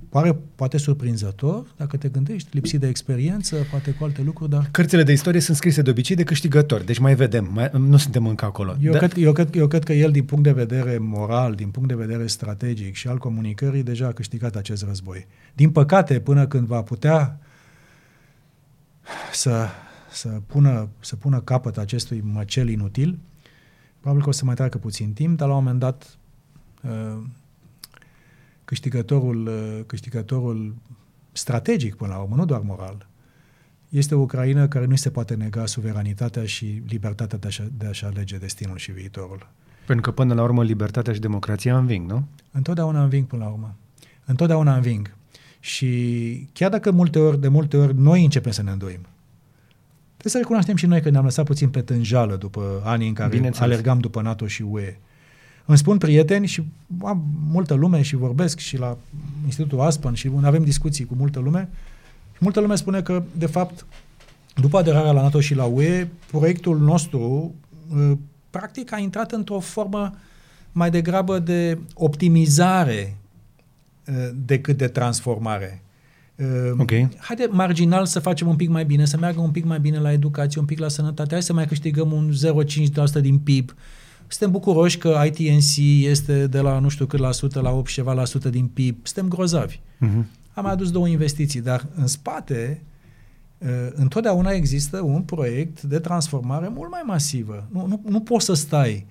pare 0.10 0.38
poate 0.56 0.78
surprinzător, 0.78 1.66
dacă 1.78 1.98
te 1.98 2.10
gândești, 2.10 2.50
lipsit 2.52 2.80
de 2.80 2.88
experiență, 2.88 3.56
poate 3.70 3.92
cu 3.92 4.04
alte 4.04 4.22
lucruri, 4.22 4.50
dar... 4.50 4.68
Cărțile 4.72 5.04
de 5.04 5.12
istorie 5.12 5.40
sunt 5.40 5.58
scrise 5.58 5.82
de 5.82 5.90
obicei 5.90 6.16
de 6.16 6.24
câștigători, 6.24 6.86
deci 6.86 6.98
mai 6.98 7.16
vedem, 7.16 7.50
mai, 7.54 7.70
nu 7.74 7.98
suntem 7.98 8.28
încă 8.28 8.46
acolo. 8.46 8.76
Eu, 8.82 8.92
da? 8.92 8.98
cred, 8.98 9.14
eu, 9.18 9.32
cred, 9.32 9.56
eu 9.56 9.68
cred 9.68 9.84
că 9.84 9.94
el, 9.94 10.12
din 10.12 10.24
punct 10.24 10.44
de 10.44 10.52
vedere 10.52 10.98
moral, 10.98 11.56
din 11.56 11.70
punct 11.70 11.90
de 11.90 11.96
vedere 11.96 12.28
strategic 12.28 12.96
și 12.96 13.08
al 13.08 13.18
comunicării, 13.18 13.84
deja 13.84 14.08
a 14.08 14.12
câștigat 14.12 14.56
acest 14.56 14.84
război. 14.84 15.28
Din 15.54 15.70
păcate, 15.70 16.20
până 16.20 16.48
când 16.48 16.68
va 16.68 16.82
putea 16.82 17.40
să, 19.32 19.68
să, 20.12 20.28
pună, 20.28 20.90
să 21.00 21.16
pună 21.16 21.40
capăt 21.40 21.78
acestui 21.78 22.22
măcel 22.34 22.70
inutil, 22.70 23.20
probabil 24.00 24.24
că 24.24 24.30
o 24.30 24.32
să 24.32 24.46
mai 24.46 24.56
treacă 24.56 24.78
puțin 24.78 25.14
timp, 25.14 25.38
dar 25.38 25.48
la 25.48 25.56
un 25.56 25.64
moment 25.64 25.80
dat 25.80 26.18
uh, 26.84 27.24
câștigătorul, 28.70 29.48
uh, 29.48 29.80
câștigătorul 29.86 30.76
strategic 31.32 31.96
până 31.96 32.14
la 32.14 32.20
urmă, 32.20 32.36
nu 32.36 32.46
doar 32.46 32.62
moral, 32.62 33.08
este 33.90 34.16
o 34.16 34.20
Ucraina 34.20 34.68
care 34.68 34.86
nu 34.86 34.96
se 34.96 35.10
poate 35.10 35.36
nega 35.36 35.66
suveranitatea 35.66 36.46
și 36.46 36.82
libertatea 36.88 37.38
de 37.38 37.48
a-și, 37.48 37.64
de 37.78 37.86
a-și 37.86 38.06
alege 38.06 38.38
destinul 38.38 38.78
și 38.78 38.92
viitorul. 38.92 39.50
Pentru 39.86 40.10
că 40.10 40.12
până 40.12 40.34
la 40.34 40.44
urmă 40.44 40.64
libertatea 40.64 41.14
și 41.14 41.20
democrația 41.20 41.78
înving, 41.78 42.10
nu? 42.10 42.28
Întotdeauna 42.52 43.04
înving 43.04 43.26
până 43.28 43.44
la 43.44 43.50
urmă. 43.50 43.76
Întotdeauna 44.26 44.76
înving. 44.76 45.16
Și 45.60 46.48
chiar 46.54 46.70
dacă 46.70 46.92
multe 46.92 47.20
ori, 47.20 47.42
de 47.42 47.48
multe 47.48 47.78
ori 47.78 48.00
noi 48.00 48.24
începem 48.24 48.52
să 48.52 48.62
ne 48.62 48.72
îndoim, 48.72 49.02
trebuie 50.18 50.32
să 50.32 50.38
recunoaștem 50.38 50.76
și 50.76 50.86
noi 50.86 51.02
că 51.02 51.10
ne-am 51.10 51.24
lăsat 51.24 51.46
puțin 51.46 51.70
pe 51.70 51.82
tânjală 51.82 52.36
după 52.36 52.82
anii 52.84 53.08
în 53.08 53.14
care 53.14 53.52
alergam 53.60 54.00
după 54.00 54.22
NATO 54.22 54.48
și 54.48 54.62
UE. 54.62 54.98
Îmi 55.70 55.78
spun 55.78 55.98
prieteni 55.98 56.48
și 56.48 56.64
am 57.02 57.24
multă 57.50 57.74
lume 57.74 58.02
și 58.02 58.16
vorbesc 58.16 58.60
și 58.60 58.78
la 58.78 58.98
Institutul 59.46 59.80
Aspen 59.80 60.14
și 60.14 60.32
avem 60.42 60.64
discuții 60.64 61.06
cu 61.06 61.16
multă 61.18 61.40
lume 61.40 61.70
și 62.32 62.40
multă 62.40 62.60
lume 62.60 62.76
spune 62.76 63.02
că, 63.02 63.24
de 63.38 63.46
fapt, 63.46 63.86
după 64.56 64.78
aderarea 64.78 65.12
la 65.12 65.22
NATO 65.22 65.40
și 65.40 65.56
la 65.56 65.64
UE, 65.64 66.08
proiectul 66.32 66.80
nostru 66.80 67.54
uh, 67.96 68.12
practic 68.50 68.94
a 68.94 68.98
intrat 68.98 69.32
într-o 69.32 69.60
formă 69.60 70.16
mai 70.72 70.90
degrabă 70.92 71.40
de 71.40 71.78
optimizare 71.94 73.18
uh, 74.08 74.30
decât 74.46 74.78
de 74.78 74.88
transformare. 74.88 75.82
Uh, 76.36 76.72
okay. 76.78 77.10
Haide 77.18 77.48
marginal 77.52 78.06
să 78.06 78.20
facem 78.20 78.48
un 78.48 78.56
pic 78.56 78.70
mai 78.70 78.86
bine, 78.86 79.06
să 79.06 79.18
meargă 79.18 79.40
un 79.40 79.52
pic 79.52 79.66
mai 79.66 79.80
bine 79.80 80.00
la 80.00 80.12
educație, 80.12 80.60
un 80.60 80.66
pic 80.66 80.80
la 80.80 80.88
sănătate, 80.88 81.30
hai 81.32 81.44
să 81.44 81.54
mai 81.54 81.68
câștigăm 81.68 82.12
un 82.12 82.32
0,5% 83.16 83.22
din 83.22 83.40
PIB, 83.40 83.74
suntem 84.32 84.52
bucuroși 84.52 84.98
că 84.98 85.22
ITNC 85.26 85.78
este 86.06 86.48
de 86.48 86.60
la 86.60 86.80
nu 86.80 86.90
știu 86.90 87.06
cât 87.06 87.20
la 87.20 87.32
sută 87.32 87.60
la 87.60 87.72
8 87.72 87.92
ceva 87.92 88.14
la 88.14 88.26
sută 88.26 88.50
din 88.50 88.68
PIB. 88.68 89.08
Suntem 89.08 89.28
grozavi. 89.28 89.80
Uh-huh. 89.80 90.24
Am 90.54 90.66
adus 90.66 90.92
două 90.92 91.08
investiții, 91.08 91.62
dar 91.62 91.88
în 91.96 92.08
spate 92.08 92.84
uh, 93.58 93.68
întotdeauna 93.94 94.52
există 94.52 95.02
un 95.02 95.22
proiect 95.22 95.82
de 95.82 96.00
transformare 96.00 96.68
mult 96.68 96.92
mai 96.92 97.02
masivă. 97.06 97.68
Nu, 97.72 97.86
nu, 97.86 98.02
nu 98.06 98.20
poți 98.20 98.46
să 98.46 98.54
stai 98.54 99.06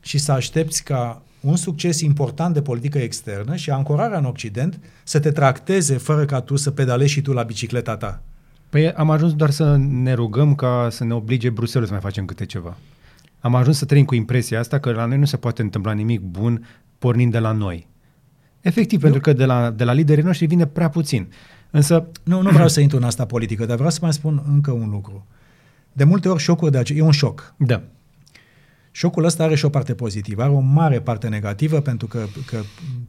și 0.00 0.18
să 0.18 0.32
aștepți 0.32 0.84
ca 0.84 1.22
un 1.40 1.56
succes 1.56 2.00
important 2.00 2.54
de 2.54 2.62
politică 2.62 2.98
externă 2.98 3.56
și 3.56 3.70
ancorarea 3.70 4.18
în 4.18 4.24
Occident 4.24 4.80
să 5.04 5.20
te 5.20 5.30
tracteze 5.30 5.96
fără 5.96 6.24
ca 6.24 6.40
tu 6.40 6.56
să 6.56 6.70
pedalezi 6.70 7.12
și 7.12 7.20
tu 7.20 7.32
la 7.32 7.42
bicicleta 7.42 7.96
ta. 7.96 8.22
Păi 8.68 8.92
am 8.92 9.10
ajuns 9.10 9.34
doar 9.34 9.50
să 9.50 9.76
ne 9.76 10.12
rugăm 10.12 10.54
ca 10.54 10.88
să 10.90 11.04
ne 11.04 11.14
oblige 11.14 11.50
Bruxelles 11.50 11.88
să 11.88 11.94
mai 11.94 12.02
facem 12.04 12.24
câte 12.24 12.46
ceva 12.46 12.76
am 13.42 13.54
ajuns 13.54 13.78
să 13.78 13.84
trăim 13.84 14.04
cu 14.04 14.14
impresia 14.14 14.58
asta 14.58 14.78
că 14.78 14.92
la 14.92 15.04
noi 15.04 15.18
nu 15.18 15.24
se 15.24 15.36
poate 15.36 15.62
întâmpla 15.62 15.92
nimic 15.92 16.20
bun 16.20 16.66
pornind 16.98 17.32
de 17.32 17.38
la 17.38 17.52
noi. 17.52 17.88
Efectiv, 18.60 19.04
Eu... 19.04 19.10
pentru 19.10 19.20
că 19.20 19.38
de 19.38 19.44
la, 19.44 19.70
de 19.70 19.84
la 19.84 19.92
liderii 19.92 20.24
noștri 20.24 20.46
vine 20.46 20.66
prea 20.66 20.88
puțin. 20.88 21.32
Însă... 21.70 22.06
Nu, 22.22 22.42
nu 22.42 22.50
vreau 22.50 22.68
să 22.68 22.80
intru 22.80 22.96
în 22.96 23.02
asta 23.02 23.26
politică, 23.26 23.66
dar 23.66 23.74
vreau 23.74 23.90
să 23.90 23.98
mai 24.02 24.12
spun 24.12 24.42
încă 24.48 24.70
un 24.70 24.90
lucru. 24.90 25.26
De 25.92 26.04
multe 26.04 26.28
ori 26.28 26.42
șocul 26.42 26.70
de 26.70 26.78
aceea, 26.78 26.98
e 26.98 27.02
un 27.02 27.10
șoc. 27.10 27.54
Da. 27.58 27.82
Șocul 28.90 29.24
ăsta 29.24 29.44
are 29.44 29.54
și 29.54 29.64
o 29.64 29.68
parte 29.68 29.94
pozitivă, 29.94 30.42
are 30.42 30.52
o 30.52 30.60
mare 30.60 31.00
parte 31.00 31.28
negativă 31.28 31.80
pentru 31.80 32.06
că, 32.06 32.24
că 32.46 32.60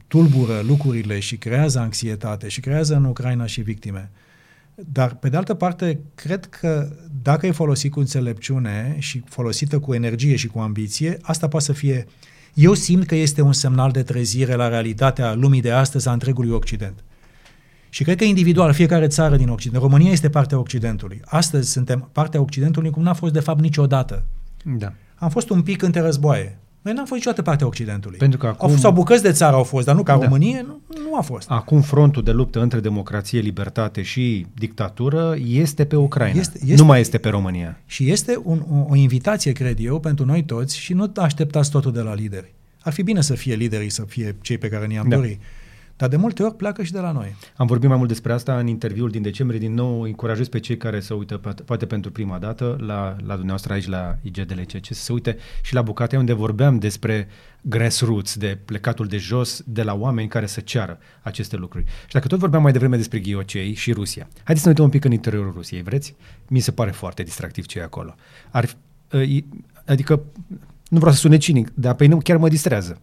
tulbură 0.06 0.60
lucrurile 0.66 1.18
și 1.18 1.36
creează 1.36 1.78
anxietate 1.78 2.48
și 2.48 2.60
creează 2.60 2.96
în 2.96 3.04
Ucraina 3.04 3.46
și 3.46 3.60
victime. 3.60 4.10
Dar, 4.74 5.14
pe 5.14 5.28
de 5.28 5.36
altă 5.36 5.54
parte, 5.54 6.00
cred 6.14 6.44
că 6.44 6.88
dacă 7.24 7.46
e 7.46 7.50
folosit 7.50 7.92
cu 7.92 7.98
înțelepciune 7.98 8.96
și 8.98 9.22
folosită 9.28 9.78
cu 9.78 9.94
energie 9.94 10.36
și 10.36 10.46
cu 10.46 10.58
ambiție, 10.58 11.18
asta 11.22 11.48
poate 11.48 11.64
să 11.64 11.72
fie... 11.72 12.06
Eu 12.54 12.74
simt 12.74 13.06
că 13.06 13.14
este 13.14 13.42
un 13.42 13.52
semnal 13.52 13.90
de 13.90 14.02
trezire 14.02 14.54
la 14.54 14.68
realitatea 14.68 15.34
lumii 15.34 15.60
de 15.60 15.70
astăzi 15.70 16.08
a 16.08 16.12
întregului 16.12 16.50
Occident. 16.50 17.04
Și 17.88 18.04
cred 18.04 18.16
că 18.16 18.24
individual, 18.24 18.72
fiecare 18.72 19.06
țară 19.06 19.36
din 19.36 19.48
Occident, 19.48 19.82
România 19.82 20.10
este 20.10 20.30
partea 20.30 20.58
Occidentului. 20.58 21.20
Astăzi 21.24 21.70
suntem 21.70 22.08
partea 22.12 22.40
Occidentului 22.40 22.90
cum 22.90 23.02
n-a 23.02 23.12
fost 23.12 23.32
de 23.32 23.40
fapt 23.40 23.60
niciodată. 23.60 24.26
Da. 24.64 24.92
Am 25.14 25.28
fost 25.28 25.50
un 25.50 25.62
pic 25.62 25.82
între 25.82 26.00
războaie. 26.00 26.58
Noi 26.84 26.92
n-am 26.92 27.04
fost 27.04 27.18
niciodată 27.18 27.42
partea 27.42 27.66
Occidentului. 27.66 28.18
Pentru 28.18 28.38
că 28.38 28.46
acum... 28.46 28.70
Au, 28.70 28.76
sau 28.76 28.92
bucăți 28.92 29.22
de 29.22 29.32
țară 29.32 29.56
au 29.56 29.62
fost, 29.62 29.86
dar 29.86 29.94
nu 29.94 30.02
ca 30.02 30.16
da. 30.16 30.24
România, 30.24 30.62
nu, 30.66 30.80
nu 31.02 31.16
a 31.16 31.20
fost. 31.20 31.50
Acum 31.50 31.80
frontul 31.80 32.22
de 32.22 32.30
luptă 32.30 32.60
între 32.60 32.80
democrație, 32.80 33.40
libertate 33.40 34.02
și 34.02 34.46
dictatură 34.54 35.36
este 35.46 35.84
pe 35.84 35.96
Ucraina. 35.96 36.38
Este, 36.38 36.58
este, 36.62 36.74
nu 36.74 36.84
mai 36.84 37.00
este 37.00 37.18
pe 37.18 37.28
România. 37.28 37.80
Și 37.86 38.10
este 38.10 38.40
un, 38.42 38.64
o, 38.70 38.86
o 38.88 38.94
invitație, 38.94 39.52
cred 39.52 39.78
eu, 39.80 40.00
pentru 40.00 40.24
noi 40.24 40.44
toți 40.44 40.78
și 40.78 40.92
nu 40.92 41.12
așteptați 41.16 41.70
totul 41.70 41.92
de 41.92 42.00
la 42.00 42.14
lideri. 42.14 42.54
Ar 42.80 42.92
fi 42.92 43.02
bine 43.02 43.20
să 43.20 43.34
fie 43.34 43.54
liderii, 43.54 43.90
să 43.90 44.02
fie 44.02 44.36
cei 44.40 44.58
pe 44.58 44.68
care 44.68 44.86
ne-am 44.86 45.08
da. 45.08 45.16
dorit. 45.16 45.40
Dar 45.96 46.08
de 46.08 46.16
multe 46.16 46.42
ori 46.42 46.54
pleacă 46.54 46.82
și 46.82 46.92
de 46.92 46.98
la 46.98 47.12
noi. 47.12 47.36
Am 47.56 47.66
vorbit 47.66 47.88
mai 47.88 47.96
mult 47.96 48.08
despre 48.08 48.32
asta 48.32 48.58
în 48.58 48.66
interviul 48.66 49.10
din 49.10 49.22
decembrie. 49.22 49.58
Din 49.58 49.74
nou, 49.74 50.00
încurajez 50.00 50.48
pe 50.48 50.60
cei 50.60 50.76
care 50.76 51.00
se 51.00 51.14
uită, 51.14 51.36
poate 51.64 51.86
pentru 51.86 52.10
prima 52.10 52.38
dată, 52.38 52.76
la, 52.80 53.16
la 53.26 53.34
dumneavoastră 53.34 53.72
aici, 53.72 53.86
la 53.86 54.16
IGDLC, 54.22 54.70
să 54.80 55.02
se 55.02 55.12
uite 55.12 55.36
și 55.62 55.74
la 55.74 55.82
bucate 55.82 56.16
unde 56.16 56.32
vorbeam 56.32 56.78
despre 56.78 57.28
grassroots, 57.60 58.36
de 58.36 58.58
plecatul 58.64 59.06
de 59.06 59.16
jos, 59.16 59.62
de 59.66 59.82
la 59.82 59.94
oameni 59.94 60.28
care 60.28 60.46
să 60.46 60.60
ceară 60.60 60.98
aceste 61.22 61.56
lucruri. 61.56 61.84
Și 62.06 62.12
dacă 62.12 62.26
tot 62.26 62.38
vorbeam 62.38 62.62
mai 62.62 62.72
devreme 62.72 62.96
despre 62.96 63.18
ghiocei 63.18 63.74
și 63.74 63.92
Rusia, 63.92 64.28
haideți 64.34 64.60
să 64.60 64.64
ne 64.64 64.68
uităm 64.68 64.84
un 64.84 64.90
pic 64.90 65.04
în 65.04 65.12
interiorul 65.12 65.52
Rusiei, 65.52 65.82
vreți? 65.82 66.14
Mi 66.48 66.60
se 66.60 66.72
pare 66.72 66.90
foarte 66.90 67.22
distractiv 67.22 67.66
ce 67.66 67.78
e 67.78 67.82
acolo. 67.82 68.14
Ar, 68.50 68.68
ă, 69.12 69.18
adică, 69.86 70.22
nu 70.88 70.98
vreau 70.98 71.14
să 71.14 71.20
sune 71.20 71.36
cinic, 71.36 71.70
dar 71.74 71.94
pe 71.94 72.06
nu 72.06 72.18
chiar 72.18 72.36
mă 72.36 72.48
distrează. 72.48 73.00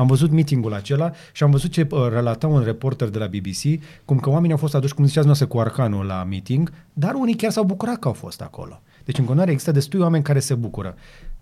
Am 0.00 0.06
văzut 0.06 0.30
meetingul 0.30 0.74
acela 0.74 1.12
și 1.32 1.42
am 1.42 1.50
văzut 1.50 1.70
ce 1.70 1.86
uh, 1.90 2.08
relata 2.08 2.46
un 2.46 2.62
reporter 2.62 3.08
de 3.08 3.18
la 3.18 3.26
BBC, 3.26 3.82
cum 4.04 4.18
că 4.18 4.30
oamenii 4.30 4.52
au 4.52 4.58
fost 4.58 4.74
aduși, 4.74 4.94
cum 4.94 5.04
ziceați 5.06 5.26
noastră, 5.26 5.46
cu 5.46 5.58
arcanul 5.58 6.04
la 6.04 6.24
meeting, 6.24 6.72
dar 6.92 7.14
unii 7.14 7.36
chiar 7.36 7.50
s-au 7.50 7.64
bucurat 7.64 7.98
că 7.98 8.08
au 8.08 8.14
fost 8.14 8.40
acolo. 8.40 8.82
Deci 9.04 9.18
în 9.18 9.24
continuare 9.24 9.50
există 9.50 9.72
destui 9.72 10.00
oameni 10.00 10.24
care 10.24 10.38
se 10.38 10.54
bucură. 10.54 10.94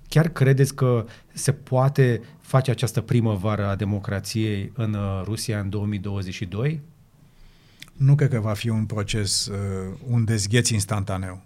Chiar 0.08 0.28
credeți 0.28 0.74
că 0.74 1.04
se 1.32 1.52
poate 1.52 2.20
face 2.40 2.70
această 2.70 3.00
primăvară 3.00 3.66
a 3.66 3.76
democrației 3.76 4.72
în 4.74 4.94
uh, 4.94 5.22
Rusia 5.24 5.58
în 5.60 5.68
2022? 5.68 6.80
Nu 7.96 8.14
cred 8.14 8.30
că 8.30 8.40
va 8.40 8.52
fi 8.52 8.68
un 8.68 8.84
proces, 8.84 9.46
uh, 9.46 9.96
un 10.10 10.24
dezgheț 10.24 10.68
instantaneu. 10.68 11.42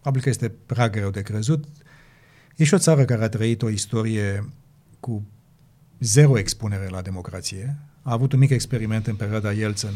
Probabil 0.00 0.22
că 0.22 0.28
este 0.28 0.52
prea 0.66 0.88
greu 0.88 1.10
de 1.10 1.22
crezut. 1.22 1.64
E 2.56 2.64
și 2.64 2.74
o 2.74 2.78
țară 2.78 3.04
care 3.04 3.24
a 3.24 3.28
trăit 3.28 3.62
o 3.62 3.68
istorie 3.68 4.48
cu 5.00 5.22
zero 6.02 6.38
expunere 6.38 6.88
la 6.90 7.00
democrație. 7.00 7.76
A 8.02 8.12
avut 8.12 8.32
un 8.32 8.38
mic 8.38 8.50
experiment 8.50 9.06
în 9.06 9.14
perioada 9.14 9.52
Yeltsin, 9.52 9.88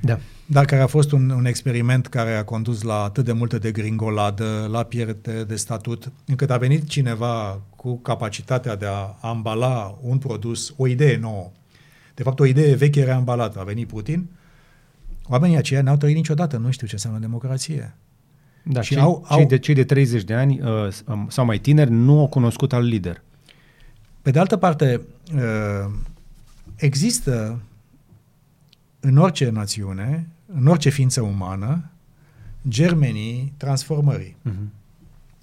da. 0.00 0.18
dar 0.46 0.64
care 0.64 0.82
a 0.82 0.86
fost 0.86 1.12
un, 1.12 1.30
un 1.30 1.44
experiment 1.44 2.06
care 2.06 2.34
a 2.34 2.44
condus 2.44 2.82
la 2.82 3.02
atât 3.02 3.24
de 3.24 3.32
multă 3.32 3.58
degringoladă, 3.58 4.68
la 4.70 4.82
pierde 4.82 5.42
de 5.42 5.56
statut, 5.56 6.12
încât 6.26 6.50
a 6.50 6.56
venit 6.56 6.88
cineva 6.88 7.60
cu 7.76 7.98
capacitatea 7.98 8.76
de 8.76 8.86
a 8.86 9.16
ambala 9.20 9.98
un 10.02 10.18
produs, 10.18 10.74
o 10.76 10.86
idee 10.86 11.16
nouă. 11.16 11.50
De 12.14 12.22
fapt, 12.22 12.40
o 12.40 12.44
idee 12.44 12.74
veche 12.74 13.04
reambalată. 13.04 13.60
A 13.60 13.64
venit 13.64 13.88
Putin, 13.88 14.30
oamenii 15.28 15.56
aceia 15.56 15.82
n-au 15.82 15.96
trăit 15.96 16.16
niciodată, 16.16 16.56
nu 16.56 16.70
știu 16.70 16.86
ce 16.86 16.92
înseamnă 16.92 17.18
democrație. 17.18 17.96
Da, 18.62 18.80
și 18.80 18.92
cei, 18.92 19.02
au, 19.02 19.24
au... 19.28 19.36
Cei, 19.36 19.46
de, 19.46 19.58
cei 19.58 19.74
de 19.74 19.84
30 19.84 20.22
de 20.22 20.34
ani 20.34 20.60
uh, 20.60 20.88
sau 21.28 21.44
mai 21.44 21.58
tineri 21.58 21.90
nu 21.90 22.18
au 22.18 22.28
cunoscut 22.28 22.72
al 22.72 22.84
lider. 22.84 23.22
Pe 24.22 24.30
de 24.30 24.38
altă 24.38 24.56
parte, 24.56 25.00
uh, 25.34 25.92
există 26.76 27.60
în 29.00 29.16
orice 29.16 29.50
națiune, 29.50 30.28
în 30.46 30.66
orice 30.66 30.88
ființă 30.88 31.20
umană, 31.20 31.90
germenii 32.68 33.52
transformării. 33.56 34.36
Uh-huh. 34.48 34.68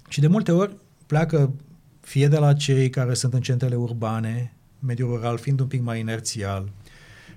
Și 0.08 0.20
de 0.20 0.26
multe 0.26 0.52
ori 0.52 0.76
pleacă 1.06 1.52
fie 2.00 2.28
de 2.28 2.38
la 2.38 2.52
cei 2.52 2.90
care 2.90 3.14
sunt 3.14 3.34
în 3.34 3.40
centrele 3.40 3.74
urbane, 3.74 4.52
mediul 4.78 5.14
rural 5.14 5.38
fiind 5.38 5.60
un 5.60 5.66
pic 5.66 5.82
mai 5.82 6.00
inerțial, 6.00 6.68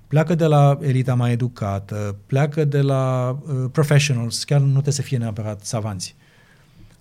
pleacă 0.08 0.36
de 0.36 0.46
la 0.46 0.78
elita 0.82 1.14
mai 1.14 1.32
educată, 1.32 2.16
pleacă 2.26 2.66
de 2.66 2.82
la 2.82 3.30
uh, 3.30 3.70
professionals, 3.72 4.44
chiar 4.44 4.60
nu 4.60 4.72
trebuie 4.72 4.94
să 4.94 5.02
fie 5.02 5.18
neapărat 5.18 5.66
savanți. 5.66 6.16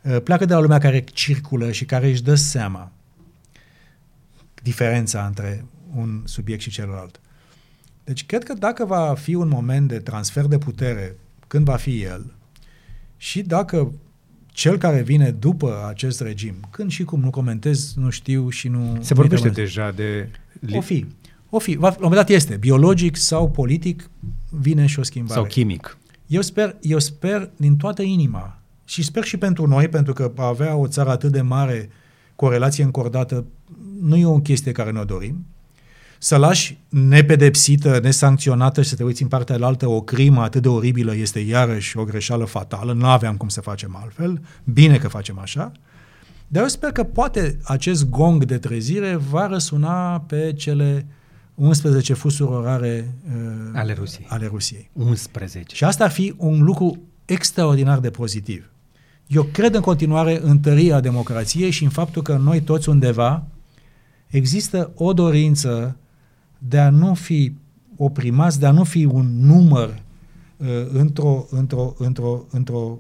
uh, 0.02 0.20
pleacă 0.24 0.44
de 0.44 0.54
la 0.54 0.60
lumea 0.60 0.78
care 0.78 1.00
circulă 1.00 1.70
și 1.72 1.84
care 1.84 2.08
își 2.08 2.22
dă 2.22 2.34
seama 2.34 2.92
diferența 4.62 5.26
între 5.26 5.64
un 5.94 6.22
subiect 6.24 6.60
și 6.60 6.70
celălalt. 6.70 7.20
Deci 8.04 8.26
cred 8.26 8.44
că 8.44 8.54
dacă 8.54 8.84
va 8.84 9.14
fi 9.14 9.34
un 9.34 9.48
moment 9.48 9.88
de 9.88 9.98
transfer 9.98 10.44
de 10.44 10.58
putere, 10.58 11.16
când 11.46 11.64
va 11.64 11.76
fi 11.76 12.02
el, 12.02 12.34
și 13.16 13.42
dacă 13.42 13.92
cel 14.46 14.78
care 14.78 15.02
vine 15.02 15.30
după 15.30 15.86
acest 15.88 16.20
regim, 16.20 16.54
când 16.70 16.90
și 16.90 17.04
cum 17.04 17.20
nu 17.20 17.30
comentez, 17.30 17.94
nu 17.94 18.10
știu 18.10 18.48
și 18.48 18.68
nu... 18.68 18.98
Se 19.00 19.14
vorbește 19.14 19.48
deja 19.48 19.90
de... 19.90 20.30
O 20.72 20.80
fi. 20.80 21.06
O 21.50 21.58
fi. 21.58 21.74
La 21.74 21.88
un 21.88 21.94
moment 21.98 22.20
dat 22.20 22.28
este. 22.28 22.56
Biologic 22.56 23.16
sau 23.16 23.50
politic 23.50 24.10
vine 24.50 24.86
și 24.86 24.98
o 24.98 25.02
schimbare. 25.02 25.40
Sau 25.40 25.48
chimic. 25.48 25.98
Eu 26.26 26.40
sper, 26.40 26.76
eu 26.80 26.98
sper 26.98 27.50
din 27.56 27.76
toată 27.76 28.02
inima 28.02 28.62
și 28.84 29.02
sper 29.02 29.24
și 29.24 29.36
pentru 29.36 29.66
noi, 29.66 29.88
pentru 29.88 30.12
că 30.12 30.32
avea 30.36 30.76
o 30.76 30.86
țară 30.86 31.10
atât 31.10 31.32
de 31.32 31.40
mare 31.40 31.90
cu 32.40 32.46
o 32.46 32.50
relație 32.50 32.84
încordată 32.84 33.44
nu 34.00 34.16
e 34.16 34.26
o 34.26 34.38
chestie 34.40 34.72
care 34.72 34.90
ne-o 34.90 35.04
dorim. 35.04 35.46
Să 36.18 36.36
lași 36.36 36.78
nepedepsită, 36.88 37.98
nesancționată 38.02 38.82
și 38.82 38.88
să 38.88 38.96
te 38.96 39.04
uiți 39.04 39.22
în 39.22 39.28
partea 39.28 39.56
altă 39.60 39.88
o 39.88 40.00
crimă 40.00 40.42
atât 40.42 40.62
de 40.62 40.68
oribilă 40.68 41.14
este 41.14 41.38
iarăși 41.38 41.96
o 41.96 42.04
greșeală 42.04 42.44
fatală. 42.44 42.92
Nu 42.92 43.06
aveam 43.06 43.36
cum 43.36 43.48
să 43.48 43.60
facem 43.60 43.96
altfel. 44.02 44.40
Bine 44.64 44.96
că 44.96 45.08
facem 45.08 45.38
așa. 45.38 45.72
Dar 46.48 46.62
eu 46.62 46.68
sper 46.68 46.92
că 46.92 47.04
poate 47.04 47.58
acest 47.64 48.08
gong 48.08 48.44
de 48.44 48.58
trezire 48.58 49.16
va 49.16 49.46
răsuna 49.46 50.20
pe 50.20 50.52
cele 50.52 51.06
11 51.54 52.12
fusuri 52.12 52.50
orare 52.50 53.14
uh, 53.26 53.70
ale, 53.72 53.92
Rusiei. 53.92 54.26
ale 54.28 54.46
Rusiei. 54.46 54.90
11. 54.92 55.74
Și 55.74 55.84
asta 55.84 56.04
ar 56.04 56.10
fi 56.10 56.34
un 56.36 56.62
lucru 56.62 57.02
extraordinar 57.24 57.98
de 57.98 58.10
pozitiv. 58.10 58.70
Eu 59.32 59.42
cred 59.42 59.74
în 59.74 59.80
continuare 59.80 60.40
în 60.42 60.58
tăria 60.58 61.00
democrației 61.00 61.70
și 61.70 61.84
în 61.84 61.90
faptul 61.90 62.22
că 62.22 62.36
noi 62.36 62.60
toți 62.60 62.88
undeva 62.88 63.46
există 64.26 64.90
o 64.94 65.12
dorință 65.12 65.96
de 66.58 66.78
a 66.78 66.90
nu 66.90 67.14
fi 67.14 67.52
oprimați, 67.96 68.60
de 68.60 68.66
a 68.66 68.70
nu 68.70 68.84
fi 68.84 69.04
un 69.04 69.46
număr 69.46 70.02
uh, 70.56 70.66
într-o, 70.92 71.46
într-o, 71.50 71.94
într-o, 71.98 72.46
într-o, 72.50 72.98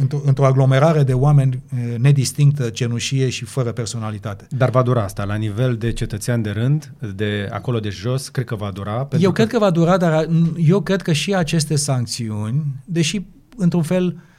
într-o, 0.00 0.20
într-o 0.24 0.46
aglomerare 0.46 1.02
de 1.02 1.12
oameni 1.12 1.62
uh, 1.72 1.98
nedistinctă, 1.98 2.70
cenușie 2.70 3.28
și 3.28 3.44
fără 3.44 3.72
personalitate. 3.72 4.46
Dar 4.50 4.70
va 4.70 4.82
dura 4.82 5.02
asta, 5.02 5.24
la 5.24 5.34
nivel 5.34 5.76
de 5.76 5.92
cetățean 5.92 6.42
de 6.42 6.50
rând, 6.50 6.92
de 7.14 7.48
acolo 7.50 7.80
de 7.80 7.88
jos, 7.88 8.28
cred 8.28 8.44
că 8.44 8.54
va 8.54 8.70
dura? 8.70 9.08
Eu 9.18 9.30
că... 9.30 9.32
cred 9.32 9.48
că 9.48 9.58
va 9.58 9.70
dura, 9.70 9.96
dar 9.96 10.28
eu 10.56 10.80
cred 10.80 11.02
că 11.02 11.12
și 11.12 11.34
aceste 11.34 11.76
sancțiuni, 11.76 12.64
deși 12.84 13.22
într-un 13.56 13.82
fel 13.82 14.06
uh, 14.06 14.32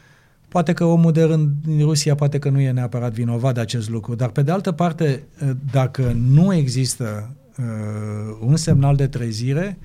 Poate 0.56 0.74
că 0.74 0.84
omul 0.84 1.12
de 1.12 1.24
rând 1.24 1.50
din 1.66 1.86
Rusia 1.86 2.16
poate 2.16 2.40
că 2.40 2.50
nu 2.50 2.60
e 2.60 2.72
neapărat 2.72 3.14
vinovat 3.14 3.54
de 3.54 3.60
acest 3.60 3.90
lucru, 3.90 4.16
dar 4.16 4.30
pe 4.30 4.42
de 4.42 4.52
altă 4.52 4.72
parte, 4.72 5.24
eh, 5.40 5.50
dacă 5.72 6.16
nu 6.16 6.54
există 6.54 7.36
uh, 7.58 8.38
un 8.40 8.56
semnal 8.56 8.96
de 8.96 9.08
trezire, 9.08 9.78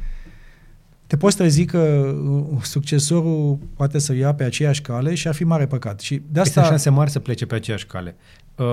te 1.11 1.16
poți 1.16 1.37
trezi 1.37 1.65
că 1.65 1.78
uh, 1.78 2.62
succesorul 2.62 3.59
poate 3.77 3.99
să 3.99 4.15
ia 4.15 4.35
pe 4.35 4.45
aceeași 4.45 4.82
cale 4.82 5.15
și 5.15 5.28
ar 5.28 5.35
fi 5.35 5.45
mare 5.45 5.66
păcat. 5.66 6.01
Și 6.01 6.23
de 6.28 6.41
asta... 6.41 6.61
Este 6.61 6.70
șanse 6.70 6.91
mari 6.91 7.11
să 7.11 7.19
plece 7.19 7.47
pe 7.47 7.55
aceeași 7.55 7.87
cale. 7.87 8.16
Uh, 8.57 8.66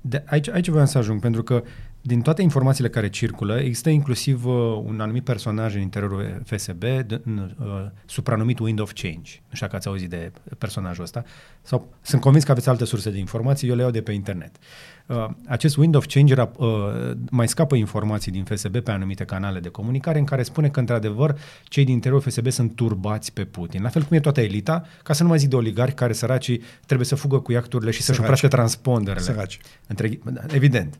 de, 0.00 0.22
aici, 0.26 0.48
aici 0.48 0.68
vreau 0.68 0.86
să 0.86 0.98
ajung, 0.98 1.20
pentru 1.20 1.42
că 1.42 1.62
din 2.00 2.20
toate 2.20 2.42
informațiile 2.42 2.88
care 2.88 3.08
circulă, 3.08 3.58
există 3.58 3.90
inclusiv 3.90 4.46
uh, 4.46 4.54
un 4.84 5.00
anumit 5.00 5.24
personaj 5.24 5.74
în 5.74 5.80
interiorul 5.80 6.42
FSB, 6.44 6.80
de, 7.06 7.20
uh, 7.26 7.44
supranumit 8.06 8.58
Wind 8.58 8.80
of 8.80 8.92
Change. 8.92 9.30
Nu 9.48 9.54
știu 9.54 9.66
dacă 9.66 9.76
ați 9.76 9.88
auzit 9.88 10.10
de 10.10 10.32
personajul 10.58 11.02
ăsta. 11.02 11.24
Sau, 11.62 11.94
sunt 12.02 12.20
convins 12.20 12.44
că 12.44 12.50
aveți 12.50 12.68
alte 12.68 12.84
surse 12.84 13.10
de 13.10 13.18
informații, 13.18 13.68
eu 13.68 13.74
le 13.74 13.82
iau 13.82 13.90
de 13.90 14.02
pe 14.02 14.12
internet. 14.12 14.56
Uh, 14.56 14.93
acest 15.46 15.76
Wind 15.76 15.94
of 15.94 16.06
Change 16.06 16.32
era, 16.32 16.50
uh, 16.56 16.66
mai 17.30 17.48
scapă 17.48 17.74
informații 17.74 18.32
din 18.32 18.44
FSB 18.44 18.78
pe 18.78 18.90
anumite 18.90 19.24
canale 19.24 19.60
de 19.60 19.68
comunicare 19.68 20.18
în 20.18 20.24
care 20.24 20.42
spune 20.42 20.68
că, 20.68 20.80
într-adevăr, 20.80 21.38
cei 21.64 21.84
din 21.84 21.94
interiorul 21.94 22.30
FSB 22.30 22.50
sunt 22.50 22.74
turbați 22.74 23.32
pe 23.32 23.44
Putin. 23.44 23.82
La 23.82 23.88
fel 23.88 24.02
cum 24.02 24.16
e 24.16 24.20
toată 24.20 24.40
elita, 24.40 24.84
ca 25.02 25.12
să 25.12 25.22
nu 25.22 25.28
mai 25.28 25.38
zic 25.38 25.48
de 25.48 25.56
oligarhi 25.56 25.94
care 25.94 26.12
săracii 26.12 26.62
trebuie 26.86 27.06
să 27.06 27.14
fugă 27.14 27.38
cu 27.38 27.52
iacturile 27.52 27.90
și 27.90 28.02
să-și 28.02 28.20
oprească 28.20 28.48
transpunderele. 28.48 29.24
Săraci. 29.24 29.58
Între, 29.86 30.18
evident. 30.46 30.98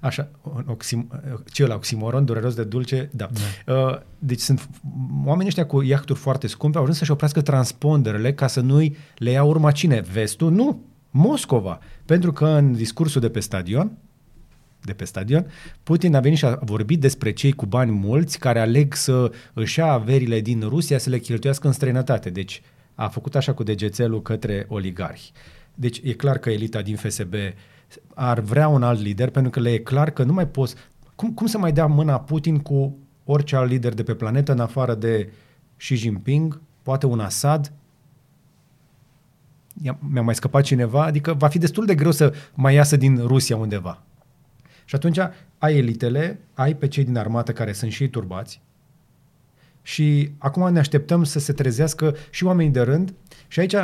Așa, 0.00 0.28
oxim, 0.66 1.08
ce 1.52 1.66
la 1.66 1.74
oximoron, 1.74 2.24
dureros 2.24 2.54
de 2.54 2.64
dulce, 2.64 3.10
da. 3.12 3.28
da. 3.64 3.74
Uh, 3.74 3.98
deci 4.18 4.40
sunt 4.40 4.68
oamenii 5.24 5.46
ăștia 5.46 5.66
cu 5.66 5.82
iahturi 5.82 6.18
foarte 6.18 6.46
scumpe 6.46 6.76
au 6.76 6.82
ajuns 6.82 6.98
să-și 6.98 7.10
oprească 7.10 7.40
transponderele 7.40 8.34
ca 8.34 8.46
să 8.46 8.60
nu-i 8.60 8.96
le 9.16 9.30
ia 9.30 9.42
urma 9.42 9.70
cine? 9.70 10.00
Vestul? 10.12 10.52
Nu, 10.52 10.84
Moscova. 11.16 11.78
Pentru 12.04 12.32
că 12.32 12.46
în 12.46 12.72
discursul 12.72 13.20
de 13.20 13.28
pe 13.28 13.40
stadion, 13.40 13.98
de 14.82 14.92
pe 14.92 15.04
stadion, 15.04 15.46
Putin 15.82 16.14
a 16.14 16.20
venit 16.20 16.38
și 16.38 16.44
a 16.44 16.58
vorbit 16.62 17.00
despre 17.00 17.32
cei 17.32 17.52
cu 17.52 17.66
bani 17.66 17.90
mulți 17.90 18.38
care 18.38 18.60
aleg 18.60 18.94
să 18.94 19.32
își 19.52 19.78
ia 19.78 19.86
averile 19.86 20.40
din 20.40 20.60
Rusia 20.60 20.98
să 20.98 21.10
le 21.10 21.18
cheltuiască 21.18 21.66
în 21.66 21.72
străinătate. 21.72 22.30
Deci 22.30 22.62
a 22.94 23.08
făcut 23.08 23.34
așa 23.34 23.54
cu 23.54 23.62
degețelul 23.62 24.22
către 24.22 24.66
oligarhi. 24.68 25.32
Deci 25.74 26.00
e 26.04 26.12
clar 26.12 26.38
că 26.38 26.50
elita 26.50 26.82
din 26.82 26.96
FSB 26.96 27.32
uh, 27.32 27.40
ar 28.14 28.40
vrea 28.40 28.68
un 28.68 28.82
alt 28.82 29.00
lider, 29.00 29.30
pentru 29.30 29.50
că 29.50 29.60
le 29.60 29.72
e 29.72 29.78
clar 29.78 30.10
că 30.10 30.22
nu 30.22 30.32
mai 30.32 30.48
poți... 30.48 30.74
Cum, 31.14 31.32
cum 31.32 31.46
să 31.46 31.58
mai 31.58 31.72
dea 31.72 31.86
mâna 31.86 32.20
Putin 32.20 32.58
cu 32.58 32.98
orice 33.24 33.56
alt 33.56 33.70
lider 33.70 33.94
de 33.94 34.02
pe 34.02 34.14
planetă, 34.14 34.52
în 34.52 34.60
afară 34.60 34.94
de 34.94 35.32
Xi 35.76 35.94
Jinping, 35.94 36.60
poate 36.82 37.06
un 37.06 37.20
Assad? 37.20 37.72
Mi-a 39.98 40.22
mai 40.22 40.34
scăpat 40.34 40.62
cineva? 40.62 41.04
Adică 41.04 41.34
va 41.34 41.48
fi 41.48 41.58
destul 41.58 41.86
de 41.86 41.94
greu 41.94 42.10
să 42.10 42.34
mai 42.54 42.74
iasă 42.74 42.96
din 42.96 43.26
Rusia 43.26 43.56
undeva. 43.56 44.02
Și 44.84 44.94
atunci 44.94 45.18
ai 45.58 45.76
elitele, 45.76 46.40
ai 46.54 46.74
pe 46.74 46.88
cei 46.88 47.04
din 47.04 47.16
armată 47.16 47.52
care 47.52 47.72
sunt 47.72 47.92
și 47.92 48.02
ei 48.02 48.08
turbați, 48.08 48.60
și 49.86 50.30
acum 50.38 50.72
ne 50.72 50.78
așteptăm 50.78 51.24
să 51.24 51.38
se 51.38 51.52
trezească 51.52 52.16
și 52.30 52.44
oamenii 52.44 52.72
de 52.72 52.80
rând 52.80 53.14
și 53.48 53.60
aici 53.60 53.74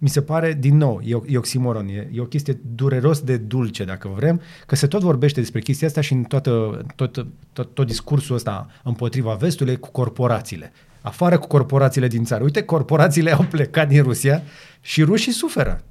mi 0.00 0.08
se 0.08 0.22
pare, 0.22 0.56
din 0.60 0.76
nou, 0.76 1.00
e, 1.04 1.20
e 1.26 1.36
oximoron, 1.36 1.88
e, 1.88 2.08
e 2.12 2.20
o 2.20 2.24
chestie 2.24 2.60
dureros 2.74 3.20
de 3.20 3.36
dulce, 3.36 3.84
dacă 3.84 4.10
vrem, 4.16 4.40
că 4.66 4.76
se 4.76 4.86
tot 4.86 5.00
vorbește 5.00 5.40
despre 5.40 5.60
chestia 5.60 5.86
asta 5.86 6.00
și 6.00 6.12
în 6.12 6.22
toată, 6.22 6.84
tot, 6.96 7.26
tot, 7.52 7.74
tot 7.74 7.86
discursul 7.86 8.34
ăsta 8.34 8.70
împotriva 8.82 9.34
vestului 9.34 9.78
cu 9.78 9.90
corporațiile. 9.90 10.72
Afară 11.00 11.38
cu 11.38 11.46
corporațiile 11.46 12.08
din 12.08 12.24
țară. 12.24 12.44
Uite, 12.44 12.62
corporațiile 12.62 13.32
au 13.32 13.44
plecat 13.50 13.88
din 13.88 14.02
Rusia 14.02 14.42
și 14.80 15.02
rușii 15.02 15.32
suferă. 15.32 15.84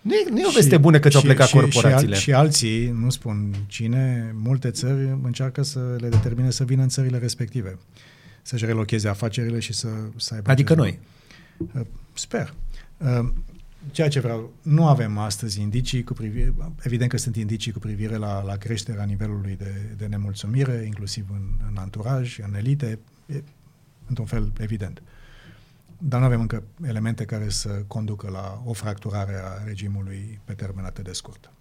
Nu 0.00 0.14
e, 0.14 0.30
nu 0.30 0.38
e 0.38 0.46
o 0.46 0.50
veste 0.50 0.76
bună 0.76 0.98
că 0.98 1.08
ți-au 1.08 1.22
plecat 1.22 1.46
și, 1.46 1.54
corporațiile. 1.54 2.14
Și, 2.14 2.32
al, 2.32 2.34
și 2.34 2.46
alții, 2.46 2.90
nu 3.00 3.10
spun 3.10 3.54
cine, 3.66 4.34
multe 4.42 4.70
țări 4.70 5.18
încearcă 5.22 5.62
să 5.62 5.96
le 5.98 6.08
determine 6.08 6.50
să 6.50 6.64
vină 6.64 6.82
în 6.82 6.88
țările 6.88 7.18
respective. 7.18 7.78
Să-și 8.42 8.64
relocheze 8.64 9.08
afacerile 9.08 9.58
și 9.58 9.72
să, 9.72 9.88
să 10.16 10.34
aibă... 10.34 10.50
Adică 10.50 10.74
noi. 10.74 10.98
Sper. 12.12 12.54
Ehm, 13.04 13.44
ceea 13.90 14.08
ce 14.08 14.20
vreau, 14.20 14.52
nu 14.62 14.86
avem 14.86 15.18
astăzi 15.18 15.60
indicii 15.60 16.04
cu 16.04 16.12
privire, 16.12 16.54
evident 16.82 17.10
că 17.10 17.16
sunt 17.16 17.36
indicii 17.36 17.72
cu 17.72 17.78
privire 17.78 18.16
la, 18.16 18.42
la 18.42 18.56
creșterea 18.56 19.04
nivelului 19.04 19.56
de, 19.56 19.94
de 19.96 20.06
nemulțumire, 20.06 20.82
inclusiv 20.86 21.26
în, 21.32 21.42
în 21.68 21.76
anturaj, 21.76 22.38
în 22.38 22.54
elite, 22.54 22.98
e, 23.26 23.42
într-un 24.06 24.26
fel 24.26 24.52
evident. 24.58 25.02
Dar 25.98 26.20
nu 26.20 26.26
avem 26.26 26.40
încă 26.40 26.62
elemente 26.84 27.24
care 27.24 27.48
să 27.48 27.68
conducă 27.86 28.30
la 28.30 28.62
o 28.64 28.72
fracturare 28.72 29.34
a 29.34 29.64
regimului 29.64 30.40
pe 30.44 30.52
termen 30.52 30.84
atât 30.84 31.04
de 31.04 31.12
scurt. 31.12 31.52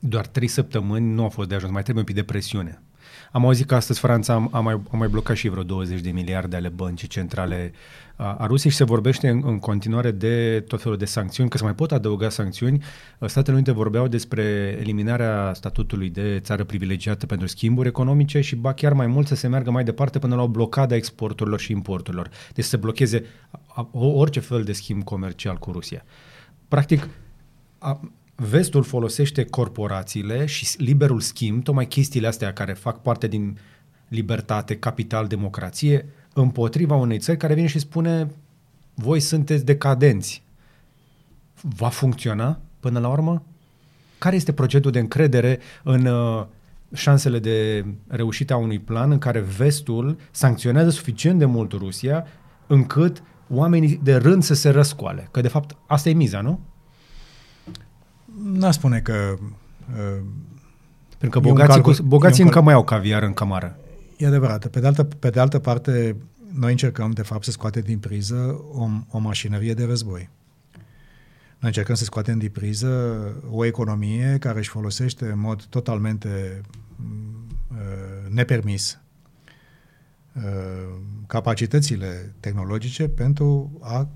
Doar 0.00 0.26
trei 0.26 0.48
săptămâni 0.48 1.12
nu 1.12 1.22
au 1.22 1.28
fost 1.28 1.48
de 1.48 1.54
ajuns, 1.54 1.72
mai 1.72 1.82
trebuie 1.82 2.04
un 2.04 2.12
pic 2.12 2.24
de 2.24 2.32
presiune. 2.32 2.82
Am 3.32 3.44
auzit 3.44 3.66
că 3.66 3.74
astăzi 3.74 4.00
Franța 4.00 4.34
a, 4.34 4.48
a, 4.50 4.60
mai, 4.60 4.80
a 4.90 4.96
mai 4.96 5.08
blocat 5.08 5.36
și 5.36 5.48
vreo 5.48 5.62
20 5.62 6.00
de 6.00 6.10
miliarde 6.10 6.56
ale 6.56 6.68
băncii 6.68 7.08
centrale 7.08 7.72
a, 8.16 8.34
a 8.38 8.46
Rusiei 8.46 8.70
și 8.70 8.76
se 8.78 8.84
vorbește 8.84 9.28
în, 9.28 9.42
în 9.44 9.58
continuare 9.58 10.10
de 10.10 10.64
tot 10.68 10.82
felul 10.82 10.96
de 10.96 11.04
sancțiuni, 11.04 11.50
că 11.50 11.56
se 11.56 11.64
mai 11.64 11.74
pot 11.74 11.92
adăuga 11.92 12.28
sancțiuni. 12.28 12.82
Statele 13.26 13.56
Unite 13.56 13.72
vorbeau 13.72 14.08
despre 14.08 14.42
eliminarea 14.80 15.52
statutului 15.54 16.10
de 16.10 16.40
țară 16.40 16.64
privilegiată 16.64 17.26
pentru 17.26 17.46
schimburi 17.46 17.88
economice 17.88 18.40
și 18.40 18.56
ba 18.56 18.72
chiar 18.72 18.92
mai 18.92 19.06
mult 19.06 19.26
să 19.26 19.34
se 19.34 19.48
meargă 19.48 19.70
mai 19.70 19.84
departe 19.84 20.18
până 20.18 20.34
la 20.34 20.42
o 20.42 20.48
blocadă 20.48 20.94
a 20.94 20.96
exporturilor 20.96 21.60
și 21.60 21.72
importurilor. 21.72 22.30
Deci 22.54 22.64
să 22.64 22.70
se 22.70 22.76
blocheze 22.76 23.24
orice 23.92 24.40
fel 24.40 24.62
de 24.62 24.72
schimb 24.72 25.04
comercial 25.04 25.56
cu 25.56 25.72
Rusia. 25.72 26.04
Practic, 26.68 27.08
a, 27.78 28.00
vestul 28.40 28.82
folosește 28.82 29.44
corporațiile 29.44 30.46
și 30.46 30.66
liberul 30.76 31.20
schimb, 31.20 31.62
tocmai 31.62 31.86
chestiile 31.86 32.26
astea 32.26 32.52
care 32.52 32.72
fac 32.72 33.02
parte 33.02 33.26
din 33.26 33.58
libertate, 34.08 34.76
capital, 34.76 35.26
democrație, 35.26 36.08
împotriva 36.32 36.94
unei 36.94 37.18
țări 37.18 37.38
care 37.38 37.54
vine 37.54 37.66
și 37.66 37.78
spune 37.78 38.30
voi 38.94 39.20
sunteți 39.20 39.64
decadenți. 39.64 40.42
Va 41.60 41.88
funcționa 41.88 42.60
până 42.80 42.98
la 42.98 43.08
urmă? 43.08 43.42
Care 44.18 44.36
este 44.36 44.52
procesul 44.52 44.90
de 44.90 44.98
încredere 44.98 45.58
în 45.82 46.06
uh, 46.06 46.46
șansele 46.94 47.38
de 47.38 47.84
reușită 48.06 48.52
a 48.52 48.56
unui 48.56 48.78
plan 48.78 49.10
în 49.10 49.18
care 49.18 49.40
vestul 49.40 50.18
sancționează 50.30 50.90
suficient 50.90 51.38
de 51.38 51.44
mult 51.44 51.72
Rusia 51.72 52.26
încât 52.66 53.22
oamenii 53.48 54.00
de 54.02 54.16
rând 54.16 54.42
să 54.42 54.54
se 54.54 54.68
răscoale? 54.68 55.28
Că 55.30 55.40
de 55.40 55.48
fapt 55.48 55.76
asta 55.86 56.08
e 56.08 56.12
miza, 56.12 56.40
nu? 56.40 56.60
N 58.42 58.70
spune 58.70 59.00
că... 59.00 59.34
Uh, 59.90 60.22
Pentru 61.18 61.40
că 61.40 61.48
bogații, 61.48 61.72
calcul, 61.72 61.94
cu, 61.94 62.02
bogații 62.02 62.44
încă 62.44 62.60
mai 62.60 62.74
au 62.74 62.84
caviar 62.84 63.22
în 63.22 63.32
camară. 63.32 63.76
E 64.16 64.26
adevărat. 64.26 64.66
Pe 64.66 64.80
de, 64.80 64.86
altă, 64.86 65.04
pe 65.04 65.30
de 65.30 65.40
altă 65.40 65.58
parte, 65.58 66.16
noi 66.52 66.70
încercăm, 66.70 67.10
de 67.10 67.22
fapt, 67.22 67.44
să 67.44 67.50
scoatem 67.50 67.82
din 67.82 67.98
priză 67.98 68.64
o, 68.72 68.88
o 69.10 69.18
mașinărie 69.18 69.74
de 69.74 69.84
război. 69.84 70.28
Noi 71.58 71.70
încercăm 71.70 71.94
să 71.94 72.04
scoatem 72.04 72.38
din 72.38 72.50
priză 72.50 73.20
o 73.50 73.64
economie 73.64 74.36
care 74.40 74.58
își 74.58 74.68
folosește 74.68 75.24
în 75.24 75.38
mod 75.38 75.64
totalmente 75.64 76.60
uh, 77.70 78.30
nepermis 78.30 78.98
uh, 80.32 80.42
capacitățile 81.26 82.34
tehnologice 82.40 83.08
pentru 83.08 83.78
a 83.80 84.08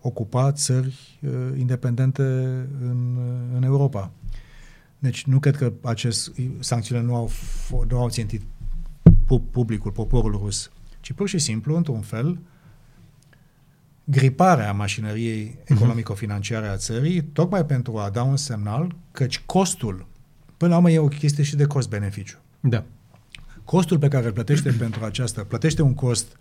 ocupa 0.00 0.52
țări 0.52 1.18
uh, 1.22 1.30
independente 1.58 2.22
în, 2.80 3.16
uh, 3.16 3.56
în 3.56 3.62
Europa. 3.62 4.10
Deci 4.98 5.24
nu 5.24 5.38
cred 5.38 5.56
că 5.56 5.72
acest 5.82 6.32
sancțiunile 6.58 7.06
nu 7.06 7.14
au, 7.14 7.30
nu 7.88 7.98
au 7.98 8.08
țintit 8.08 8.42
publicul, 9.50 9.90
poporul 9.90 10.32
rus, 10.32 10.70
ci 11.00 11.12
pur 11.12 11.28
și 11.28 11.38
simplu, 11.38 11.76
într-un 11.76 12.00
fel, 12.00 12.38
griparea 14.04 14.72
mașinăriei 14.72 15.44
mhm. 15.44 15.74
economico-financiare 15.74 16.66
a 16.66 16.76
țării, 16.76 17.22
tocmai 17.22 17.66
pentru 17.66 17.98
a 17.98 18.10
da 18.10 18.22
un 18.22 18.36
semnal 18.36 18.96
căci 19.12 19.40
costul, 19.40 20.06
până 20.56 20.70
la 20.70 20.76
urmă 20.76 20.90
e 20.90 20.98
o 20.98 21.08
chestie 21.08 21.44
și 21.44 21.56
de 21.56 21.64
cost-beneficiu. 21.64 22.38
Da. 22.60 22.84
Costul 23.64 23.98
pe 23.98 24.08
care 24.08 24.26
îl 24.26 24.32
plătește 24.32 24.70
pentru 24.70 25.04
aceasta, 25.04 25.44
plătește 25.44 25.82
un 25.82 25.94
cost 25.94 26.36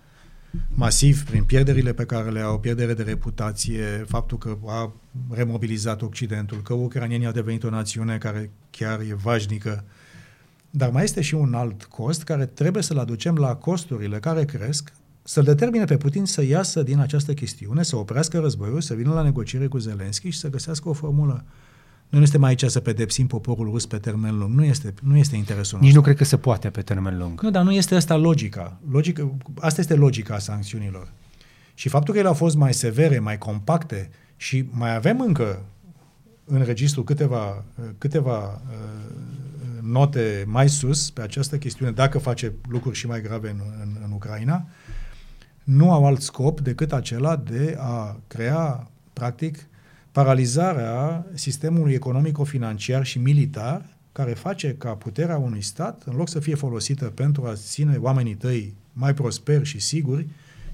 masiv 0.70 1.24
prin 1.24 1.44
pierderile 1.44 1.94
pe 1.94 2.06
care 2.06 2.30
le 2.30 2.40
au, 2.40 2.60
pierdere 2.60 2.94
de 2.94 3.04
reputație, 3.04 4.06
faptul 4.08 4.38
că 4.38 4.58
a 4.66 4.94
remobilizat 5.30 6.02
Occidentul, 6.02 6.62
că 6.62 6.74
ucranienii 6.74 7.26
au 7.26 7.32
devenit 7.32 7.64
o 7.64 7.70
națiune 7.70 8.18
care 8.18 8.52
chiar 8.70 9.00
e 9.00 9.14
vașnică. 9.22 9.84
Dar 10.70 10.90
mai 10.90 11.04
este 11.04 11.22
și 11.22 11.36
un 11.36 11.54
alt 11.54 11.84
cost 11.84 12.24
care 12.24 12.46
trebuie 12.46 12.84
să-l 12.84 12.98
aducem 12.98 13.36
la 13.36 13.56
costurile 13.56 14.20
care 14.20 14.46
cresc, 14.46 14.94
să-l 15.24 15.44
determine 15.44 15.86
pe 15.86 15.98
Putin 15.98 16.26
să 16.26 16.44
iasă 16.44 16.84
din 16.84 17.00
această 17.00 17.34
chestiune, 17.34 17.84
să 17.84 17.96
oprească 17.96 18.40
războiul, 18.40 18.82
să 18.82 18.94
vină 18.94 19.14
la 19.14 19.22
negociere 19.22 19.68
cu 19.68 19.78
Zelensky 19.78 20.30
și 20.30 20.40
să 20.40 20.50
găsească 20.50 20.90
o 20.90 20.94
formulă 20.94 21.46
noi 22.10 22.19
nu 22.19 22.27
suntem 22.27 22.44
aici 22.44 22.64
să 22.64 22.80
pedepsim 22.80 23.27
poporul 23.27 23.69
rus 23.69 23.86
pe 23.86 23.98
termen 23.98 24.38
lung. 24.38 24.56
Nu 24.56 24.64
este, 24.64 24.94
nu 25.02 25.18
este 25.18 25.36
interesul 25.36 25.61
nostru. 25.61 25.86
Nici 25.86 25.95
nu 25.95 26.02
cred 26.02 26.15
că 26.15 26.23
se 26.23 26.38
poate 26.38 26.69
pe 26.69 26.81
termen 26.81 27.18
lung. 27.18 27.41
Nu, 27.41 27.49
dar 27.49 27.64
nu 27.64 27.72
este 27.72 27.95
asta 27.95 28.15
logica. 28.15 28.80
logica. 28.91 29.31
Asta 29.60 29.81
este 29.81 29.95
logica 29.95 30.40
sancțiunilor. 30.40 31.11
Și 31.73 31.90
faptul 31.90 32.14
că 32.14 32.19
ele 32.19 32.27
au 32.27 32.34
fost 32.34 32.56
mai 32.56 32.73
severe, 32.73 33.19
mai 33.19 33.38
compacte 33.38 34.10
și 34.36 34.65
mai 34.72 34.95
avem 34.95 35.22
încă 35.22 35.65
în 36.45 36.64
registru 36.64 37.03
câteva, 37.03 37.65
câteva 37.98 38.61
uh, 38.69 39.81
note 39.81 40.44
mai 40.48 40.69
sus 40.69 41.10
pe 41.10 41.22
această 41.22 41.57
chestiune, 41.57 41.91
dacă 41.91 42.18
face 42.18 42.53
lucruri 42.69 42.98
și 42.98 43.07
mai 43.07 43.22
grave 43.22 43.49
în, 43.49 43.61
în, 43.81 43.95
în 44.06 44.11
Ucraina, 44.11 44.65
nu 45.64 45.91
au 45.91 46.06
alt 46.06 46.22
scop 46.22 46.60
decât 46.60 46.94
acela 46.94 47.36
de 47.36 47.77
a 47.80 48.19
crea, 48.27 48.91
practic, 49.14 49.69
paralizarea 50.11 51.26
sistemului 51.34 51.94
economico-financiar 51.94 53.06
și 53.06 53.19
militar 53.19 53.86
care 54.11 54.34
face 54.34 54.76
ca 54.77 54.90
puterea 54.90 55.38
unui 55.38 55.61
stat, 55.61 56.03
în 56.06 56.15
loc 56.15 56.30
să 56.30 56.40
fie 56.40 56.56
folosită 56.56 57.06
pentru 57.06 57.45
a 57.45 57.53
ține 57.53 57.98
oamenii 57.99 58.36
tăi 58.36 58.73
mai 58.94 59.14
prosperi 59.14 59.65
și 59.65 59.80
siguri, 59.80 60.27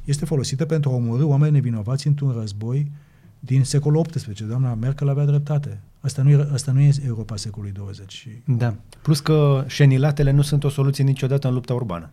este 0.06 0.26
folosită 0.26 0.66
pentru 0.66 0.90
a 0.90 0.94
omorâ 0.94 1.26
oameni 1.26 1.52
nevinovați 1.52 2.08
într-un 2.08 2.32
război 2.40 2.92
din 3.40 3.64
secolul 3.64 4.06
XVIII. 4.06 4.48
Doamna 4.48 4.74
Merkel 4.74 5.10
avea 5.10 5.26
dreptate. 5.26 5.80
Asta 6.00 6.22
nu, 6.22 6.30
e, 6.30 6.48
asta 6.54 6.72
nu 6.72 6.80
e 6.80 6.92
Europa 7.06 7.36
secolului 7.36 7.74
20. 7.74 8.28
Da. 8.46 8.76
Plus 9.02 9.20
că 9.20 9.64
șenilatele 9.68 10.32
nu 10.32 10.42
sunt 10.42 10.64
o 10.64 10.70
soluție 10.70 11.04
niciodată 11.04 11.48
în 11.48 11.54
lupta 11.54 11.74
urbană. 11.74 12.10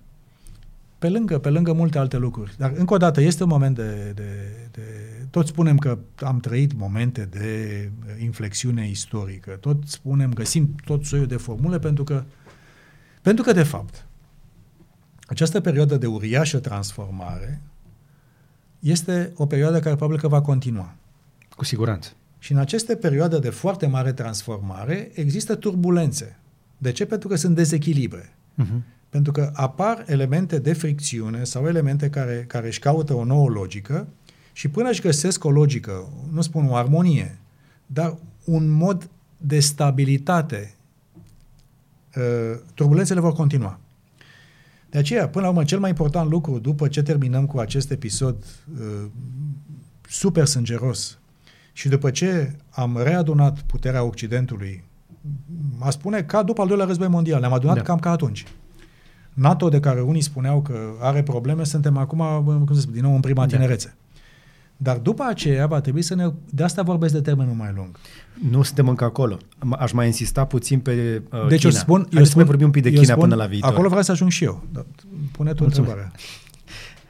Pe 0.98 1.08
lângă, 1.08 1.38
pe 1.38 1.50
lângă 1.50 1.72
multe 1.72 1.98
alte 1.98 2.16
lucruri. 2.16 2.54
Dar, 2.58 2.72
încă 2.76 2.94
o 2.94 2.96
dată, 2.96 3.20
este 3.20 3.42
un 3.42 3.48
moment 3.48 3.76
de, 3.76 4.12
de, 4.14 4.22
de... 4.70 4.82
Tot 5.32 5.46
spunem 5.46 5.78
că 5.78 5.98
am 6.16 6.40
trăit 6.40 6.72
momente 6.72 7.24
de 7.24 7.90
inflexiune 8.20 8.88
istorică. 8.88 9.50
Tot 9.50 9.76
spunem, 9.86 10.32
găsim 10.32 10.74
tot 10.84 11.04
soiul 11.04 11.26
de 11.26 11.36
formule 11.36 11.78
pentru 11.78 12.04
că, 12.04 12.24
pentru 13.22 13.44
că, 13.44 13.52
de 13.52 13.62
fapt, 13.62 14.06
această 15.26 15.60
perioadă 15.60 15.96
de 15.96 16.06
uriașă 16.06 16.58
transformare 16.58 17.62
este 18.78 19.32
o 19.36 19.46
perioadă 19.46 19.80
care 19.80 19.94
probabil 19.94 20.20
că 20.20 20.28
va 20.28 20.40
continua. 20.40 20.94
Cu 21.56 21.64
siguranță. 21.64 22.12
Și 22.38 22.52
în 22.52 22.58
aceste 22.58 22.96
perioade 22.96 23.38
de 23.38 23.50
foarte 23.50 23.86
mare 23.86 24.12
transformare 24.12 25.10
există 25.14 25.54
turbulențe. 25.54 26.38
De 26.78 26.92
ce? 26.92 27.06
Pentru 27.06 27.28
că 27.28 27.36
sunt 27.36 27.54
dezechilibre. 27.54 28.34
Uh-huh. 28.62 28.82
Pentru 29.08 29.32
că 29.32 29.50
apar 29.54 30.04
elemente 30.06 30.58
de 30.58 30.72
fricțiune 30.72 31.44
sau 31.44 31.66
elemente 31.66 32.10
care, 32.10 32.44
care 32.48 32.66
își 32.66 32.78
caută 32.78 33.14
o 33.14 33.24
nouă 33.24 33.48
logică 33.48 34.08
și 34.52 34.68
până 34.68 34.88
își 34.88 35.00
găsesc 35.00 35.44
o 35.44 35.50
logică, 35.50 36.08
nu 36.32 36.40
spun 36.40 36.68
o 36.68 36.74
armonie, 36.74 37.38
dar 37.86 38.16
un 38.44 38.68
mod 38.68 39.10
de 39.36 39.60
stabilitate, 39.60 40.74
uh, 42.16 42.58
turbulențele 42.74 43.20
vor 43.20 43.32
continua. 43.32 43.78
De 44.90 44.98
aceea, 44.98 45.28
până 45.28 45.44
la 45.44 45.50
urmă, 45.50 45.64
cel 45.64 45.78
mai 45.78 45.88
important 45.88 46.30
lucru 46.30 46.58
după 46.58 46.88
ce 46.88 47.02
terminăm 47.02 47.46
cu 47.46 47.58
acest 47.58 47.90
episod 47.90 48.36
uh, 48.80 49.06
super 50.08 50.46
sângeros 50.46 51.18
și 51.72 51.88
după 51.88 52.10
ce 52.10 52.56
am 52.70 52.98
readunat 53.02 53.60
puterea 53.60 54.02
Occidentului, 54.02 54.84
a 55.78 55.90
spune 55.90 56.22
ca 56.22 56.42
după 56.42 56.60
al 56.60 56.66
doilea 56.66 56.86
război 56.86 57.08
mondial, 57.08 57.40
ne-am 57.40 57.52
adunat 57.52 57.76
da. 57.76 57.82
cam 57.82 57.98
ca 57.98 58.10
atunci. 58.10 58.46
NATO, 59.32 59.68
de 59.68 59.80
care 59.80 60.00
unii 60.00 60.20
spuneau 60.20 60.62
că 60.62 60.78
are 61.00 61.22
probleme, 61.22 61.64
suntem 61.64 61.96
acum, 61.96 62.18
cum 62.44 62.74
să 62.74 62.80
spun, 62.80 62.92
din 62.92 63.02
nou 63.02 63.14
în 63.14 63.20
prima 63.20 63.46
da. 63.46 63.56
tinerețe. 63.56 63.94
Dar 64.82 64.96
după 64.96 65.24
aceea 65.28 65.66
va 65.66 65.80
trebui 65.80 66.02
să 66.02 66.14
ne... 66.14 66.30
De 66.50 66.62
asta 66.62 66.82
vorbesc 66.82 67.12
de 67.12 67.20
termenul 67.20 67.54
mai 67.54 67.72
lung. 67.76 67.96
Nu 68.50 68.62
suntem 68.62 68.88
încă 68.88 69.04
acolo. 69.04 69.38
Aș 69.70 69.92
mai 69.92 70.06
insista 70.06 70.44
puțin 70.44 70.80
pe 70.80 71.22
uh, 71.32 71.46
deci 71.48 71.60
China. 71.60 71.72
Eu 71.72 71.78
spun, 71.78 72.00
eu 72.00 72.24
spun, 72.24 72.40
să 72.40 72.46
vorbim 72.46 72.66
un 72.66 72.72
pic 72.72 72.82
de 72.82 72.90
China 72.90 73.02
spun, 73.02 73.18
până 73.18 73.34
la 73.34 73.46
viitor. 73.46 73.70
Acolo 73.70 73.88
vreau 73.88 74.02
să 74.02 74.10
ajung 74.10 74.30
și 74.30 74.44
eu. 74.44 74.62
Pune 75.32 75.52
tu 75.52 75.64
întrebarea. 75.64 76.12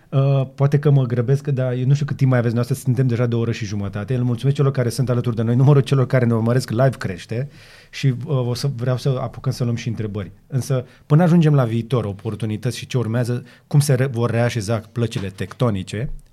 Uh, 0.09 0.47
poate 0.55 0.79
că 0.79 0.91
mă 0.91 1.05
grăbesc, 1.05 1.47
dar 1.49 1.73
eu 1.73 1.87
nu 1.87 1.95
știu 1.95 2.07
cât 2.07 2.17
timp 2.17 2.31
mai 2.31 2.39
aveți 2.39 2.55
noastră, 2.55 2.75
suntem 2.75 3.07
deja 3.07 3.27
de 3.27 3.35
o 3.35 3.39
oră 3.39 3.53
și 3.53 3.65
jumătate. 3.65 4.15
Îl 4.15 4.23
mulțumesc 4.23 4.57
celor 4.57 4.73
care 4.73 4.89
sunt 4.89 5.11
alături 5.11 5.37
de 5.37 5.43
noi. 5.43 5.55
Numărul 5.55 5.83
celor 5.83 6.07
care 6.07 6.25
ne 6.25 6.35
urmăresc 6.35 6.71
live 6.71 6.97
crește 6.99 7.49
și 7.91 8.07
uh, 8.07 8.49
o 8.49 8.55
să 8.55 8.71
vreau 8.77 8.97
să 8.97 9.19
apucăm 9.21 9.53
să 9.53 9.65
luăm 9.65 9.77
și 9.77 9.89
întrebări. 9.89 10.31
Însă, 10.47 10.85
până 11.07 11.23
ajungem 11.23 11.55
la 11.55 11.65
viitor, 11.65 12.05
oportunități 12.05 12.77
și 12.77 12.87
ce 12.87 12.99
urmează, 12.99 13.45
cum 13.67 13.81
se 13.81 13.95
re- 13.95 14.07
vor 14.07 14.31
reașeza 14.31 14.81
plăcile 14.93 15.29
tectonice 15.29 16.11
uh, 16.11 16.32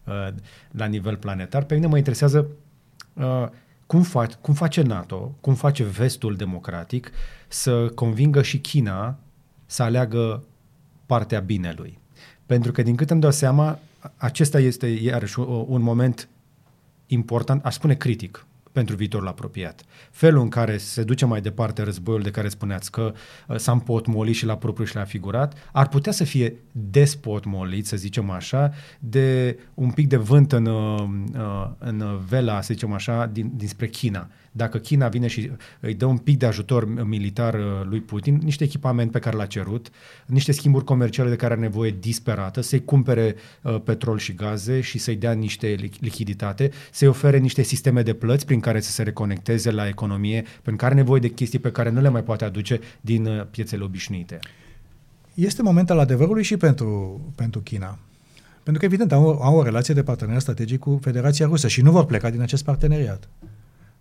la 0.72 0.86
nivel 0.86 1.18
planetar, 1.18 1.64
pe 1.64 1.73
mine 1.73 1.88
mă 1.88 1.98
interesează 1.98 2.48
uh, 3.14 3.48
cum, 3.86 4.06
fa- 4.06 4.40
cum 4.41 4.53
face 4.53 4.81
NATO, 4.81 5.36
cum 5.41 5.53
face 5.53 5.84
vestul 5.84 6.36
democratic 6.36 7.11
să 7.48 7.88
convingă 7.88 8.41
și 8.41 8.60
China 8.60 9.18
să 9.65 9.84
aleagă 9.84 10.44
partea 11.06 11.40
binelui. 11.40 11.99
Pentru 12.45 12.72
că, 12.72 12.81
din 12.81 12.95
cât 12.95 13.10
îmi 13.10 13.22
dau 13.22 13.31
seama, 13.31 13.80
acesta 14.18 14.60
este 14.60 14.88
iarăși 14.88 15.40
un 15.40 15.81
moment 15.81 16.27
important, 17.07 17.65
aș 17.65 17.73
spune 17.73 17.94
critic, 17.94 18.45
pentru 18.72 18.96
viitorul 18.96 19.28
apropiat. 19.28 19.84
Felul 20.12 20.41
în 20.41 20.50
care 20.50 20.78
se 20.78 21.04
duce 21.04 21.26
mai 21.26 21.41
departe 21.41 21.82
războiul 21.82 22.22
de 22.22 22.32
care 22.32 22.50
spuneați 22.50 22.91
că 22.91 23.14
uh, 23.48 23.58
s-a 23.58 23.72
împotmolit 23.72 24.36
și 24.36 24.46
la 24.46 24.58
propriu 24.58 24.86
și 24.86 24.96
la 24.96 25.04
figurat, 25.04 25.70
ar 25.72 25.88
putea 25.88 26.12
să 26.12 26.24
fie 26.24 26.56
despotmolit, 26.72 27.88
să 27.88 27.98
zicem 27.98 28.30
așa, 28.30 28.74
de 29.00 29.60
un 29.74 29.91
pic 29.91 30.08
de 30.08 30.18
vânt 30.18 30.52
în, 30.52 30.66
uh, 30.66 31.04
uh, 31.34 31.70
în 31.78 32.20
vela, 32.28 32.62
să 32.62 32.74
zicem 32.74 32.94
așa, 32.94 33.26
din, 33.26 33.52
dinspre 33.56 33.88
China 33.88 34.30
dacă 34.60 34.77
China 34.77 35.07
vine 35.07 35.27
și 35.27 35.52
îi 35.80 35.94
dă 35.94 36.06
un 36.06 36.18
pic 36.18 36.38
de 36.38 36.45
ajutor 36.45 37.03
militar 37.03 37.53
uh, 37.53 37.61
lui 37.90 38.02
Putin, 38.02 38.40
niște 38.44 38.64
echipament 38.64 39.11
pe 39.11 39.19
care 39.19 39.36
l-a 39.36 39.45
cerut, 39.45 39.90
niște 40.26 40.52
schimburi 40.52 40.84
comerciale 40.84 41.30
de 41.30 41.36
care 41.36 41.53
are 41.53 41.61
nevoie 41.61 41.95
disperată, 41.99 42.61
să-i 42.61 42.86
cumpere 42.86 43.36
uh, 43.61 43.81
petrol 43.84 44.18
și 44.18 44.34
gaze 44.34 44.81
și 44.81 44.98
să-i 44.98 45.15
dea 45.15 45.31
niște 45.31 45.76
lichiditate, 45.99 46.72
să-i 46.91 47.07
ofere 47.07 47.38
niște 47.38 47.61
sisteme 47.61 48.02
de 48.02 48.14
plăți 48.14 48.45
prin 48.45 48.60
care 48.60 48.80
să 48.80 48.91
se 48.91 49.03
reconecteze 49.03 49.72
la 49.72 49.88
economie, 49.88 50.41
pentru 50.41 50.76
care 50.76 50.86
are 50.86 51.02
nevoie 51.02 51.19
de 51.19 51.30
chestii 51.30 51.60
pe 51.60 51.72
care 51.72 51.90
nu 51.90 52.02
le 52.02 52.10
mai 52.10 52.23
poate 52.23 52.45
aduce 52.45 52.80
din 53.02 53.26
uh, 53.26 53.45
piețele 53.52 53.84
obișnuite. 53.84 54.40
Este 55.34 55.61
momentul 55.61 55.99
adevărului 55.99 56.44
și 56.44 56.57
pentru, 56.57 57.22
pentru 57.36 57.60
China. 57.60 57.99
Pentru 58.64 58.81
că, 58.81 58.86
evident, 58.86 59.11
au, 59.11 59.41
au 59.41 59.56
o 59.56 59.64
relație 59.64 59.94
de 59.94 60.03
parteneriat 60.03 60.41
strategic 60.41 60.80
cu 60.80 60.99
Federația 61.02 61.45
Rusă 61.45 61.68
și 61.68 61.81
nu 61.81 61.91
vor 61.91 62.06
pleca 62.06 62.30
din 62.30 62.41
acest 62.41 62.64
parteneriat 62.64 63.30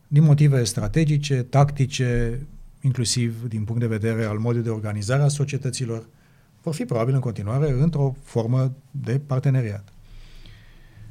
din 0.08 0.22
motive 0.22 0.64
strategice, 0.64 1.42
tactice, 1.42 2.40
inclusiv 2.80 3.48
din 3.48 3.64
punct 3.64 3.80
de 3.80 3.86
vedere 3.86 4.24
al 4.24 4.38
modului 4.38 4.62
de 4.62 4.70
organizare 4.70 5.22
a 5.22 5.28
societăților, 5.28 6.06
vor 6.62 6.74
fi 6.74 6.84
probabil 6.84 7.14
în 7.14 7.20
continuare 7.20 7.70
într-o 7.70 8.16
formă 8.22 8.72
de 8.90 9.20
parteneriat. 9.26 9.88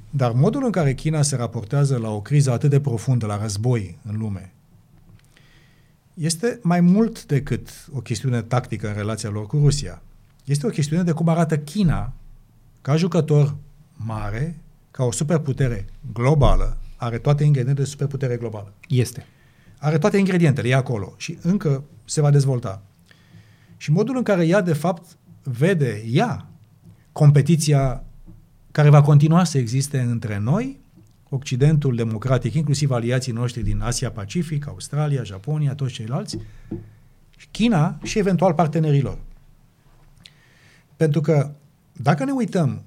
Dar 0.10 0.32
modul 0.32 0.65
în 0.65 0.72
care 0.72 0.94
China 0.94 1.22
se 1.22 1.36
raportează 1.36 1.98
la 1.98 2.10
o 2.10 2.22
criză 2.22 2.52
atât 2.52 2.69
de 2.69 2.80
profundă, 2.80 3.26
la 3.26 3.41
război 3.41 3.98
în 4.03 4.18
lume, 4.18 4.53
este 6.14 6.60
mai 6.64 6.82
mult 6.82 7.26
decât 7.26 7.88
o 7.94 7.99
chestiune 7.99 8.41
tactică 8.41 8.88
în 8.88 8.94
relația 8.94 9.30
lor 9.30 9.45
cu 9.48 9.57
Rusia. 9.57 10.02
Este 10.44 10.65
o 10.65 10.69
chestiune 10.69 11.03
de 11.03 11.11
cum 11.11 11.28
arată 11.28 11.57
China 11.57 12.14
ca 12.82 12.95
jucător 12.95 13.56
mare, 13.94 14.61
ca 14.91 15.03
o 15.03 15.11
superputere 15.11 15.86
globală, 16.14 16.78
are 16.98 17.18
toate 17.18 17.44
ingredientele 17.44 17.86
de 17.86 17.91
superputere 17.91 18.38
globală. 18.38 18.74
Este. 18.88 19.26
Are 19.78 19.98
toate 19.98 20.18
ingredientele, 20.18 20.68
e 20.68 20.76
acolo 20.76 21.14
și 21.18 21.38
încă 21.41 21.84
se 22.06 22.22
va 22.22 22.30
dezvolta. 22.32 22.84
Și 23.78 23.91
modul 23.91 24.18
în 24.18 24.24
care 24.24 24.45
ea, 24.45 24.61
de 24.61 24.74
fapt, 24.74 25.18
vede 25.44 26.03
ea 26.11 26.48
competiția 27.11 28.03
care 28.72 28.90
va 28.90 29.02
continua 29.02 29.44
să 29.44 29.57
existe 29.57 29.99
între 29.99 30.38
noi, 30.38 30.80
Occidentul 31.30 31.95
democratic, 31.95 32.53
inclusiv 32.53 32.91
aliații 32.91 33.32
noștri 33.32 33.64
din 33.64 33.82
Asia-Pacific, 33.82 34.68
Australia, 34.68 35.24
Japonia, 35.24 35.76
toți 35.76 35.94
ceilalți, 35.94 36.38
China 37.52 37.99
și 38.03 38.19
eventual 38.19 38.53
partenerilor. 38.53 39.18
Pentru 40.95 41.22
că 41.22 41.52
dacă 41.91 42.24
ne 42.24 42.32
uităm 42.32 42.82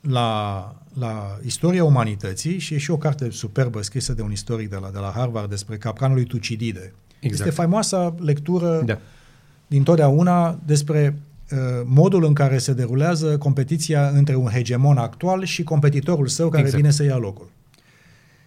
la, 0.00 0.82
la 0.98 1.38
istoria 1.44 1.84
umanității, 1.84 2.58
și 2.58 2.74
e 2.74 2.78
și 2.78 2.90
o 2.90 2.98
carte 2.98 3.30
superbă 3.30 3.82
scrisă 3.82 4.12
de 4.12 4.22
un 4.22 4.32
istoric 4.32 4.68
de 4.70 4.76
la, 4.80 4.90
de 4.90 4.98
la 4.98 5.12
Harvard 5.14 5.48
despre 5.48 5.76
capcanul 5.76 6.16
lui 6.16 6.24
Tucidide. 6.24 6.94
Exact. 7.20 7.46
Este 7.46 7.50
faimoasa 7.50 8.14
lectură 8.18 8.82
da. 8.84 8.98
din 9.66 9.82
totdeauna 9.82 10.58
despre 10.64 11.18
uh, 11.50 11.58
modul 11.84 12.24
în 12.24 12.32
care 12.32 12.58
se 12.58 12.72
derulează 12.72 13.38
competiția 13.38 14.08
între 14.08 14.34
un 14.34 14.48
hegemon 14.48 14.96
actual 14.96 15.44
și 15.44 15.62
competitorul 15.62 16.26
său 16.26 16.48
care 16.48 16.62
exact. 16.62 16.80
vine 16.80 16.92
să 16.92 17.02
ia 17.02 17.16
locul. 17.16 17.50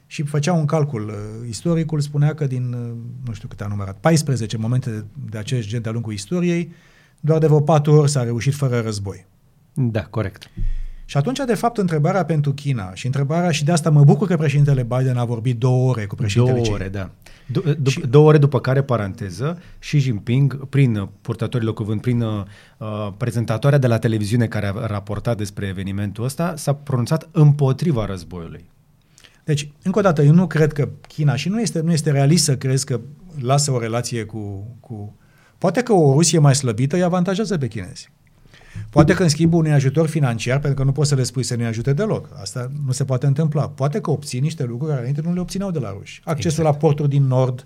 Și 0.08 0.24
făcea 0.24 0.54
un 0.54 0.66
calcul. 0.66 1.08
Uh, 1.08 1.48
istoricul 1.50 2.00
spunea 2.00 2.34
că 2.34 2.48
din, 2.48 2.74
uh, 2.74 2.92
nu 3.26 3.34
știu 3.34 3.48
câte 3.48 3.64
a 3.64 3.68
numărat, 3.68 3.98
14 4.00 4.58
momente 4.58 4.90
de, 4.90 5.04
de 5.30 5.38
acest 5.38 5.68
gen 5.68 5.82
de-a 5.82 5.92
lungul 5.92 6.14
istoriei, 6.14 6.72
doar 7.20 7.40
de 7.40 7.46
vreo 7.46 7.62
patru 7.62 7.94
ori 7.94 8.10
s-a 8.10 8.24
reușit 8.24 8.54
fără 8.54 8.80
război. 8.80 9.26
Da, 9.74 10.04
corect. 10.04 10.50
Și 11.10 11.18
atunci, 11.18 11.40
de 11.45 11.53
fapt, 11.53 11.77
întrebarea 11.77 12.26
pentru 12.26 12.53
China 12.53 12.94
și 12.94 13.06
întrebarea, 13.06 13.52
și 13.52 13.64
de 13.64 13.72
asta 13.72 13.90
mă 13.90 14.03
bucur 14.03 14.27
că 14.27 14.38
președintele 14.38 14.84
Biden 14.84 15.18
a 15.18 15.26
vorbit 15.26 15.57
două 15.57 15.90
ore 15.90 16.06
cu 16.06 16.15
președintele 16.15 16.61
Două 16.61 16.76
ore, 16.76 16.90
da. 16.90 17.11
Du- 17.45 17.90
și... 17.90 17.99
Două 17.99 18.27
ore 18.27 18.38
după 18.38 18.60
care, 18.60 18.81
paranteză, 18.81 19.60
Xi 19.80 19.98
Jinping, 19.98 20.65
prin 20.68 21.10
purtătorile 21.22 21.72
cuvânt, 21.72 22.02
prin 22.02 22.22
uh, 22.22 22.44
prezentatoarea 23.18 23.80
de 23.80 23.88
la 23.88 23.98
televiziune 23.98 24.48
care 24.48 24.68
a 24.76 24.86
raportat 24.86 25.38
despre 25.38 25.68
evenimentul 25.68 26.23
ăsta, 26.23 26.53
s-a 26.56 26.73
pronunțat 26.73 27.30
împotriva 27.31 28.06
războiului. 28.06 28.69
Deci, 29.44 29.72
încă 29.84 29.99
o 29.99 30.02
dată, 30.02 30.22
eu 30.22 30.34
nu 30.34 30.48
cred 30.48 30.73
că 30.73 30.90
China, 31.07 31.36
și 31.36 31.49
nu 31.49 31.61
este, 31.61 31.80
nu 31.80 31.91
este 31.91 32.11
realist 32.11 32.44
să 32.44 32.57
crezi 32.57 32.86
că 32.86 32.99
lasă 33.41 33.72
o 33.72 33.80
relație 33.80 34.23
cu, 34.23 34.68
cu... 34.80 35.15
Poate 35.57 35.81
că 35.81 35.94
o 35.94 36.14
Rusie 36.14 36.40
mai 36.40 36.56
slăbită 36.56 36.95
îi 36.95 37.03
avantajează 37.03 37.57
pe 37.57 37.68
chinezi. 37.68 38.11
Poate 38.90 39.14
că 39.14 39.24
în 39.24 39.30
schimb 39.30 39.54
unui 39.54 39.72
ajutor 39.72 40.08
financiar, 40.08 40.60
pentru 40.60 40.80
că 40.80 40.84
nu 40.84 40.91
poți 40.91 41.10
să 41.10 41.16
le 41.16 41.24
spui 41.24 41.44
să 41.44 41.56
nu-i 41.56 41.66
ajute 41.66 41.94
deloc. 41.94 42.30
Asta 42.41 42.72
nu 42.86 42.91
se 42.91 43.06
poate 43.06 43.26
întâmpla. 43.26 43.70
Poate 43.70 44.02
că 44.02 44.12
obții 44.12 44.40
niște 44.40 44.64
lucruri 44.64 44.90
care 44.90 45.00
înainte 45.00 45.22
nu 45.22 45.34
le 45.34 45.40
obțineau 45.40 45.72
de 45.72 45.80
la 45.80 45.96
ruși. 45.98 46.22
Accesul 46.24 46.60
exact. 46.60 46.68
la 46.68 46.88
porturi 46.88 47.10
din 47.10 47.24
nord. 47.24 47.66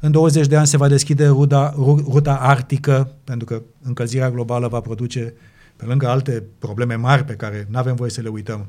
În 0.00 0.10
20 0.10 0.46
de 0.46 0.56
ani 0.56 0.66
se 0.66 0.76
va 0.76 0.88
deschide 0.88 1.26
ruta, 1.26 1.74
ruta 2.08 2.34
arctică, 2.34 3.12
pentru 3.24 3.46
că 3.46 3.62
încălzirea 3.82 4.30
globală 4.30 4.68
va 4.68 4.80
produce, 4.80 5.34
pe 5.76 5.84
lângă 5.84 6.08
alte 6.08 6.42
probleme 6.58 6.94
mari 6.94 7.24
pe 7.24 7.32
care 7.32 7.66
nu 7.70 7.78
avem 7.78 7.94
voie 7.94 8.10
să 8.10 8.20
le 8.20 8.28
uităm, 8.28 8.66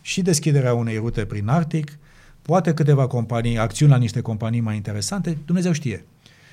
și 0.00 0.22
deschiderea 0.22 0.74
unei 0.74 0.96
rute 0.96 1.24
prin 1.24 1.48
Arctic, 1.48 1.98
poate 2.42 2.74
câteva 2.74 3.06
companii, 3.06 3.58
acțiuni 3.58 3.92
la 3.92 3.98
niște 3.98 4.20
companii 4.20 4.60
mai 4.60 4.76
interesante, 4.76 5.38
Dumnezeu 5.44 5.72
știe. 5.72 6.04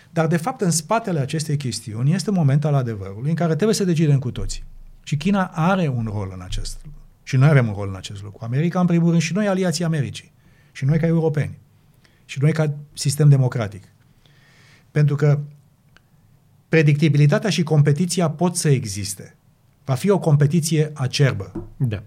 Dar, 0.10 0.28
de 0.28 0.38
fapt, 0.38 0.62
în 0.62 0.72
spatele 0.72 1.20
acestei 1.20 1.58
chestiuni 1.58 2.14
este 2.14 2.32
momentul 2.32 2.70
al 2.70 2.76
adevărului 2.76 3.30
în 3.30 3.36
care 3.36 3.56
trebuie 3.56 3.76
să 3.76 3.84
decidem 3.84 4.20
cu 4.20 4.32
toții. 4.32 4.64
Și 5.04 5.18
China 5.18 5.52
are 5.54 5.88
un 5.88 6.10
rol 6.14 6.32
în 6.34 6.42
acest 6.42 6.80
lucru. 6.84 7.00
Și 7.24 7.36
noi 7.36 7.50
avem 7.50 7.68
un 7.68 7.74
rol 7.74 7.88
în 7.88 7.96
acest 7.96 8.24
lucru. 8.24 8.46
America, 8.46 8.80
în 8.80 8.86
primul 8.86 9.10
rând, 9.10 9.22
și 9.22 9.34
noi 9.34 9.48
aliații 9.48 9.84
Americii. 9.84 10.32
Și 10.72 10.86
noi 10.86 11.00
ca 11.00 11.06
europeni. 11.06 11.58
Și 12.26 12.40
noi 12.42 12.52
ca 12.52 12.74
sistem 12.94 13.30
democratic. 13.30 13.84
Pentru 14.92 15.16
că 15.16 15.40
predictibilitatea 16.70 17.50
și 17.50 17.64
competiția 17.64 18.30
pot 18.30 18.56
să 18.56 18.70
existe. 18.70 19.36
Va 19.86 19.94
fi 19.94 20.10
o 20.10 20.20
competiție 20.20 20.92
acerbă. 20.94 21.68
Da. 21.78 22.04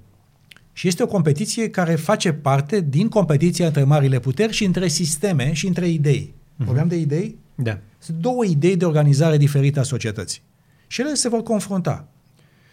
Și 0.72 0.88
este 0.88 1.02
o 1.02 1.06
competiție 1.06 1.70
care 1.70 1.94
face 1.94 2.32
parte 2.32 2.80
din 2.80 3.08
competiția 3.08 3.66
între 3.66 3.84
marile 3.84 4.18
puteri 4.18 4.52
și 4.52 4.64
între 4.64 4.88
sisteme 4.88 5.52
și 5.52 5.66
între 5.66 5.88
idei. 5.88 6.34
Uh-huh. 6.60 6.64
Vorbeam 6.64 6.88
de 6.88 6.96
idei? 6.96 7.38
Da. 7.54 7.78
Sunt 7.98 8.16
două 8.16 8.44
idei 8.44 8.76
de 8.76 8.84
organizare 8.84 9.36
diferită 9.36 9.80
a 9.80 9.82
societății. 9.82 10.42
Și 10.86 11.00
ele 11.00 11.14
se 11.14 11.28
vor 11.28 11.42
confrunta. 11.42 12.08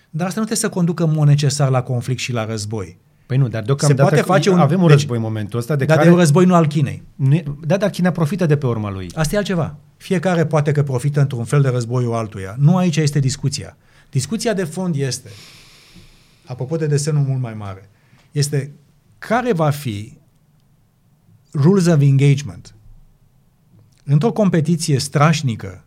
Dar 0.10 0.28
asta 0.28 0.40
nu 0.40 0.46
trebuie 0.46 0.70
să 0.70 0.70
conducă 0.70 1.04
în 1.04 1.14
mod 1.14 1.28
necesar 1.28 1.70
la 1.70 1.82
conflict 1.82 2.20
și 2.20 2.32
la 2.32 2.46
război. 2.46 2.98
Păi 3.26 3.38
nu, 3.38 3.48
dar 3.48 3.64
deocamdată 3.64 4.10
se 4.10 4.16
poate 4.16 4.26
face 4.26 4.50
un, 4.50 4.60
avem 4.60 4.82
un 4.82 4.88
deci, 4.88 4.96
război 4.96 5.18
în 5.18 5.24
momentul 5.24 5.60
ăsta. 5.60 5.76
De 5.76 5.86
dar 5.86 5.96
care, 5.96 6.08
de 6.08 6.14
un 6.14 6.20
război 6.20 6.46
nu 6.46 6.54
al 6.54 6.68
Chinei. 6.68 7.04
Nu 7.16 7.34
e, 7.34 7.44
da, 7.66 7.78
dar 7.78 7.90
China 7.90 8.12
profită 8.12 8.46
de 8.46 8.58
pe 8.58 8.66
urma 8.66 8.92
lui. 8.92 9.10
Asta 9.16 9.36
e 9.36 9.38
altceva. 9.38 9.76
Fiecare 9.98 10.46
poate 10.46 10.72
că 10.72 10.84
profită 10.84 11.20
într-un 11.22 11.44
fel 11.44 11.62
de 11.62 11.70
războiul 11.70 12.14
altuia. 12.14 12.56
Nu 12.60 12.78
aici 12.78 12.98
este 12.98 13.20
discuția. 13.20 13.78
Discuția 14.10 14.54
de 14.54 14.64
fond 14.64 14.96
este, 14.96 15.30
apropo 16.46 16.76
de 16.76 16.86
desenul 16.86 17.24
mult 17.24 17.42
mai 17.42 17.54
mare, 17.54 17.90
este 18.32 18.72
care 19.18 19.54
va 19.54 19.70
fi 19.70 20.18
rules 21.54 21.86
of 21.86 22.02
engagement 22.02 22.76
într-o 24.10 24.32
competiție 24.32 25.00
strașnică 25.00 25.84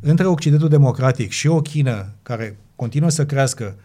între 0.00 0.26
Occidentul 0.26 0.68
democratic 0.68 1.30
și 1.30 1.46
o 1.46 1.60
China 1.60 2.08
care 2.22 2.56
continuă 2.76 3.08
să 3.08 3.26
crească 3.26 3.76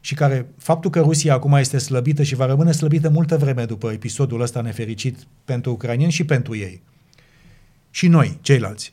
și 0.00 0.14
care, 0.14 0.46
faptul 0.58 0.90
că 0.90 1.00
Rusia 1.00 1.34
acum 1.34 1.52
este 1.52 1.78
slăbită 1.78 2.22
și 2.22 2.34
va 2.34 2.46
rămâne 2.46 2.72
slăbită 2.72 3.08
multă 3.08 3.36
vreme 3.36 3.64
după 3.64 3.92
episodul 3.92 4.40
ăsta 4.40 4.60
nefericit 4.60 5.18
pentru 5.44 5.70
ucrainieni 5.70 6.12
și 6.12 6.24
pentru 6.24 6.56
ei. 6.56 6.82
Și 7.90 8.08
noi, 8.08 8.38
ceilalți. 8.40 8.92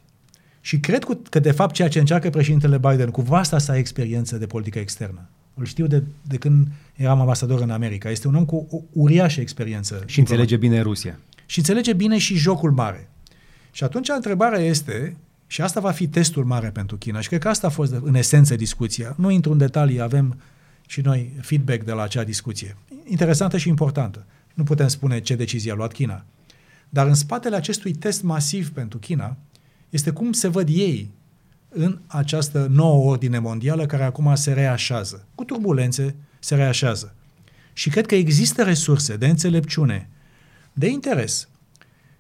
Și 0.61 0.79
cred 0.79 1.03
că, 1.29 1.39
de 1.39 1.51
fapt, 1.51 1.73
ceea 1.73 1.87
ce 1.87 1.99
încearcă 1.99 2.29
președintele 2.29 2.77
Biden 2.77 3.09
cu 3.09 3.21
vasta 3.21 3.57
sa 3.57 3.77
experiență 3.77 4.37
de 4.37 4.45
politică 4.45 4.79
externă, 4.79 5.29
îl 5.53 5.65
știu 5.65 5.87
de, 5.87 6.03
de 6.21 6.37
când 6.37 6.67
eram 6.95 7.19
ambasador 7.19 7.61
în 7.61 7.69
America, 7.69 8.09
este 8.09 8.27
un 8.27 8.35
om 8.35 8.45
cu 8.45 8.67
o 8.71 8.77
uriașă 8.93 9.41
experiență. 9.41 10.03
Și 10.05 10.19
înțelege 10.19 10.57
bine 10.57 10.81
Rusia. 10.81 11.19
Și 11.45 11.57
înțelege 11.57 11.93
bine 11.93 12.17
și 12.17 12.35
jocul 12.35 12.71
mare. 12.71 13.09
Și 13.71 13.83
atunci 13.83 14.09
întrebarea 14.09 14.59
este, 14.59 15.17
și 15.47 15.61
asta 15.61 15.79
va 15.79 15.91
fi 15.91 16.07
testul 16.07 16.45
mare 16.45 16.69
pentru 16.69 16.97
China, 16.97 17.21
și 17.21 17.27
cred 17.27 17.41
că 17.41 17.49
asta 17.49 17.67
a 17.67 17.69
fost 17.69 17.93
în 18.03 18.15
esență 18.15 18.55
discuția. 18.55 19.15
Nu 19.17 19.29
intru 19.29 19.51
în 19.51 19.57
detalii, 19.57 20.01
avem 20.01 20.39
și 20.87 21.01
noi 21.01 21.33
feedback 21.41 21.83
de 21.83 21.91
la 21.91 22.01
acea 22.01 22.23
discuție. 22.23 22.77
Interesantă 23.05 23.57
și 23.57 23.67
importantă. 23.67 24.25
Nu 24.53 24.63
putem 24.63 24.87
spune 24.87 25.19
ce 25.19 25.35
decizie 25.35 25.71
a 25.71 25.75
luat 25.75 25.91
China. 25.91 26.25
Dar 26.89 27.07
în 27.07 27.13
spatele 27.13 27.55
acestui 27.55 27.93
test 27.93 28.23
masiv 28.23 28.71
pentru 28.71 28.97
China 28.97 29.37
este 29.89 30.11
cum 30.11 30.31
se 30.31 30.47
văd 30.47 30.67
ei 30.69 31.09
în 31.69 31.99
această 32.07 32.67
nouă 32.69 33.11
ordine 33.11 33.39
mondială 33.39 33.85
care 33.85 34.03
acum 34.03 34.35
se 34.35 34.53
reașează. 34.53 35.25
Cu 35.35 35.43
turbulențe 35.43 36.15
se 36.39 36.55
reașează. 36.55 37.13
Și 37.73 37.89
cred 37.89 38.05
că 38.05 38.15
există 38.15 38.63
resurse 38.63 39.17
de 39.17 39.27
înțelepciune, 39.27 40.09
de 40.73 40.87
interes, 40.87 41.47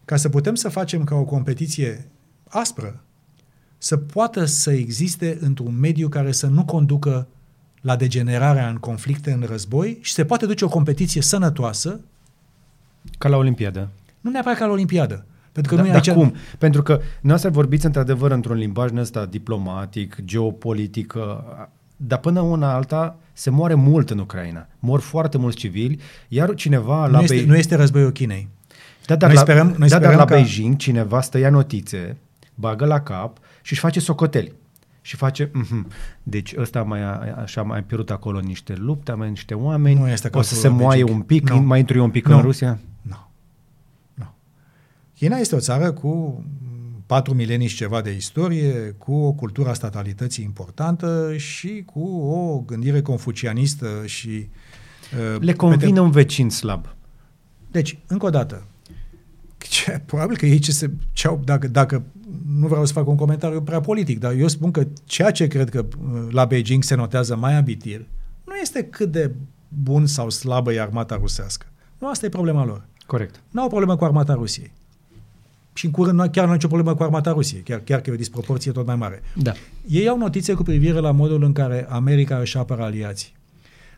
ca 0.09 0.15
să 0.15 0.29
putem 0.29 0.55
să 0.55 0.69
facem 0.69 1.03
ca 1.03 1.15
o 1.15 1.23
competiție 1.23 2.07
aspră, 2.47 3.01
să 3.77 3.97
poată 3.97 4.45
să 4.45 4.71
existe 4.71 5.37
într-un 5.41 5.79
mediu 5.79 6.07
care 6.07 6.31
să 6.31 6.47
nu 6.47 6.65
conducă 6.65 7.27
la 7.81 7.95
degenerarea 7.95 8.69
în 8.69 8.75
conflicte, 8.75 9.31
în 9.31 9.43
război 9.47 9.97
și 10.01 10.13
se 10.13 10.25
poate 10.25 10.45
duce 10.45 10.65
o 10.65 10.67
competiție 10.69 11.21
sănătoasă. 11.21 11.99
Ca 13.17 13.29
la 13.29 13.37
Olimpiadă. 13.37 13.89
Nu 14.21 14.31
neapărat 14.31 14.57
ca 14.57 14.65
la 14.65 14.71
Olimpiadă. 14.71 15.25
Pentru 15.51 15.75
că 15.75 15.81
da, 15.81 15.87
nu 15.87 15.93
e 15.93 15.93
aici... 15.93 16.11
cum? 16.11 16.35
Pentru 16.57 16.83
că 16.83 16.99
noastră 17.21 17.49
vorbiți 17.49 17.85
într-adevăr 17.85 18.31
într-un 18.31 18.57
limbaj 18.57 18.91
ăsta 18.95 19.25
diplomatic, 19.25 20.17
geopolitic, 20.25 21.13
dar 21.97 22.19
până 22.19 22.39
una 22.39 22.73
alta 22.73 23.19
se 23.33 23.49
moare 23.49 23.73
mult 23.73 24.09
în 24.09 24.19
Ucraina. 24.19 24.67
Mor 24.79 24.99
foarte 24.99 25.37
mulți 25.37 25.57
civili, 25.57 25.99
iar 26.27 26.53
cineva 26.53 27.05
nu 27.05 27.11
la 27.11 27.19
este, 27.19 27.35
Bei... 27.35 27.45
Nu 27.45 27.55
este 27.55 27.75
războiul 27.75 28.11
Chinei. 28.11 28.47
Da, 29.09 29.15
dar 29.15 29.29
noi 29.29 29.37
la, 29.37 29.41
sperăm, 29.41 29.67
noi 29.67 29.89
da, 29.89 29.95
sperăm 29.95 30.17
dar 30.17 30.19
la 30.19 30.25
ca... 30.25 30.35
Beijing 30.35 30.75
cineva 30.75 31.21
stă 31.21 31.37
ia 31.37 31.49
notițe, 31.49 32.17
bagă 32.55 32.85
la 32.85 33.01
cap 33.01 33.37
și 33.61 33.71
își 33.71 33.81
face 33.81 33.99
socoteli. 33.99 34.53
Și 35.01 35.15
face, 35.15 35.47
mm-hmm. 35.47 35.85
deci 36.23 36.53
ăsta 36.57 36.83
mai 36.83 37.01
a, 37.01 37.35
așa 37.41 37.61
mai 37.61 37.83
pierdut 37.83 38.09
acolo 38.09 38.39
niște 38.39 38.75
lupte, 38.75 39.11
mai 39.11 39.29
niște 39.29 39.53
oameni, 39.53 39.99
nu 39.99 40.09
este 40.09 40.29
o 40.33 40.41
să 40.41 40.55
se 40.55 40.67
moaie 40.67 41.03
un 41.03 41.21
pic, 41.21 41.49
no. 41.49 41.61
mai 41.61 41.79
intru 41.79 41.97
eu 41.97 42.03
un 42.03 42.09
pic 42.09 42.27
no. 42.27 42.35
în 42.35 42.41
Rusia? 42.41 42.79
Nu. 43.01 43.09
No. 43.09 43.17
No. 44.13 44.25
China 45.15 45.37
este 45.37 45.55
o 45.55 45.59
țară 45.59 45.91
cu 45.91 46.43
patru 47.05 47.33
milenii 47.33 47.67
și 47.67 47.75
ceva 47.75 48.01
de 48.01 48.15
istorie, 48.15 48.95
cu 48.97 49.13
o 49.13 49.31
cultură 49.31 49.69
a 49.69 49.73
statalității 49.73 50.43
importantă 50.43 51.33
și 51.37 51.83
cu 51.85 52.07
o 52.09 52.59
gândire 52.59 53.01
confucianistă 53.01 53.87
și... 54.05 54.49
Uh, 55.33 55.39
Le 55.39 55.53
convine 55.53 55.99
un 55.99 56.11
vecin 56.11 56.49
slab. 56.49 56.85
Deci, 57.71 57.97
încă 58.07 58.25
o 58.25 58.29
dată, 58.29 58.63
ce, 59.67 60.01
probabil 60.05 60.37
că 60.37 60.45
ei 60.45 60.59
ce 60.59 60.71
se, 60.71 60.91
ce 61.11 61.27
au, 61.27 61.41
dacă, 61.45 61.67
dacă 61.67 62.03
nu 62.47 62.67
vreau 62.67 62.85
să 62.85 62.93
fac 62.93 63.07
un 63.07 63.15
comentariu 63.15 63.61
prea 63.61 63.79
politic, 63.79 64.19
dar 64.19 64.33
eu 64.33 64.47
spun 64.47 64.71
că 64.71 64.87
ceea 65.05 65.31
ce 65.31 65.47
cred 65.47 65.69
că 65.69 65.85
uh, 65.85 66.27
la 66.31 66.45
Beijing 66.45 66.83
se 66.83 66.95
notează 66.95 67.35
mai 67.35 67.55
abitir 67.55 68.05
nu 68.49 68.55
este 68.55 68.83
cât 68.83 69.11
de 69.11 69.31
bun 69.67 70.05
sau 70.05 70.29
slabă 70.29 70.73
e 70.73 70.81
armata 70.81 71.15
rusească. 71.15 71.65
Nu 71.97 72.09
asta 72.09 72.25
e 72.25 72.29
problema 72.29 72.65
lor. 72.65 72.85
Corect. 73.05 73.41
Nu 73.51 73.61
au 73.61 73.67
problemă 73.67 73.95
cu 73.95 74.03
armata 74.03 74.33
Rusiei. 74.33 74.71
Și 75.73 75.85
în 75.85 75.91
curând 75.91 76.19
chiar 76.19 76.43
nu 76.43 76.49
au 76.49 76.53
nicio 76.53 76.67
problemă 76.67 76.95
cu 76.95 77.03
armata 77.03 77.31
Rusiei, 77.31 77.61
chiar, 77.61 77.79
chiar 77.79 78.01
că 78.01 78.09
e 78.09 78.13
o 78.13 78.15
disproporție 78.17 78.71
tot 78.71 78.85
mai 78.85 78.95
mare. 78.95 79.21
Da. 79.35 79.51
Ei 79.87 80.07
au 80.07 80.17
notițe 80.17 80.53
cu 80.53 80.63
privire 80.63 80.99
la 80.99 81.11
modul 81.11 81.43
în 81.43 81.51
care 81.51 81.85
America 81.89 82.37
își 82.37 82.57
apără 82.57 82.83
aliații, 82.83 83.33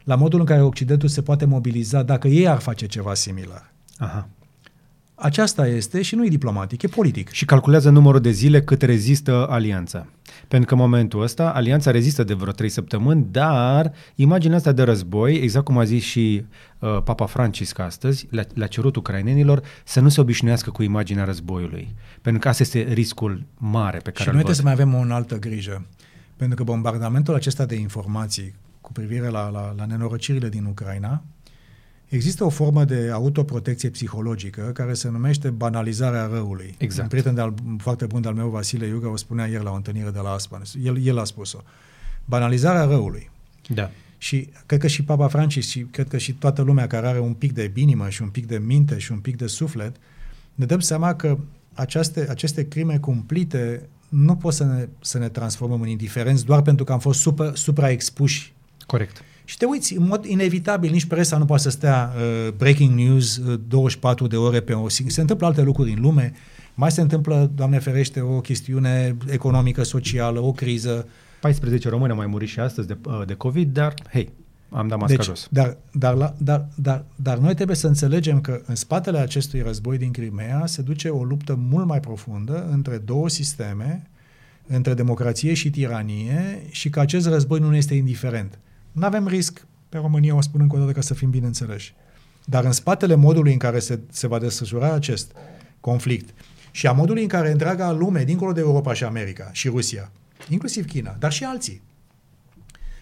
la 0.03 0.15
modul 0.15 0.39
în 0.39 0.45
care 0.45 0.61
Occidentul 0.61 1.09
se 1.09 1.21
poate 1.21 1.45
mobiliza 1.45 2.03
dacă 2.03 2.27
ei 2.27 2.47
ar 2.47 2.59
face 2.59 2.85
ceva 2.85 3.13
similar. 3.13 3.71
Aha. 3.97 4.29
Aceasta 5.21 5.67
este 5.67 6.01
și 6.01 6.15
nu 6.15 6.25
e 6.25 6.29
diplomatic, 6.29 6.81
e 6.81 6.87
politic. 6.87 7.29
Și 7.29 7.45
calculează 7.45 7.89
numărul 7.89 8.21
de 8.21 8.31
zile 8.31 8.61
cât 8.61 8.81
rezistă 8.81 9.47
alianța. 9.49 10.07
Pentru 10.47 10.67
că 10.67 10.73
în 10.73 10.79
momentul 10.79 11.21
ăsta 11.21 11.49
alianța 11.49 11.91
rezistă 11.91 12.23
de 12.23 12.33
vreo 12.33 12.51
trei 12.51 12.69
săptămâni, 12.69 13.27
dar 13.31 13.93
imaginea 14.15 14.57
asta 14.57 14.71
de 14.71 14.83
război, 14.83 15.35
exact 15.35 15.65
cum 15.65 15.77
a 15.77 15.83
zis 15.83 16.03
și 16.03 16.45
uh, 16.79 17.01
Papa 17.03 17.25
Francisc 17.25 17.79
astăzi, 17.79 18.27
le-a, 18.29 18.45
le 18.53 18.67
cerut 18.67 18.95
ucrainenilor 18.95 19.61
să 19.83 19.99
nu 19.99 20.09
se 20.09 20.21
obișnuiască 20.21 20.69
cu 20.69 20.83
imaginea 20.83 21.23
războiului. 21.23 21.95
Pentru 22.21 22.41
că 22.41 22.47
asta 22.47 22.63
este 22.63 22.93
riscul 22.93 23.43
mare 23.57 23.97
pe 23.97 24.11
care 24.11 24.23
Și 24.23 24.25
noi 24.25 24.33
trebuie 24.43 24.55
să 24.55 24.63
mai 24.63 24.73
avem 24.73 24.93
o 24.93 25.13
altă 25.13 25.39
grijă. 25.39 25.85
Pentru 26.35 26.55
că 26.55 26.63
bombardamentul 26.63 27.33
acesta 27.33 27.65
de 27.65 27.75
informații 27.75 28.53
cu 28.81 28.91
privire 28.91 29.27
la, 29.27 29.49
la, 29.49 29.73
la 29.77 29.85
nenorocirile 29.85 30.49
din 30.49 30.65
Ucraina 30.65 31.23
Există 32.11 32.43
o 32.43 32.49
formă 32.49 32.83
de 32.83 33.09
autoprotecție 33.13 33.89
psihologică 33.89 34.61
care 34.73 34.93
se 34.93 35.09
numește 35.09 35.49
banalizarea 35.49 36.25
răului. 36.25 36.75
Exact. 36.77 37.01
Un 37.01 37.07
prieten 37.07 37.33
de-al, 37.33 37.53
foarte 37.77 38.05
bun 38.05 38.21
de-al 38.21 38.33
meu, 38.33 38.49
Vasile 38.49 38.85
Iuga, 38.85 39.09
o 39.09 39.15
spunea 39.15 39.45
ieri 39.45 39.63
la 39.63 39.71
o 39.71 39.75
întâlnire 39.75 40.09
de 40.09 40.19
la 40.19 40.29
Aspan. 40.29 40.61
El, 40.83 41.05
el 41.05 41.19
a 41.19 41.23
spus-o. 41.23 41.59
Banalizarea 42.25 42.83
răului. 42.83 43.29
Da. 43.67 43.91
Și 44.17 44.49
cred 44.65 44.79
că 44.79 44.87
și 44.87 45.03
Papa 45.03 45.27
Francis 45.27 45.69
și 45.69 45.79
cred 45.79 46.07
că 46.07 46.17
și 46.17 46.33
toată 46.33 46.61
lumea 46.61 46.87
care 46.87 47.07
are 47.07 47.19
un 47.19 47.33
pic 47.33 47.53
de 47.53 47.71
inimă 47.75 48.09
și 48.09 48.21
un 48.21 48.29
pic 48.29 48.47
de 48.47 48.57
minte 48.57 48.97
și 48.97 49.11
un 49.11 49.19
pic 49.19 49.37
de 49.37 49.47
suflet, 49.47 49.95
ne 50.55 50.65
dăm 50.65 50.79
seama 50.79 51.15
că 51.15 51.37
aceste, 51.73 52.29
aceste 52.29 52.67
crime 52.67 52.97
cumplite 52.97 53.89
nu 54.09 54.35
pot 54.35 54.53
să 54.53 54.63
ne, 54.63 54.87
să 55.01 55.17
ne 55.17 55.29
transformăm 55.29 55.81
în 55.81 55.87
indiferenți 55.87 56.45
doar 56.45 56.61
pentru 56.61 56.83
că 56.83 56.91
am 56.91 56.99
fost 56.99 57.19
super, 57.19 57.55
supraexpuși. 57.55 58.53
Corect. 58.85 59.23
Și 59.51 59.57
te 59.57 59.65
uiți, 59.65 59.93
în 59.93 60.07
mod 60.07 60.25
inevitabil, 60.25 60.91
nici 60.91 61.05
presa 61.05 61.37
nu 61.37 61.45
poate 61.45 61.61
să 61.61 61.69
stea 61.69 62.13
uh, 62.15 62.53
breaking 62.57 62.99
news 62.99 63.37
uh, 63.37 63.59
24 63.67 64.27
de 64.27 64.35
ore 64.35 64.59
pe 64.59 64.73
o 64.73 64.89
Se 64.89 65.21
întâmplă 65.21 65.47
alte 65.47 65.61
lucruri 65.61 65.91
în 65.91 66.01
lume, 66.01 66.33
mai 66.75 66.91
se 66.91 67.01
întâmplă, 67.01 67.51
Doamne 67.55 67.79
ferește, 67.79 68.21
o 68.21 68.41
chestiune 68.41 69.17
economică, 69.27 69.83
socială, 69.83 70.39
o 70.39 70.51
criză. 70.51 71.07
14 71.39 71.89
români 71.89 72.11
au 72.11 72.17
mai 72.17 72.25
murit 72.27 72.49
și 72.49 72.59
astăzi 72.59 72.87
de, 72.87 72.97
uh, 73.05 73.21
de 73.25 73.33
COVID, 73.33 73.73
dar, 73.73 73.93
hei, 74.11 74.29
am 74.69 74.87
dat 74.87 74.99
masca 74.99 75.15
deci, 75.15 75.25
jos. 75.25 75.47
Dar, 75.51 75.77
dar, 75.91 76.15
dar, 76.15 76.35
dar, 76.37 76.67
dar, 76.75 77.05
dar 77.15 77.37
noi 77.37 77.53
trebuie 77.55 77.75
să 77.75 77.87
înțelegem 77.87 78.41
că 78.41 78.61
în 78.65 78.75
spatele 78.75 79.17
acestui 79.17 79.61
război 79.61 79.97
din 79.97 80.11
Crimea 80.11 80.63
se 80.65 80.81
duce 80.81 81.09
o 81.09 81.23
luptă 81.23 81.55
mult 81.69 81.87
mai 81.87 81.99
profundă 81.99 82.69
între 82.71 82.97
două 82.97 83.29
sisteme, 83.29 84.09
între 84.67 84.93
democrație 84.93 85.53
și 85.53 85.69
tiranie 85.69 86.63
și 86.69 86.89
că 86.89 86.99
acest 86.99 87.27
război 87.27 87.59
nu 87.59 87.75
este 87.75 87.93
indiferent. 87.93 88.59
Nu 88.91 89.05
avem 89.05 89.27
risc, 89.27 89.65
pe 89.89 89.97
România 89.97 90.35
o 90.35 90.41
spun 90.41 90.61
încă 90.61 90.75
o 90.75 90.79
dată 90.79 90.91
ca 90.91 91.01
să 91.01 91.13
fim 91.13 91.29
bineînțeleși. 91.29 91.95
Dar 92.45 92.63
în 92.63 92.71
spatele 92.71 93.15
modului 93.15 93.51
în 93.51 93.57
care 93.57 93.79
se, 93.79 93.99
se 94.09 94.27
va 94.27 94.39
desfășura 94.39 94.93
acest 94.93 95.31
conflict 95.79 96.33
și 96.71 96.87
a 96.87 96.91
modului 96.91 97.21
în 97.21 97.27
care 97.27 97.51
întreaga 97.51 97.91
lume, 97.91 98.23
dincolo 98.23 98.51
de 98.51 98.59
Europa 98.59 98.93
și 98.93 99.03
America 99.03 99.49
și 99.51 99.67
Rusia, 99.67 100.11
inclusiv 100.49 100.85
China, 100.85 101.15
dar 101.19 101.31
și 101.31 101.43
alții, 101.43 101.81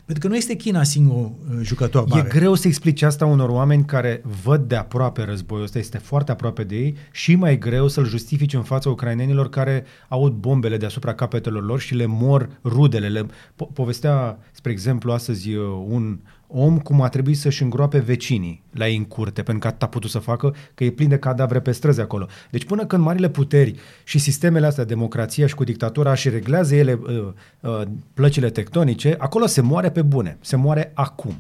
pentru 0.09 0.27
că 0.27 0.33
nu 0.33 0.39
este 0.39 0.55
China 0.55 0.83
singurul 0.83 1.35
uh, 1.49 1.59
jucător 1.61 2.05
mare. 2.07 2.27
E 2.27 2.29
greu 2.29 2.53
să 2.53 2.67
explici 2.67 3.01
asta 3.01 3.25
unor 3.25 3.49
oameni 3.49 3.85
care 3.85 4.21
văd 4.43 4.67
de 4.67 4.75
aproape 4.75 5.23
războiul 5.23 5.63
ăsta, 5.63 5.79
este 5.79 5.97
foarte 5.97 6.31
aproape 6.31 6.63
de 6.63 6.75
ei 6.75 6.95
și 7.11 7.35
mai 7.35 7.57
greu 7.57 7.87
să-l 7.87 8.05
justifici 8.05 8.53
în 8.53 8.63
fața 8.63 8.89
ucrainenilor 8.89 9.49
care 9.49 9.85
aud 10.07 10.33
bombele 10.33 10.77
deasupra 10.77 11.13
capetelor 11.13 11.63
lor 11.63 11.79
și 11.79 11.95
le 11.95 12.05
mor 12.05 12.59
rudele. 12.63 13.07
Le... 13.07 13.25
Po- 13.25 13.73
povestea, 13.73 14.39
spre 14.51 14.71
exemplu, 14.71 15.11
astăzi 15.11 15.53
uh, 15.53 15.85
un 15.87 16.19
om 16.51 16.79
cum 16.79 17.01
a 17.01 17.09
trebuit 17.09 17.37
să-și 17.37 17.63
îngroape 17.63 17.99
vecinii 17.99 18.63
la 18.71 18.87
ei 18.87 18.97
în 18.97 19.05
curte, 19.05 19.43
pentru 19.43 19.61
că 19.61 19.67
atât 19.67 19.83
a 19.83 19.87
putut 19.87 20.09
să 20.09 20.19
facă, 20.19 20.55
că 20.73 20.83
e 20.83 20.91
plin 20.91 21.09
de 21.09 21.17
cadavre 21.17 21.59
pe 21.59 21.71
străzi 21.71 22.01
acolo. 22.01 22.27
Deci 22.49 22.65
până 22.65 22.85
când 22.85 23.03
marile 23.03 23.29
puteri 23.29 23.75
și 24.03 24.19
sistemele 24.19 24.65
astea, 24.65 24.83
democrația 24.83 25.47
și 25.47 25.55
cu 25.55 25.63
dictatura 25.63 26.13
și 26.13 26.29
reglează 26.29 26.75
ele 26.75 26.99
uh, 27.01 27.27
uh, 27.59 27.81
plăcile 28.13 28.49
tectonice, 28.49 29.15
acolo 29.17 29.45
se 29.45 29.61
moare 29.61 29.91
pe 29.91 30.01
bune, 30.01 30.37
se 30.41 30.55
moare 30.55 30.91
acum. 30.93 31.39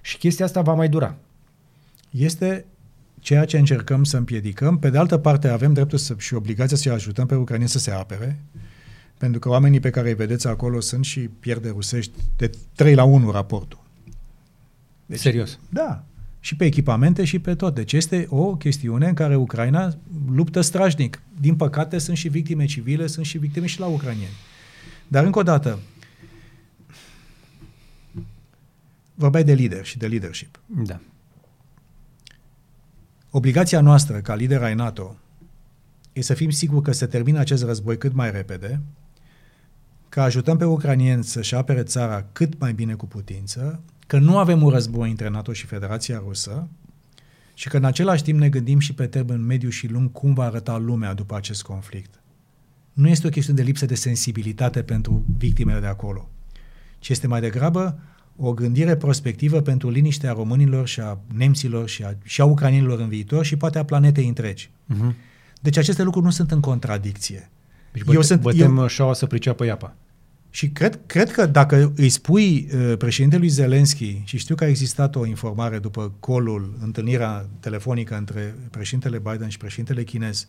Și 0.00 0.18
chestia 0.18 0.44
asta 0.44 0.60
va 0.60 0.74
mai 0.74 0.88
dura. 0.88 1.14
Este 2.10 2.64
ceea 3.20 3.44
ce 3.44 3.58
încercăm 3.58 4.04
să 4.04 4.16
împiedicăm. 4.16 4.78
Pe 4.78 4.90
de 4.90 4.98
altă 4.98 5.18
parte, 5.18 5.48
avem 5.48 5.72
dreptul 5.72 5.98
să, 5.98 6.14
și 6.18 6.34
obligația 6.34 6.76
să 6.76 6.90
ajutăm 6.90 7.26
pe 7.26 7.34
ucrainieni 7.34 7.70
să 7.70 7.78
se 7.78 7.90
apere, 7.90 8.40
pentru 9.18 9.40
că 9.40 9.48
oamenii 9.48 9.80
pe 9.80 9.90
care 9.90 10.08
îi 10.08 10.14
vedeți 10.14 10.46
acolo 10.46 10.80
sunt 10.80 11.04
și 11.04 11.20
pierde 11.20 11.68
rusești 11.68 12.12
de 12.36 12.50
3 12.74 12.94
la 12.94 13.04
1 13.04 13.30
raportul. 13.30 13.86
Deci, 15.08 15.18
Serios? 15.18 15.58
Da. 15.68 16.04
Și 16.40 16.56
pe 16.56 16.64
echipamente 16.64 17.24
și 17.24 17.38
pe 17.38 17.54
tot. 17.54 17.74
Deci 17.74 17.92
este 17.92 18.26
o 18.28 18.56
chestiune 18.56 19.08
în 19.08 19.14
care 19.14 19.36
Ucraina 19.36 19.96
luptă 20.30 20.60
strajnic. 20.60 21.22
Din 21.40 21.56
păcate 21.56 21.98
sunt 21.98 22.16
și 22.16 22.28
victime 22.28 22.64
civile, 22.64 23.06
sunt 23.06 23.26
și 23.26 23.38
victime 23.38 23.66
și 23.66 23.80
la 23.80 23.86
ucranieni. 23.86 24.32
Dar 25.08 25.24
încă 25.24 25.38
o 25.38 25.42
dată, 25.42 25.78
vorbeai 29.14 29.44
de 29.44 29.54
lider 29.54 29.84
și 29.84 29.98
de 29.98 30.06
leadership. 30.06 30.60
Da. 30.66 31.00
Obligația 33.30 33.80
noastră 33.80 34.20
ca 34.20 34.34
lider 34.34 34.62
ai 34.62 34.74
NATO 34.74 35.16
e 36.12 36.20
să 36.20 36.34
fim 36.34 36.50
siguri 36.50 36.84
că 36.84 36.92
se 36.92 37.06
termină 37.06 37.38
acest 37.38 37.64
război 37.64 37.98
cât 37.98 38.12
mai 38.12 38.30
repede, 38.30 38.80
că 40.08 40.20
ajutăm 40.20 40.56
pe 40.56 40.64
ucranieni 40.64 41.24
să-și 41.24 41.54
apere 41.54 41.82
țara 41.82 42.24
cât 42.32 42.58
mai 42.58 42.72
bine 42.72 42.94
cu 42.94 43.06
putință, 43.06 43.80
că 44.08 44.18
nu 44.18 44.38
avem 44.38 44.62
un 44.62 44.70
război 44.70 45.10
între 45.10 45.28
NATO 45.28 45.52
și 45.52 45.66
Federația 45.66 46.22
Rusă 46.26 46.68
și 47.54 47.68
că 47.68 47.76
în 47.76 47.84
același 47.84 48.22
timp 48.22 48.38
ne 48.38 48.48
gândim 48.48 48.78
și 48.78 48.94
pe 48.94 49.06
termen 49.06 49.44
mediu 49.44 49.68
și 49.68 49.88
lung 49.88 50.12
cum 50.12 50.34
va 50.34 50.44
arăta 50.44 50.76
lumea 50.76 51.14
după 51.14 51.36
acest 51.36 51.62
conflict. 51.62 52.20
Nu 52.92 53.08
este 53.08 53.26
o 53.26 53.30
chestiune 53.30 53.58
de 53.58 53.64
lipsă 53.64 53.86
de 53.86 53.94
sensibilitate 53.94 54.82
pentru 54.82 55.24
victimele 55.38 55.80
de 55.80 55.86
acolo, 55.86 56.28
ci 56.98 57.08
este 57.08 57.26
mai 57.26 57.40
degrabă 57.40 57.98
o 58.36 58.52
gândire 58.52 58.96
prospectivă 58.96 59.60
pentru 59.60 59.90
liniștea 59.90 60.32
românilor 60.32 60.86
și 60.86 61.00
a 61.00 61.20
nemților 61.34 61.88
și 61.88 62.04
a, 62.04 62.16
și 62.22 62.40
a 62.40 62.44
ucranienilor 62.44 63.00
în 63.00 63.08
viitor 63.08 63.44
și 63.44 63.56
poate 63.56 63.78
a 63.78 63.84
planetei 63.84 64.28
întregi. 64.28 64.70
Uh-huh. 64.94 65.14
Deci 65.60 65.76
aceste 65.76 66.02
lucruri 66.02 66.24
nu 66.24 66.30
sunt 66.30 66.50
în 66.50 66.60
contradicție. 66.60 67.50
Deci 67.92 68.02
eu 68.14 68.22
sunt, 68.22 68.40
bătem 68.40 68.78
eu, 68.78 68.86
șaua 68.86 69.12
să 69.12 69.26
priceapă 69.26 69.64
iapa. 69.64 69.96
Și 70.58 70.68
cred, 70.68 71.00
cred 71.06 71.30
că 71.30 71.46
dacă 71.46 71.92
îi 71.96 72.08
spui 72.08 72.68
uh, 72.74 72.96
președintelui 72.96 73.48
Zelenski, 73.48 74.20
și 74.24 74.38
știu 74.38 74.54
că 74.54 74.64
a 74.64 74.66
existat 74.66 75.16
o 75.16 75.26
informare 75.26 75.78
după 75.78 76.12
colul, 76.20 76.78
întâlnirea 76.80 77.48
telefonică 77.60 78.16
între 78.16 78.54
președintele 78.70 79.18
Biden 79.18 79.48
și 79.48 79.56
președintele 79.56 80.02
chinez, 80.02 80.46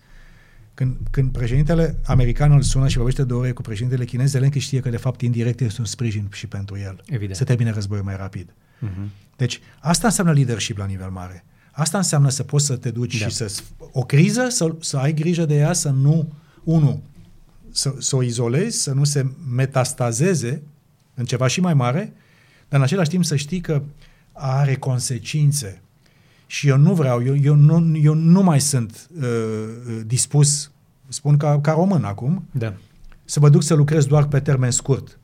când, 0.73 0.97
când 1.11 1.31
președintele 1.31 1.99
american 2.05 2.51
îl 2.51 2.61
sună 2.61 2.87
și 2.87 2.95
vorbește 2.95 3.23
de 3.23 3.33
ore 3.33 3.51
cu 3.51 3.61
președintele 3.61 4.05
chinez, 4.05 4.29
Zelenski 4.29 4.59
știe 4.59 4.79
că 4.79 4.89
de 4.89 4.97
fapt 4.97 5.21
indirect 5.21 5.59
este 5.59 5.79
un 5.79 5.85
sprijin 5.85 6.29
și 6.33 6.47
pentru 6.47 6.77
el. 6.77 7.01
Evident. 7.05 7.35
Să 7.35 7.43
termine 7.43 7.71
războiul 7.71 8.03
mai 8.03 8.15
rapid. 8.15 8.53
Uh-huh. 8.53 9.09
Deci 9.35 9.61
asta 9.79 10.07
înseamnă 10.07 10.33
leadership 10.33 10.77
la 10.77 10.85
nivel 10.85 11.09
mare. 11.09 11.45
Asta 11.71 11.97
înseamnă 11.97 12.29
să 12.29 12.43
poți 12.43 12.65
să 12.65 12.75
te 12.75 12.91
duci 12.91 13.19
da. 13.19 13.27
și 13.27 13.35
să... 13.35 13.61
O 13.91 14.01
criză, 14.01 14.47
să, 14.49 14.75
să 14.79 14.97
ai 14.97 15.13
grijă 15.13 15.45
de 15.45 15.55
ea, 15.55 15.73
să 15.73 15.89
nu... 15.89 16.33
Unu, 16.63 17.03
să, 17.71 17.93
să 17.97 18.15
o 18.15 18.23
izolezi, 18.23 18.81
să 18.81 18.93
nu 18.93 19.03
se 19.03 19.25
metastazeze 19.55 20.61
în 21.13 21.25
ceva 21.25 21.47
și 21.47 21.61
mai 21.61 21.73
mare, 21.73 22.13
dar 22.69 22.79
în 22.79 22.85
același 22.85 23.09
timp 23.09 23.25
să 23.25 23.35
știi 23.35 23.61
că 23.61 23.81
are 24.33 24.75
consecințe. 24.75 25.81
Și 26.45 26.67
eu 26.67 26.77
nu 26.77 26.93
vreau, 26.93 27.25
eu, 27.25 27.37
eu, 27.37 27.55
nu, 27.55 27.97
eu 27.97 28.13
nu 28.13 28.43
mai 28.43 28.61
sunt 28.61 29.09
uh, 29.19 29.23
dispus, 30.05 30.71
spun 31.07 31.37
ca, 31.37 31.59
ca 31.61 31.71
român 31.71 32.03
acum, 32.03 32.43
da. 32.51 32.73
să 33.25 33.39
mă 33.39 33.49
duc 33.49 33.63
să 33.63 33.73
lucrez 33.73 34.05
doar 34.05 34.27
pe 34.27 34.39
termen 34.39 34.71
scurt. 34.71 35.19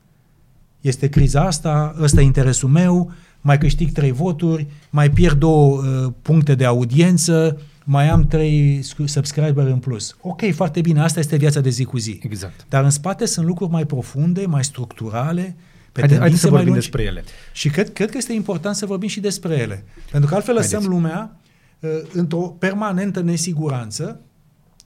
Este 0.80 1.08
criza 1.08 1.40
asta, 1.40 1.96
ăsta 2.00 2.20
e 2.20 2.24
interesul 2.24 2.68
meu, 2.68 3.12
mai 3.40 3.58
câștig 3.58 3.92
trei 3.92 4.10
voturi, 4.10 4.66
mai 4.90 5.10
pierd 5.10 5.38
două 5.38 5.82
uh, 5.82 6.12
puncte 6.22 6.54
de 6.54 6.64
audiență, 6.64 7.60
mai 7.88 8.08
am 8.08 8.26
trei 8.26 8.82
subscriber 9.04 9.66
în 9.66 9.78
plus. 9.78 10.16
Ok, 10.20 10.42
foarte 10.54 10.80
bine, 10.80 11.00
asta 11.00 11.20
este 11.20 11.36
viața 11.36 11.60
de 11.60 11.68
zi 11.68 11.84
cu 11.84 11.98
zi. 11.98 12.18
Exact. 12.22 12.66
Dar 12.68 12.84
în 12.84 12.90
spate 12.90 13.26
sunt 13.26 13.46
lucruri 13.46 13.70
mai 13.70 13.84
profunde, 13.84 14.46
mai 14.46 14.64
structurale, 14.64 15.56
pe 15.92 16.00
Haide, 16.00 16.18
haideți 16.18 16.40
să 16.40 16.48
vorbim 16.48 16.72
despre 16.72 17.02
ele. 17.02 17.24
Și 17.52 17.68
cred, 17.68 17.92
cred 17.92 18.10
că 18.10 18.16
este 18.16 18.32
important 18.32 18.76
să 18.76 18.86
vorbim 18.86 19.08
și 19.08 19.20
despre 19.20 19.54
ele. 19.54 19.84
Pentru 20.10 20.28
că 20.28 20.34
altfel 20.34 20.54
lăsăm 20.54 20.80
haideți. 20.80 20.94
lumea 20.94 21.36
uh, 21.80 21.90
într-o 22.12 22.38
permanentă 22.38 23.20
nesiguranță 23.20 24.20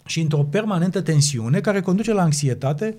și 0.05 0.21
într-o 0.21 0.43
permanentă 0.43 1.01
tensiune 1.01 1.61
care 1.61 1.81
conduce 1.81 2.13
la 2.13 2.23
anxietate, 2.23 2.97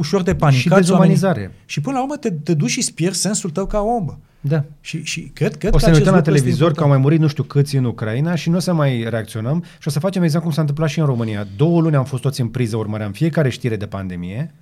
ușor 0.00 0.22
de 0.22 0.34
panică 0.34 0.60
Și 0.60 0.68
dezumanizare. 0.68 1.52
Și 1.64 1.80
până 1.80 1.96
la 1.96 2.02
urmă 2.02 2.16
te, 2.16 2.30
te 2.30 2.54
duci 2.54 2.70
și 2.70 2.92
pierzi 2.94 3.20
sensul 3.20 3.50
tău 3.50 3.66
ca 3.66 3.80
om. 3.80 4.06
Da. 4.40 4.64
Și, 4.80 5.04
și 5.04 5.20
cred, 5.20 5.56
cred 5.56 5.74
o 5.74 5.78
să 5.78 5.90
ne 5.90 5.96
uităm 5.96 6.14
la 6.14 6.22
televizor 6.22 6.72
că 6.72 6.82
au 6.82 6.88
mai 6.88 6.98
murit 6.98 7.20
nu 7.20 7.26
știu 7.26 7.42
câți 7.42 7.76
în 7.76 7.84
Ucraina 7.84 8.34
și 8.34 8.50
nu 8.50 8.56
o 8.56 8.58
să 8.58 8.72
mai 8.72 9.06
reacționăm 9.08 9.64
și 9.78 9.88
o 9.88 9.90
să 9.90 9.98
facem 9.98 10.22
exact 10.22 10.44
cum 10.44 10.52
s-a 10.52 10.60
întâmplat 10.60 10.88
și 10.88 10.98
în 10.98 11.06
România. 11.06 11.46
Două 11.56 11.80
luni 11.80 11.96
am 11.96 12.04
fost 12.04 12.22
toți 12.22 12.40
în 12.40 12.48
priză, 12.48 12.76
urmăream 12.76 13.12
fiecare 13.12 13.48
știre 13.48 13.76
de 13.76 13.86
pandemie 13.86 14.54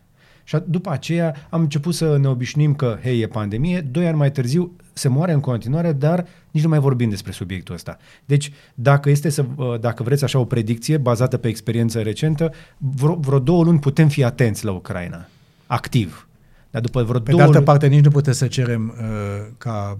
și 0.49 0.57
după 0.67 0.91
aceea 0.91 1.35
am 1.51 1.61
început 1.61 1.95
să 1.95 2.17
ne 2.17 2.29
obișnuim 2.29 2.75
că, 2.75 2.99
hei, 3.03 3.21
e 3.21 3.27
pandemie, 3.27 3.81
doi 3.81 4.07
ani 4.07 4.17
mai 4.17 4.33
târziu 4.33 4.77
se 4.93 5.09
moare 5.09 5.33
în 5.33 5.41
continuare, 5.41 5.93
dar 5.93 6.27
nici 6.51 6.63
nu 6.63 6.69
mai 6.69 6.79
vorbim 6.79 7.09
despre 7.09 7.33
subiectul 7.33 7.75
ăsta. 7.75 7.97
Deci, 8.25 8.53
dacă, 8.75 9.11
este 9.11 9.29
să, 9.29 9.45
dacă 9.81 10.03
vreți 10.03 10.25
așa 10.25 10.39
o 10.39 10.45
predicție 10.45 10.97
bazată 10.97 11.37
pe 11.37 11.49
experiență 11.49 12.01
recentă, 12.01 12.53
vreo, 12.77 13.15
vreo 13.15 13.39
două 13.39 13.65
luni 13.65 13.79
putem 13.79 14.09
fi 14.09 14.25
atenți 14.25 14.65
la 14.65 14.73
Ucraina, 14.73 15.29
activ. 15.67 16.29
Dar 16.71 16.81
după 16.81 17.03
vreo 17.03 17.21
Pe 17.21 17.31
două 17.31 17.37
de 17.37 17.43
altă 17.43 17.55
luni... 17.55 17.65
parte, 17.65 17.87
nici 17.87 18.05
nu 18.05 18.11
putem 18.11 18.33
să 18.33 18.47
cerem 18.47 18.95
uh, 18.99 19.47
ca 19.59 19.99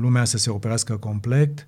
lumea 0.00 0.24
să 0.24 0.38
se 0.38 0.50
operească 0.50 0.96
complet 0.96 1.66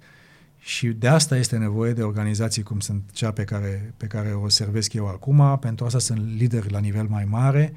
și 0.59 0.87
de 0.87 1.09
asta 1.09 1.37
este 1.37 1.57
nevoie 1.57 1.93
de 1.93 2.03
organizații 2.03 2.63
cum 2.63 2.81
sunt 2.81 3.03
cea 3.13 3.31
pe 3.31 3.45
care, 3.45 3.95
pe 3.97 4.07
care 4.07 4.33
o 4.33 4.49
servesc 4.49 4.93
eu 4.93 5.07
acum, 5.07 5.59
pentru 5.61 5.85
asta 5.85 5.99
sunt 5.99 6.21
lideri 6.37 6.73
la 6.73 6.79
nivel 6.79 7.07
mai 7.09 7.25
mare, 7.25 7.73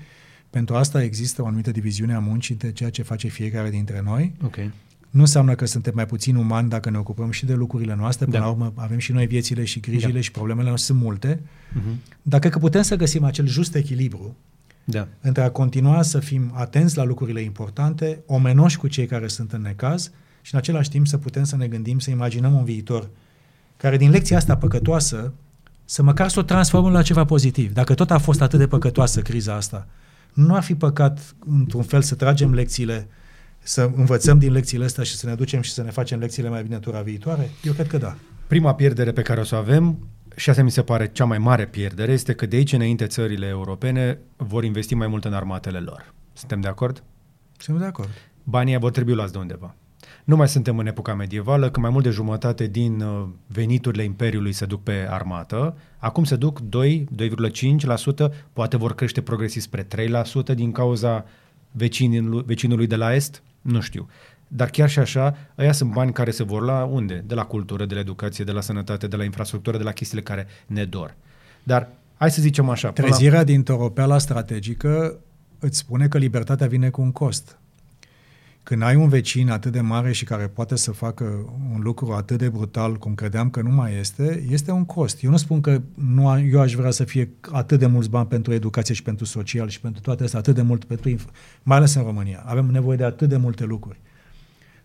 pentru 0.49 0.75
asta 0.75 1.03
există 1.03 1.41
o 1.41 1.45
anumită 1.45 1.71
diviziune 1.71 2.13
a 2.13 2.19
muncii 2.19 2.53
între 2.53 2.71
ceea 2.71 2.89
ce 2.89 3.01
face 3.01 3.27
fiecare 3.27 3.69
dintre 3.69 4.01
noi. 4.03 4.33
Okay. 4.43 4.71
Nu 5.09 5.21
înseamnă 5.21 5.55
că 5.55 5.65
suntem 5.65 5.93
mai 5.95 6.05
puțin 6.05 6.35
umani 6.35 6.69
dacă 6.69 6.89
ne 6.89 6.97
ocupăm 6.97 7.31
și 7.31 7.45
de 7.45 7.53
lucrurile 7.53 7.95
noastre, 7.95 8.25
până 8.25 8.37
da. 8.37 8.43
la 8.43 8.49
urmă 8.49 8.73
avem 8.75 8.97
și 8.97 9.11
noi 9.11 9.25
viețile 9.25 9.63
și 9.63 9.79
grijile 9.79 10.13
da. 10.13 10.21
și 10.21 10.31
problemele 10.31 10.67
noastre 10.67 10.93
sunt 10.93 11.05
multe, 11.05 11.39
uh-huh. 11.39 12.21
dar 12.21 12.39
cred 12.39 12.51
că 12.51 12.59
putem 12.59 12.81
să 12.81 12.95
găsim 12.95 13.23
acel 13.23 13.47
just 13.47 13.75
echilibru 13.75 14.35
da. 14.83 15.07
între 15.21 15.43
a 15.43 15.51
continua 15.51 16.01
să 16.01 16.19
fim 16.19 16.51
atenți 16.53 16.97
la 16.97 17.03
lucrurile 17.03 17.41
importante, 17.41 18.23
omenoși 18.25 18.77
cu 18.77 18.87
cei 18.87 19.05
care 19.05 19.27
sunt 19.27 19.53
în 19.53 19.61
necaz 19.61 20.11
și 20.41 20.53
în 20.53 20.59
același 20.59 20.89
timp 20.89 21.07
să 21.07 21.17
putem 21.17 21.43
să 21.43 21.55
ne 21.55 21.67
gândim, 21.67 21.99
să 21.99 22.09
imaginăm 22.09 22.53
un 22.53 22.63
viitor 22.63 23.09
care 23.77 23.97
din 23.97 24.09
lecția 24.09 24.37
asta 24.37 24.57
păcătoasă 24.57 25.33
să 25.85 26.03
măcar 26.03 26.29
să 26.29 26.39
o 26.39 26.43
transformăm 26.43 26.91
la 26.91 27.01
ceva 27.01 27.25
pozitiv. 27.25 27.73
Dacă 27.73 27.93
tot 27.93 28.11
a 28.11 28.17
fost 28.17 28.41
atât 28.41 28.59
de 28.59 28.67
păcătoasă 28.67 29.21
criza 29.21 29.55
asta, 29.55 29.87
nu 30.33 30.55
ar 30.55 30.63
fi 30.63 30.75
păcat 30.75 31.35
într-un 31.45 31.83
fel 31.83 32.01
să 32.01 32.15
tragem 32.15 32.53
lecțiile, 32.53 33.07
să 33.59 33.91
învățăm 33.95 34.39
din 34.39 34.51
lecțiile 34.51 34.85
astea 34.85 35.03
și 35.03 35.15
să 35.15 35.27
ne 35.27 35.35
ducem 35.35 35.61
și 35.61 35.71
să 35.71 35.83
ne 35.83 35.89
facem 35.89 36.19
lecțiile 36.19 36.49
mai 36.49 36.63
bine 36.63 36.79
tura 36.79 37.01
viitoare? 37.01 37.49
Eu 37.63 37.73
cred 37.73 37.87
că 37.87 37.97
da. 37.97 38.15
Prima 38.47 38.75
pierdere 38.75 39.11
pe 39.11 39.21
care 39.21 39.39
o 39.39 39.43
să 39.43 39.55
o 39.55 39.57
avem 39.57 40.07
și 40.35 40.49
asta 40.49 40.63
mi 40.63 40.71
se 40.71 40.81
pare 40.81 41.07
cea 41.07 41.25
mai 41.25 41.37
mare 41.37 41.65
pierdere, 41.65 42.11
este 42.11 42.33
că 42.33 42.45
de 42.45 42.55
aici 42.55 42.73
înainte 42.73 43.07
țările 43.07 43.47
europene 43.47 44.19
vor 44.35 44.63
investi 44.63 44.93
mai 44.93 45.07
mult 45.07 45.25
în 45.25 45.33
armatele 45.33 45.79
lor. 45.79 46.13
Suntem 46.33 46.61
de 46.61 46.67
acord? 46.67 47.03
Suntem 47.57 47.83
de 47.83 47.87
acord. 47.87 48.09
Banii 48.43 48.77
vor 48.77 48.91
trebui 48.91 49.13
luați 49.13 49.31
de 49.31 49.37
undeva. 49.37 49.75
Nu 50.31 50.37
mai 50.37 50.47
suntem 50.47 50.77
în 50.77 50.87
epoca 50.87 51.13
medievală, 51.13 51.69
când 51.69 51.85
mai 51.85 51.89
mult 51.89 52.03
de 52.03 52.09
jumătate 52.09 52.67
din 52.67 53.01
uh, 53.01 53.27
veniturile 53.47 54.03
Imperiului 54.03 54.51
se 54.51 54.65
duc 54.65 54.83
pe 54.83 55.07
armată. 55.09 55.77
Acum 55.97 56.23
se 56.23 56.35
duc 56.35 56.59
2, 56.59 57.07
2,5%, 58.27 58.33
poate 58.53 58.77
vor 58.77 58.95
crește 58.95 59.21
progresiv 59.21 59.61
spre 59.61 59.87
3% 60.51 60.55
din 60.55 60.71
cauza 60.71 61.25
vecinului, 61.71 62.43
vecinului 62.45 62.87
de 62.87 62.95
la 62.95 63.15
Est, 63.15 63.43
nu 63.61 63.81
știu. 63.81 64.09
Dar 64.47 64.69
chiar 64.69 64.89
și 64.89 64.99
așa, 64.99 65.37
ăia 65.57 65.71
sunt 65.71 65.91
bani 65.91 66.13
care 66.13 66.31
se 66.31 66.43
vor 66.43 66.61
la 66.61 66.83
unde? 66.83 67.23
De 67.27 67.33
la 67.33 67.43
cultură, 67.43 67.85
de 67.85 67.93
la 67.93 67.99
educație, 67.99 68.43
de 68.43 68.51
la 68.51 68.61
sănătate, 68.61 69.07
de 69.07 69.15
la 69.15 69.23
infrastructură, 69.23 69.77
de 69.77 69.83
la 69.83 69.91
chestiile 69.91 70.23
care 70.23 70.47
ne 70.67 70.85
dor. 70.85 71.15
Dar 71.63 71.89
hai 72.17 72.31
să 72.31 72.41
zicem 72.41 72.69
așa. 72.69 72.89
Trezirea 72.89 73.37
la... 73.37 73.43
din 73.43 73.63
toropeala 73.63 74.17
strategică 74.17 75.19
îți 75.59 75.77
spune 75.77 76.07
că 76.07 76.17
libertatea 76.17 76.67
vine 76.67 76.89
cu 76.89 77.01
un 77.01 77.11
cost. 77.11 77.59
Când 78.63 78.81
ai 78.81 78.95
un 78.95 79.07
vecin 79.07 79.49
atât 79.49 79.71
de 79.71 79.81
mare 79.81 80.11
și 80.11 80.23
care 80.23 80.47
poate 80.47 80.75
să 80.75 80.91
facă 80.91 81.23
un 81.73 81.81
lucru 81.81 82.11
atât 82.11 82.37
de 82.37 82.49
brutal 82.49 82.97
cum 82.97 83.15
credeam 83.15 83.49
că 83.49 83.61
nu 83.61 83.69
mai 83.69 83.99
este, 83.99 84.45
este 84.49 84.71
un 84.71 84.85
cost. 84.85 85.23
Eu 85.23 85.29
nu 85.29 85.37
spun 85.37 85.61
că 85.61 85.81
nu, 85.93 86.39
eu 86.39 86.59
aș 86.59 86.73
vrea 86.73 86.91
să 86.91 87.03
fie 87.03 87.29
atât 87.51 87.79
de 87.79 87.85
mulți 87.85 88.09
bani 88.09 88.27
pentru 88.27 88.53
educație 88.53 88.93
și 88.93 89.03
pentru 89.03 89.25
social 89.25 89.69
și 89.69 89.79
pentru 89.79 90.01
toate 90.01 90.23
astea, 90.23 90.39
atât 90.39 90.55
de 90.55 90.61
mult 90.61 90.83
pentru, 90.83 91.15
mai 91.63 91.77
ales 91.77 91.93
în 91.93 92.03
România. 92.03 92.43
Avem 92.45 92.65
nevoie 92.65 92.97
de 92.97 93.03
atât 93.03 93.29
de 93.29 93.37
multe 93.37 93.63
lucruri. 93.65 93.99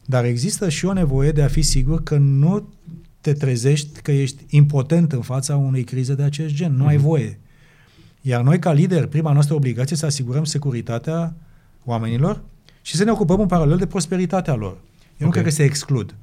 Dar 0.04 0.24
există 0.24 0.68
și 0.68 0.84
o 0.84 0.92
nevoie 0.92 1.32
de 1.32 1.42
a 1.42 1.48
fi 1.48 1.62
sigur 1.62 2.02
că 2.02 2.16
nu 2.16 2.72
te 3.20 3.32
trezești 3.32 4.00
că 4.00 4.12
ești 4.12 4.44
impotent 4.48 5.12
în 5.12 5.20
fața 5.20 5.56
unei 5.56 5.84
crize 5.84 6.14
de 6.14 6.22
acest 6.22 6.54
gen. 6.54 6.72
Nu 6.72 6.84
mm-hmm. 6.84 6.88
ai 6.88 6.96
mhm. 6.96 7.04
voie. 7.04 7.40
Iar 8.20 8.42
noi, 8.42 8.58
ca 8.58 8.72
lideri, 8.72 9.08
prima 9.08 9.32
noastră 9.32 9.54
obligație 9.54 9.96
să 9.96 10.06
asigurăm 10.06 10.44
securitatea 10.44 11.36
oamenilor 11.84 12.42
și 12.86 12.96
să 12.96 13.04
ne 13.04 13.10
ocupăm 13.10 13.40
în 13.40 13.46
paralel 13.46 13.76
de 13.76 13.86
prosperitatea 13.86 14.54
lor. 14.54 14.70
Eu 14.70 14.76
okay. 15.16 15.26
nu 15.26 15.30
cred 15.30 15.44
că 15.44 15.50
se 15.50 15.62
exclud. 15.62 16.14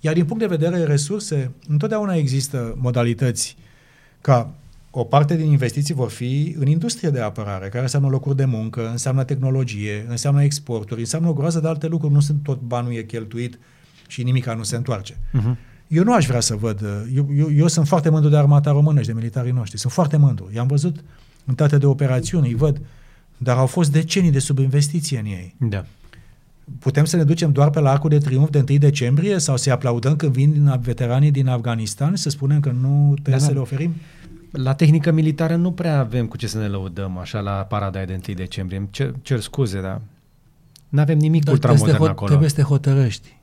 Iar 0.00 0.14
din 0.14 0.24
punct 0.24 0.42
de 0.42 0.56
vedere 0.56 0.84
resurse, 0.84 1.50
întotdeauna 1.68 2.14
există 2.14 2.76
modalități 2.80 3.56
ca 4.20 4.54
o 4.90 5.04
parte 5.04 5.36
din 5.36 5.50
investiții 5.50 5.94
vor 5.94 6.10
fi 6.10 6.56
în 6.58 6.66
industrie 6.66 7.10
de 7.10 7.20
apărare, 7.20 7.68
care 7.68 7.82
înseamnă 7.82 8.08
locuri 8.08 8.36
de 8.36 8.44
muncă, 8.44 8.90
înseamnă 8.90 9.24
tehnologie, 9.24 10.06
înseamnă 10.08 10.42
exporturi, 10.42 11.00
înseamnă 11.00 11.28
o 11.28 11.32
groază 11.32 11.60
de 11.60 11.68
alte 11.68 11.86
lucruri. 11.86 12.12
Nu 12.12 12.20
sunt 12.20 12.42
tot 12.42 12.60
banul 12.60 12.92
e 12.92 13.02
cheltuit 13.02 13.58
și 14.06 14.22
nimica 14.22 14.54
nu 14.54 14.62
se 14.62 14.76
întoarce. 14.76 15.14
Uh-huh. 15.14 15.56
Eu 15.88 16.04
nu 16.04 16.14
aș 16.14 16.26
vrea 16.26 16.40
să 16.40 16.54
văd. 16.54 16.82
Eu, 17.14 17.28
eu, 17.36 17.52
eu 17.52 17.66
sunt 17.66 17.86
foarte 17.86 18.08
mândru 18.08 18.30
de 18.30 18.36
armata 18.36 18.70
română 18.70 19.00
și 19.00 19.06
de 19.06 19.12
militarii 19.12 19.52
noștri. 19.52 19.78
Sunt 19.78 19.92
foarte 19.92 20.16
mândru. 20.16 20.50
I-am 20.54 20.66
văzut 20.66 21.04
în 21.44 21.54
toate 21.54 21.78
de 21.78 21.86
operațiuni, 21.86 22.48
îi 22.48 22.54
văd. 22.54 22.80
Dar 23.36 23.56
au 23.56 23.66
fost 23.66 23.92
decenii 23.92 24.30
de 24.30 24.38
subinvestiție 24.38 25.18
în 25.18 25.24
ei. 25.24 25.54
Da. 25.58 25.84
Putem 26.78 27.04
să 27.04 27.16
ne 27.16 27.24
ducem 27.24 27.52
doar 27.52 27.70
pe 27.70 27.80
la 27.80 27.90
arcul 27.90 28.10
de 28.10 28.18
triumf 28.18 28.50
de 28.50 28.64
1 28.68 28.78
decembrie 28.78 29.38
sau 29.38 29.56
să-i 29.56 29.72
aplaudăm 29.72 30.16
când 30.16 30.32
vin 30.32 30.52
din 30.52 30.80
veteranii 30.80 31.30
din 31.30 31.48
Afganistan 31.48 32.14
și 32.14 32.22
să 32.22 32.30
spunem 32.30 32.60
că 32.60 32.70
nu 32.70 33.12
trebuie 33.12 33.34
da, 33.34 33.40
să 33.40 33.46
da. 33.46 33.52
le 33.52 33.58
oferim? 33.58 33.94
La 34.50 34.74
tehnică 34.74 35.10
militară 35.10 35.56
nu 35.56 35.72
prea 35.72 35.98
avem 35.98 36.26
cu 36.26 36.36
ce 36.36 36.46
să 36.46 36.58
ne 36.58 36.66
lăudăm 36.66 37.18
așa 37.18 37.40
la 37.40 37.52
parada 37.52 38.04
de 38.04 38.20
1 38.28 38.36
decembrie. 38.36 38.78
Îmi 38.78 38.88
cer, 38.90 39.14
cer 39.22 39.40
scuze, 39.40 39.80
dar 39.80 40.00
nu 40.88 41.00
avem 41.00 41.18
nimic 41.18 41.44
dar 41.44 41.52
ultramodern 41.52 42.04
acolo. 42.04 42.28
Trebuie 42.28 42.48
să 42.48 42.54
te 42.54 42.62
hotărăști. 42.62 43.40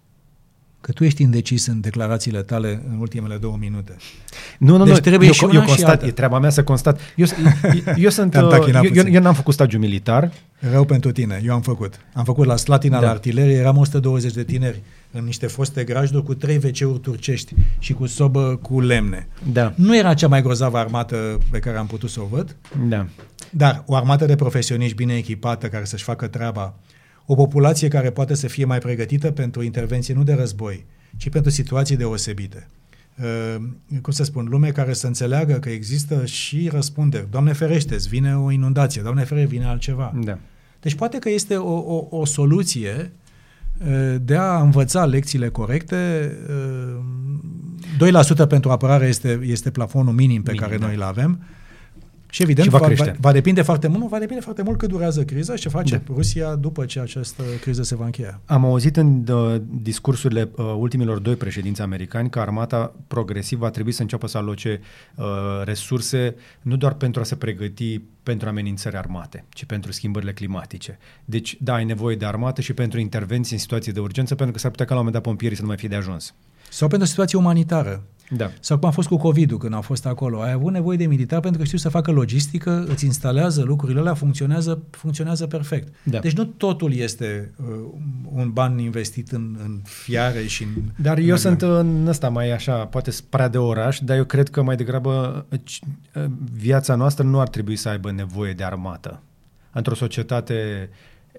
Că 0.81 0.91
tu 0.91 1.03
ești 1.03 1.21
indecis 1.21 1.65
în 1.65 1.81
declarațiile 1.81 2.41
tale 2.41 2.81
în 2.91 2.99
ultimele 2.99 3.37
două 3.37 3.57
minute. 3.59 3.95
Nu, 4.59 4.77
nu, 4.77 4.83
deci 4.83 4.93
nu. 4.93 4.99
Trebuie 4.99 5.27
eu, 5.27 5.33
și 5.33 5.47
eu 5.51 5.63
constat, 5.63 6.03
e 6.03 6.11
treaba 6.11 6.39
mea 6.39 6.49
să 6.49 6.63
constat. 6.63 6.99
Eu, 7.15 7.25
eu, 7.85 7.93
eu 7.97 8.09
sunt, 8.09 8.35
uh, 8.35 8.41
eu, 8.73 8.91
eu, 8.93 9.07
eu 9.07 9.21
n-am 9.21 9.33
făcut 9.33 9.53
stagiu 9.53 9.77
militar. 9.77 10.31
Rău 10.71 10.85
pentru 10.85 11.11
tine, 11.11 11.41
eu 11.45 11.53
am 11.53 11.61
făcut. 11.61 11.93
Am 12.13 12.23
făcut 12.23 12.45
la 12.45 12.55
Slatina, 12.55 12.99
da. 12.99 13.05
la 13.05 13.11
artilerie, 13.11 13.55
eram 13.55 13.77
120 13.77 14.33
de 14.33 14.43
tineri 14.43 14.81
în 15.11 15.23
niște 15.23 15.47
foste 15.47 15.83
grajduri 15.83 16.23
cu 16.23 16.33
trei 16.33 16.59
wc 16.63 17.01
turcești 17.01 17.53
și 17.79 17.93
cu 17.93 18.05
sobă 18.05 18.59
cu 18.61 18.81
lemne. 18.81 19.27
Da. 19.51 19.73
Nu 19.75 19.97
era 19.97 20.13
cea 20.13 20.27
mai 20.27 20.41
grozavă 20.41 20.77
armată 20.77 21.37
pe 21.51 21.59
care 21.59 21.77
am 21.77 21.87
putut 21.87 22.09
să 22.09 22.21
o 22.21 22.25
văd, 22.25 22.55
da. 22.87 23.07
dar 23.49 23.83
o 23.85 23.95
armată 23.95 24.25
de 24.25 24.35
profesioniști 24.35 24.95
bine 24.95 25.15
echipată 25.15 25.67
care 25.67 25.85
să-și 25.85 26.03
facă 26.03 26.27
treaba, 26.27 26.73
o 27.31 27.35
populație 27.35 27.87
care 27.87 28.09
poate 28.09 28.33
să 28.33 28.47
fie 28.47 28.65
mai 28.65 28.77
pregătită 28.77 29.31
pentru 29.31 29.63
intervenție 29.63 30.13
nu 30.13 30.23
de 30.23 30.33
război, 30.33 30.85
ci 31.17 31.29
pentru 31.29 31.51
situații 31.51 31.97
deosebite. 31.97 32.67
Uh, 33.21 33.55
cum 34.01 34.13
să 34.13 34.23
spun, 34.23 34.47
lume 34.49 34.69
care 34.69 34.93
să 34.93 35.07
înțeleagă 35.07 35.53
că 35.53 35.69
există 35.69 36.25
și 36.25 36.69
răspunderi. 36.71 37.27
Doamne 37.31 37.53
ferește, 37.53 37.95
vine 38.09 38.37
o 38.37 38.51
inundație, 38.51 39.01
Doamne 39.01 39.23
ferește, 39.23 39.49
vine 39.49 39.65
altceva. 39.65 40.13
Da. 40.23 40.37
Deci 40.79 40.95
poate 40.95 41.19
că 41.19 41.29
este 41.29 41.55
o, 41.55 41.95
o, 41.95 42.07
o 42.09 42.25
soluție 42.25 43.11
de 44.21 44.35
a 44.35 44.61
învăța 44.61 45.05
lecțiile 45.05 45.49
corecte. 45.49 46.31
2% 48.45 48.47
pentru 48.47 48.69
apărare 48.69 49.07
este, 49.07 49.39
este 49.43 49.71
plafonul 49.71 50.13
minim 50.13 50.41
pe 50.41 50.51
minim, 50.51 50.65
care 50.65 50.77
da. 50.77 50.85
noi 50.85 50.95
îl 50.95 51.01
avem. 51.01 51.39
Și 52.29 52.41
evident, 52.41 52.71
și 52.71 52.77
va, 52.77 52.87
va, 52.87 53.13
va 53.19 53.31
depinde 53.31 53.61
foarte 53.61 53.87
mult, 53.87 54.01
nu, 54.01 54.07
va 54.07 54.19
depinde 54.19 54.41
foarte 54.41 54.61
mult 54.61 54.77
cât 54.77 54.89
durează 54.89 55.23
criza 55.23 55.55
și 55.55 55.61
ce 55.61 55.69
face 55.69 55.95
da. 55.95 56.13
Rusia 56.13 56.55
după 56.55 56.85
ce 56.85 56.99
această 56.99 57.43
criză 57.61 57.83
se 57.83 57.95
va 57.95 58.05
încheia. 58.05 58.41
Am 58.45 58.65
auzit 58.65 58.97
în 58.97 59.23
uh, 59.29 59.61
discursurile 59.81 60.49
uh, 60.55 60.65
ultimilor 60.77 61.19
doi 61.19 61.35
președinți 61.35 61.81
americani 61.81 62.29
că 62.29 62.39
armata 62.39 62.93
progresiv 63.07 63.59
va 63.59 63.69
trebui 63.69 63.91
să 63.91 64.01
înceapă 64.01 64.27
să 64.27 64.37
aloce 64.37 64.81
uh, 65.15 65.25
resurse 65.63 66.35
nu 66.61 66.75
doar 66.75 66.93
pentru 66.93 67.21
a 67.21 67.23
se 67.23 67.35
pregăti 67.35 68.01
pentru 68.23 68.47
amenințări 68.47 68.95
armate, 68.95 69.45
ci 69.49 69.65
pentru 69.65 69.91
schimbările 69.91 70.33
climatice. 70.33 70.97
Deci, 71.25 71.57
da, 71.59 71.73
ai 71.73 71.85
nevoie 71.85 72.15
de 72.15 72.25
armată 72.25 72.61
și 72.61 72.73
pentru 72.73 72.99
intervenții 72.99 73.53
în 73.53 73.59
situații 73.59 73.91
de 73.91 73.99
urgență, 73.99 74.35
pentru 74.35 74.53
că 74.53 74.59
s-ar 74.59 74.71
putea 74.71 74.85
ca 74.85 74.93
la 74.93 74.99
un 74.99 75.05
moment 75.05 75.23
dat 75.23 75.31
pompierii 75.31 75.57
să 75.57 75.61
nu 75.61 75.67
mai 75.67 75.77
fie 75.77 75.87
de 75.87 75.95
ajuns. 75.95 76.33
Sau 76.69 76.87
pentru 76.87 77.07
o 77.07 77.09
situație 77.09 77.37
umanitară. 77.37 78.03
Da. 78.29 78.51
Sau 78.59 78.79
cum 78.79 78.87
a 78.87 78.91
fost 78.91 79.07
cu 79.07 79.17
COVID-ul 79.17 79.57
când 79.57 79.73
a 79.73 79.81
fost 79.81 80.05
acolo. 80.05 80.41
Ai 80.41 80.51
avut 80.51 80.71
nevoie 80.71 80.97
de 80.97 81.05
militar 81.05 81.39
pentru 81.39 81.59
că 81.59 81.65
știu 81.65 81.77
să 81.77 81.89
facă 81.89 82.11
logistică, 82.11 82.85
îți 82.87 83.05
instalează 83.05 83.63
lucrurile 83.63 83.99
alea, 83.99 84.13
funcționează, 84.13 84.83
funcționează 84.89 85.47
perfect. 85.47 85.93
Da. 86.03 86.19
Deci 86.19 86.35
nu 86.35 86.43
totul 86.43 86.93
este 86.93 87.53
uh, 87.55 87.65
un 88.33 88.51
ban 88.51 88.77
investit 88.79 89.31
în, 89.31 89.57
în 89.63 89.81
fiare 89.83 90.45
și 90.45 90.63
în... 90.63 90.69
Dar 91.01 91.17
eu 91.17 91.31
în 91.31 91.37
sunt 91.37 91.61
în 91.61 92.07
ăsta 92.07 92.29
mai 92.29 92.51
așa, 92.51 92.85
poate 92.85 93.11
prea 93.29 93.47
de 93.47 93.57
oraș, 93.57 93.99
dar 93.99 94.17
eu 94.17 94.23
cred 94.23 94.49
că 94.49 94.61
mai 94.61 94.75
degrabă 94.75 95.45
uh, 95.49 96.25
viața 96.53 96.95
noastră 96.95 97.23
nu 97.23 97.39
ar 97.39 97.47
trebui 97.47 97.75
să 97.75 97.89
aibă 97.89 98.11
nevoie 98.11 98.53
de 98.53 98.63
armată. 98.63 99.21
Într-o 99.71 99.95
societate 99.95 100.89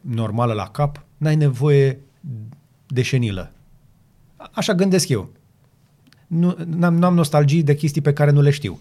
normală 0.00 0.52
la 0.52 0.68
cap, 0.68 1.04
n-ai 1.16 1.36
nevoie 1.36 1.98
de 2.86 3.02
șenilă. 3.02 3.52
Așa 4.52 4.74
gândesc 4.74 5.08
eu. 5.08 5.30
Nu, 6.30 6.56
n-am, 6.66 6.94
n-am 6.94 7.14
nostalgii 7.14 7.62
de 7.62 7.74
chestii 7.74 8.00
pe 8.00 8.12
care 8.12 8.30
nu 8.30 8.40
le 8.40 8.50
știu. 8.50 8.78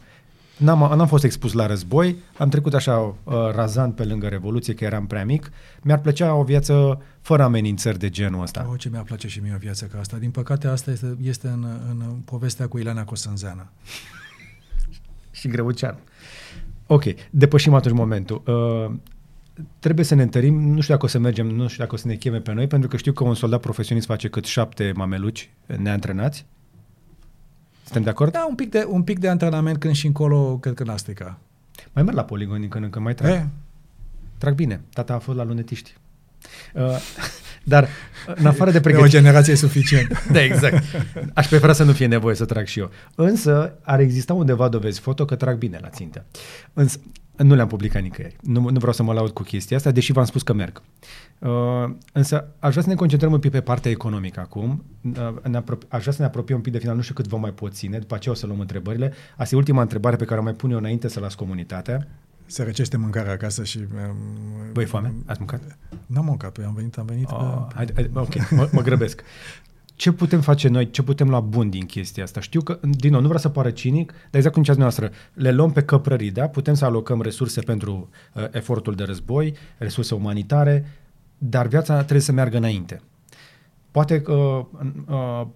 N-am, 0.57 0.79
n-am 0.79 1.07
fost 1.07 1.23
expus 1.23 1.53
la 1.53 1.65
război, 1.65 2.15
am 2.37 2.49
trecut 2.49 2.73
așa 2.73 2.97
uh, 2.97 3.33
razant 3.55 3.95
pe 3.95 4.03
lângă 4.03 4.27
Revoluție, 4.27 4.73
că 4.73 4.83
eram 4.83 5.07
prea 5.07 5.25
mic. 5.25 5.51
Mi-ar 5.81 5.99
plăcea 5.99 6.33
o 6.33 6.43
viață 6.43 7.01
fără 7.21 7.43
amenințări 7.43 7.99
de 7.99 8.09
genul 8.09 8.41
ăsta. 8.41 8.67
O, 8.71 8.75
ce 8.75 8.89
mi-ar 8.89 9.03
place 9.03 9.27
și 9.27 9.39
mie 9.39 9.53
o 9.55 9.57
viață 9.57 9.85
ca 9.85 9.99
asta. 9.99 10.17
Din 10.17 10.31
păcate, 10.31 10.67
asta 10.67 10.91
este, 10.91 11.17
este 11.21 11.47
în, 11.47 11.65
în 11.89 12.15
povestea 12.25 12.67
cu 12.67 12.77
Ileana 12.77 13.03
Cosânzeană. 13.03 13.71
și 15.39 15.47
Greucean. 15.47 15.97
Ok, 16.87 17.03
depășim 17.29 17.73
atunci 17.73 17.95
momentul. 17.95 18.41
Uh, 18.45 18.95
trebuie 19.79 20.05
să 20.05 20.15
ne 20.15 20.21
întărim, 20.21 20.61
nu 20.61 20.81
știu 20.81 20.93
dacă 20.93 21.05
o 21.05 21.09
să 21.09 21.19
mergem, 21.19 21.47
nu 21.47 21.67
știu 21.67 21.83
dacă 21.83 21.95
o 21.95 21.97
să 21.97 22.07
ne 22.07 22.15
cheme 22.15 22.39
pe 22.39 22.53
noi, 22.53 22.67
pentru 22.67 22.89
că 22.89 22.97
știu 22.97 23.11
că 23.11 23.23
un 23.23 23.35
soldat 23.35 23.59
profesionist 23.59 24.07
face 24.07 24.27
cât 24.27 24.45
șapte 24.45 24.91
mameluci 24.95 25.49
neantrenați. 25.77 26.45
Suntem 27.91 28.07
de 28.07 28.09
acord? 28.09 28.31
Da, 28.31 28.45
un 28.49 28.55
pic 28.55 28.69
de, 28.69 28.85
un 28.87 29.03
pic 29.03 29.19
de 29.19 29.29
antrenament 29.29 29.77
când 29.77 29.93
și 29.93 30.05
încolo, 30.05 30.57
cred 30.57 30.73
că 30.73 30.83
n-a 30.83 30.97
strica. 30.97 31.37
Mai 31.91 32.03
merg 32.03 32.15
la 32.17 32.23
poligon 32.23 32.59
din 32.59 32.69
când 32.69 32.83
în 32.83 32.89
când, 32.89 33.05
mai 33.05 33.15
trag. 33.15 33.31
E? 33.31 33.47
Trag 34.37 34.55
bine. 34.55 34.81
Tata 34.93 35.13
a 35.13 35.19
fost 35.19 35.37
la 35.37 35.43
lunetiști. 35.43 35.95
Uh, 36.73 36.83
dar, 37.63 37.87
în 38.35 38.45
afară 38.45 38.71
de 38.71 38.79
pregătire... 38.79 39.07
o 39.07 39.11
generație 39.21 39.55
suficient. 39.55 40.23
da, 40.31 40.43
exact. 40.43 40.83
Aș 41.33 41.47
prefera 41.47 41.73
să 41.73 41.83
nu 41.83 41.91
fie 41.91 42.05
nevoie 42.05 42.35
să 42.35 42.45
trag 42.45 42.65
și 42.65 42.79
eu. 42.79 42.91
Însă, 43.15 43.77
ar 43.81 43.99
exista 43.99 44.33
undeva 44.33 44.67
dovezi 44.67 44.99
foto 44.99 45.25
că 45.25 45.35
trag 45.35 45.57
bine 45.57 45.79
la 45.81 45.89
țintă. 45.89 46.25
Însă, 46.73 46.99
nu 47.43 47.55
le-am 47.55 47.67
publicat 47.67 48.01
nicăieri. 48.01 48.35
Nu, 48.41 48.59
nu 48.69 48.77
vreau 48.77 48.93
să 48.93 49.03
mă 49.03 49.13
laud 49.13 49.29
cu 49.29 49.43
chestia 49.43 49.77
asta, 49.77 49.91
deși 49.91 50.11
v-am 50.11 50.25
spus 50.25 50.41
că 50.41 50.53
merg. 50.53 50.81
Uh, 51.39 51.49
însă 52.13 52.47
aș 52.59 52.71
vrea 52.71 52.83
să 52.83 52.89
ne 52.89 52.95
concentrăm 52.95 53.31
un 53.31 53.39
pic 53.39 53.51
pe 53.51 53.61
partea 53.61 53.91
economică 53.91 54.39
acum. 54.39 54.83
Uh, 55.01 55.43
ne 55.43 55.63
aș 55.87 56.01
vrea 56.01 56.13
să 56.13 56.21
ne 56.21 56.25
apropiem 56.25 56.57
un 56.57 56.63
pic 56.63 56.73
de 56.73 56.79
final. 56.79 56.95
Nu 56.95 57.01
știu 57.01 57.13
cât 57.13 57.27
vom 57.27 57.41
mai 57.41 57.51
pot 57.51 57.73
ține, 57.73 57.97
după 57.97 58.15
aceea 58.15 58.33
o 58.33 58.37
să 58.37 58.45
luăm 58.45 58.59
întrebările. 58.59 59.13
Asta 59.37 59.55
e 59.55 59.57
ultima 59.57 59.81
întrebare 59.81 60.15
pe 60.15 60.25
care 60.25 60.39
o 60.39 60.43
mai 60.43 60.53
pun 60.53 60.71
eu 60.71 60.77
înainte 60.77 61.07
să 61.07 61.19
las 61.19 61.35
comunitatea. 61.35 62.07
Se 62.45 62.63
răcește 62.63 62.97
mâncarea 62.97 63.31
acasă 63.31 63.63
și... 63.63 63.77
Um, 63.77 64.15
Băi, 64.73 64.85
foame? 64.85 65.13
Ați 65.25 65.39
mâncat? 65.39 65.77
N-am 66.05 66.25
mâncat, 66.25 66.57
am 66.65 66.73
venit, 66.73 66.97
am 66.97 67.05
venit. 67.05 67.29
Oh, 67.31 67.65
pe... 67.67 67.75
hai, 67.75 67.87
hai, 67.95 68.09
ok, 68.13 68.49
mă, 68.49 68.69
mă 68.71 68.81
grăbesc 68.81 69.21
ce 69.99 70.11
putem 70.11 70.41
face 70.41 70.67
noi, 70.67 70.89
ce 70.89 71.03
putem 71.03 71.29
lua 71.29 71.39
bun 71.39 71.69
din 71.69 71.85
chestia 71.85 72.23
asta? 72.23 72.39
Știu 72.39 72.61
că, 72.61 72.79
din 72.81 73.11
nou, 73.11 73.19
nu 73.19 73.25
vreau 73.25 73.41
să 73.41 73.49
pară 73.49 73.69
cinic, 73.71 74.11
dar 74.11 74.31
exact 74.31 74.53
cum 74.53 74.61
ziceați 74.61 74.81
noastră, 74.81 75.11
le 75.33 75.51
luăm 75.51 75.71
pe 75.71 75.83
căprării, 75.83 76.31
da? 76.31 76.47
Putem 76.47 76.73
să 76.73 76.85
alocăm 76.85 77.21
resurse 77.21 77.61
pentru 77.61 78.09
uh, 78.33 78.43
efortul 78.51 78.95
de 78.95 79.03
război, 79.03 79.53
resurse 79.77 80.15
umanitare, 80.15 80.85
dar 81.37 81.67
viața 81.67 81.97
trebuie 81.97 82.21
să 82.21 82.31
meargă 82.31 82.57
înainte. 82.57 83.01
Poate 83.91 84.21
că 84.21 84.33
uh, 84.33 84.65
uh, 85.07 85.47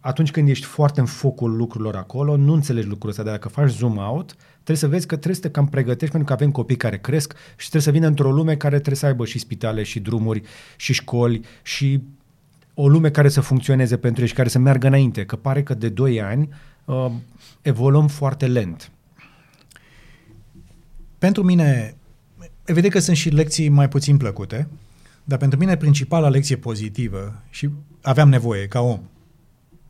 atunci 0.00 0.30
când 0.30 0.48
ești 0.48 0.64
foarte 0.64 1.00
în 1.00 1.06
focul 1.06 1.56
lucrurilor 1.56 1.96
acolo, 1.96 2.36
nu 2.36 2.52
înțelegi 2.52 2.88
lucrul 2.88 3.10
ăsta, 3.10 3.22
dar 3.22 3.32
dacă 3.32 3.48
faci 3.48 3.70
zoom 3.70 3.96
out, 3.96 4.34
trebuie 4.52 4.76
să 4.76 4.88
vezi 4.88 5.06
că 5.06 5.14
trebuie 5.14 5.34
să 5.34 5.40
te 5.40 5.50
cam 5.50 5.68
pregătești 5.68 6.14
pentru 6.14 6.24
că 6.24 6.32
avem 6.32 6.50
copii 6.50 6.76
care 6.76 6.98
cresc 6.98 7.34
și 7.56 7.68
trebuie 7.68 7.82
să 7.82 7.90
vină 7.90 8.06
într-o 8.06 8.32
lume 8.32 8.56
care 8.56 8.74
trebuie 8.74 8.96
să 8.96 9.06
aibă 9.06 9.24
și 9.24 9.38
spitale, 9.38 9.82
și 9.82 10.00
drumuri, 10.00 10.42
și 10.76 10.92
școli, 10.92 11.40
și 11.62 12.02
o 12.74 12.88
lume 12.88 13.10
care 13.10 13.28
să 13.28 13.40
funcționeze 13.40 13.96
pentru 13.96 14.22
ei 14.22 14.28
și 14.28 14.34
care 14.34 14.48
să 14.48 14.58
meargă 14.58 14.86
înainte, 14.86 15.24
că 15.24 15.36
pare 15.36 15.62
că 15.62 15.74
de 15.74 15.88
2 15.88 16.22
ani 16.22 16.48
uh, 16.84 17.12
evoluăm 17.62 18.08
foarte 18.08 18.46
lent. 18.46 18.90
Pentru 21.18 21.42
mine, 21.42 21.96
evident 22.64 22.92
că 22.92 22.98
sunt 22.98 23.16
și 23.16 23.28
lecții 23.28 23.68
mai 23.68 23.88
puțin 23.88 24.16
plăcute, 24.16 24.68
dar 25.24 25.38
pentru 25.38 25.58
mine 25.58 25.76
principala 25.76 26.28
lecție 26.28 26.56
pozitivă 26.56 27.42
și 27.50 27.70
aveam 28.02 28.28
nevoie 28.28 28.68
ca 28.68 28.80
om 28.80 29.00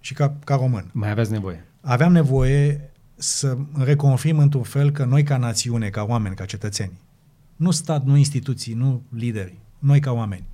și 0.00 0.14
ca, 0.14 0.36
ca 0.44 0.56
român. 0.56 0.90
Mai 0.92 1.10
aveți 1.10 1.30
nevoie. 1.30 1.64
Aveam 1.80 2.12
nevoie 2.12 2.90
să 3.14 3.56
reconfirm 3.78 4.38
într-un 4.38 4.62
fel 4.62 4.90
că 4.90 5.04
noi 5.04 5.22
ca 5.22 5.36
națiune, 5.36 5.88
ca 5.88 6.02
oameni, 6.02 6.34
ca 6.34 6.44
cetățeni, 6.44 6.92
nu 7.56 7.70
stat, 7.70 8.04
nu 8.04 8.16
instituții, 8.16 8.74
nu 8.74 9.02
lideri, 9.08 9.58
noi 9.78 10.00
ca 10.00 10.12
oameni, 10.12 10.44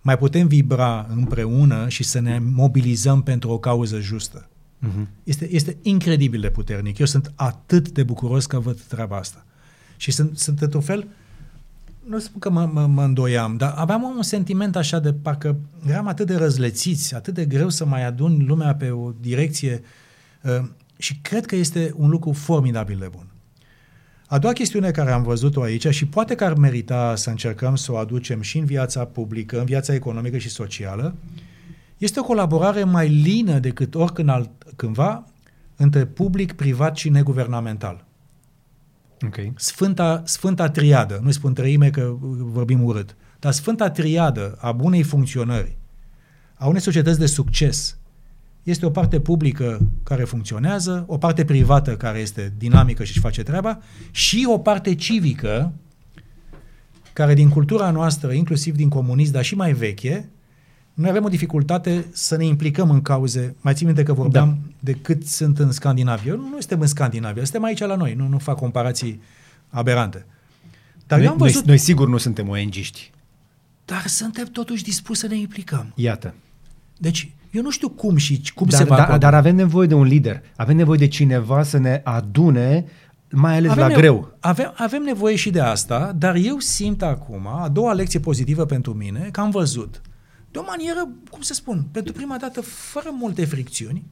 mai 0.00 0.18
putem 0.18 0.46
vibra 0.46 1.06
împreună 1.10 1.88
și 1.88 2.02
să 2.02 2.20
ne 2.20 2.38
mobilizăm 2.38 3.22
pentru 3.22 3.50
o 3.50 3.58
cauză 3.58 4.00
justă. 4.00 4.48
Uh-huh. 4.86 5.06
Este, 5.24 5.54
este 5.54 5.76
incredibil 5.82 6.40
de 6.40 6.50
puternic. 6.50 6.98
Eu 6.98 7.06
sunt 7.06 7.32
atât 7.34 7.90
de 7.90 8.02
bucuros 8.02 8.46
că 8.46 8.58
văd 8.58 8.80
treaba 8.80 9.16
asta. 9.16 9.44
Și 9.96 10.10
sunt, 10.10 10.38
sunt 10.38 10.60
într-un 10.60 10.80
fel, 10.80 11.06
nu 12.04 12.18
spun 12.18 12.38
că 12.38 12.50
mă, 12.50 12.70
mă, 12.72 12.86
mă 12.86 13.02
îndoiam, 13.02 13.56
dar 13.56 13.72
aveam 13.76 14.02
un 14.02 14.22
sentiment 14.22 14.76
așa 14.76 14.98
de 14.98 15.12
parcă 15.12 15.56
eram 15.86 16.06
atât 16.06 16.26
de 16.26 16.36
răzlețiți, 16.36 17.14
atât 17.14 17.34
de 17.34 17.44
greu 17.44 17.68
să 17.68 17.84
mai 17.84 18.06
adun 18.06 18.44
lumea 18.46 18.74
pe 18.74 18.90
o 18.90 19.12
direcție 19.20 19.82
uh, 20.42 20.68
și 20.96 21.18
cred 21.22 21.46
că 21.46 21.56
este 21.56 21.94
un 21.96 22.10
lucru 22.10 22.32
formidabil 22.32 22.98
de 22.98 23.08
bun. 23.10 23.26
A 24.30 24.38
doua 24.38 24.52
chestiune 24.52 24.90
care 24.90 25.10
am 25.10 25.22
văzut-o 25.22 25.62
aici 25.62 25.88
și 25.88 26.06
poate 26.06 26.34
că 26.34 26.44
ar 26.44 26.54
merita 26.54 27.14
să 27.16 27.30
încercăm 27.30 27.76
să 27.76 27.92
o 27.92 27.96
aducem 27.96 28.40
și 28.40 28.58
în 28.58 28.64
viața 28.64 29.04
publică, 29.04 29.58
în 29.58 29.64
viața 29.64 29.94
economică 29.94 30.38
și 30.38 30.48
socială, 30.48 31.14
este 31.98 32.20
o 32.20 32.22
colaborare 32.22 32.84
mai 32.84 33.08
lină 33.08 33.58
decât 33.58 33.94
oricând 33.94 34.28
alt, 34.28 34.50
cândva 34.76 35.24
între 35.76 36.06
public, 36.06 36.52
privat 36.52 36.96
și 36.96 37.08
neguvernamental. 37.08 38.04
Okay. 39.26 39.52
Sfânta, 39.56 40.22
Sfânta 40.26 40.68
triadă, 40.68 41.20
nu 41.22 41.30
spun 41.30 41.54
treime 41.54 41.90
că 41.90 42.16
vorbim 42.38 42.82
urât, 42.84 43.16
dar 43.38 43.52
Sfânta 43.52 43.90
triadă 43.90 44.56
a 44.60 44.72
bunei 44.72 45.02
funcționări, 45.02 45.76
a 46.54 46.66
unei 46.66 46.80
societăți 46.80 47.18
de 47.18 47.26
succes, 47.26 47.98
este 48.62 48.86
o 48.86 48.90
parte 48.90 49.20
publică 49.20 49.90
care 50.02 50.24
funcționează, 50.24 51.04
o 51.06 51.18
parte 51.18 51.44
privată 51.44 51.96
care 51.96 52.18
este 52.18 52.52
dinamică 52.58 53.04
și 53.04 53.10
își 53.10 53.20
face 53.20 53.42
treaba 53.42 53.78
și 54.10 54.46
o 54.48 54.58
parte 54.58 54.94
civică 54.94 55.72
care 57.12 57.34
din 57.34 57.48
cultura 57.48 57.90
noastră, 57.90 58.32
inclusiv 58.32 58.76
din 58.76 58.88
comunism, 58.88 59.32
dar 59.32 59.44
și 59.44 59.54
mai 59.54 59.72
veche, 59.72 60.28
noi 60.94 61.10
avem 61.10 61.24
o 61.24 61.28
dificultate 61.28 62.06
să 62.12 62.36
ne 62.36 62.44
implicăm 62.44 62.90
în 62.90 63.02
cauze. 63.02 63.56
Mai 63.60 63.74
țin 63.74 63.86
minte 63.86 64.02
că 64.02 64.12
vorbeam 64.12 64.58
da. 64.62 64.72
de 64.78 64.92
cât 64.92 65.26
sunt 65.26 65.58
în 65.58 65.72
Scandinavia. 65.72 66.34
Nu, 66.34 66.48
nu 66.48 66.58
suntem 66.58 66.80
în 66.80 66.86
Scandinavia, 66.86 67.42
suntem 67.42 67.64
aici 67.64 67.78
la 67.78 67.96
noi. 67.96 68.14
Nu, 68.14 68.26
nu 68.26 68.38
fac 68.38 68.56
comparații 68.56 69.20
aberante. 69.68 70.26
Dar 71.06 71.18
noi, 71.18 71.26
eu 71.26 71.32
am 71.32 71.38
văzut... 71.38 71.54
noi, 71.54 71.64
noi 71.66 71.78
sigur 71.78 72.08
nu 72.08 72.16
suntem 72.16 72.48
ONG-ști. 72.48 73.10
Dar 73.84 74.06
suntem 74.06 74.46
totuși 74.46 74.82
dispuși 74.82 75.20
să 75.20 75.26
ne 75.26 75.36
implicăm. 75.36 75.92
Iată. 75.94 76.34
Deci, 76.98 77.32
eu 77.50 77.62
nu 77.62 77.70
știu 77.70 77.88
cum 77.88 78.16
și 78.16 78.42
cum 78.54 78.66
dar, 78.70 78.78
se 78.78 78.84
va... 78.84 78.96
Dar, 78.96 79.18
dar 79.18 79.34
avem 79.34 79.54
nevoie 79.54 79.86
de 79.86 79.94
un 79.94 80.04
lider. 80.04 80.42
Avem 80.56 80.76
nevoie 80.76 80.98
de 80.98 81.08
cineva 81.08 81.62
să 81.62 81.78
ne 81.78 82.00
adune 82.04 82.84
mai 83.32 83.56
ales 83.56 83.70
avem 83.70 83.82
la 83.82 83.88
nevo- 83.88 83.98
greu. 83.98 84.36
Avem, 84.40 84.72
avem 84.76 85.02
nevoie 85.02 85.36
și 85.36 85.50
de 85.50 85.60
asta, 85.60 86.12
dar 86.18 86.34
eu 86.34 86.58
simt 86.58 87.02
acum, 87.02 87.46
a 87.46 87.68
doua 87.68 87.92
lecție 87.92 88.20
pozitivă 88.20 88.64
pentru 88.64 88.92
mine, 88.92 89.28
că 89.32 89.40
am 89.40 89.50
văzut, 89.50 90.00
de 90.50 90.58
o 90.58 90.62
manieră, 90.66 91.08
cum 91.30 91.40
să 91.40 91.54
spun, 91.54 91.86
pentru 91.92 92.12
prima 92.12 92.36
dată, 92.36 92.60
fără 92.60 93.08
multe 93.12 93.44
fricțiuni, 93.44 94.10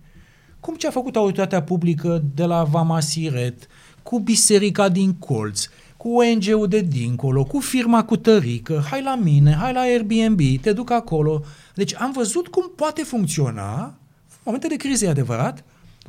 cum 0.61 0.75
ce 0.75 0.87
a 0.87 0.91
făcut 0.91 1.17
autoritatea 1.17 1.63
publică 1.63 2.23
de 2.35 2.45
la 2.45 2.65
Vama 2.65 3.01
Siret, 3.01 3.67
cu 4.03 4.21
biserica 4.21 4.89
din 4.89 5.13
colț, 5.13 5.69
cu 5.99 6.09
ONG-ul 6.09 6.69
de 6.69 6.81
dincolo, 6.81 7.45
cu 7.45 7.61
firma 7.61 8.05
cu 8.05 8.17
tărică, 8.17 8.85
hai 8.91 9.03
la 9.03 9.17
mine, 9.17 9.55
hai 9.55 9.73
la 9.73 9.81
Airbnb, 9.81 10.41
te 10.61 10.73
duc 10.73 10.91
acolo. 10.91 11.43
Deci 11.75 11.95
am 11.95 12.13
văzut 12.13 12.49
cum 12.49 12.71
poate 12.77 13.03
funcționa, 13.03 13.85
în 14.29 14.39
momente 14.45 14.67
de 14.67 14.77
criză 14.77 15.05
e 15.05 15.09
adevărat, 15.09 15.65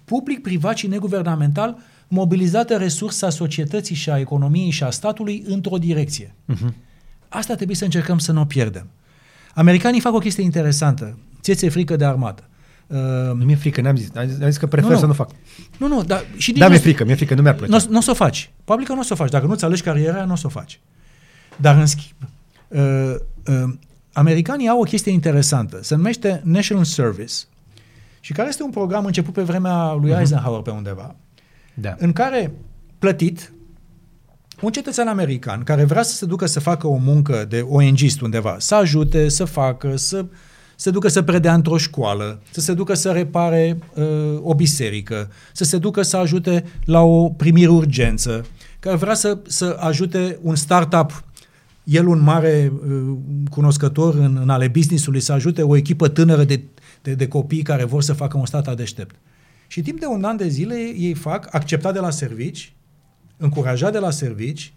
public, 0.06 0.42
privat 0.42 0.78
și 0.78 0.88
neguvernamental, 0.88 1.78
mobilizată 2.08 2.78
resursa 2.78 3.30
societății 3.30 3.96
și 3.96 4.10
a 4.10 4.20
economiei 4.20 4.70
și 4.70 4.84
a 4.84 4.90
statului 4.90 5.44
într-o 5.48 5.78
direcție. 5.78 6.36
Uh-huh. 6.54 6.74
Asta 7.30 7.56
trebuie 7.56 7.76
să 7.76 7.84
încercăm 7.84 8.18
să 8.18 8.32
nu 8.32 8.42
o 8.42 8.46
pierdem. 8.46 8.88
Americanii 9.54 10.00
fac 10.00 10.14
o 10.14 10.20
chestie 10.20 10.44
interesantă. 10.44 11.18
Ție 11.42 11.54
ți-e 11.54 11.70
frică 11.70 11.96
de 11.96 12.06
armată. 12.06 12.49
Uh, 12.90 12.98
nu 13.34 13.46
mi-e 13.46 13.56
frică, 13.56 13.82
n-am 13.82 13.96
zis. 13.96 14.10
Am 14.16 14.28
zis 14.28 14.58
că 14.58 14.68
prefer 14.68 14.90
nu, 14.90 14.96
nu. 14.96 15.00
să 15.00 15.06
nu 15.06 15.14
fac. 15.14 15.30
Nu, 15.78 15.88
nu, 15.88 16.04
dar 16.04 16.26
și 16.38 16.52
Da, 16.52 16.68
mi-e 16.68 16.78
frică, 16.78 17.04
mi-e 17.04 17.16
frică, 17.16 17.36
nu 17.36 17.42
mi-ar 17.42 17.56
plăcea. 17.56 17.78
Nu 17.90 17.98
o 17.98 18.02
să 18.02 18.12
o 18.12 18.14
faci. 18.14 18.52
Probabil 18.64 18.88
că 18.88 18.94
nu 18.94 19.00
o 19.00 19.04
să 19.04 19.14
o 19.14 19.16
faci. 19.16 19.30
Dacă 19.30 19.46
nu-ți 19.46 19.66
alegi 19.66 19.82
cariera, 19.82 20.26
nu 20.26 20.32
o 20.32 20.36
să 20.36 20.48
o 20.48 20.50
faci. 20.50 20.80
Dar, 21.56 21.76
în 21.76 21.86
schimb, 21.86 22.16
uh, 22.68 23.16
uh, 23.48 23.74
americanii 24.14 24.68
au 24.68 24.80
o 24.80 24.84
chestie 24.84 25.12
interesantă. 25.12 25.80
Se 25.82 25.96
numește 25.96 26.42
National 26.44 26.84
Service 26.84 27.34
și 28.20 28.34
care 28.34 28.48
este 28.50 28.64
un 28.64 28.70
program 28.70 29.06
început 29.06 29.34
pe 29.34 29.42
vremea 29.42 29.94
lui 29.94 30.10
mhm. 30.10 30.20
Eisenhower 30.20 30.62
pe 30.62 30.70
undeva, 30.70 31.16
da. 31.74 31.96
în 31.98 32.14
care 32.14 32.52
plătit 33.00 33.54
un 34.62 34.72
cetățean 34.72 35.08
american 35.08 35.64
care 35.64 35.84
vrea 35.84 36.04
să 36.04 36.16
se 36.16 36.26
ducă 36.26 36.46
să 36.46 36.60
facă 36.60 36.88
o 36.88 36.96
muncă 36.96 37.46
de 37.50 37.62
ONGist 37.62 38.22
undeva, 38.22 38.56
să 38.60 38.76
ajute, 38.76 39.30
să 39.30 39.46
facă, 39.46 39.96
să 39.96 40.26
se 40.82 40.90
ducă 40.92 41.08
să 41.08 41.22
predea 41.22 41.54
într-o 41.54 41.78
școală, 41.78 42.42
să 42.52 42.60
se 42.60 42.74
ducă 42.74 42.94
să 42.94 43.12
repare 43.12 43.78
uh, 43.94 44.40
o 44.42 44.54
biserică, 44.56 45.32
să 45.54 45.64
se 45.64 45.78
ducă 45.78 46.02
să 46.02 46.18
ajute 46.18 46.64
la 46.86 47.02
o 47.02 47.30
primire 47.30 47.70
urgență, 47.70 48.46
care 48.80 48.96
vrea 48.96 49.14
să, 49.14 49.40
să 49.48 49.78
ajute 49.80 50.40
un 50.42 50.56
startup 50.56 51.24
el 51.84 52.08
un 52.08 52.20
mare 52.20 52.72
uh, 52.88 53.18
cunoscător 53.50 54.16
în, 54.16 54.38
în 54.42 54.50
ale 54.50 54.68
businessului 54.68 55.20
să 55.20 55.32
ajute 55.32 55.62
o 55.62 55.76
echipă 55.76 56.08
tânără 56.08 56.44
de, 56.44 56.64
de, 57.02 57.14
de 57.14 57.28
copii 57.28 57.62
care 57.62 57.84
vor 57.84 58.02
să 58.02 58.14
facă 58.14 58.38
un 58.38 58.46
stat 58.46 58.76
deștept. 58.76 59.16
Și 59.68 59.82
timp 59.82 60.00
de 60.00 60.06
un 60.06 60.24
an 60.24 60.38
de 60.38 60.48
zile 60.48 60.76
ei 60.76 61.14
fac, 61.14 61.48
acceptat 61.56 61.94
de 61.94 62.00
la 62.00 62.10
servici, 62.10 62.74
încurajat 63.38 63.92
de 63.92 64.00
la 64.00 64.10
servici, 64.12 64.74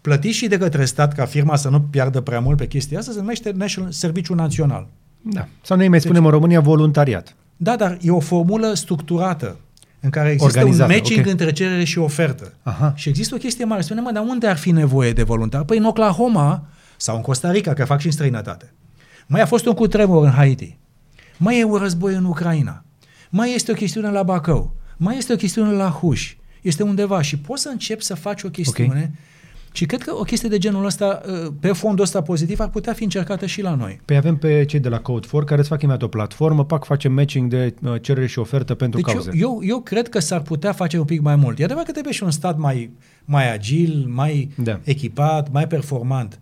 plătit 0.00 0.32
și 0.32 0.46
de 0.46 0.58
către 0.58 0.84
stat 0.84 1.14
ca 1.14 1.24
firma 1.24 1.56
să 1.56 1.68
nu 1.68 1.80
piardă 1.80 2.20
prea 2.20 2.40
mult 2.40 2.56
pe 2.56 2.66
chestia 2.66 2.98
asta, 2.98 3.12
se 3.12 3.18
numește 3.18 3.50
National 3.50 3.92
Serviciu 3.92 4.34
Național. 4.34 4.88
Da. 5.28 5.48
Sau 5.62 5.76
noi 5.76 5.88
mai 5.88 6.00
spunem 6.00 6.22
deci, 6.22 6.30
în 6.30 6.36
România 6.36 6.60
voluntariat. 6.60 7.36
Da, 7.56 7.76
dar 7.76 7.98
e 8.00 8.10
o 8.10 8.20
formulă 8.20 8.74
structurată 8.74 9.56
în 10.00 10.10
care 10.10 10.30
există 10.30 10.64
un 10.64 10.76
matching 10.76 11.18
okay. 11.18 11.30
între 11.30 11.52
cerere 11.52 11.84
și 11.84 11.98
ofertă. 11.98 12.52
Aha. 12.62 12.92
Și 12.96 13.08
există 13.08 13.34
o 13.34 13.38
chestie 13.38 13.64
mare. 13.64 13.82
Spune, 13.82 14.00
mă, 14.00 14.10
dar 14.12 14.22
unde 14.22 14.46
ar 14.46 14.56
fi 14.56 14.70
nevoie 14.70 15.12
de 15.12 15.22
voluntari? 15.22 15.64
Păi 15.64 15.78
în 15.78 15.84
Oklahoma 15.84 16.66
sau 16.96 17.16
în 17.16 17.22
Costa 17.22 17.50
Rica, 17.50 17.72
că 17.72 17.84
fac 17.84 18.00
și 18.00 18.06
în 18.06 18.12
străinătate. 18.12 18.72
Mai 19.26 19.40
a 19.40 19.46
fost 19.46 19.66
un 19.66 19.74
cutremur 19.74 20.24
în 20.24 20.30
Haiti. 20.30 20.78
Mai 21.36 21.58
e 21.60 21.64
un 21.64 21.76
război 21.76 22.14
în 22.14 22.24
Ucraina. 22.24 22.84
Mai 23.30 23.54
este 23.54 23.70
o 23.70 23.74
chestiune 23.74 24.10
la 24.10 24.22
Bacău. 24.22 24.74
Mai 24.96 25.16
este 25.16 25.32
o 25.32 25.36
chestiune 25.36 25.70
la 25.70 25.88
Huș. 25.88 26.34
Este 26.62 26.82
undeva 26.82 27.22
și 27.22 27.38
poți 27.38 27.62
să 27.62 27.68
începi 27.68 28.02
să 28.04 28.14
faci 28.14 28.42
o 28.42 28.48
chestiune 28.48 28.88
okay 28.88 29.10
și 29.76 29.86
cred 29.86 30.02
că 30.02 30.14
o 30.14 30.22
chestie 30.22 30.48
de 30.48 30.58
genul 30.58 30.84
ăsta, 30.84 31.20
uh, 31.26 31.52
pe 31.60 31.72
fondul 31.72 32.04
ăsta 32.04 32.22
pozitiv, 32.22 32.60
ar 32.60 32.68
putea 32.68 32.92
fi 32.92 33.02
încercată 33.02 33.46
și 33.46 33.62
la 33.62 33.74
noi. 33.74 34.00
Păi 34.04 34.16
avem 34.16 34.36
pe 34.36 34.64
cei 34.64 34.80
de 34.80 34.88
la 34.88 35.00
Code4 35.00 35.44
care 35.44 35.60
îți 35.60 35.68
fac 35.68 35.82
imediat 35.82 36.02
o 36.02 36.08
platformă, 36.08 36.64
pac, 36.64 36.84
facem 36.84 37.12
matching 37.12 37.50
de 37.50 37.74
uh, 37.82 37.94
cerere 38.00 38.26
și 38.26 38.38
ofertă 38.38 38.74
pentru 38.74 39.00
deci 39.00 39.12
cauze. 39.12 39.30
Eu, 39.34 39.48
eu, 39.48 39.60
eu 39.62 39.80
cred 39.80 40.08
că 40.08 40.18
s-ar 40.18 40.40
putea 40.40 40.72
face 40.72 40.98
un 40.98 41.04
pic 41.04 41.20
mai 41.20 41.36
mult. 41.36 41.58
E 41.58 41.64
adevărat 41.64 41.86
că 41.86 41.92
trebuie 41.92 42.12
și 42.12 42.22
un 42.22 42.30
stat 42.30 42.58
mai, 42.58 42.90
mai 43.24 43.52
agil, 43.52 44.06
mai 44.08 44.50
da. 44.56 44.80
echipat, 44.82 45.52
mai 45.52 45.66
performant. 45.66 46.40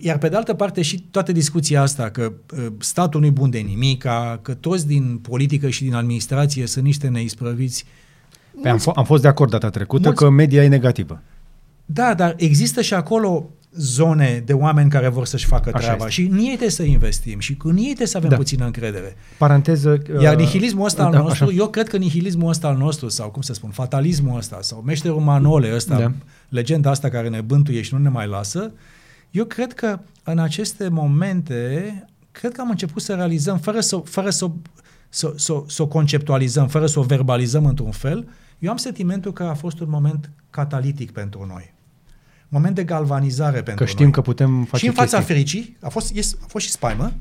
Iar 0.00 0.18
pe 0.18 0.28
de 0.28 0.36
altă 0.36 0.54
parte 0.54 0.82
și 0.82 1.00
toată 1.10 1.32
discuția 1.32 1.82
asta 1.82 2.10
că 2.10 2.32
uh, 2.56 2.66
statul 2.78 3.20
nu-i 3.20 3.30
bun 3.30 3.50
de 3.50 3.58
nimic, 3.58 4.04
că 4.42 4.54
toți 4.60 4.86
din 4.86 5.18
politică 5.22 5.68
și 5.68 5.82
din 5.82 5.94
administrație 5.94 6.66
sunt 6.66 6.84
niște 6.84 7.08
neisprăviți. 7.08 7.84
Păi 8.62 8.70
am, 8.70 8.78
f- 8.78 8.94
am 8.94 9.04
fost 9.04 9.22
de 9.22 9.28
acord 9.28 9.50
data 9.50 9.70
trecută 9.70 10.02
mulți, 10.02 10.22
că 10.22 10.30
media 10.30 10.62
e 10.62 10.68
negativă. 10.68 11.22
Da, 11.86 12.14
dar 12.14 12.34
există 12.36 12.82
și 12.82 12.94
acolo 12.94 13.50
zone 13.78 14.42
de 14.46 14.52
oameni 14.52 14.90
care 14.90 15.08
vor 15.08 15.26
să-și 15.26 15.46
facă 15.46 15.70
Așa 15.74 15.78
treaba 15.78 16.06
este. 16.06 16.22
și 16.22 16.28
în 16.30 16.38
ei 16.38 16.46
trebuie 16.46 16.70
să 16.70 16.82
investim 16.82 17.38
și 17.38 17.56
în 17.62 17.76
ei 17.76 17.84
trebuie 17.84 18.06
să 18.06 18.16
avem 18.16 18.28
da. 18.28 18.36
puțină 18.36 18.64
încredere. 18.64 19.16
Paranteză... 19.38 20.02
Uh, 20.14 20.22
Iar 20.22 20.36
nihilismul 20.36 20.84
ăsta 20.84 21.00
uh, 21.02 21.06
al 21.08 21.14
da, 21.14 21.18
nostru, 21.18 21.44
așa. 21.44 21.54
eu 21.54 21.68
cred 21.68 21.88
că 21.88 21.96
nihilismul 21.96 22.48
ăsta 22.48 22.68
al 22.68 22.76
nostru 22.76 23.08
sau 23.08 23.30
cum 23.30 23.42
să 23.42 23.52
spun, 23.52 23.70
fatalismul 23.70 24.36
ăsta 24.36 24.58
sau 24.60 24.82
meșterul 24.86 25.20
Manole 25.20 25.74
ăsta, 25.74 25.98
da. 25.98 26.12
legenda 26.48 26.90
asta 26.90 27.08
care 27.08 27.28
ne 27.28 27.40
bântuie 27.40 27.82
și 27.82 27.94
nu 27.94 28.00
ne 28.00 28.08
mai 28.08 28.26
lasă, 28.26 28.72
eu 29.30 29.44
cred 29.44 29.72
că 29.72 29.98
în 30.24 30.38
aceste 30.38 30.88
momente, 30.88 32.04
cred 32.30 32.52
că 32.52 32.60
am 32.60 32.70
început 32.70 33.02
să 33.02 33.14
realizăm, 33.14 33.58
fără 33.58 33.80
să, 33.80 34.02
fără 34.04 34.30
să, 34.30 34.50
să, 35.08 35.32
să, 35.36 35.62
să 35.66 35.82
o 35.82 35.86
conceptualizăm, 35.86 36.68
fără 36.68 36.86
să 36.86 36.98
o 36.98 37.02
verbalizăm 37.02 37.66
într-un 37.66 37.90
fel, 37.90 38.28
eu 38.58 38.70
am 38.70 38.76
sentimentul 38.76 39.32
că 39.32 39.42
a 39.42 39.54
fost 39.54 39.80
un 39.80 39.88
moment 39.90 40.30
catalitic 40.50 41.10
pentru 41.10 41.46
noi 41.48 41.74
moment 42.48 42.74
de 42.74 42.84
galvanizare 42.84 43.62
pentru 43.62 43.84
Că 43.84 43.90
știm 43.90 44.02
noi. 44.04 44.12
că 44.12 44.20
putem 44.20 44.64
face 44.64 44.82
Și 44.82 44.86
în 44.88 44.94
fața 44.94 45.16
chestii. 45.16 45.34
fericii, 45.34 45.76
a 45.80 45.88
fost, 45.88 46.14
yes, 46.14 46.36
a 46.42 46.46
fost 46.48 46.64
și 46.64 46.70
spaimă, 46.70 47.12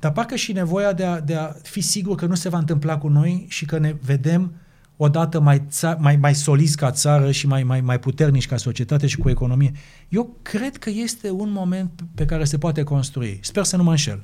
dar 0.00 0.12
parcă 0.12 0.34
și 0.34 0.52
nevoia 0.52 0.92
de 0.92 1.04
a, 1.04 1.20
de 1.20 1.34
a 1.34 1.46
fi 1.62 1.80
sigur 1.80 2.16
că 2.16 2.26
nu 2.26 2.34
se 2.34 2.48
va 2.48 2.58
întâmpla 2.58 2.98
cu 2.98 3.08
noi 3.08 3.46
și 3.48 3.64
că 3.64 3.78
ne 3.78 3.96
vedem 4.00 4.52
odată 4.96 5.40
mai, 5.40 5.62
ța, 5.68 5.96
mai, 6.00 6.16
mai 6.16 6.34
solizi 6.34 6.76
ca 6.76 6.90
țară 6.90 7.30
și 7.30 7.46
mai, 7.46 7.62
mai, 7.62 7.80
mai 7.80 7.98
puternici 7.98 8.46
ca 8.46 8.56
societate 8.56 9.06
și 9.06 9.16
cu 9.16 9.28
economie. 9.28 9.72
Eu 10.08 10.36
cred 10.42 10.76
că 10.76 10.90
este 10.90 11.30
un 11.30 11.50
moment 11.50 11.90
pe 12.14 12.24
care 12.24 12.44
se 12.44 12.58
poate 12.58 12.82
construi. 12.82 13.38
Sper 13.42 13.64
să 13.64 13.76
nu 13.76 13.82
mă 13.82 13.90
înșel. 13.90 14.22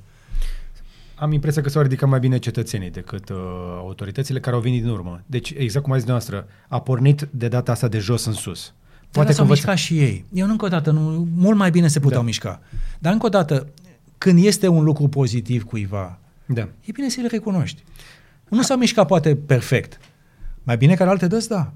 Am 1.17 1.33
impresia 1.33 1.63
că 1.63 1.69
s-au 1.69 1.83
ridicat 1.83 2.09
mai 2.09 2.19
bine 2.19 2.39
cetățenii 2.39 2.91
decât 2.91 3.29
uh, 3.29 3.37
autoritățile 3.79 4.41
care 4.41 4.57
au 4.57 4.63
venit 4.63 4.83
din 4.83 4.91
urmă. 4.91 5.23
Deci, 5.27 5.53
exact 5.57 5.85
cum 5.85 5.95
a 5.95 5.99
zis 5.99 6.07
noastră, 6.07 6.47
a 6.69 6.81
pornit 6.81 7.29
de 7.31 7.49
data 7.49 7.73
asta 7.73 7.89
de 7.89 7.99
jos 7.99 8.25
în 8.25 8.33
sus. 8.33 8.75
Poate 9.15 9.33
s-au 9.33 9.47
mișcat 9.47 9.77
și 9.77 9.99
ei. 9.99 10.25
Eu 10.33 10.49
încă 10.49 10.65
o 10.65 10.69
dată, 10.69 10.91
nu, 10.91 11.29
mult 11.37 11.57
mai 11.57 11.71
bine 11.71 11.89
se 11.89 12.01
puteau 12.01 12.21
da. 12.21 12.27
mișca. 12.27 12.61
Dar 12.99 13.13
încă 13.13 13.27
o 13.27 13.29
dată, 13.29 13.67
când 14.19 14.45
este 14.45 14.69
un 14.69 14.85
lucru 14.85 15.09
pozitiv 15.09 15.65
cuiva, 15.65 16.19
da. 16.47 16.69
e 16.81 16.93
bine 16.93 17.09
să-l 17.09 17.27
recunoști. 17.31 17.85
Nu 18.49 18.63
s-a 18.63 18.77
mișcat 18.77 19.07
poate 19.07 19.37
perfect. 19.37 19.99
Mai 20.63 20.77
bine 20.77 20.95
ca 20.95 21.09
alte 21.09 21.27
dăți, 21.27 21.49
da 21.49 21.73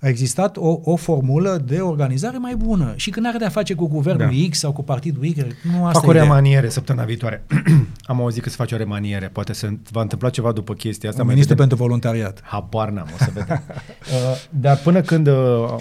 a 0.00 0.08
existat 0.08 0.56
o, 0.56 0.80
o 0.82 0.96
formulă 0.96 1.62
de 1.66 1.78
organizare 1.78 2.38
mai 2.38 2.56
bună. 2.56 2.92
Și 2.96 3.10
când 3.10 3.26
are 3.26 3.38
de-a 3.38 3.48
face 3.48 3.74
cu 3.74 3.88
guvernul 3.88 4.28
da. 4.30 4.48
X 4.50 4.58
sau 4.58 4.72
cu 4.72 4.82
partidul 4.82 5.24
Y, 5.24 5.46
nu 5.72 5.86
asta 5.86 5.98
Fac 5.98 6.08
o 6.08 6.12
remaniere 6.12 6.68
săptămâna 6.68 7.04
viitoare. 7.04 7.44
Am 8.02 8.20
auzit 8.20 8.42
că 8.42 8.48
se 8.48 8.56
face 8.56 8.74
o 8.74 8.78
remaniere. 8.78 9.26
Poate 9.26 9.52
se 9.52 9.78
va 9.90 10.00
întâmpla 10.00 10.30
ceva 10.30 10.52
după 10.52 10.74
chestia 10.74 11.08
asta. 11.08 11.22
Un 11.22 11.28
ministru 11.28 11.54
pentru 11.54 11.76
voluntariat. 11.76 12.40
Habar 12.42 12.90
n-am, 12.90 13.08
o 13.14 13.16
să 13.24 13.30
vedem. 13.34 13.62
uh, 13.68 14.44
dar 14.50 14.76
până 14.76 15.00
când 15.00 15.26
uh, 15.26 15.34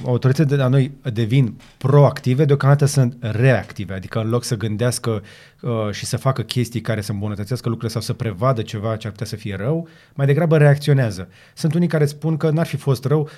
autoritățile 0.06 0.56
de 0.56 0.61
la 0.61 0.68
noi 0.68 0.91
devin 1.14 1.53
proactive, 1.77 2.45
deocamdată 2.45 2.85
sunt 2.85 3.18
reactive. 3.19 3.94
Adică 3.94 4.19
în 4.19 4.30
loc 4.30 4.44
să 4.44 4.57
gândească 4.57 5.22
uh, 5.61 5.91
și 5.91 6.06
să 6.06 6.18
facă 6.18 6.41
chestii 6.41 6.81
care 6.81 7.02
să 7.02 7.11
îmbunătățească 7.11 7.69
lucrurile 7.69 7.99
sau 7.99 8.02
să 8.02 8.14
prevadă 8.14 8.61
ceva 8.61 8.95
ce 8.95 9.07
ar 9.07 9.11
putea 9.11 9.27
să 9.27 9.35
fie 9.35 9.56
rău, 9.56 9.88
mai 10.14 10.26
degrabă 10.26 10.57
reacționează. 10.57 11.27
Sunt 11.53 11.73
unii 11.73 11.88
care 11.88 12.06
spun 12.06 12.38
că 12.38 12.49
n-ar 12.49 12.65
fi 12.65 12.76
fost 12.76 13.06
rău, 13.06 13.30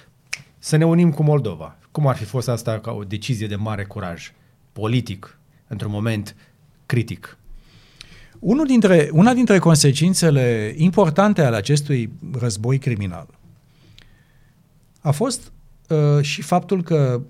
să 0.60 0.76
ne 0.76 0.86
unim 0.86 1.12
cu 1.12 1.24
Moldova. 1.24 1.78
Cum 1.92 2.08
ar 2.08 2.16
fi 2.16 2.24
fost 2.24 2.48
asta 2.48 2.80
ca 2.80 2.92
o 2.92 3.04
decizie 3.04 3.48
de 3.48 3.56
mare 3.56 3.84
curaj 3.84 4.32
politic, 4.72 5.40
într-un 5.68 5.92
moment 5.92 6.36
critic? 6.86 7.38
Unul 8.40 8.66
dintre, 8.66 9.10
una 9.12 9.34
dintre 9.34 9.60
consecințele 9.60 10.74
importante 10.78 11.44
ale 11.44 11.56
acestui 11.56 12.12
război 12.40 12.78
criminal 12.78 13.28
a 15.02 15.12
fost 15.12 15.52
uh, 15.90 16.24
și 16.24 16.42
faptul 16.42 16.84
că, 16.84 17.22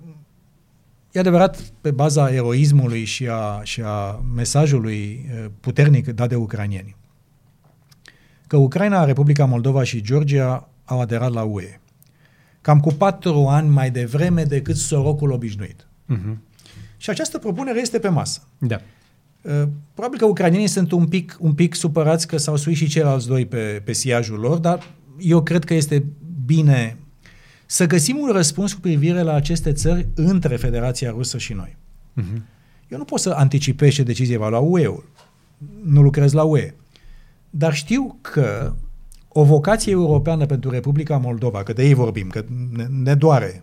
e 1.12 1.18
adevărat, 1.18 1.60
pe 1.80 1.90
baza 1.90 2.32
eroismului 2.32 3.04
și 3.04 3.28
a, 3.28 3.60
și 3.62 3.82
a 3.84 4.22
mesajului 4.34 5.26
uh, 5.32 5.50
puternic 5.60 6.08
dat 6.08 6.28
de 6.28 6.34
ucranieni, 6.34 6.96
că 8.46 8.56
Ucraina, 8.56 9.04
Republica 9.04 9.44
Moldova 9.44 9.82
și 9.82 10.02
Georgia 10.02 10.68
au 10.84 11.00
aderat 11.00 11.32
la 11.32 11.42
UE 11.42 11.80
cam 12.60 12.80
cu 12.80 12.92
patru 12.92 13.46
ani 13.46 13.68
mai 13.68 13.90
devreme 13.90 14.44
decât 14.44 14.76
sorocul 14.76 15.30
obișnuit. 15.30 15.86
Uh-huh. 16.14 16.36
Și 16.96 17.10
această 17.10 17.38
propunere 17.38 17.80
este 17.80 17.98
pe 17.98 18.08
masă. 18.08 18.48
Da. 18.58 18.80
Uh, 19.42 19.62
probabil 19.94 20.18
că 20.18 20.24
ucranienii 20.24 20.66
sunt 20.66 20.92
un 20.92 21.06
pic, 21.06 21.36
un 21.40 21.52
pic 21.52 21.74
supărați 21.74 22.26
că 22.26 22.36
s-au 22.36 22.56
suit 22.56 22.76
și 22.76 22.88
ceilalți 22.88 23.26
doi 23.26 23.46
pe, 23.46 23.82
pe 23.84 23.92
siajul 23.92 24.38
lor, 24.38 24.58
dar 24.58 24.90
eu 25.18 25.42
cred 25.42 25.64
că 25.64 25.74
este 25.74 26.04
bine 26.44 26.96
să 27.66 27.86
găsim 27.86 28.18
un 28.18 28.32
răspuns 28.32 28.72
cu 28.72 28.80
privire 28.80 29.22
la 29.22 29.32
aceste 29.32 29.72
țări 29.72 30.08
între 30.14 30.56
Federația 30.56 31.10
Rusă 31.10 31.38
și 31.38 31.52
noi. 31.52 31.76
Uh-huh. 32.20 32.42
Eu 32.88 32.98
nu 32.98 33.04
pot 33.04 33.20
să 33.20 33.30
anticipez 33.30 33.92
ce 33.92 34.02
decizie 34.02 34.36
va 34.36 34.48
lua 34.48 34.58
UE-ul. 34.58 35.08
Nu 35.84 36.02
lucrez 36.02 36.32
la 36.32 36.42
UE. 36.42 36.74
Dar 37.50 37.74
știu 37.74 38.18
că 38.20 38.74
o 39.32 39.44
vocație 39.44 39.92
europeană 39.92 40.46
pentru 40.46 40.70
Republica 40.70 41.16
Moldova, 41.16 41.62
că 41.62 41.72
de 41.72 41.86
ei 41.86 41.94
vorbim, 41.94 42.28
că 42.28 42.44
ne, 42.72 42.86
ne 43.02 43.14
doare, 43.14 43.62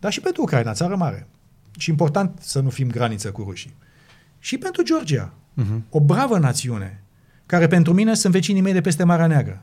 dar 0.00 0.12
și 0.12 0.20
pentru 0.20 0.42
Ucraina, 0.42 0.72
țară 0.72 0.96
mare. 0.96 1.26
Și 1.78 1.90
important 1.90 2.38
să 2.40 2.60
nu 2.60 2.68
fim 2.68 2.90
graniță 2.90 3.30
cu 3.30 3.42
rușii. 3.42 3.74
Și 4.38 4.58
pentru 4.58 4.82
Georgia, 4.82 5.32
uh-huh. 5.32 5.80
o 5.90 6.00
bravă 6.00 6.38
națiune, 6.38 7.02
care 7.46 7.66
pentru 7.66 7.92
mine 7.92 8.14
sunt 8.14 8.32
vecinii 8.32 8.60
mei 8.60 8.72
de 8.72 8.80
peste 8.80 9.04
Marea 9.04 9.26
Neagră. 9.26 9.62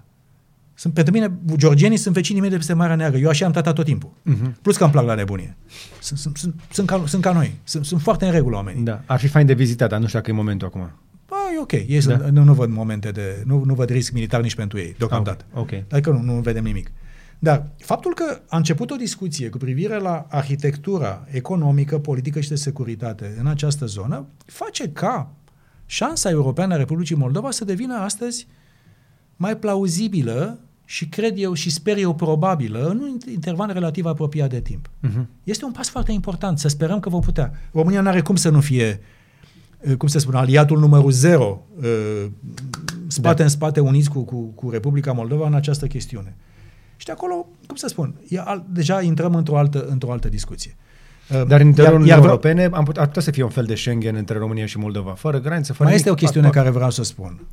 Sunt, 0.74 0.94
pentru 0.94 1.14
mine, 1.14 1.32
georgienii 1.56 1.98
sunt 1.98 2.14
vecinii 2.14 2.42
mei 2.42 2.50
de 2.50 2.56
peste 2.56 2.74
Marea 2.74 2.96
Neagră. 2.96 3.18
Eu 3.18 3.30
așa 3.30 3.46
am 3.46 3.52
tratat 3.52 3.76
tot 3.76 3.86
timpul. 3.86 4.10
Uh-huh. 4.10 4.62
Plus 4.62 4.78
că 4.78 4.84
îmi 4.84 4.92
plac 4.92 5.06
la 5.06 5.14
nebunie. 5.14 5.58
Sunt, 6.00 6.20
sunt, 6.20 6.38
sunt, 6.38 6.56
sunt, 6.72 6.88
ca, 6.88 7.04
sunt 7.06 7.22
ca 7.22 7.32
noi. 7.32 7.56
Sunt, 7.64 7.86
sunt 7.86 8.02
foarte 8.02 8.26
în 8.26 8.32
regulă 8.32 8.56
oamenii. 8.56 8.84
Da. 8.84 9.02
Ar 9.06 9.20
fi 9.20 9.28
fain 9.28 9.46
de 9.46 9.54
vizitat, 9.54 9.90
dar 9.90 10.00
nu 10.00 10.06
știu 10.06 10.20
dacă 10.20 10.32
e 10.32 10.34
momentul 10.34 10.68
acum. 10.68 10.92
Ba, 11.34 11.54
e 11.56 11.60
ok. 11.60 11.72
Ei 11.72 11.88
da. 11.88 12.00
sunt, 12.00 12.24
nu, 12.24 12.44
nu 12.44 12.54
văd 12.54 12.70
momente 12.70 13.12
de... 13.12 13.44
Nu, 13.46 13.64
nu 13.66 13.74
văd 13.74 13.90
risc 13.90 14.12
militar 14.12 14.42
nici 14.42 14.56
pentru 14.56 14.78
ei, 14.78 14.96
deocamdată. 14.98 15.46
Ah, 15.54 15.60
okay. 15.60 15.86
Adică 15.92 16.10
nu, 16.10 16.22
nu 16.22 16.34
vedem 16.34 16.64
nimic. 16.64 16.92
Dar 17.40 17.68
faptul 17.78 18.14
că 18.14 18.40
a 18.48 18.58
început 18.58 18.92
o 18.92 18.96
discuție 18.96 19.50
cu 19.50 19.58
privire 19.58 20.00
la 20.00 20.26
arhitectura 20.30 21.28
economică, 21.32 22.00
politică 22.00 22.40
și 22.40 22.50
de 22.50 22.56
securitate 22.56 23.36
în 23.40 23.48
această 23.48 23.86
zonă 23.86 24.26
face 24.46 24.90
ca 24.90 25.32
șansa 25.86 26.30
europeană 26.30 26.74
a 26.74 26.78
Republicii 26.78 27.16
Moldova 27.16 27.52
să 27.52 27.66
devină 27.66 27.96
astăzi 27.96 28.48
mai 29.36 29.58
plauzibilă 29.58 30.60
și 30.86 31.08
cred 31.08 31.34
eu 31.38 31.54
și 31.54 31.72
sper 31.72 31.98
eu 31.98 32.16
probabilă 32.16 32.88
în 32.88 33.00
un 33.00 33.18
interval 33.32 33.70
relativ 33.74 34.06
apropiat 34.06 34.50
de 34.50 34.62
timp. 34.62 34.88
Uh-huh. 34.88 35.26
Este 35.44 35.66
un 35.66 35.72
pas 35.72 35.90
foarte 35.90 36.12
important. 36.12 36.60
Să 36.60 36.68
sperăm 36.68 37.00
că 37.00 37.10
vom 37.10 37.22
putea. 37.22 37.52
România 37.72 38.02
nu 38.02 38.10
are 38.10 38.22
cum 38.22 38.36
să 38.36 38.50
nu 38.50 38.62
fie, 38.62 39.00
uh, 39.00 39.13
cum 39.98 40.08
se 40.08 40.20
spune, 40.20 40.38
aliatul 40.38 40.80
numărul 40.80 41.12
zero, 41.12 41.62
uh, 41.78 42.26
spate 43.08 43.38
da. 43.38 43.44
în 43.44 43.50
spate 43.50 43.80
uniți 43.80 44.10
cu, 44.10 44.24
cu, 44.24 44.42
cu 44.42 44.70
Republica 44.70 45.12
Moldova 45.12 45.48
în 45.48 45.54
această 45.54 45.88
chestiune. 45.88 46.36
Și 46.96 47.06
de 47.06 47.12
acolo, 47.12 47.48
cum 47.68 47.76
să 47.76 47.88
spun, 47.88 48.16
deja 48.70 49.02
intrăm 49.02 49.36
într-o 49.36 49.58
altă, 49.58 49.86
într-o 49.90 50.12
altă 50.12 50.30
discuție. 50.30 50.76
Uh, 51.30 51.48
Dar 51.48 51.60
în 51.60 51.68
interiorul 51.68 52.00
Uniunii 52.00 52.24
Europene 52.24 52.70
am 52.72 52.84
put, 52.84 52.98
ar 52.98 53.06
putea 53.06 53.22
să 53.22 53.32
fie 53.32 53.44
un 53.44 53.50
fel 53.50 53.66
de 53.66 53.76
Schengen 53.76 54.16
între 54.16 54.38
România 54.38 54.66
și 54.66 54.78
Moldova, 54.78 55.12
fără 55.12 55.40
granițe, 55.40 55.74
fără 55.74 55.90
Mai 55.90 55.98
este 55.98 56.10
o 56.10 56.14
chestiune 56.14 56.50
care 56.50 56.70
vreau 56.70 56.90
să 56.90 57.04
spun. 57.04 57.48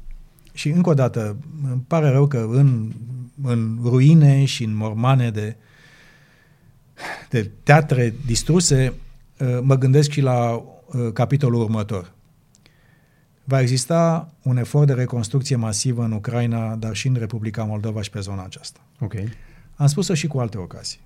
Și 0.53 0.69
încă 0.69 0.89
o 0.89 0.95
dată, 0.95 1.37
îmi 1.71 1.85
pare 1.87 2.09
rău 2.09 2.27
că 2.27 2.49
în, 2.51 2.93
în 3.43 3.79
ruine 3.83 4.45
și 4.45 4.65
în 4.65 4.77
mormane 4.77 5.31
de, 5.31 5.57
de 7.29 7.51
teatre 7.63 8.15
distruse, 8.27 8.93
uh, 9.39 9.59
mă 9.63 9.79
gândesc 9.79 10.11
și 10.11 10.21
la 10.21 10.53
uh, 10.55 11.13
capitolul 11.13 11.63
următor. 11.63 12.13
Va 13.51 13.61
exista 13.61 14.29
un 14.43 14.57
efort 14.57 14.87
de 14.87 14.93
reconstrucție 14.93 15.57
masivă 15.57 16.05
în 16.05 16.13
Ucraina, 16.13 16.77
dar 16.77 16.95
și 16.95 17.07
în 17.07 17.15
Republica 17.15 17.65
Moldova 17.65 18.03
și 18.03 18.11
pe 18.11 18.21
zona 18.21 18.45
aceasta. 18.45 18.81
Okay. 19.01 19.29
Am 19.77 19.87
spus-o 19.87 20.15
și 20.15 20.27
cu 20.27 20.39
alte 20.39 20.59
ocazii. 20.59 21.01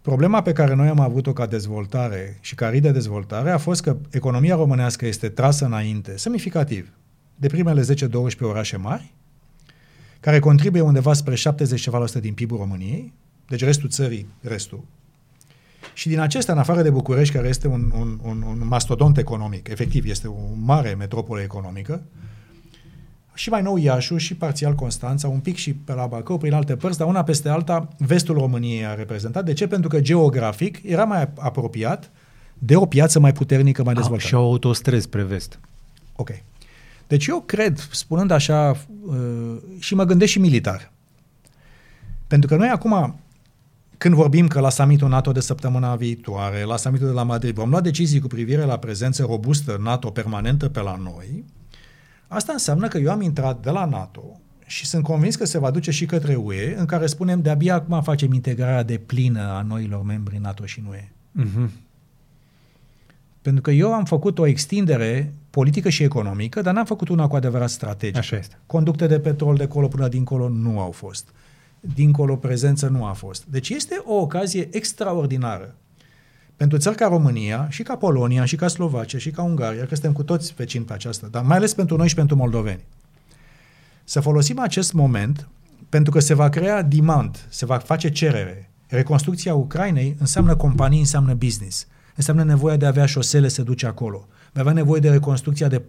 Problema 0.00 0.42
pe 0.42 0.52
care 0.52 0.74
noi 0.74 0.88
am 0.88 1.00
avut-o 1.00 1.32
ca 1.32 1.46
dezvoltare 1.46 2.38
și 2.40 2.54
ca 2.54 2.68
rid 2.68 2.82
de 2.82 2.90
dezvoltare 2.90 3.50
a 3.50 3.58
fost 3.58 3.82
că 3.82 3.96
economia 4.10 4.54
românească 4.54 5.06
este 5.06 5.28
trasă 5.28 5.64
înainte, 5.64 6.16
semnificativ, 6.16 6.92
de 7.36 7.46
primele 7.46 7.82
10-12 7.82 8.38
orașe 8.40 8.76
mari, 8.76 9.12
care 10.20 10.38
contribuie 10.38 10.82
undeva 10.82 11.12
spre 11.12 11.34
70 11.34 11.80
ceva 11.80 12.04
din 12.20 12.34
PIB-ul 12.34 12.58
României, 12.58 13.12
deci 13.48 13.64
restul 13.64 13.88
țării, 13.88 14.26
restul. 14.40 14.84
Și 15.94 16.08
din 16.08 16.18
acestea, 16.18 16.54
în 16.54 16.60
afară 16.60 16.82
de 16.82 16.90
București, 16.90 17.34
care 17.34 17.48
este 17.48 17.66
un, 17.66 17.92
un, 17.98 18.18
un, 18.22 18.42
un 18.42 18.62
mastodont 18.66 19.18
economic, 19.18 19.68
efectiv 19.68 20.06
este 20.08 20.28
o 20.28 20.40
mare 20.54 20.94
metropolă 20.98 21.40
economică, 21.40 22.02
și 23.34 23.48
mai 23.48 23.62
nou 23.62 23.76
Iașu 23.76 24.16
și 24.16 24.34
parțial 24.34 24.74
Constanța, 24.74 25.28
un 25.28 25.38
pic 25.38 25.56
și 25.56 25.74
pe 25.74 25.92
la 25.92 26.06
Bacău, 26.06 26.38
prin 26.38 26.52
alte 26.52 26.76
părți, 26.76 26.98
dar 26.98 27.08
una 27.08 27.22
peste 27.22 27.48
alta, 27.48 27.88
vestul 27.98 28.34
României 28.34 28.86
a 28.86 28.94
reprezentat. 28.94 29.44
De 29.44 29.52
ce? 29.52 29.66
Pentru 29.66 29.88
că 29.88 30.00
geografic 30.00 30.78
era 30.82 31.04
mai 31.04 31.28
apropiat 31.38 32.10
de 32.58 32.76
o 32.76 32.86
piață 32.86 33.18
mai 33.18 33.32
puternică, 33.32 33.82
mai 33.82 33.94
dezvoltată. 33.94 34.24
Ah, 34.24 34.28
și 34.28 34.34
au 34.34 34.50
autostrăzi 34.50 35.04
spre 35.04 35.22
vest. 35.22 35.60
Ok. 36.16 36.30
Deci 37.06 37.26
eu 37.26 37.40
cred, 37.40 37.78
spunând 37.90 38.30
așa, 38.30 38.76
uh, 39.06 39.56
și 39.78 39.94
mă 39.94 40.04
gândesc 40.04 40.30
și 40.30 40.38
militar, 40.38 40.92
pentru 42.26 42.48
că 42.48 42.56
noi 42.56 42.68
acum, 42.68 43.20
când 43.98 44.14
vorbim 44.14 44.48
că 44.48 44.60
la 44.60 44.70
summitul 44.70 45.08
NATO 45.08 45.32
de 45.32 45.40
săptămâna 45.40 45.96
viitoare, 45.96 46.62
la 46.62 46.76
summitul 46.76 47.06
de 47.06 47.12
la 47.12 47.22
Madrid, 47.22 47.54
vom 47.54 47.70
lua 47.70 47.80
decizii 47.80 48.20
cu 48.20 48.26
privire 48.26 48.64
la 48.64 48.78
prezență 48.78 49.24
robustă 49.28 49.78
NATO 49.82 50.10
permanentă 50.10 50.68
pe 50.68 50.80
la 50.80 50.96
noi, 50.96 51.44
asta 52.28 52.52
înseamnă 52.52 52.88
că 52.88 52.98
eu 52.98 53.10
am 53.10 53.20
intrat 53.20 53.62
de 53.62 53.70
la 53.70 53.84
NATO 53.84 54.40
și 54.66 54.86
sunt 54.86 55.02
convins 55.02 55.36
că 55.36 55.44
se 55.44 55.58
va 55.58 55.70
duce 55.70 55.90
și 55.90 56.06
către 56.06 56.34
UE, 56.34 56.74
în 56.76 56.86
care 56.86 57.06
spunem 57.06 57.40
de-abia 57.42 57.74
acum 57.74 58.02
facem 58.02 58.32
integrarea 58.32 58.82
de 58.82 58.98
plină 58.98 59.40
a 59.40 59.62
noilor 59.62 60.02
membri 60.02 60.38
NATO 60.38 60.64
și 60.64 60.82
UE. 60.88 61.08
Uh-huh. 61.40 61.68
Pentru 63.42 63.62
că 63.62 63.70
eu 63.70 63.92
am 63.92 64.04
făcut 64.04 64.38
o 64.38 64.46
extindere 64.46 65.34
politică 65.50 65.88
și 65.88 66.02
economică, 66.02 66.60
dar 66.60 66.74
n-am 66.74 66.84
făcut 66.84 67.08
una 67.08 67.26
cu 67.26 67.36
adevărat 67.36 67.70
strategică. 67.70 68.18
Așa 68.18 68.36
este. 68.36 68.58
Conducte 68.66 69.06
de 69.06 69.20
petrol 69.20 69.56
de 69.56 69.62
acolo 69.62 69.88
până 69.88 70.08
dincolo 70.08 70.48
nu 70.48 70.80
au 70.80 70.90
fost. 70.90 71.28
Dincolo 71.94 72.36
prezență 72.36 72.88
nu 72.88 73.04
a 73.04 73.12
fost. 73.12 73.44
Deci 73.50 73.68
este 73.68 74.02
o 74.04 74.14
ocazie 74.14 74.68
extraordinară 74.70 75.74
pentru 76.56 76.78
țări 76.78 76.96
ca 76.96 77.06
România 77.08 77.66
și 77.70 77.82
ca 77.82 77.96
Polonia 77.96 78.44
și 78.44 78.56
ca 78.56 78.68
Slovacia 78.68 79.18
și 79.18 79.30
ca 79.30 79.42
Ungaria, 79.42 79.86
că 79.86 79.94
suntem 79.94 80.12
cu 80.12 80.22
toți 80.22 80.54
vecini 80.56 80.84
pe 80.84 80.92
aceasta, 80.92 81.26
dar 81.30 81.42
mai 81.42 81.56
ales 81.56 81.74
pentru 81.74 81.96
noi 81.96 82.08
și 82.08 82.14
pentru 82.14 82.36
moldoveni. 82.36 82.84
Să 84.04 84.20
folosim 84.20 84.58
acest 84.58 84.92
moment 84.92 85.48
pentru 85.88 86.12
că 86.12 86.20
se 86.20 86.34
va 86.34 86.48
crea 86.48 86.82
demand, 86.82 87.46
se 87.48 87.66
va 87.66 87.78
face 87.78 88.10
cerere. 88.10 88.70
Reconstrucția 88.86 89.54
Ucrainei 89.54 90.16
înseamnă 90.18 90.56
companii, 90.56 90.98
înseamnă 90.98 91.34
business 91.34 91.86
înseamnă 92.14 92.44
nevoia 92.44 92.76
de 92.76 92.84
a 92.84 92.88
avea 92.88 93.06
șosele 93.06 93.48
să 93.48 93.62
duce 93.62 93.86
acolo. 93.86 94.26
Va 94.52 94.60
avea 94.60 94.72
nevoie 94.72 95.00
de 95.00 95.10
reconstrucția 95.10 95.68
de 95.68 95.82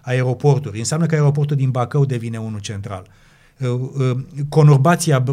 aeroporturi. 0.00 0.78
Înseamnă 0.78 1.06
că 1.06 1.14
aeroportul 1.14 1.56
din 1.56 1.70
Bacău 1.70 2.04
devine 2.04 2.38
unul 2.38 2.60
central. 2.60 3.06
Uh, 3.60 3.68
uh, 3.70 4.18
conurbația 4.48 5.24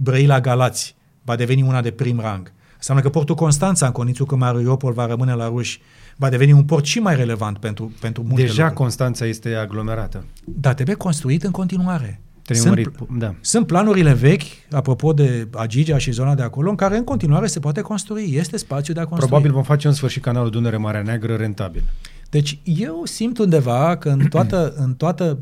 Brăila-Galați 0.00 0.96
va 1.22 1.36
deveni 1.36 1.62
una 1.62 1.80
de 1.80 1.90
prim 1.90 2.20
rang. 2.20 2.52
Înseamnă 2.76 3.02
că 3.02 3.08
portul 3.08 3.34
Constanța, 3.34 3.86
în 3.86 3.92
condițiul 3.92 4.26
că 4.26 4.36
Mariupol 4.36 4.92
va 4.92 5.06
rămâne 5.06 5.32
la 5.32 5.48
ruși, 5.48 5.80
va 6.16 6.28
deveni 6.28 6.52
un 6.52 6.64
port 6.64 6.84
și 6.84 6.98
mai 6.98 7.16
relevant 7.16 7.58
pentru, 7.58 7.92
pentru 8.00 8.22
multe 8.22 8.40
Deja 8.40 8.54
lucruri. 8.54 8.74
Constanța 8.74 9.26
este 9.26 9.54
aglomerată. 9.54 10.24
Da, 10.44 10.74
trebuie 10.74 10.96
construit 10.96 11.42
în 11.42 11.50
continuare. 11.50 12.20
Sunt, 12.54 12.92
da. 13.18 13.34
sunt 13.40 13.66
planurile 13.66 14.12
vechi, 14.12 14.42
apropo 14.70 15.12
de 15.12 15.48
Agigea 15.54 15.98
și 15.98 16.10
zona 16.10 16.34
de 16.34 16.42
acolo, 16.42 16.70
în 16.70 16.76
care 16.76 16.96
în 16.96 17.04
continuare 17.04 17.46
se 17.46 17.58
poate 17.58 17.80
construi. 17.80 18.34
Este 18.34 18.56
spațiu 18.56 18.94
de 18.94 19.00
a 19.00 19.04
construi. 19.04 19.28
Probabil 19.28 19.52
vom 19.52 19.62
face 19.62 19.86
în 19.86 19.92
sfârșit 19.92 20.22
canalul 20.22 20.50
Dunăre-Marea 20.50 21.02
Neagră 21.02 21.34
rentabil. 21.34 21.82
Deci 22.30 22.58
eu 22.64 23.00
simt 23.04 23.38
undeva 23.38 23.96
că 23.96 24.08
în 24.08 24.18
toată, 24.18 24.74
în 24.76 24.94
toată, 24.94 25.38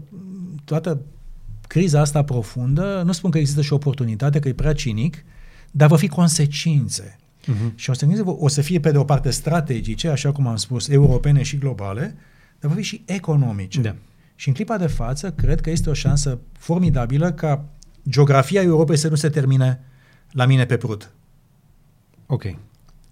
toată 0.64 1.00
criza 1.74 2.00
asta 2.00 2.24
profundă, 2.24 3.02
nu 3.04 3.12
spun 3.12 3.30
că 3.30 3.38
există 3.38 3.62
și 3.62 3.72
oportunitate, 3.72 4.38
că 4.38 4.48
e 4.48 4.52
prea 4.52 4.72
cinic, 4.72 5.24
dar 5.70 5.88
va 5.88 5.96
fi 5.96 6.08
consecințe. 6.08 7.16
Uh-huh. 7.42 7.74
Și 7.74 7.90
o 7.90 7.92
să, 7.92 8.06
o 8.24 8.48
să 8.48 8.62
fie 8.62 8.80
pe 8.80 8.90
de 8.90 8.98
o 8.98 9.04
parte 9.04 9.30
strategice, 9.30 10.08
așa 10.08 10.32
cum 10.32 10.46
am 10.46 10.56
spus, 10.56 10.88
europene 10.88 11.42
și 11.42 11.58
globale, 11.58 12.16
dar 12.60 12.70
va 12.70 12.76
fi 12.76 12.82
și 12.82 13.02
economice. 13.04 13.80
Da. 13.80 13.94
Și 14.34 14.48
în 14.48 14.54
clipa 14.54 14.76
de 14.76 14.86
față, 14.86 15.32
cred 15.32 15.60
că 15.60 15.70
este 15.70 15.90
o 15.90 15.92
șansă 15.92 16.38
formidabilă 16.52 17.32
ca 17.32 17.64
geografia 18.08 18.62
Europei 18.62 18.96
să 18.96 19.08
nu 19.08 19.14
se 19.14 19.28
termine 19.28 19.80
la 20.30 20.46
mine 20.46 20.66
pe 20.66 20.76
prut. 20.76 21.10
Ok. 22.26 22.44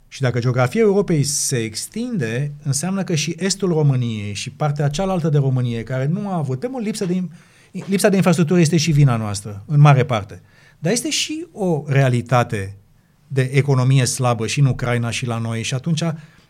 Și 0.08 0.20
dacă 0.20 0.40
geografia 0.40 0.80
Europei 0.80 1.22
se 1.22 1.56
extinde, 1.56 2.52
înseamnă 2.62 3.04
că 3.04 3.14
și 3.14 3.36
estul 3.38 3.68
României 3.68 4.34
și 4.34 4.50
partea 4.50 4.88
cealaltă 4.88 5.28
de 5.28 5.38
Românie, 5.38 5.82
care 5.82 6.06
nu 6.06 6.28
a 6.28 6.36
avut, 6.36 6.60
temul 6.60 6.82
lipsa 6.82 7.04
de, 7.04 7.22
lipsa 7.86 8.08
de 8.08 8.16
infrastructură 8.16 8.60
este 8.60 8.76
și 8.76 8.92
vina 8.92 9.16
noastră, 9.16 9.64
în 9.66 9.80
mare 9.80 10.04
parte. 10.04 10.42
Dar 10.78 10.92
este 10.92 11.10
și 11.10 11.46
o 11.52 11.82
realitate 11.86 12.76
de 13.26 13.50
economie 13.52 14.04
slabă 14.04 14.46
și 14.46 14.60
în 14.60 14.66
Ucraina 14.66 15.10
și 15.10 15.26
la 15.26 15.38
noi 15.38 15.62
și 15.62 15.74
atunci 15.74 16.02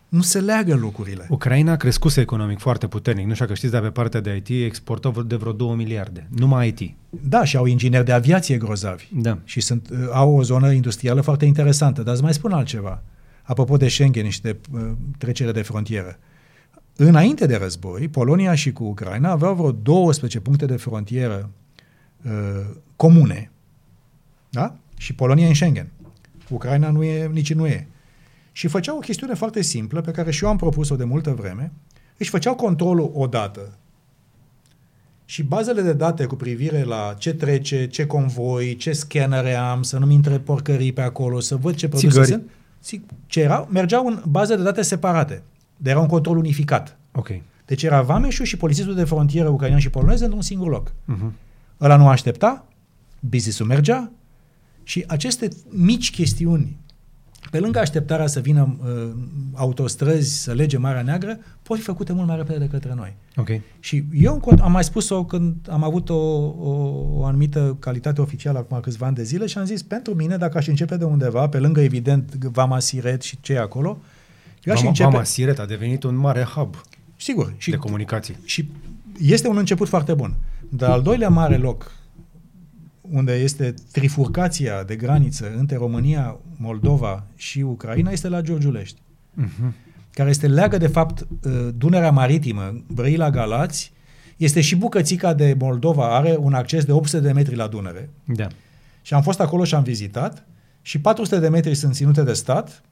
nu 0.09 0.23
se 0.23 0.41
leagă 0.41 0.75
lucrurile. 0.75 1.27
Ucraina 1.29 1.73
a 1.73 1.77
crescut 1.77 2.17
economic 2.17 2.59
foarte 2.59 2.87
puternic. 2.87 3.27
Nu 3.27 3.35
știu 3.35 3.47
că 3.47 3.55
știți, 3.55 3.73
dar 3.73 3.83
pe 3.83 3.91
partea 3.91 4.21
de 4.21 4.43
IT 4.45 4.65
exportă 4.65 5.25
de 5.27 5.37
vreo 5.37 5.53
2 5.53 5.75
miliarde. 5.75 6.29
Numai 6.37 6.69
IT. 6.69 6.95
Da, 7.11 7.45
și 7.45 7.57
au 7.57 7.67
ingineri 7.67 8.05
de 8.05 8.13
aviație 8.13 8.57
grozavi. 8.57 9.09
Da. 9.13 9.39
Și 9.45 9.61
sunt, 9.61 9.89
uh, 9.91 9.99
au 10.13 10.37
o 10.37 10.43
zonă 10.43 10.73
industrială 10.73 11.21
foarte 11.21 11.45
interesantă. 11.45 12.03
Dar 12.03 12.15
îți 12.15 12.23
mai 12.23 12.35
spun 12.35 12.53
altceva. 12.53 13.03
Apropo 13.43 13.77
de 13.77 13.89
Schengen 13.89 14.29
și 14.29 14.41
de 14.41 14.57
uh, 14.73 14.81
trecere 15.19 15.53
de 15.53 15.63
frontieră. 15.63 16.19
Înainte 16.97 17.47
de 17.47 17.57
război, 17.57 18.09
Polonia 18.09 18.55
și 18.55 18.73
cu 18.73 18.85
Ucraina 18.85 19.31
aveau 19.31 19.55
vreo 19.55 19.73
12 19.73 20.41
puncte 20.41 20.67
de 20.67 20.77
frontieră 20.77 21.51
uh, 22.25 22.31
comune. 22.97 23.51
Da? 24.51 24.77
Și 24.97 25.15
Polonia 25.15 25.47
în 25.47 25.55
Schengen. 25.55 25.91
Ucraina 26.49 26.91
nu 26.91 27.03
e, 27.03 27.27
nici 27.27 27.55
nu 27.55 27.67
e. 27.67 27.87
Și 28.53 28.69
făceau 28.69 28.97
o 28.97 29.01
chestiune 29.01 29.35
foarte 29.35 29.63
simplă, 29.63 30.01
pe 30.01 30.11
care 30.11 30.31
și 30.31 30.45
eu 30.45 30.51
am 30.51 30.57
propus-o 30.57 30.97
de 30.97 31.05
multă 31.05 31.31
vreme, 31.31 31.73
își 32.19 32.31
făceau 32.31 32.55
controlul 32.55 33.11
odată. 33.15 33.79
Și 35.25 35.43
bazele 35.43 35.83
de 35.83 35.93
date 35.93 36.25
cu 36.25 36.37
privire 36.37 36.83
la 36.83 37.15
ce 37.19 37.35
trece, 37.35 37.87
ce 37.87 38.07
convoi, 38.07 38.77
ce 38.77 38.93
scanere 38.93 39.55
am, 39.55 39.83
să 39.83 39.99
nu-mi 39.99 40.15
intre 40.15 40.39
porcării 40.39 40.93
pe 40.93 41.01
acolo, 41.01 41.41
să 41.41 41.57
văd 41.57 41.75
ce 41.75 41.89
produse 41.89 42.25
sunt, 42.25 42.51
ce 43.27 43.41
erau, 43.41 43.69
mergeau 43.71 44.07
în 44.07 44.23
baze 44.29 44.57
de 44.57 44.63
date 44.63 44.83
separate. 44.83 45.43
Dar 45.83 45.93
era 45.93 46.01
un 46.01 46.09
control 46.09 46.37
unificat. 46.37 46.99
Ok. 47.13 47.29
Deci 47.67 47.83
era 47.83 48.03
Vameșul 48.03 48.45
și 48.45 48.57
polițistul 48.57 48.95
de 48.95 49.05
frontieră 49.05 49.49
ucrainean 49.49 49.81
și 49.81 49.91
polonez 49.91 50.21
într-un 50.21 50.43
singur 50.43 50.69
loc. 50.69 50.91
Uh-huh. 50.91 51.33
Ăla 51.81 51.97
nu 51.97 52.09
aștepta, 52.09 52.67
business-ul 53.21 53.67
mergea 53.67 54.11
și 54.83 55.05
aceste 55.07 55.49
mici 55.71 56.11
chestiuni 56.11 56.77
pe 57.51 57.59
lângă 57.59 57.79
așteptarea 57.79 58.27
să 58.27 58.41
vină 58.41 58.77
uh, 58.85 59.11
autostrăzi, 59.55 60.43
să 60.43 60.53
lege 60.53 60.77
Marea 60.77 61.03
Neagră, 61.03 61.39
pot 61.63 61.79
fi 61.79 61.85
făcute 61.85 62.13
mult 62.13 62.27
mai 62.27 62.37
repede 62.37 62.59
de 62.59 62.67
către 62.67 62.95
noi. 62.95 63.15
Okay. 63.37 63.63
Și 63.81 64.05
eu 64.13 64.43
am 64.61 64.73
mai 64.73 64.85
spus-o 64.85 65.25
când 65.25 65.55
am 65.71 65.85
avut 65.85 66.09
o, 66.09 66.15
o, 66.15 67.05
o 67.15 67.25
anumită 67.25 67.77
calitate 67.79 68.21
oficială 68.21 68.59
acum 68.59 68.81
câțiva 68.81 69.07
ani 69.07 69.15
de 69.15 69.23
zile 69.23 69.47
și 69.47 69.59
am 69.59 69.65
zis, 69.65 69.83
pentru 69.83 70.15
mine, 70.15 70.37
dacă 70.37 70.59
aș 70.59 70.67
începe 70.67 70.97
de 70.97 71.05
undeva, 71.05 71.49
pe 71.49 71.59
lângă, 71.59 71.81
evident, 71.81 72.35
Vama 72.35 72.79
Siret 72.79 73.23
și 73.23 73.41
ce 73.41 73.53
e 73.53 73.59
acolo, 73.59 73.99
eu 74.65 74.73
aș 74.73 74.79
Vama, 74.79 74.89
începe... 74.89 75.11
Vama 75.11 75.25
Siret 75.25 75.59
a 75.59 75.67
devenit 75.67 76.03
un 76.03 76.17
mare 76.17 76.43
hub 76.43 76.77
Sigur. 77.23 77.55
Și, 77.57 77.71
de 77.71 77.77
comunicații. 77.77 78.37
Și 78.45 78.71
este 79.21 79.49
un 79.49 79.57
început 79.57 79.89
foarte 79.89 80.15
bun. 80.15 80.35
Dar 80.69 80.91
al 80.91 81.03
doilea 81.03 81.29
mare 81.29 81.57
loc 81.57 81.93
unde 83.01 83.33
este 83.33 83.75
trifurcația 83.93 84.83
de 84.83 84.97
graniță 84.97 85.53
între 85.57 85.77
România, 85.77 86.37
Moldova 86.57 87.25
și 87.37 87.61
Ucraina, 87.61 88.11
este 88.11 88.29
la 88.29 88.41
Giurgiulești. 88.41 89.01
Uh-huh. 89.43 89.73
Care 90.13 90.31
este 90.31 90.47
leagă, 90.47 90.79
de 90.79 90.87
fapt, 90.87 91.21
uh, 91.21 91.69
Dunărea 91.77 92.11
Maritimă, 92.11 92.83
Brăila 92.87 93.31
Galați, 93.31 93.93
este 94.37 94.61
și 94.61 94.77
bucățica 94.77 95.35
de 95.35 95.57
Moldova, 95.59 96.17
are 96.17 96.37
un 96.39 96.55
acces 96.55 96.85
de 96.85 96.93
800 96.93 97.23
de 97.23 97.33
metri 97.33 97.55
la 97.55 97.67
Dunăre. 97.67 98.11
Da. 98.25 98.47
Și 99.03 99.15
am 99.15 99.23
fost 99.23 99.41
acolo 99.41 99.65
și 99.65 99.75
am 99.75 99.83
vizitat 99.83 100.47
și 100.83 101.01
400 101.01 101.39
de 101.39 101.49
metri 101.49 101.75
sunt 101.75 101.95
ținute 101.95 102.23
de 102.23 102.33
stat 102.33 102.83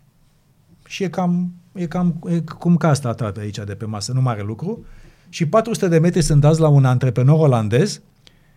și 0.91 1.03
e 1.03 1.09
cam, 1.09 1.53
e 1.73 1.87
cam 1.87 2.21
e 2.29 2.41
cum 2.41 2.77
ca 2.77 2.89
asta 2.89 3.15
tată 3.15 3.41
aici 3.41 3.59
de 3.67 3.75
pe 3.75 3.85
masă, 3.85 4.12
nu 4.12 4.21
mare 4.21 4.43
lucru. 4.43 4.85
Și 5.29 5.47
400 5.47 5.89
de 5.89 5.99
metri 5.99 6.23
sunt 6.23 6.41
dați 6.41 6.61
la 6.61 6.69
un 6.69 6.85
antreprenor 6.85 7.39
olandez 7.39 8.01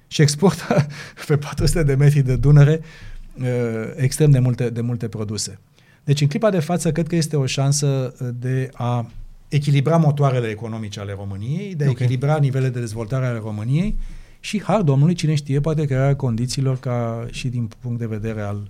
și 0.07 0.21
exportă 0.21 0.87
pe 1.27 1.37
400 1.37 1.83
de 1.83 1.95
metri 1.95 2.21
de 2.21 2.35
Dunăre 2.35 2.81
uh, 3.39 3.45
extrem 3.95 4.31
de 4.31 4.39
multe, 4.39 4.69
de 4.69 4.81
multe 4.81 5.07
produse. 5.07 5.59
Deci 6.03 6.21
în 6.21 6.27
clipa 6.27 6.49
de 6.49 6.59
față 6.59 6.91
cred 6.91 7.07
că 7.07 7.15
este 7.15 7.35
o 7.35 7.45
șansă 7.45 8.13
de 8.39 8.69
a 8.73 9.09
echilibra 9.47 9.97
motoarele 9.97 10.47
economice 10.47 10.99
ale 10.99 11.15
României, 11.17 11.75
de 11.75 11.85
a 11.85 11.89
okay. 11.89 12.03
echilibra 12.05 12.37
nivelele 12.37 12.71
de 12.71 12.79
dezvoltare 12.79 13.25
ale 13.25 13.39
României 13.43 13.97
și, 14.39 14.61
har 14.61 14.81
Domnului, 14.81 15.13
cine 15.13 15.35
știe, 15.35 15.59
poate 15.59 15.85
crearea 15.85 16.15
condițiilor 16.15 16.79
ca 16.79 17.27
și 17.31 17.47
din 17.47 17.69
punct 17.81 17.99
de 17.99 18.05
vedere 18.05 18.41
al, 18.41 18.69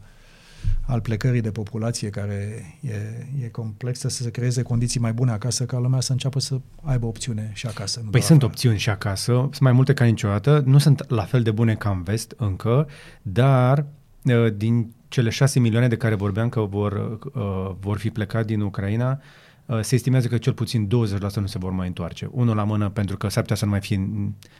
al 0.81 1.01
plecării 1.01 1.41
de 1.41 1.51
populație 1.51 2.09
care 2.09 2.65
e, 2.81 3.45
e 3.45 3.47
complexă, 3.47 4.09
să 4.09 4.23
se 4.23 4.31
creeze 4.31 4.61
condiții 4.61 4.99
mai 4.99 5.13
bune 5.13 5.31
acasă, 5.31 5.65
ca 5.65 5.79
lumea 5.79 5.99
să 5.99 6.11
înceapă 6.11 6.39
să 6.39 6.59
aibă 6.81 7.05
opțiune 7.05 7.51
și 7.53 7.67
acasă. 7.67 8.01
Păi 8.11 8.21
sunt 8.21 8.37
afară. 8.37 8.45
opțiuni 8.45 8.77
și 8.77 8.89
acasă, 8.89 9.31
sunt 9.31 9.59
mai 9.59 9.71
multe 9.71 9.93
ca 9.93 10.05
niciodată, 10.05 10.63
nu 10.65 10.77
sunt 10.77 11.09
la 11.09 11.23
fel 11.23 11.41
de 11.41 11.51
bune 11.51 11.75
ca 11.75 11.89
în 11.89 12.03
vest 12.03 12.33
încă, 12.37 12.87
dar 13.21 13.85
uh, 14.23 14.53
din 14.55 14.93
cele 15.07 15.29
șase 15.29 15.59
milioane 15.59 15.87
de 15.87 15.97
care 15.97 16.15
vorbeam 16.15 16.49
că 16.49 16.59
vor, 16.61 17.19
uh, 17.33 17.75
vor 17.79 17.97
fi 17.97 18.09
plecat 18.09 18.45
din 18.45 18.61
Ucraina, 18.61 19.19
Uh, 19.65 19.79
se 19.81 19.95
estimează 19.95 20.27
că 20.27 20.37
cel 20.37 20.53
puțin 20.53 20.87
20% 20.87 20.89
nu 21.35 21.45
se 21.45 21.57
vor 21.57 21.71
mai 21.71 21.87
întoarce. 21.87 22.29
Unul 22.31 22.55
la 22.55 22.63
mână 22.63 22.89
pentru 22.89 23.17
că 23.17 23.27
s-ar 23.27 23.41
putea 23.41 23.55
să 23.55 23.65
nu 23.65 23.71
mai 23.71 23.79
fie 23.79 24.09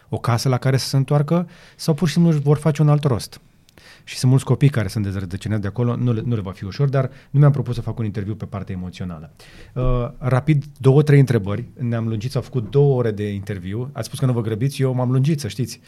o 0.10 0.18
casă 0.18 0.50
la 0.50 0.58
care 0.58 0.78
să 0.78 0.88
se 0.88 0.98
întoarcă 0.98 1.48
sau 1.76 1.94
pur 1.94 2.08
și 2.08 2.14
simplu 2.14 2.32
vor 2.32 2.58
face 2.58 2.82
un 2.82 2.90
alt 2.90 3.04
rost. 3.04 3.42
Și 4.04 4.18
sunt 4.18 4.32
mulți 4.32 4.46
copii 4.46 4.70
care 4.70 4.88
sunt 4.88 5.04
dezrădăcinați 5.04 5.62
de 5.62 5.68
acolo, 5.68 5.96
nu 5.96 6.14
le, 6.14 6.22
nu 6.26 6.36
le 6.36 6.42
va 6.42 6.52
fi 6.52 6.64
ușor, 6.66 6.90
dar 6.90 7.10
nu 7.30 7.40
mi-am 7.40 7.52
propus 7.52 7.76
să 7.76 7.82
fac 7.82 8.00
un 8.00 8.06
interviu 8.06 8.36
pe 8.36 8.46
partea 8.46 8.76
emoțională. 8.76 9.32
Uh, 9.74 10.10
rapid, 10.18 10.64
două, 10.78 11.04
trei 11.04 11.20
întrebări. 11.20 11.66
Ne-am 11.80 12.08
lungit, 12.08 12.32
s-au 12.32 12.42
făcut 12.42 12.72
două 12.72 12.98
ore 12.98 13.12
de 13.12 13.34
interviu. 13.34 13.90
Ați 13.94 14.08
spus 14.08 14.20
că 14.20 14.26
nu 14.26 14.34
vă 14.34 14.42
grăbiți, 14.42 14.82
eu 14.82 14.94
m-am 14.94 15.12
lungit, 15.12 15.40
să 15.40 15.48
știți. 15.48 15.80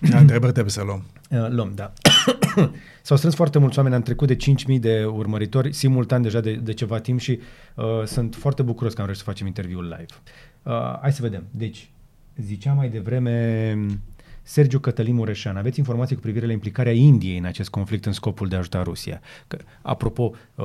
Da, 0.00 0.18
întrebări 0.18 0.52
trebuie 0.52 0.72
să 0.72 0.82
luăm. 0.82 1.04
Uh, 1.30 1.46
luăm, 1.48 1.72
da. 1.74 1.92
S-au 3.02 3.16
strâns 3.16 3.34
foarte 3.34 3.58
mulți 3.58 3.76
oameni, 3.78 3.94
am 3.94 4.02
trecut 4.02 4.28
de 4.28 4.36
5.000 4.74 4.80
de 4.80 5.04
urmăritori 5.04 5.72
simultan 5.72 6.22
deja 6.22 6.40
de, 6.40 6.52
de 6.52 6.72
ceva 6.72 6.98
timp 6.98 7.20
și 7.20 7.38
uh, 7.74 7.84
sunt 8.04 8.34
foarte 8.34 8.62
bucuros 8.62 8.92
că 8.92 9.00
am 9.00 9.06
reușit 9.06 9.24
să 9.24 9.30
facem 9.30 9.46
interviul 9.46 9.84
live. 9.84 10.14
Uh, 10.62 10.98
hai 11.00 11.12
să 11.12 11.22
vedem. 11.22 11.44
Deci, 11.50 11.90
ziceam 12.36 12.76
mai 12.76 12.88
devreme 12.88 13.76
Sergiu 14.48 14.78
Cătălin 14.78 15.14
Mureșan, 15.14 15.56
aveți 15.56 15.78
informații 15.78 16.14
cu 16.14 16.20
privire 16.20 16.46
la 16.46 16.52
implicarea 16.52 16.92
Indiei 16.92 17.38
în 17.38 17.44
acest 17.44 17.68
conflict 17.68 18.06
în 18.06 18.12
scopul 18.12 18.48
de 18.48 18.54
a 18.54 18.58
ajuta 18.58 18.82
Rusia? 18.82 19.20
Că, 19.48 19.58
apropo, 19.82 20.32
uh, 20.54 20.64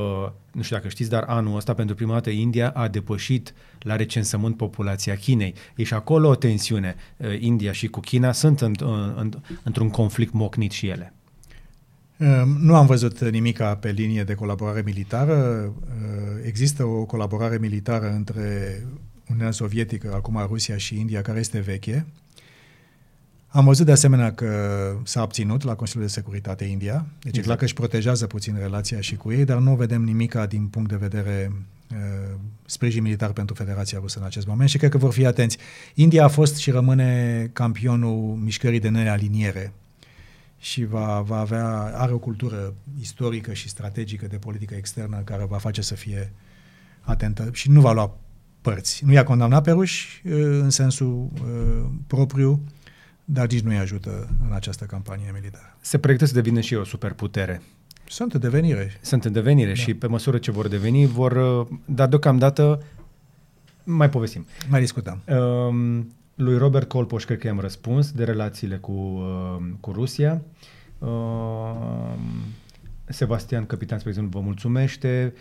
nu 0.52 0.62
știu 0.62 0.76
dacă 0.76 0.88
știți, 0.88 1.10
dar 1.10 1.24
anul 1.28 1.56
ăsta 1.56 1.74
pentru 1.74 1.96
prima 1.96 2.14
dată 2.14 2.30
India 2.30 2.70
a 2.70 2.88
depășit 2.88 3.54
la 3.80 3.96
recensământ 3.96 4.58
populația 4.58 5.16
Chinei. 5.16 5.54
E 5.76 5.84
și 5.84 5.94
acolo 5.94 6.28
o 6.28 6.36
tensiune. 6.36 6.96
Uh, 7.18 7.40
India 7.40 7.72
și 7.72 7.88
cu 7.88 8.00
China 8.00 8.32
sunt 8.32 8.62
în, 8.62 8.74
în, 8.80 9.14
în, 9.18 9.34
într-un 9.64 9.90
conflict 9.90 10.34
mocnit 10.34 10.72
și 10.72 10.88
ele. 10.88 11.14
Ehm, 12.18 12.58
nu 12.60 12.76
am 12.76 12.86
văzut 12.86 13.30
nimic 13.30 13.62
pe 13.80 13.92
linie 13.92 14.24
de 14.24 14.34
colaborare 14.34 14.82
militară. 14.86 15.64
Ehm, 15.64 16.42
există 16.46 16.84
o 16.84 17.06
colaborare 17.06 17.58
militară 17.58 18.12
între 18.12 18.78
Uniunea 19.30 19.52
Sovietică, 19.52 20.12
acum 20.14 20.46
Rusia 20.48 20.78
și 20.78 21.00
India, 21.00 21.22
care 21.22 21.40
este 21.40 21.60
veche. 21.60 22.06
Am 23.54 23.66
văzut 23.66 23.86
de 23.86 23.92
asemenea 23.92 24.34
că 24.34 24.50
s-a 25.04 25.22
obținut 25.22 25.64
la 25.64 25.76
Consiliul 25.76 26.06
de 26.06 26.12
Securitate 26.12 26.66
India, 26.66 27.06
deci 27.20 27.28
exact. 27.28 27.46
clar 27.46 27.58
că 27.58 27.64
își 27.64 27.74
protejează 27.74 28.28
puțin 28.28 28.56
relația 28.60 29.02
și 29.02 29.16
cu 29.16 29.32
ei, 29.32 29.46
dar 29.46 29.58
nu 29.58 29.76
vedem 29.76 30.04
nimic 30.04 30.34
din 30.34 30.68
punct 30.68 30.90
de 30.90 30.96
vedere 30.96 31.52
uh, 31.92 32.38
sprijin 32.66 33.04
militar 33.04 33.32
pentru 33.32 33.56
Federația 33.56 34.00
Rusă 34.02 34.20
în 34.20 34.26
acest 34.26 34.48
moment 34.48 34.70
și 34.70 34.78
cred 34.78 34.92
că 34.92 34.98
vor 34.98 35.12
fi 35.14 35.26
atenți. 35.26 35.58
India 35.94 36.24
a 36.24 36.28
fost 36.28 36.56
și 36.56 36.72
rămâne 36.72 37.50
campionul 37.54 38.40
mișcării 38.44 38.80
de 38.80 38.90
nealiniere 38.90 39.74
și 40.60 40.86
va, 40.86 41.22
va 41.22 41.40
avea, 41.40 41.68
are 41.96 42.14
o 42.14 42.18
cultură 42.18 42.74
istorică 43.00 43.54
și 43.54 43.70
strategică 43.70 44.28
de 44.28 44.38
politică 44.38 44.76
externă 44.76 45.22
care 45.24 45.46
va 45.50 45.58
face 45.58 45.82
să 45.82 45.96
fie 45.96 46.34
atentă 47.02 47.50
și 47.54 47.70
nu 47.70 47.82
va 47.82 47.92
lua 47.92 48.18
părți. 48.62 49.06
Nu 49.06 49.12
i-a 49.12 49.24
condamnat 49.24 49.64
pe 49.64 49.72
ruși 49.72 50.22
uh, 50.26 50.34
în 50.62 50.70
sensul 50.70 51.30
uh, 51.34 51.90
propriu, 52.08 52.62
dar 53.34 53.48
nici 53.48 53.62
nu-i 53.62 53.78
ajută 53.78 54.30
în 54.46 54.54
această 54.54 54.86
campanie 54.86 55.32
militară. 55.34 55.78
Se 55.82 55.98
proiectă 55.98 56.26
să 56.26 56.34
devină 56.34 56.60
și 56.60 56.76
o 56.76 56.84
superputere. 56.84 57.62
Sunt 58.08 58.34
în 58.34 58.40
devenire. 58.40 58.92
Sunt 59.02 59.26
în 59.26 59.32
devenire 59.32 59.68
da. 59.68 59.76
și 59.76 59.94
pe 59.94 60.08
măsură 60.08 60.38
ce 60.38 60.52
vor 60.52 60.68
deveni, 60.68 61.06
vor, 61.06 61.32
uh, 61.32 61.68
dar 61.86 62.08
deocamdată 62.08 62.84
mai 63.84 64.10
povestim. 64.10 64.46
Mai 64.70 64.80
discutăm. 64.80 65.22
Um, 65.28 66.14
lui 66.36 66.58
Robert 66.58 66.88
Colpoș 66.88 67.24
cred 67.24 67.38
că 67.38 67.48
i-am 67.48 67.60
răspuns 67.60 68.12
de 68.12 68.24
relațiile 68.24 68.76
cu, 68.76 68.92
uh, 68.92 69.58
cu 69.80 69.92
Rusia. 69.92 70.42
Uh, 71.00 72.14
Sebastian 73.06 73.66
Capitan, 73.66 73.98
spre 73.98 74.10
exemplu, 74.10 74.40
vă 74.40 74.46
mulțumește. 74.46 75.34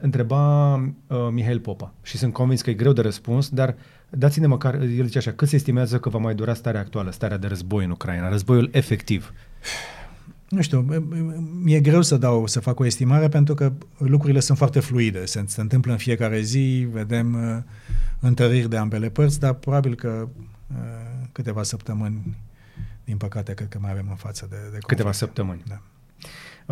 Întreba 0.00 0.74
uh, 0.74 1.28
Mihail 1.30 1.60
Popa 1.60 1.94
și 2.02 2.16
sunt 2.16 2.32
convins 2.32 2.62
că 2.62 2.70
e 2.70 2.74
greu 2.74 2.92
de 2.92 3.00
răspuns, 3.00 3.48
dar 3.48 3.76
dați-ne 4.10 4.46
măcar, 4.46 4.74
el 4.74 5.04
zice 5.04 5.18
așa, 5.18 5.32
cât 5.32 5.48
se 5.48 5.56
estimează 5.56 5.98
că 5.98 6.08
va 6.08 6.18
mai 6.18 6.34
dura 6.34 6.54
starea 6.54 6.80
actuală, 6.80 7.10
starea 7.10 7.36
de 7.36 7.46
război 7.46 7.84
în 7.84 7.90
Ucraina, 7.90 8.28
războiul 8.28 8.68
efectiv? 8.72 9.32
Nu 10.48 10.60
știu, 10.62 10.80
mi-e 11.62 11.80
greu 11.80 12.02
să 12.02 12.16
dau, 12.16 12.46
să 12.46 12.60
fac 12.60 12.80
o 12.80 12.84
estimare 12.84 13.28
pentru 13.28 13.54
că 13.54 13.72
lucrurile 13.98 14.40
sunt 14.40 14.58
foarte 14.58 14.80
fluide, 14.80 15.24
se, 15.24 15.44
se 15.46 15.60
întâmplă 15.60 15.92
în 15.92 15.98
fiecare 15.98 16.40
zi, 16.40 16.88
vedem 16.92 17.34
uh, 17.34 17.62
întăriri 18.20 18.68
de 18.68 18.76
ambele 18.76 19.10
părți, 19.10 19.40
dar 19.40 19.52
probabil 19.52 19.94
că 19.94 20.28
uh, 20.28 20.76
câteva 21.32 21.62
săptămâni, 21.62 22.36
din 23.04 23.16
păcate, 23.16 23.54
cred 23.54 23.68
că 23.68 23.78
mai 23.80 23.90
avem 23.90 24.06
în 24.08 24.16
față 24.16 24.46
de, 24.50 24.56
de 24.56 24.62
conflict. 24.62 24.86
Câteva 24.86 25.12
săptămâni. 25.12 25.62
Da. 25.68 25.80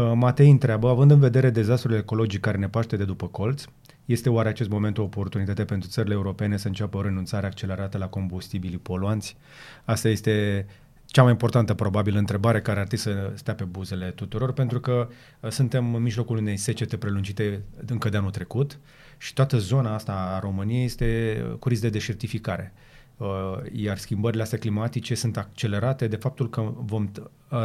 Uh, 0.03 0.13
Matei 0.15 0.51
întreabă, 0.51 0.89
având 0.89 1.11
în 1.11 1.19
vedere 1.19 1.51
dezastrul 1.51 1.97
ecologic 1.97 2.41
care 2.41 2.59
ne 2.59 2.69
paște 2.69 2.97
de 2.97 3.05
după 3.05 3.27
colț, 3.27 3.65
este 4.13 4.31
oare 4.31 4.49
acest 4.49 4.69
moment 4.69 4.99
o 4.99 5.03
oportunitate 5.03 5.65
pentru 5.65 5.89
țările 5.89 6.15
europene 6.15 6.57
să 6.57 6.67
înceapă 6.67 6.97
o 6.97 7.03
renunțare 7.03 7.47
accelerată 7.47 7.99
la 7.99 8.09
combustibilii 8.09 8.79
poluanți? 8.79 9.37
Asta 9.85 10.09
este 10.09 10.67
cea 11.05 11.23
mai 11.23 11.31
importantă, 11.31 11.75
probabil, 11.75 12.17
întrebare 12.17 12.61
care 12.61 12.81
ar 12.81 12.87
trebui 12.87 13.05
să 13.05 13.33
stea 13.35 13.55
pe 13.55 13.65
buzele 13.65 14.11
tuturor, 14.11 14.53
pentru 14.53 14.81
că 14.81 15.09
uh, 15.41 15.51
suntem 15.51 15.95
în 15.95 16.03
mijlocul 16.03 16.37
unei 16.37 16.57
secete 16.57 16.97
prelungite 16.97 17.63
încă 17.87 18.09
de 18.09 18.17
anul 18.17 18.31
trecut 18.31 18.79
și 19.19 19.35
toată 19.35 19.59
zona 19.59 19.95
asta 19.95 20.13
a 20.13 20.39
României 20.39 20.85
este 20.85 21.41
cu 21.59 21.69
risc 21.69 21.83
de 21.83 21.89
deșertificare. 21.89 22.73
Uh, 23.17 23.27
iar 23.73 23.99
schimbările 23.99 24.43
astea 24.43 24.59
climatice 24.59 25.15
sunt 25.15 25.37
accelerate 25.37 26.07
de 26.07 26.17
faptul 26.17 26.51
că 26.51 26.73
vom 26.77 27.11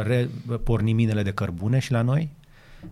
reporni 0.02 0.92
minele 0.92 1.22
de 1.22 1.32
cărbune 1.32 1.78
și 1.78 1.92
la 1.92 2.02
noi, 2.02 2.30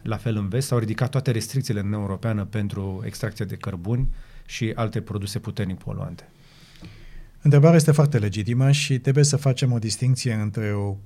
la 0.02 0.16
fel 0.16 0.36
în 0.36 0.48
vest, 0.48 0.66
s-au 0.66 0.78
ridicat 0.78 1.10
toate 1.10 1.30
restricțiile 1.30 1.80
în 1.80 1.92
Europeană 1.92 2.44
pentru 2.44 3.02
extracția 3.04 3.44
de 3.44 3.56
cărbuni 3.56 4.08
și 4.46 4.72
alte 4.74 5.00
produse 5.00 5.38
puternic 5.38 5.78
poluante. 5.78 6.28
Întrebarea 7.42 7.76
este 7.76 7.92
foarte 7.92 8.18
legitimă 8.18 8.70
și 8.70 8.98
trebuie 8.98 9.24
să 9.24 9.36
facem 9.36 9.72
o 9.72 9.78
distinție 9.78 10.32
între 10.32 10.72
o, 10.72 10.88
o, 10.88 10.96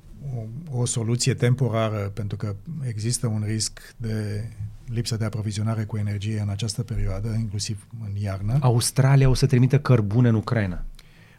o 0.71 0.85
soluție 0.85 1.35
temporară, 1.35 2.11
pentru 2.15 2.37
că 2.37 2.57
există 2.87 3.27
un 3.27 3.43
risc 3.47 3.95
de 3.97 4.45
lipsă 4.89 5.17
de 5.17 5.25
aprovizionare 5.25 5.85
cu 5.85 5.97
energie 5.97 6.41
în 6.41 6.49
această 6.49 6.83
perioadă, 6.83 7.37
inclusiv 7.39 7.87
în 8.05 8.17
iarnă. 8.23 8.59
Australia 8.61 9.29
o 9.29 9.35
să 9.35 9.47
trimită 9.47 9.79
cărbune 9.79 10.29
în 10.29 10.35
Ucraina. 10.35 10.85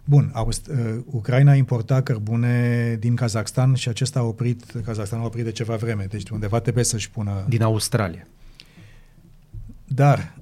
Bun, 0.09 0.31
Aust- 0.33 0.67
uh, 0.69 1.03
Ucraina 1.05 1.53
importa 1.53 2.01
cărbune 2.01 2.95
din 2.99 3.15
Kazakhstan 3.15 3.73
și 3.73 3.89
acesta 3.89 4.19
a 4.19 4.23
oprit, 4.23 4.63
Kazakhstan 4.83 5.19
a 5.19 5.25
oprit 5.25 5.43
de 5.43 5.51
ceva 5.51 5.75
vreme, 5.75 6.05
deci 6.09 6.29
undeva 6.29 6.59
trebuie 6.59 6.83
să-și 6.83 7.11
pună... 7.11 7.45
Din 7.47 7.61
Australia. 7.61 8.27
Dar 9.87 10.35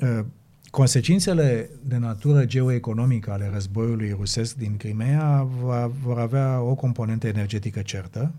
uh, 0.00 0.24
consecințele 0.70 1.70
de 1.84 1.96
natură 1.96 2.44
geoeconomică 2.44 3.32
ale 3.32 3.50
războiului 3.52 4.10
rusesc 4.18 4.56
din 4.56 4.76
Crimea 4.76 5.48
va, 5.62 5.90
vor 6.02 6.18
avea 6.18 6.60
o 6.60 6.74
componentă 6.74 7.26
energetică 7.26 7.80
certă. 7.80 8.32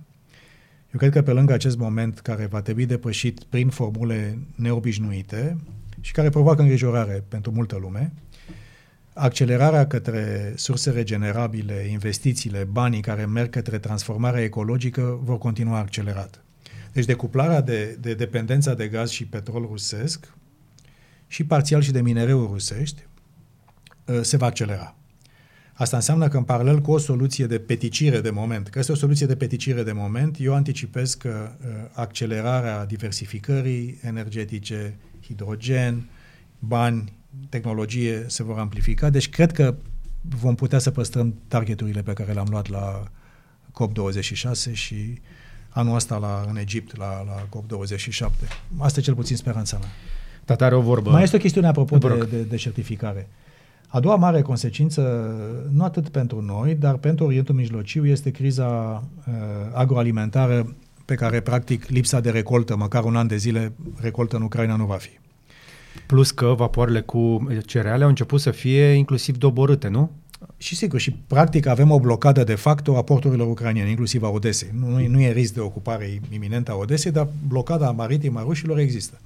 Eu 0.94 1.00
cred 1.00 1.12
că 1.12 1.22
pe 1.22 1.32
lângă 1.32 1.54
acest 1.54 1.78
moment 1.78 2.20
care 2.20 2.46
va 2.46 2.62
trebui 2.62 2.86
depășit 2.86 3.44
prin 3.44 3.70
formule 3.70 4.40
neobișnuite 4.56 5.58
și 6.02 6.12
care 6.12 6.30
provoacă 6.30 6.62
îngrijorare 6.62 7.24
pentru 7.28 7.52
multă 7.52 7.78
lume, 7.82 8.14
accelerarea 9.18 9.88
către 9.88 10.54
surse 10.56 10.90
regenerabile, 10.90 11.88
investițiile, 11.92 12.64
banii 12.64 13.02
care 13.02 13.26
merg 13.26 13.50
către 13.50 13.80
transformarea 13.80 14.44
ecologică 14.44 15.20
vor 15.24 15.38
continua 15.38 15.78
accelerat. 15.78 16.44
Deci 16.92 17.06
decuplarea 17.06 17.62
de, 17.62 17.98
de 18.02 18.14
dependența 18.14 18.74
de 18.74 18.88
gaz 18.88 19.10
și 19.10 19.26
petrol 19.26 19.66
rusesc 19.66 20.34
și 21.28 21.44
parțial 21.46 21.82
și 21.82 21.92
de 21.92 22.02
minereuri 22.02 22.52
rusești 22.52 23.06
uh, 24.06 24.20
se 24.22 24.38
va 24.38 24.46
accelera. 24.46 24.96
Asta 25.74 25.96
înseamnă 25.96 26.28
că 26.28 26.38
în 26.38 26.44
paralel 26.44 26.82
cu 26.82 26.92
o 26.92 26.98
soluție 26.98 27.46
de 27.46 27.60
peticire 27.60 28.22
de 28.22 28.30
moment, 28.30 28.68
că 28.68 28.80
este 28.80 28.92
o 28.92 28.96
soluție 28.96 29.26
de 29.26 29.36
peticire 29.36 29.84
de 29.84 29.92
moment, 29.92 30.36
eu 30.40 30.54
anticipez 30.54 31.14
că 31.14 31.50
uh, 31.50 31.68
accelerarea 31.94 32.86
diversificării 32.86 34.00
energetice, 34.02 34.98
hidrogen, 35.22 36.10
bani, 36.60 37.15
tehnologie 37.50 38.26
se 38.28 38.44
vor 38.44 38.60
amplifica. 38.60 39.10
Deci 39.10 39.30
cred 39.30 39.52
că 39.52 39.76
vom 40.22 40.56
putea 40.56 40.80
să 40.80 40.92
păstrăm 40.92 41.36
targeturile 41.48 42.02
pe 42.02 42.14
care 42.14 42.34
le-am 42.34 42.48
luat 42.50 42.70
la 42.70 43.04
COP26 43.72 44.72
și 44.72 45.20
anul 45.70 45.96
ăsta 45.96 46.18
la, 46.18 46.46
în 46.50 46.58
Egipt, 46.58 46.98
la, 46.98 47.24
la 47.24 47.48
COP27. 47.60 48.30
Asta 48.78 49.00
e 49.00 49.04
cel 49.04 49.16
puțin 49.16 49.36
speranța 49.36 49.78
mea. 49.78 49.90
Tata 50.46 50.66
are 50.66 50.76
o 50.76 50.82
vorbă. 50.82 51.10
Mai 51.10 51.24
este 51.24 51.36
o 51.36 51.40
chestiune 51.40 51.68
apropo 51.68 51.98
de, 51.98 52.28
de, 52.30 52.42
de 52.42 52.56
certificare. 52.56 53.30
A 53.88 54.00
doua 54.00 54.16
mare 54.16 54.42
consecință, 54.42 55.02
nu 55.72 55.84
atât 55.84 56.10
pentru 56.10 56.42
noi, 56.42 56.76
dar 56.76 56.96
pentru 56.96 57.26
Orientul 57.26 57.56
Mijlociu, 57.56 58.06
este 58.06 58.32
criza 58.32 58.66
uh, 59.28 59.34
agroalimentară 59.74 60.76
pe 61.06 61.16
care, 61.16 61.40
practic, 61.40 61.88
lipsa 61.88 62.20
de 62.20 62.30
recoltă, 62.30 62.76
măcar 62.76 63.04
un 63.04 63.16
an 63.16 63.28
de 63.28 63.38
zile, 63.38 63.74
recoltă 63.96 64.36
în 64.36 64.42
Ucraina 64.42 64.76
nu 64.76 64.86
va 64.86 64.96
fi. 64.96 65.10
Plus 66.06 66.32
că 66.32 66.54
vapoarele 66.58 67.02
cu 67.02 67.48
cereale 67.66 68.04
au 68.04 68.10
început 68.10 68.42
să 68.42 68.52
fie 68.52 68.84
inclusiv 68.84 69.38
doborâte, 69.38 69.88
nu? 69.88 70.12
Și 70.58 70.76
sigur, 70.76 71.00
și 71.00 71.12
practic 71.12 71.66
avem 71.66 71.92
o 71.92 72.00
blocadă 72.00 72.44
de 72.44 72.56
facto 72.56 72.98
a 72.98 73.04
porturilor 73.04 73.48
ucraniene, 73.48 73.90
inclusiv 73.90 74.24
a 74.24 74.30
Odesei. 74.30 74.70
Nu, 74.80 74.90
nu, 74.90 75.08
nu 75.08 75.22
e 75.22 75.32
risc 75.32 75.54
de 75.54 75.60
ocupare 75.60 76.20
iminentă 76.30 76.72
a 76.72 76.76
Odesei, 76.76 77.12
dar 77.12 77.28
blocada 77.48 77.92
maritimă 77.92 78.40
a 78.40 78.44
rușilor 78.44 78.78
există. 78.78 79.20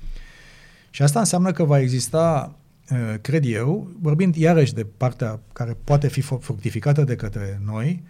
Și 0.90 1.02
asta 1.02 1.20
înseamnă 1.20 1.52
că 1.52 1.64
va 1.64 1.80
exista, 1.80 2.56
uh, 2.92 2.98
cred 3.22 3.46
eu, 3.46 3.90
vorbind 4.02 4.36
iarăși 4.36 4.74
de 4.74 4.86
partea 4.98 5.40
care 5.54 5.78
poate 5.84 6.08
fi 6.08 6.22
fructificată 6.22 7.04
de 7.04 7.16
către 7.16 7.62
noi, 7.66 8.04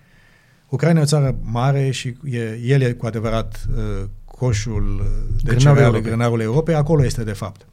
Ucraina 0.70 1.00
e 1.00 1.04
o 1.04 1.06
țară 1.06 1.38
mare 1.42 1.92
și 1.92 2.18
e, 2.24 2.60
el 2.64 2.82
e 2.82 2.92
cu 2.92 3.06
adevărat 3.06 3.66
uh, 3.76 4.08
coșul 4.26 5.02
de 5.44 5.56
cereale, 5.56 6.02
grânarul 6.02 6.40
Europei, 6.40 6.76
acolo 6.76 7.06
este 7.06 7.24
de 7.24 7.32
fapt. 7.32 7.66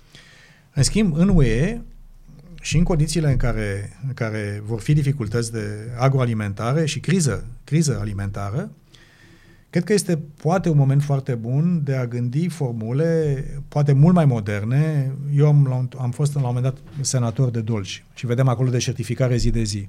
În 0.76 0.82
schimb, 0.82 1.16
în 1.16 1.28
UE 1.28 1.80
și 2.60 2.76
în 2.76 2.82
condițiile 2.82 3.30
în 3.30 3.36
care, 3.36 3.96
în 4.06 4.14
care 4.14 4.62
vor 4.66 4.80
fi 4.80 4.92
dificultăți 4.92 5.52
de 5.52 5.92
agroalimentare 5.98 6.86
și 6.86 7.00
criză, 7.00 7.44
criză 7.64 7.98
alimentară, 8.00 8.70
cred 9.70 9.84
că 9.84 9.92
este 9.92 10.18
poate 10.42 10.68
un 10.68 10.76
moment 10.76 11.02
foarte 11.02 11.34
bun 11.34 11.80
de 11.84 11.94
a 11.94 12.06
gândi 12.06 12.48
formule 12.48 13.44
poate 13.68 13.92
mult 13.92 14.14
mai 14.14 14.24
moderne. 14.24 15.12
Eu 15.34 15.46
am, 15.46 15.90
am 15.98 16.10
fost 16.10 16.34
la 16.34 16.40
un 16.40 16.46
moment 16.46 16.64
dat 16.64 16.76
senator 17.00 17.50
de 17.50 17.60
Dolci 17.60 18.04
și 18.14 18.26
vedem 18.26 18.48
acolo 18.48 18.70
de 18.70 18.78
certificare 18.78 19.36
zi 19.36 19.50
de 19.50 19.62
zi. 19.62 19.88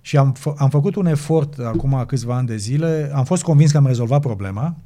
Și 0.00 0.16
am, 0.16 0.36
f- 0.38 0.56
am 0.56 0.70
făcut 0.70 0.94
un 0.94 1.06
efort 1.06 1.58
acum 1.58 2.04
câțiva 2.06 2.36
ani 2.36 2.46
de 2.46 2.56
zile, 2.56 3.10
am 3.14 3.24
fost 3.24 3.42
convins 3.42 3.70
că 3.70 3.76
am 3.76 3.86
rezolvat 3.86 4.20
problema, 4.20 4.76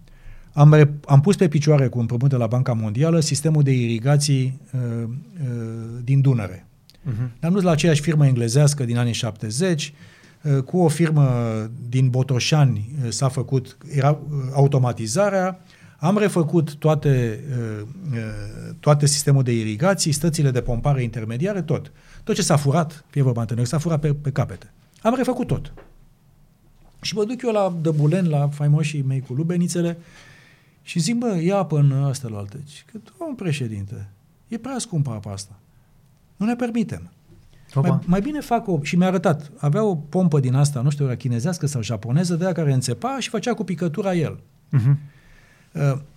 am, 0.52 0.74
re- 0.74 0.94
am 1.06 1.20
pus 1.20 1.36
pe 1.36 1.48
picioare 1.48 1.88
cu 1.88 1.98
împrumut 1.98 2.30
de 2.30 2.36
la 2.36 2.46
Banca 2.46 2.72
Mondială 2.72 3.20
sistemul 3.20 3.62
de 3.62 3.72
irigații 3.72 4.60
uh, 4.72 4.80
uh, 5.02 5.08
din 6.04 6.20
Dunăre. 6.20 6.66
Uh-huh. 7.10 7.40
Am 7.40 7.52
dus 7.52 7.62
la 7.62 7.70
aceeași 7.70 8.00
firmă 8.00 8.26
englezească 8.26 8.84
din 8.84 8.96
anii 8.96 9.12
70, 9.12 9.92
uh, 10.42 10.62
cu 10.62 10.78
o 10.78 10.88
firmă 10.88 11.30
din 11.88 12.08
Botoșani 12.08 12.90
uh, 13.04 13.10
s-a 13.10 13.28
făcut 13.28 13.76
era, 13.94 14.10
uh, 14.10 14.38
automatizarea, 14.52 15.60
am 15.98 16.18
refăcut 16.18 16.74
toate, 16.74 17.44
uh, 17.50 17.86
uh, 18.12 18.18
toate 18.80 19.06
sistemul 19.06 19.42
de 19.42 19.52
irigații, 19.52 20.12
stățile 20.12 20.50
de 20.50 20.60
pompare 20.60 21.02
intermediare, 21.02 21.62
tot. 21.62 21.92
Tot 22.24 22.34
ce 22.34 22.42
s-a 22.42 22.56
furat, 22.56 23.04
fie 23.10 23.22
vorba 23.22 23.40
întâlnit, 23.40 23.66
s-a 23.66 23.78
furat 23.78 24.00
pe, 24.00 24.14
pe 24.14 24.30
capete. 24.30 24.72
Am 25.02 25.14
refăcut 25.14 25.46
tot. 25.46 25.72
Și 27.00 27.14
mă 27.14 27.24
duc 27.24 27.42
eu 27.42 27.52
la 27.52 27.74
Dăbulen, 27.80 28.28
la 28.28 28.48
faimoșii 28.48 29.02
mei 29.02 29.20
cu 29.20 29.32
lubenițele, 29.32 29.98
și 30.90 30.98
zic, 30.98 31.16
bă, 31.16 31.40
ia 31.42 31.56
apă 31.56 31.78
în 31.78 31.92
astea 31.92 32.28
la 32.28 32.38
alte. 32.38 32.64
Că, 32.92 32.98
domnul 33.18 33.36
președinte, 33.36 34.08
e 34.48 34.58
prea 34.58 34.78
scumpă 34.78 35.10
apa 35.10 35.32
asta. 35.32 35.58
Nu 36.36 36.46
ne 36.46 36.54
permitem. 36.54 37.10
Mai, 37.74 37.98
mai 38.04 38.20
bine 38.20 38.40
fac 38.40 38.68
o... 38.68 38.78
Și 38.82 38.96
mi-a 38.96 39.06
arătat. 39.06 39.50
Avea 39.56 39.84
o 39.84 39.94
pompă 39.94 40.40
din 40.40 40.54
asta, 40.54 40.80
nu 40.80 40.90
știu, 40.90 41.04
era 41.04 41.16
chinezească 41.16 41.66
sau 41.66 41.82
japoneză, 41.82 42.34
de 42.34 42.44
aia 42.44 42.52
care 42.52 42.72
înțepa 42.72 43.16
și 43.18 43.28
făcea 43.28 43.54
cu 43.54 43.64
picătura 43.64 44.14
el. 44.14 44.40
Uh-huh. 44.78 44.96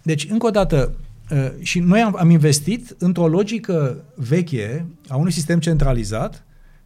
Deci, 0.01 0.29
încă 0.29 0.45
o 0.45 0.49
dată, 0.49 0.95
uh, 1.31 1.51
și 1.59 1.79
noi 1.79 2.01
am, 2.01 2.15
am 2.19 2.29
investit 2.29 2.95
într-o 2.99 3.27
logică 3.27 4.03
veche 4.15 4.85
a 5.07 5.15
unui 5.15 5.31
sistem 5.31 5.59
centralizat 5.59 6.43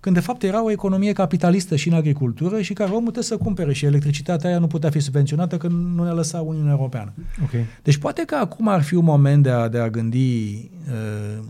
când 0.08 0.20
de 0.20 0.26
fapt 0.26 0.44
era 0.44 0.64
o 0.64 0.72
economie 0.72 1.14
capitalistă 1.14 1.76
și 1.76 1.88
în 1.88 1.94
agricultură 1.94 2.62
și 2.62 2.74
care 2.74 2.90
omul 2.90 3.02
trebuie 3.02 3.24
să 3.24 3.38
cumpere 3.38 3.74
și 3.74 3.86
electricitatea 3.86 4.50
aia 4.50 4.60
nu 4.60 4.68
putea 4.68 4.90
fi 4.90 5.00
subvenționată 5.00 5.58
că 5.58 5.68
nu 5.68 6.04
ne 6.04 6.10
lăsa 6.10 6.42
Uniunea 6.42 6.72
Europeană. 6.72 7.14
Okay. 7.44 7.66
Deci 7.84 7.98
poate 7.98 8.24
că 8.26 8.36
acum 8.36 8.68
ar 8.68 8.82
fi 8.82 8.96
un 8.96 9.04
moment 9.04 9.44
de 9.44 9.50
a, 9.50 9.68
de 9.68 9.78
a 9.78 9.90
gândi 9.90 10.70
uh, 10.88 11.44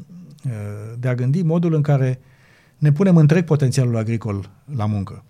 uh, 0.46 0.52
de 1.00 1.08
a 1.08 1.16
gândi 1.16 1.42
modul 1.42 1.74
în 1.74 1.82
care 1.82 2.20
ne 2.78 2.92
punem 2.92 3.18
întreg 3.18 3.44
potențialul 3.44 3.98
agricol 3.98 4.50
la 4.76 4.86
muncă. 4.86 5.24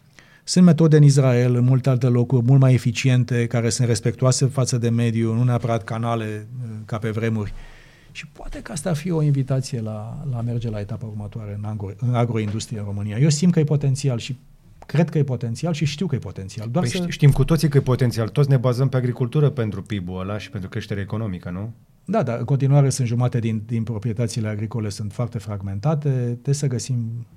Sunt 0.44 0.66
metode 0.66 0.98
în 0.98 1.04
Israel, 1.04 1.56
în 1.56 1.64
multe 1.64 1.90
alte 1.90 2.08
locuri, 2.08 2.45
mult 2.45 2.60
mai 2.60 2.74
eficiente, 2.74 3.48
care 3.48 3.70
sunt 3.70 3.88
respectuoase 3.88 4.45
față 4.45 4.78
de 4.78 4.90
mediu, 4.90 5.34
nu 5.34 5.44
neapărat 5.44 5.84
canale 5.84 6.48
uh, 6.64 6.70
ca 6.86 6.98
pe 6.98 7.10
vremuri. 7.10 7.54
Uh, 7.56 7.77
și 8.18 8.27
poate 8.27 8.61
că 8.61 8.72
asta 8.72 8.89
ar 8.89 8.95
fi 8.95 9.11
o 9.11 9.22
invitație 9.22 9.81
la, 9.81 10.26
la 10.31 10.41
merge 10.41 10.69
la 10.69 10.80
etapa 10.80 11.06
următoare 11.06 11.53
în, 11.57 11.64
agro, 11.64 11.89
în 11.98 12.15
agroindustrie 12.15 12.80
în 12.80 12.85
România. 12.85 13.18
Eu 13.18 13.30
simt 13.30 13.53
că 13.53 13.60
e 13.60 13.64
potențial 13.64 14.18
și 14.18 14.38
cred 14.85 15.10
că 15.10 15.18
e 15.18 15.23
potențial 15.23 15.73
și 15.73 15.85
știu 15.85 16.07
că 16.07 16.15
e 16.15 16.19
potențial. 16.19 16.69
Doar 16.72 16.85
păi 16.85 16.99
să... 16.99 17.06
Știm 17.10 17.31
cu 17.31 17.44
toții 17.44 17.69
că 17.69 17.77
e 17.77 17.81
potențial. 17.81 18.30
Toți 18.30 18.49
ne 18.49 18.57
bazăm 18.57 18.89
pe 18.89 18.98
agricultură 18.98 19.49
pentru 19.49 19.81
PIB-ul 19.81 20.19
ăla 20.19 20.38
și 20.38 20.49
pentru 20.49 20.69
creștere 20.69 21.02
economică, 21.02 21.49
nu? 21.49 21.73
Da, 22.06 22.23
dar 22.23 22.39
în 22.39 22.45
continuare 22.45 22.89
sunt 22.89 23.07
jumate 23.07 23.39
din, 23.39 23.64
din 23.65 23.84
proprietățile 23.84 24.48
agricole 24.48 24.89
sunt 24.89 25.14
foarte 25.14 25.38
fragmentate. 25.38 26.10
Trebuie 26.10 26.56
să 26.56 26.68
găsim... 26.68 27.27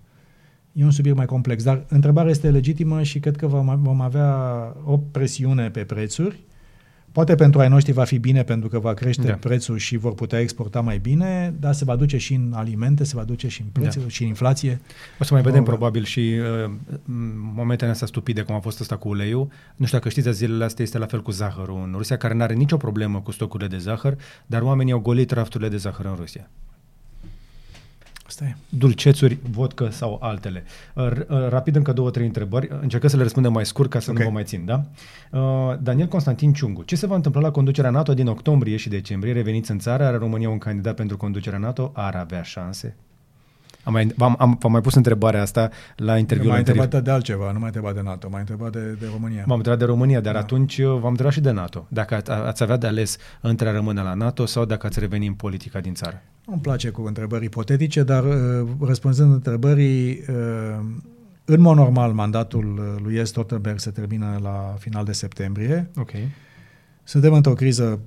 E 0.73 0.85
un 0.85 0.91
subiect 0.91 1.17
mai 1.17 1.27
complex, 1.27 1.63
dar 1.63 1.85
întrebarea 1.89 2.31
este 2.31 2.51
legitimă 2.51 3.03
și 3.03 3.21
cred 3.21 3.37
că 3.37 3.47
vom, 3.47 3.83
vom 3.83 4.01
avea 4.01 4.37
o 4.85 4.99
presiune 4.99 5.71
pe 5.71 5.85
prețuri 5.85 6.45
Poate 7.13 7.35
pentru 7.35 7.61
ai 7.61 7.69
noștri 7.69 7.93
va 7.93 8.05
fi 8.05 8.19
bine 8.19 8.43
pentru 8.43 8.69
că 8.69 8.79
va 8.79 8.95
crește 8.95 9.27
da. 9.27 9.33
prețul 9.33 9.77
și 9.77 9.97
vor 9.97 10.15
putea 10.15 10.41
exporta 10.41 10.81
mai 10.81 10.99
bine, 10.99 11.55
dar 11.61 11.75
se 11.75 11.85
va 11.85 11.97
duce 11.97 12.17
și 12.17 12.35
în 12.35 12.53
alimente, 12.55 13.05
se 13.05 13.17
va 13.17 13.23
duce 13.23 13.49
și 13.49 13.61
în 13.61 13.67
prețuri, 13.73 14.05
da. 14.05 14.11
și 14.11 14.23
în 14.23 14.29
inflație. 14.29 14.81
O 15.19 15.25
să 15.25 15.33
mai 15.35 15.43
vedem 15.43 15.63
probabil 15.63 16.05
și 16.05 16.35
uh, 16.65 16.71
momentele 17.55 17.91
astea 17.91 18.07
stupide, 18.07 18.43
cum 18.43 18.55
a 18.55 18.61
fost 18.61 18.81
asta 18.81 18.97
cu 18.97 19.09
uleiul. 19.09 19.49
Nu 19.77 19.87
știu 19.87 19.99
dacă 19.99 20.11
știți, 20.11 20.31
zilele 20.31 20.65
astea 20.65 20.85
este 20.85 20.99
la 20.99 21.07
fel 21.07 21.23
cu 21.23 21.31
zahărul 21.31 21.83
în 21.87 21.93
Rusia, 21.97 22.17
care 22.17 22.35
nu 22.35 22.43
are 22.43 22.55
nicio 22.55 22.77
problemă 22.77 23.21
cu 23.21 23.31
stocurile 23.31 23.69
de 23.69 23.79
zahăr, 23.79 24.17
dar 24.47 24.63
oamenii 24.63 24.93
au 24.93 25.01
golit 25.01 25.31
rafturile 25.31 25.69
de 25.69 25.77
zahăr 25.77 26.05
în 26.05 26.15
Rusia. 26.15 26.51
Asta 28.31 28.45
e. 28.45 28.57
Dulcețuri, 28.69 29.39
vodcă 29.51 29.89
sau 29.89 30.19
altele. 30.23 30.65
Uh, 30.95 31.05
uh, 31.05 31.49
rapid 31.49 31.77
încă 31.77 31.93
două, 31.93 32.11
trei 32.11 32.27
întrebări. 32.27 32.69
Încercăm 32.81 33.09
să 33.09 33.17
le 33.17 33.23
răspundem 33.23 33.53
mai 33.53 33.67
scurt 33.67 33.91
ca 33.91 33.99
să 33.99 34.11
okay. 34.11 34.23
nu 34.23 34.29
vă 34.29 34.35
mai 34.35 34.45
țin, 34.45 34.65
da? 34.65 34.85
Uh, 35.31 35.79
Daniel 35.81 36.07
Constantin 36.07 36.53
Ciungu. 36.53 36.83
Ce 36.83 36.97
se 36.97 37.07
va 37.07 37.15
întâmpla 37.15 37.41
la 37.41 37.51
conducerea 37.51 37.91
NATO 37.91 38.15
din 38.15 38.27
octombrie 38.27 38.77
și 38.77 38.89
decembrie? 38.89 39.33
Reveniți 39.33 39.71
în 39.71 39.79
țară? 39.79 40.05
Are 40.05 40.17
România 40.17 40.49
un 40.49 40.59
candidat 40.59 40.95
pentru 40.95 41.17
conducerea 41.17 41.59
NATO? 41.59 41.91
Ar 41.95 42.15
avea 42.15 42.43
șanse? 42.43 42.97
Am 43.83 43.93
mai, 43.93 44.15
am, 44.19 44.37
am, 44.39 44.59
am 44.63 44.73
mai 44.73 44.81
pus 44.81 44.95
întrebarea 44.95 45.43
asta 45.43 45.71
la 45.97 46.19
interviul 46.19 46.53
anterior. 46.53 46.77
M-ai 46.77 46.85
întrebat 46.87 47.05
de 47.05 47.11
altceva, 47.11 47.53
nu 47.53 47.59
m-ai 47.59 47.67
întrebat 47.67 47.95
de 47.95 48.01
NATO, 48.03 48.29
m-ai 48.31 48.41
întrebat 48.41 48.73
de, 48.73 48.97
de 49.01 49.07
România. 49.13 49.45
M-am 49.47 49.57
întrebat 49.57 49.79
de 49.79 49.85
România, 49.85 50.21
dar 50.21 50.33
da. 50.33 50.39
atunci 50.39 50.83
v-am 50.83 51.07
întrebat 51.07 51.33
și 51.33 51.41
de 51.41 51.51
NATO. 51.51 51.87
Dacă 51.89 52.23
a, 52.27 52.35
ați 52.47 52.63
avea 52.63 52.77
de 52.77 52.87
ales 52.87 53.17
între 53.41 53.69
a 53.69 53.73
rămâne 53.73 54.03
la 54.03 54.15
NATO 54.15 54.47
sau 54.47 54.65
dacă 54.65 54.87
ați 54.87 54.99
reveni 55.01 55.27
în 55.27 55.35
politica 55.35 55.81
din 55.81 55.95
țară. 55.95 56.23
Nu-mi 56.47 56.61
place 56.61 56.91
cu 56.91 57.03
întrebări 57.03 57.45
ipotetice, 57.45 58.03
dar 58.03 58.25
uh, 58.25 58.69
răspunzând 58.81 59.33
întrebării, 59.33 60.25
uh, 60.29 60.85
în 61.45 61.61
mod 61.61 61.77
normal, 61.77 62.13
mandatul 62.13 62.79
uh, 62.79 63.03
lui 63.03 63.15
Jens 63.15 63.29
Stoltenberg 63.29 63.79
se 63.79 63.91
termină 63.91 64.39
la 64.43 64.75
final 64.79 65.05
de 65.05 65.13
septembrie. 65.13 65.91
Ok. 65.97 66.11
Suntem 67.03 67.33
într-o 67.33 67.53
criză 67.53 68.01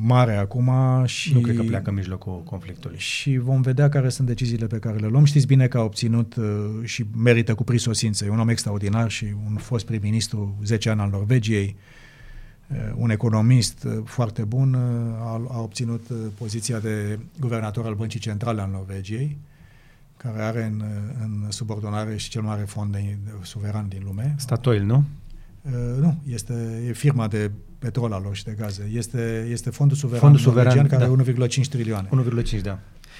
mare 0.00 0.36
acum 0.36 0.70
și... 1.04 1.34
Nu 1.34 1.40
cred 1.40 1.56
că 1.56 1.62
pleacă 1.62 1.90
în 1.90 1.96
mijlocul 1.96 2.42
conflictului. 2.44 2.98
Și 2.98 3.36
vom 3.36 3.60
vedea 3.60 3.88
care 3.88 4.08
sunt 4.08 4.26
deciziile 4.26 4.66
pe 4.66 4.78
care 4.78 4.96
le 4.96 5.06
luăm. 5.06 5.24
Știți 5.24 5.46
bine 5.46 5.66
că 5.66 5.78
a 5.78 5.82
obținut 5.82 6.36
uh, 6.36 6.44
și 6.82 7.04
merită 7.16 7.54
cu 7.54 7.64
prisosință. 7.64 8.24
E 8.24 8.28
un 8.28 8.38
om 8.38 8.48
extraordinar 8.48 9.10
și 9.10 9.34
un 9.46 9.56
fost 9.56 9.86
prim-ministru 9.86 10.56
10 10.64 10.90
ani 10.90 11.00
al 11.00 11.10
Norvegiei, 11.10 11.76
uh, 12.70 12.76
un 12.94 13.10
economist 13.10 13.84
uh, 13.84 13.92
foarte 14.04 14.42
bun, 14.42 14.74
a, 15.20 15.42
a 15.48 15.60
obținut 15.60 16.02
poziția 16.38 16.78
de 16.78 17.18
guvernator 17.40 17.86
al 17.86 17.94
Băncii 17.94 18.20
Centrale 18.20 18.60
al 18.60 18.70
Norvegiei, 18.70 19.38
care 20.16 20.42
are 20.42 20.64
în, 20.64 20.82
în 21.22 21.50
subordonare 21.50 22.16
și 22.16 22.30
cel 22.30 22.42
mare 22.42 22.62
fond 22.62 22.92
de, 22.92 23.16
suveran 23.42 23.88
din 23.88 24.02
lume. 24.04 24.34
Statoil, 24.38 24.82
nu? 24.82 25.04
Uh, 25.62 25.72
nu, 26.00 26.16
este 26.28 26.82
e 26.88 26.92
firma 26.92 27.28
de 27.28 27.50
petrol 27.78 28.12
al 28.12 28.22
lor 28.24 28.36
și 28.36 28.44
de 28.44 28.54
gaze. 28.58 28.90
Este, 28.94 29.46
este 29.50 29.70
fondul 29.70 29.96
suveran, 29.96 30.20
fondul 30.20 30.40
suveran 30.40 30.86
care 30.86 31.06
da. 31.06 31.12
are 31.12 31.48
1,5 31.48 31.68
trilioane. 31.68 32.08
1,5, 32.54 32.60
da. 32.62 32.78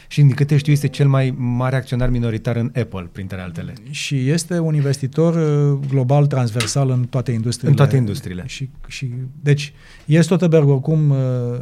Și 0.09 0.23
din 0.23 0.31
câte 0.31 0.57
știu, 0.57 0.73
este 0.73 0.89
cel 0.89 1.09
mai 1.09 1.35
mare 1.37 1.77
acționar 1.77 2.09
minoritar 2.09 2.57
în 2.57 2.73
Apple, 2.75 3.09
printre 3.13 3.41
altele. 3.41 3.73
Și 3.91 4.29
este 4.29 4.59
un 4.59 4.75
investitor 4.75 5.35
uh, 5.35 5.89
global, 5.89 6.27
transversal 6.27 6.91
în 6.91 7.05
toate 7.05 7.33
industriile. 7.33 7.71
În 7.71 7.77
toate 7.77 7.97
industriile. 7.97 8.45
Și, 8.47 8.71
și, 8.87 9.11
deci, 9.43 9.73
este 10.05 10.23
Stoltenberg 10.23 10.69
oricum, 10.69 11.11
uh, 11.11 11.17
uh, 11.17 11.59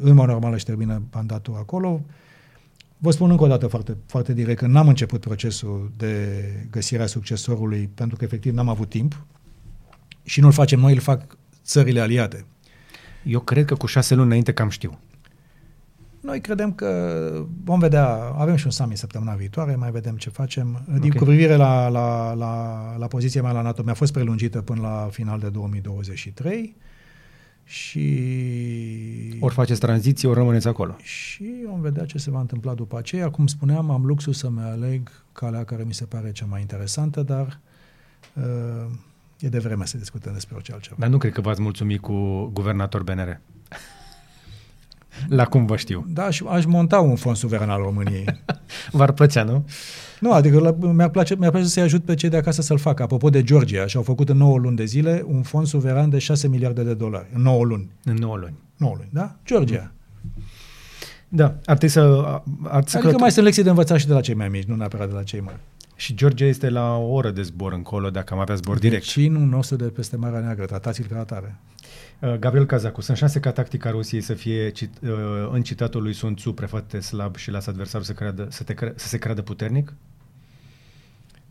în 0.00 0.14
mod 0.14 0.26
normal 0.26 0.52
își 0.52 0.64
termină 0.64 1.02
mandatul 1.12 1.54
acolo. 1.54 2.04
Vă 2.98 3.10
spun 3.10 3.30
încă 3.30 3.44
o 3.44 3.46
dată 3.46 3.66
foarte, 3.66 3.96
foarte 4.06 4.34
direct 4.34 4.58
că 4.58 4.66
n-am 4.66 4.88
început 4.88 5.20
procesul 5.20 5.92
de 5.96 6.42
găsirea 6.70 7.06
succesorului 7.06 7.90
pentru 7.94 8.16
că 8.16 8.24
efectiv 8.24 8.54
n-am 8.54 8.68
avut 8.68 8.88
timp 8.88 9.26
și 10.28 10.40
nu-l 10.40 10.52
facem 10.52 10.80
noi, 10.80 10.92
îl 10.92 11.00
fac 11.00 11.36
țările 11.64 12.00
aliate. 12.00 12.44
Eu 13.24 13.40
cred 13.40 13.64
că 13.64 13.74
cu 13.74 13.86
șase 13.86 14.14
luni 14.14 14.26
înainte 14.26 14.52
cam 14.52 14.68
știu. 14.68 14.98
Noi 16.20 16.40
credem 16.40 16.72
că 16.72 17.46
vom 17.64 17.78
vedea, 17.78 18.06
avem 18.36 18.56
și 18.56 18.64
un 18.64 18.70
summit 18.70 18.96
săptămâna 18.96 19.34
viitoare, 19.34 19.74
mai 19.74 19.90
vedem 19.90 20.16
ce 20.16 20.30
facem. 20.30 20.84
Okay. 20.96 21.08
Cu 21.08 21.24
privire 21.24 21.56
la, 21.56 21.88
la, 21.88 22.32
la, 22.32 22.96
la 22.96 23.06
poziția 23.06 23.42
mea 23.42 23.52
la 23.52 23.62
NATO, 23.62 23.82
mi-a 23.82 23.94
fost 23.94 24.12
prelungită 24.12 24.62
până 24.62 24.80
la 24.80 25.08
final 25.10 25.38
de 25.38 25.48
2023 25.48 26.76
și... 27.64 28.08
Ori 29.40 29.54
faceți 29.54 29.80
tranziție, 29.80 30.28
ori 30.28 30.38
rămâneți 30.38 30.68
acolo. 30.68 30.96
Și 31.02 31.52
vom 31.68 31.80
vedea 31.80 32.04
ce 32.04 32.18
se 32.18 32.30
va 32.30 32.40
întâmpla 32.40 32.74
după 32.74 32.98
aceea. 32.98 33.30
Cum 33.30 33.46
spuneam, 33.46 33.90
am 33.90 34.04
luxul 34.04 34.32
să-mi 34.32 34.60
aleg 34.60 35.10
calea 35.32 35.64
care 35.64 35.82
mi 35.82 35.94
se 35.94 36.04
pare 36.04 36.32
cea 36.32 36.46
mai 36.46 36.60
interesantă, 36.60 37.22
dar 37.22 37.60
uh, 38.34 38.90
e 39.40 39.48
de 39.48 39.58
vreme 39.58 39.86
să 39.86 39.96
discutăm 39.96 40.32
despre 40.32 40.54
orice 40.54 40.72
altceva. 40.72 40.96
Dar 40.98 41.08
nu 41.08 41.18
cred 41.18 41.32
că 41.32 41.40
v-ați 41.40 41.60
mulțumit 41.60 42.00
cu 42.00 42.44
guvernator 42.52 43.02
BNR. 43.02 43.40
La 45.28 45.44
cum 45.44 45.66
vă 45.66 45.76
știu. 45.76 46.04
Da, 46.08 46.30
și 46.30 46.44
aș 46.48 46.64
monta 46.64 47.00
un 47.00 47.16
fond 47.16 47.36
suveran 47.36 47.70
al 47.70 47.82
României. 47.82 48.24
V-ar 48.90 49.12
plăcea, 49.12 49.42
nu? 49.42 49.64
Nu, 50.20 50.32
adică 50.32 50.58
la, 50.58 50.70
mi-ar 50.70 51.08
place, 51.08 51.34
mi-ar 51.34 51.50
place 51.50 51.66
să-i 51.66 51.82
ajut 51.82 52.04
pe 52.04 52.14
cei 52.14 52.28
de 52.28 52.36
acasă 52.36 52.62
să-l 52.62 52.78
facă. 52.78 53.02
Apropo 53.02 53.30
de 53.30 53.42
Georgia, 53.42 53.86
și-au 53.86 54.02
făcut 54.02 54.28
în 54.28 54.36
9 54.36 54.58
luni 54.58 54.76
de 54.76 54.84
zile 54.84 55.24
un 55.26 55.42
fond 55.42 55.66
suveran 55.66 56.10
de 56.10 56.18
6 56.18 56.48
miliarde 56.48 56.82
de 56.82 56.94
dolari. 56.94 57.26
În 57.32 57.42
9 57.42 57.64
luni. 57.64 57.90
În 58.04 58.14
9 58.14 58.36
luni. 58.36 58.54
9 58.76 58.94
luni, 58.96 59.08
da? 59.12 59.36
Georgia. 59.44 59.92
Da, 61.28 61.44
ar 61.44 61.76
trebui 61.76 61.88
să... 61.88 62.00
Ar 62.62 62.84
să 62.86 62.98
adică 62.98 63.18
mai 63.18 63.30
sunt 63.30 63.44
lecții 63.44 63.62
de 63.62 63.68
învățat 63.68 63.98
și 63.98 64.06
de 64.06 64.12
la 64.12 64.20
cei 64.20 64.34
mai 64.34 64.48
mici, 64.48 64.64
nu 64.64 64.76
neapărat 64.76 65.08
de 65.08 65.14
la 65.14 65.22
cei 65.22 65.40
mari. 65.40 65.58
Și 65.98 66.14
Georgia 66.14 66.44
este 66.44 66.70
la 66.70 66.96
o 66.96 67.12
oră 67.12 67.30
de 67.30 67.42
zbor 67.42 67.72
încolo, 67.72 68.10
dacă 68.10 68.34
am 68.34 68.40
avea 68.40 68.54
zbor 68.54 68.78
direct. 68.78 69.04
Vecinul 69.04 69.46
nostru 69.46 69.76
de 69.76 69.84
peste 69.84 70.16
Marea 70.16 70.40
Neagră, 70.40 70.64
tratați-l 70.64 71.06
ca 71.06 71.18
atare. 71.18 71.58
Uh, 72.18 72.34
Gabriel 72.34 72.66
Cazacu, 72.66 73.00
sunt 73.00 73.16
șanse 73.16 73.40
ca 73.40 73.52
tactica 73.52 73.90
Rusiei 73.90 74.20
să 74.20 74.34
fie 74.34 74.70
cit, 74.70 74.90
uh, 75.02 75.10
în 75.52 75.62
citatul 75.62 76.02
lui 76.02 76.12
Sun 76.12 76.34
Tzu 76.34 76.52
prefate 76.52 77.00
slab 77.00 77.36
și 77.36 77.50
lasă 77.50 77.70
adversarul 77.70 78.06
să, 78.06 78.12
creadă, 78.12 78.46
să, 78.50 78.62
te 78.62 78.74
cre- 78.74 78.92
să 78.96 79.08
se 79.08 79.18
creadă 79.18 79.42
puternic? 79.42 79.94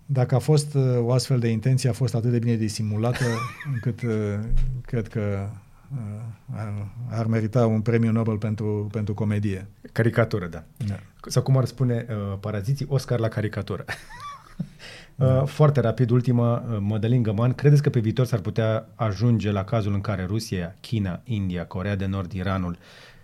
Dacă 0.06 0.36
a 0.36 0.40
fost 0.40 0.74
uh, 0.74 0.84
o 1.00 1.12
astfel 1.12 1.40
de 1.40 1.48
intenție, 1.48 1.90
a 1.90 1.94
fost 1.94 2.16
atât 2.16 2.32
de 2.32 2.40
bine 2.40 2.56
disimulată 2.56 3.26
încât 3.74 4.02
uh, 4.02 4.40
cred 4.82 5.08
că 5.08 5.50
uh, 5.96 6.56
ar, 6.56 6.88
ar 7.10 7.26
merita 7.26 7.66
un 7.66 7.82
premiu 7.82 8.12
Nobel 8.12 8.38
pentru, 8.38 8.88
pentru 8.92 9.14
comedie. 9.14 9.68
Caricatură, 9.92 10.46
da. 10.46 10.64
da. 10.88 11.00
Sau 11.26 11.42
cum 11.42 11.58
ar 11.58 11.66
spune 11.66 12.06
uh, 12.10 12.38
paraziții, 12.40 12.86
Oscar 12.90 13.20
la 13.20 13.28
caricatură. 13.28 13.86
Uh, 15.18 15.44
foarte 15.46 15.80
rapid, 15.80 16.10
ultima, 16.10 16.64
uh, 16.72 16.78
Mădălin 16.80 17.24
Găman, 17.24 17.54
credeți 17.54 17.82
că 17.82 17.90
pe 17.90 18.00
viitor 18.00 18.26
s-ar 18.26 18.40
putea 18.40 18.88
ajunge 18.96 19.52
la 19.52 19.64
cazul 19.64 19.94
în 19.94 20.02
care 20.02 20.26
Rusia, 20.26 20.76
China, 20.82 21.22
India, 21.24 21.66
Corea 21.66 21.96
de 21.96 22.06
Nord, 22.06 22.32
Iranul 22.32 22.78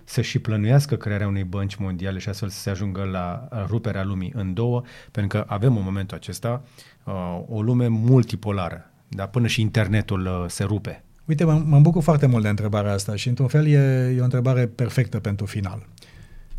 să 0.03 0.21
și 0.21 0.39
plănuiască 0.39 0.95
crearea 0.95 1.27
unei 1.27 1.43
bănci 1.43 1.75
mondiale 1.75 2.19
și 2.19 2.29
astfel 2.29 2.49
să 2.49 2.59
se 2.59 2.69
ajungă 2.69 3.03
la 3.03 3.47
ruperea 3.67 4.03
lumii 4.03 4.31
în 4.35 4.53
două, 4.53 4.81
pentru 5.11 5.37
că 5.37 5.45
avem 5.47 5.77
în 5.77 5.83
momentul 5.83 6.17
acesta 6.17 6.63
uh, 7.03 7.41
o 7.47 7.61
lume 7.61 7.87
multipolară, 7.87 8.89
dar 9.07 9.27
până 9.27 9.47
și 9.47 9.61
internetul 9.61 10.25
uh, 10.25 10.45
se 10.47 10.63
rupe. 10.63 11.03
Uite, 11.25 11.43
mă, 11.43 11.63
mă 11.65 11.79
bucur 11.79 12.01
foarte 12.01 12.25
mult 12.25 12.43
de 12.43 12.49
întrebarea 12.49 12.93
asta 12.93 13.15
și 13.15 13.27
într-un 13.27 13.47
fel 13.47 13.67
e, 13.67 14.13
e 14.17 14.21
o 14.21 14.23
întrebare 14.23 14.65
perfectă 14.67 15.19
pentru 15.19 15.45
final. 15.45 15.85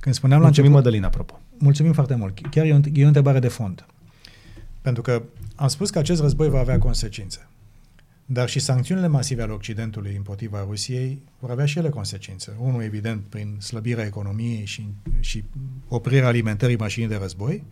Când 0.00 0.14
spuneam 0.14 0.40
Mulțumim, 0.40 0.40
la 0.40 0.46
început... 0.46 0.70
Mădălin, 0.70 1.04
apropo. 1.04 1.40
Mulțumim 1.58 1.92
foarte 1.92 2.14
mult. 2.14 2.38
Chiar 2.50 2.64
e 2.64 2.72
o, 2.72 2.78
e 2.92 3.04
o 3.04 3.06
întrebare 3.06 3.38
de 3.38 3.48
fond. 3.48 3.86
Pentru 4.84 5.02
că 5.02 5.22
am 5.56 5.68
spus 5.68 5.90
că 5.90 5.98
acest 5.98 6.20
război 6.20 6.48
va 6.48 6.58
avea 6.58 6.78
consecințe. 6.78 7.48
Dar 8.26 8.48
și 8.48 8.58
sancțiunile 8.58 9.06
masive 9.06 9.42
ale 9.42 9.52
Occidentului 9.52 10.16
împotriva 10.16 10.64
Rusiei 10.68 11.22
vor 11.38 11.50
avea 11.50 11.64
și 11.64 11.78
ele 11.78 11.88
consecințe. 11.88 12.52
Unul, 12.58 12.82
evident, 12.82 13.24
prin 13.28 13.56
slăbirea 13.60 14.04
economiei 14.04 14.64
și, 14.64 14.86
și 15.20 15.44
oprirea 15.88 16.26
alimentării 16.26 16.76
mașinii 16.76 17.08
de 17.08 17.16
război, 17.16 17.64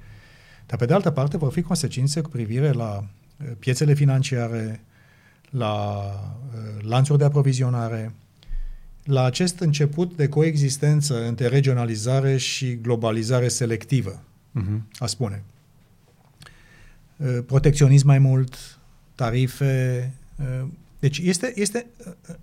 dar 0.66 0.78
pe 0.78 0.86
de 0.86 0.94
altă 0.94 1.10
parte 1.10 1.36
vor 1.36 1.52
fi 1.52 1.62
consecințe 1.62 2.20
cu 2.20 2.28
privire 2.28 2.70
la 2.70 2.98
uh, 2.98 3.46
piețele 3.58 3.94
financiare, 3.94 4.84
la 5.50 6.02
uh, 6.54 6.84
lanțuri 6.84 7.18
de 7.18 7.24
aprovizionare, 7.24 8.14
la 9.04 9.24
acest 9.24 9.58
început 9.60 10.16
de 10.16 10.28
coexistență 10.28 11.26
între 11.26 11.46
regionalizare 11.46 12.36
și 12.36 12.76
globalizare 12.76 13.48
selectivă, 13.48 14.22
uh-huh. 14.60 14.98
a 14.98 15.06
spune. 15.06 15.42
Uh, 17.16 17.38
protecționism 17.46 18.06
mai 18.06 18.18
mult, 18.18 18.78
tarife. 19.14 20.12
Uh, 20.38 20.68
deci 20.98 21.18
este, 21.18 21.52
este 21.54 21.86
uh, 22.06 22.34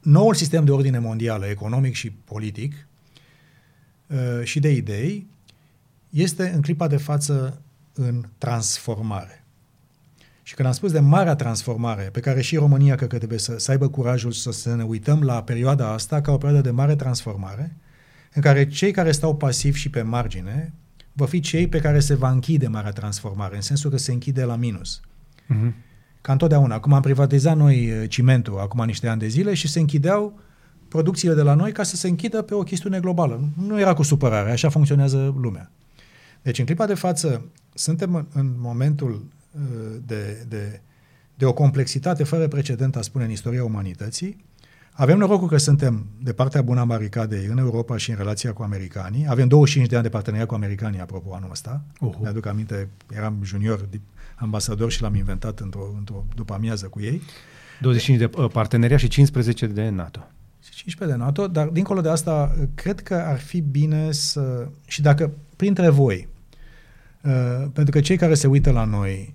noul 0.00 0.34
sistem 0.34 0.64
de 0.64 0.70
ordine 0.70 0.98
mondială, 0.98 1.46
economic 1.46 1.94
și 1.94 2.10
politic 2.10 2.86
și 4.42 4.60
de 4.60 4.70
idei, 4.72 5.26
este 6.10 6.48
în 6.54 6.62
clipa 6.62 6.86
de 6.86 6.96
față 6.96 7.62
în 7.94 8.24
transformare. 8.38 9.44
Și 10.42 10.54
când 10.54 10.68
am 10.68 10.74
spus 10.74 10.92
de 10.92 11.00
marea 11.00 11.34
transformare, 11.34 12.02
pe 12.02 12.20
care 12.20 12.40
și 12.40 12.56
România 12.56 12.94
cred 12.94 13.08
că 13.08 13.16
trebuie 13.16 13.38
să, 13.38 13.58
să 13.58 13.70
aibă 13.70 13.88
curajul 13.88 14.32
să, 14.32 14.52
să 14.52 14.74
ne 14.74 14.82
uităm 14.82 15.22
la 15.22 15.42
perioada 15.42 15.92
asta 15.92 16.20
ca 16.20 16.32
o 16.32 16.36
perioadă 16.36 16.68
de 16.68 16.74
mare 16.74 16.96
transformare, 16.96 17.76
în 18.32 18.42
care 18.42 18.68
cei 18.68 18.90
care 18.90 19.12
stau 19.12 19.36
pasivi 19.36 19.78
și 19.78 19.90
pe 19.90 20.02
margine 20.02 20.72
vor 21.12 21.28
fi 21.28 21.40
cei 21.40 21.68
pe 21.68 21.78
care 21.78 22.00
se 22.00 22.14
va 22.14 22.30
închide 22.30 22.66
marea 22.66 22.90
transformare, 22.90 23.54
în 23.56 23.62
sensul 23.62 23.90
că 23.90 23.96
se 23.96 24.12
închide 24.12 24.44
la 24.44 24.56
minus. 24.56 25.00
Uh-huh. 25.00 25.72
Ca 26.20 26.32
întotdeauna. 26.32 26.74
Acum 26.74 26.92
am 26.92 27.02
privatizat 27.02 27.56
noi 27.56 27.90
uh, 27.90 28.08
cimentul 28.08 28.58
acum 28.58 28.84
niște 28.84 29.08
ani 29.08 29.20
de 29.20 29.26
zile 29.26 29.54
și 29.54 29.68
se 29.68 29.80
închideau 29.80 30.40
producțiile 30.88 31.34
de 31.34 31.42
la 31.42 31.54
noi 31.54 31.72
ca 31.72 31.82
să 31.82 31.96
se 31.96 32.08
închidă 32.08 32.42
pe 32.42 32.54
o 32.54 32.62
chestiune 32.62 33.00
globală. 33.00 33.48
Nu 33.56 33.80
era 33.80 33.94
cu 33.94 34.02
supărare, 34.02 34.50
așa 34.50 34.68
funcționează 34.68 35.34
lumea. 35.40 35.70
Deci 36.42 36.58
în 36.58 36.64
clipa 36.64 36.86
de 36.86 36.94
față 36.94 37.44
suntem 37.74 38.28
în 38.32 38.54
momentul 38.58 39.26
uh, 39.50 39.60
de, 40.06 40.44
de, 40.48 40.80
de 41.34 41.44
o 41.44 41.52
complexitate 41.52 42.24
fără 42.24 42.48
precedent, 42.48 42.96
a 42.96 43.02
spune, 43.02 43.24
în 43.24 43.30
istoria 43.30 43.64
umanității, 43.64 44.44
avem 44.92 45.18
norocul 45.18 45.48
că 45.48 45.56
suntem 45.56 46.06
de 46.22 46.32
partea 46.32 46.62
bună 46.62 46.80
a 46.80 46.84
baricadei 46.84 47.46
în 47.50 47.58
Europa 47.58 47.96
și 47.96 48.10
în 48.10 48.16
relația 48.16 48.52
cu 48.52 48.62
americanii. 48.62 49.26
Avem 49.28 49.48
25 49.48 49.88
de 49.88 49.94
ani 49.94 50.04
de 50.04 50.10
parteneriat 50.10 50.48
cu 50.48 50.54
americanii, 50.54 51.00
apropo, 51.00 51.34
anul 51.34 51.50
ăsta. 51.50 51.84
Uh-huh. 51.94 52.20
Mi-aduc 52.20 52.46
aminte, 52.46 52.88
eram 53.10 53.38
junior 53.42 53.88
ambasador 54.36 54.90
și 54.90 55.02
l-am 55.02 55.14
inventat 55.14 55.60
într-o, 55.60 55.94
într-o 55.98 56.24
după 56.34 56.54
amiază 56.54 56.86
cu 56.86 57.00
ei. 57.00 57.22
25 57.80 58.18
de 58.18 58.30
uh, 58.36 58.50
parteneriat 58.52 58.98
și 58.98 59.08
15 59.08 59.66
de 59.66 59.88
NATO. 59.88 60.26
15 60.70 61.16
de 61.16 61.24
NATO, 61.24 61.46
dar 61.46 61.66
dincolo 61.66 62.00
de 62.00 62.08
asta, 62.08 62.54
cred 62.74 63.00
că 63.00 63.14
ar 63.14 63.38
fi 63.38 63.60
bine 63.60 64.12
să... 64.12 64.68
Și 64.86 65.02
dacă 65.02 65.30
printre 65.56 65.88
voi, 65.88 66.28
uh, 67.22 67.32
pentru 67.72 67.92
că 67.92 68.00
cei 68.00 68.16
care 68.16 68.34
se 68.34 68.46
uită 68.46 68.70
la 68.70 68.84
noi 68.84 69.34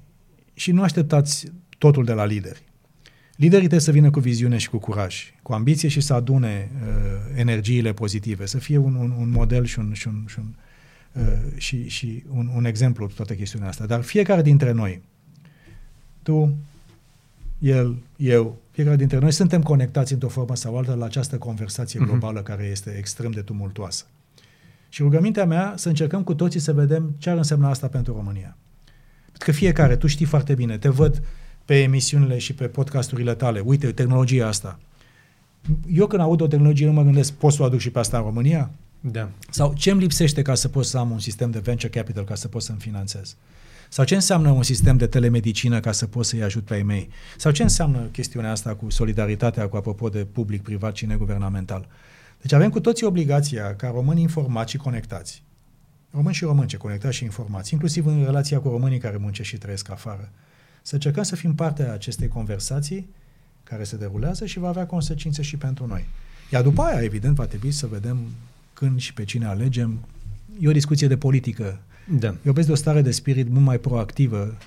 și 0.54 0.72
nu 0.72 0.82
așteptați 0.82 1.52
totul 1.78 2.06
de 2.06 2.14
la 2.14 2.26
lideri, 2.26 2.64
Liderii 3.38 3.68
trebuie 3.68 3.80
să 3.80 3.92
vină 3.92 4.10
cu 4.10 4.20
viziune 4.20 4.58
și 4.58 4.70
cu 4.70 4.78
curaj, 4.78 5.34
cu 5.42 5.54
ambiție 5.54 5.90
și 5.90 6.02
să 6.02 6.14
adune 6.14 6.72
uh, 6.74 6.88
energiile 7.36 7.94
pozitive, 7.94 8.46
să 8.46 8.58
fie 8.58 8.78
un, 8.78 8.96
un, 8.96 9.14
un 9.20 9.30
model 9.30 9.66
și 9.66 9.80
un, 9.80 9.94
și 9.94 10.08
un, 10.08 10.24
și 10.28 10.40
un, 10.40 10.54
uh, 11.12 11.38
și, 11.56 11.88
și 11.88 12.24
un, 12.30 12.50
un 12.56 12.66
exemplu 12.66 13.08
toată 13.08 13.34
chestiunea 13.34 13.68
asta. 13.68 13.86
Dar 13.86 14.02
fiecare 14.02 14.42
dintre 14.42 14.72
noi, 14.72 15.02
tu, 16.24 16.56
el, 17.60 17.98
eu, 18.16 18.58
fiecare 18.72 18.96
dintre 18.96 19.18
noi 19.18 19.32
suntem 19.32 19.62
conectați 19.62 20.14
într-o 20.14 20.30
formă 20.30 20.56
sau 20.56 20.78
altă 20.78 20.94
la 20.94 21.06
această 21.06 21.38
conversație 21.38 22.00
mhm. 22.00 22.10
globală 22.10 22.42
uh-huh. 22.42 22.46
care 22.46 22.64
este 22.64 22.96
extrem 22.98 23.32
de 23.32 23.42
tumultoasă. 23.42 24.06
Și 24.90 25.02
rugămintea 25.02 25.46
mea 25.46 25.74
să 25.76 25.88
încercăm 25.88 26.24
cu 26.24 26.34
toții 26.34 26.60
să 26.60 26.74
vedem 26.74 27.16
ce 27.18 27.30
ar 27.30 27.38
însemna 27.38 27.70
asta 27.70 27.88
pentru 27.88 28.14
România. 28.14 28.58
Pentru 29.26 29.46
că 29.46 29.52
fiecare, 29.52 29.96
tu 29.96 30.08
știi 30.08 30.26
foarte 30.26 30.54
bine, 30.54 30.78
te 30.78 30.90
văd 30.90 31.24
pe 31.68 31.82
emisiunile 31.82 32.38
și 32.38 32.54
pe 32.54 32.68
podcasturile 32.68 33.34
tale. 33.34 33.60
Uite, 33.60 33.92
tehnologia 33.92 34.48
asta. 34.48 34.80
Eu 35.88 36.08
când 36.08 36.22
aud 36.22 36.42
o 36.42 36.48
tehnologie 36.48 36.86
nu 36.86 36.92
mă 36.92 37.04
gândesc, 37.04 37.34
pot 37.34 37.54
să 37.54 37.62
o 37.62 37.66
aduc 37.66 37.80
și 37.80 37.90
pe 37.90 38.00
asta 38.00 38.18
în 38.18 38.24
România? 38.24 38.70
Da. 39.00 39.30
Sau 39.50 39.74
ce 39.74 39.92
îmi 39.92 40.02
lipsește 40.02 40.42
ca 40.42 40.56
să 40.56 40.68
pot 40.68 40.86
să 40.86 40.98
am 40.98 41.12
un 41.12 41.20
sistem 41.20 41.52
de 41.52 41.60
venture 41.60 41.90
capital 41.90 42.24
ca 42.24 42.36
să 42.36 42.48
pot 42.48 42.62
să-mi 42.62 42.80
finanțez? 42.80 43.36
Sau 43.90 44.06
ce 44.06 44.16
înseamnă 44.16 44.50
un 44.50 44.64
sistem 44.64 44.98
de 44.98 45.08
telemedicină 45.08 45.80
ca 45.80 45.92
să 45.92 46.08
pot 46.08 46.26
să-i 46.26 46.44
ajut 46.44 46.64
pe 46.64 46.76
ei 46.76 46.84
mei? 46.84 47.10
Sau 47.38 47.52
ce 47.52 47.64
înseamnă 47.64 48.00
chestiunea 48.12 48.52
asta 48.52 48.76
cu 48.76 48.90
solidaritatea, 48.90 49.68
cu 49.68 49.78
apropo 49.78 50.10
de 50.10 50.26
public, 50.26 50.62
privat 50.62 50.96
și 50.96 51.06
neguvernamental? 51.06 51.88
Deci 52.42 52.54
avem 52.54 52.70
cu 52.70 52.80
toții 52.80 53.06
obligația 53.06 53.76
ca 53.76 53.90
români 53.90 54.22
informați 54.22 54.72
și 54.72 54.78
conectați, 54.78 55.44
români 56.12 56.36
și 56.36 56.44
românce 56.44 56.78
conectați 56.78 57.16
și 57.16 57.24
informați, 57.24 57.74
inclusiv 57.74 58.06
în 58.06 58.24
relația 58.24 58.60
cu 58.60 58.70
românii 58.70 59.00
care 59.00 59.18
muncesc 59.18 59.50
și 59.50 59.58
trăiesc 59.58 59.90
afară, 59.90 60.32
să 60.88 60.94
încercăm 60.94 61.24
să 61.24 61.36
fim 61.36 61.56
parte 61.56 61.84
a 61.84 61.92
acestei 61.92 62.28
conversații 62.28 63.10
care 63.64 63.84
se 63.84 63.98
derulează 63.98 64.46
și 64.46 64.60
va 64.60 64.68
avea 64.68 64.86
consecințe 64.86 65.42
și 65.42 65.58
pentru 65.58 65.88
noi. 65.88 66.06
Iar 66.52 66.64
după 66.64 66.82
aia, 66.82 67.04
evident, 67.04 67.36
va 67.36 67.46
trebui 67.46 67.72
să 67.72 67.88
vedem 67.88 68.18
când 68.74 69.00
și 69.00 69.14
pe 69.14 69.24
cine 69.24 69.46
alegem. 69.46 70.00
E 70.60 70.68
o 70.68 70.72
discuție 70.72 71.08
de 71.08 71.18
politică. 71.18 71.80
Da. 72.20 72.36
Eu 72.46 72.54
vezi 72.54 72.68
de 72.68 72.74
o 72.74 72.76
stare 72.76 73.02
de 73.02 73.12
spirit 73.12 73.50
mult 73.50 73.66
mai 73.66 73.78
proactivă 73.78 74.58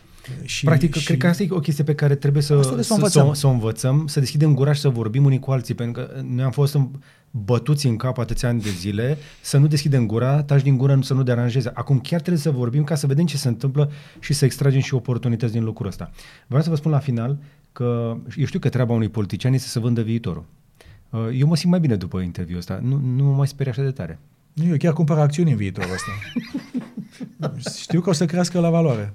și, 0.43 0.65
Practic, 0.65 0.95
și... 0.95 1.05
cred 1.05 1.19
că 1.19 1.27
asta 1.27 1.43
e 1.43 1.47
o 1.51 1.61
chestie 1.61 1.85
pe 1.85 1.95
care 1.95 2.15
trebuie 2.15 2.43
să, 2.43 2.63
să, 2.63 2.81
să, 2.83 2.93
învățăm. 2.93 3.35
să, 3.35 3.41
să 3.41 3.47
o 3.47 3.51
învățăm, 3.51 4.07
să 4.07 4.21
deschidem 4.21 4.55
gura 4.55 4.73
și 4.73 4.81
să 4.81 4.89
vorbim 4.89 5.25
unii 5.25 5.39
cu 5.39 5.51
alții, 5.51 5.75
pentru 5.75 6.03
că 6.03 6.21
noi 6.21 6.45
am 6.45 6.51
fost 6.51 6.75
în, 6.75 6.89
bătuți 7.31 7.87
în 7.87 7.97
cap 7.97 8.19
atâția 8.19 8.49
ani 8.49 8.61
de 8.61 8.71
zile, 8.71 9.19
să 9.41 9.59
nu 9.59 9.67
deschidem 9.67 10.07
gura, 10.07 10.43
taci 10.43 10.63
din 10.63 10.77
gură, 10.77 10.99
să 11.03 11.15
nu 11.15 11.23
deranjeze. 11.23 11.71
Acum 11.75 12.01
chiar 12.01 12.21
trebuie 12.21 12.43
să 12.43 12.51
vorbim 12.51 12.85
ca 12.85 12.95
să 12.95 13.07
vedem 13.07 13.27
ce 13.27 13.37
se 13.37 13.49
întâmplă 13.49 13.91
și 14.19 14.33
să 14.33 14.45
extragem 14.45 14.81
și 14.81 14.95
oportunități 14.95 15.53
din 15.53 15.65
lucrul 15.65 15.87
ăsta. 15.87 16.11
Vreau 16.47 16.63
să 16.63 16.71
vă 16.71 16.77
spun 16.77 16.91
la 16.91 16.99
final 16.99 17.39
că 17.73 18.17
eu 18.37 18.45
știu 18.45 18.59
că 18.59 18.69
treaba 18.69 18.93
unui 18.93 19.09
politician 19.09 19.53
este 19.53 19.69
să 19.69 19.81
vândă 19.81 20.03
viitorul. 20.03 20.45
Uh, 21.11 21.29
eu 21.35 21.47
mă 21.47 21.57
simt 21.57 21.71
mai 21.71 21.81
bine 21.81 21.97
după 21.97 22.21
interviul 22.21 22.59
ăsta. 22.59 22.79
Nu, 22.83 23.01
nu 23.15 23.25
mă 23.25 23.35
mai 23.35 23.47
sperie 23.47 23.73
așa 23.73 23.83
de 23.83 23.91
tare. 23.91 24.19
Nu, 24.53 24.65
eu 24.65 24.77
chiar 24.77 24.93
cumpăr 24.93 25.19
acțiuni 25.19 25.51
în 25.51 25.57
viitorul 25.57 25.91
ăsta. 25.93 26.11
știu 27.81 28.01
că 28.01 28.09
o 28.09 28.13
să 28.13 28.25
crească 28.25 28.61
la 28.61 28.71
valoare. 28.71 29.15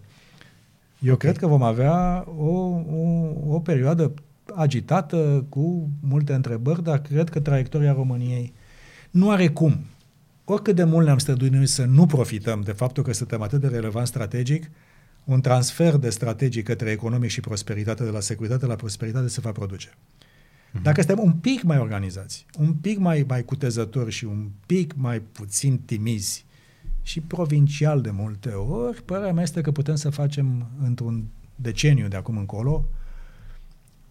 Eu 1.00 1.14
okay. 1.14 1.30
cred 1.30 1.42
că 1.42 1.48
vom 1.48 1.64
avea 1.64 2.26
o, 2.38 2.50
o, 2.50 3.32
o 3.48 3.60
perioadă 3.60 4.14
agitată, 4.56 5.46
cu 5.50 5.90
multe 6.02 6.34
întrebări, 6.34 6.84
dar 6.84 7.02
cred 7.02 7.30
că 7.30 7.40
traiectoria 7.40 7.94
României 7.94 8.54
nu 9.12 9.30
are 9.30 9.48
cum. 9.48 9.86
Oricât 10.44 10.76
de 10.76 10.84
mult 10.84 11.06
ne-am 11.06 11.18
străduit 11.18 11.52
noi 11.52 11.66
să 11.66 11.86
nu 11.86 12.06
profităm 12.06 12.62
de 12.62 12.72
faptul 12.72 13.04
că 13.04 13.14
suntem 13.14 13.42
atât 13.42 13.62
de 13.62 13.68
relevant 13.68 14.08
strategic, 14.08 14.70
un 15.24 15.42
transfer 15.42 15.96
de 15.96 16.10
strategii 16.10 16.64
către 16.64 16.92
economic 16.92 17.30
și 17.30 17.40
prosperitate, 17.40 18.04
de 18.04 18.10
la 18.10 18.20
securitate 18.20 18.66
la 18.66 18.76
prosperitate, 18.76 19.28
se 19.28 19.42
va 19.42 19.52
produce. 19.52 19.90
Mhm. 20.72 20.84
Dacă 20.84 21.02
suntem 21.02 21.26
un 21.26 21.34
pic 21.34 21.64
mai 21.64 21.78
organizați, 21.78 22.46
un 22.60 22.74
pic 22.74 22.98
mai, 22.98 23.26
mai 23.28 23.44
cutezători 23.44 24.12
și 24.12 24.26
un 24.26 24.50
pic 24.66 24.94
mai 24.94 25.20
puțin 25.20 25.78
timizi 25.78 26.46
și 27.02 27.22
provincial 27.22 28.02
de 28.02 28.12
multe 28.12 28.50
ori, 28.50 29.04
părerea 29.04 29.34
mea 29.34 29.44
este 29.44 29.62
că 29.62 29.72
putem 29.72 29.96
să 29.96 30.10
facem 30.10 30.68
într-un 30.84 31.26
deceniu 31.56 32.08
de 32.08 32.16
acum 32.16 32.38
încolo 32.38 32.86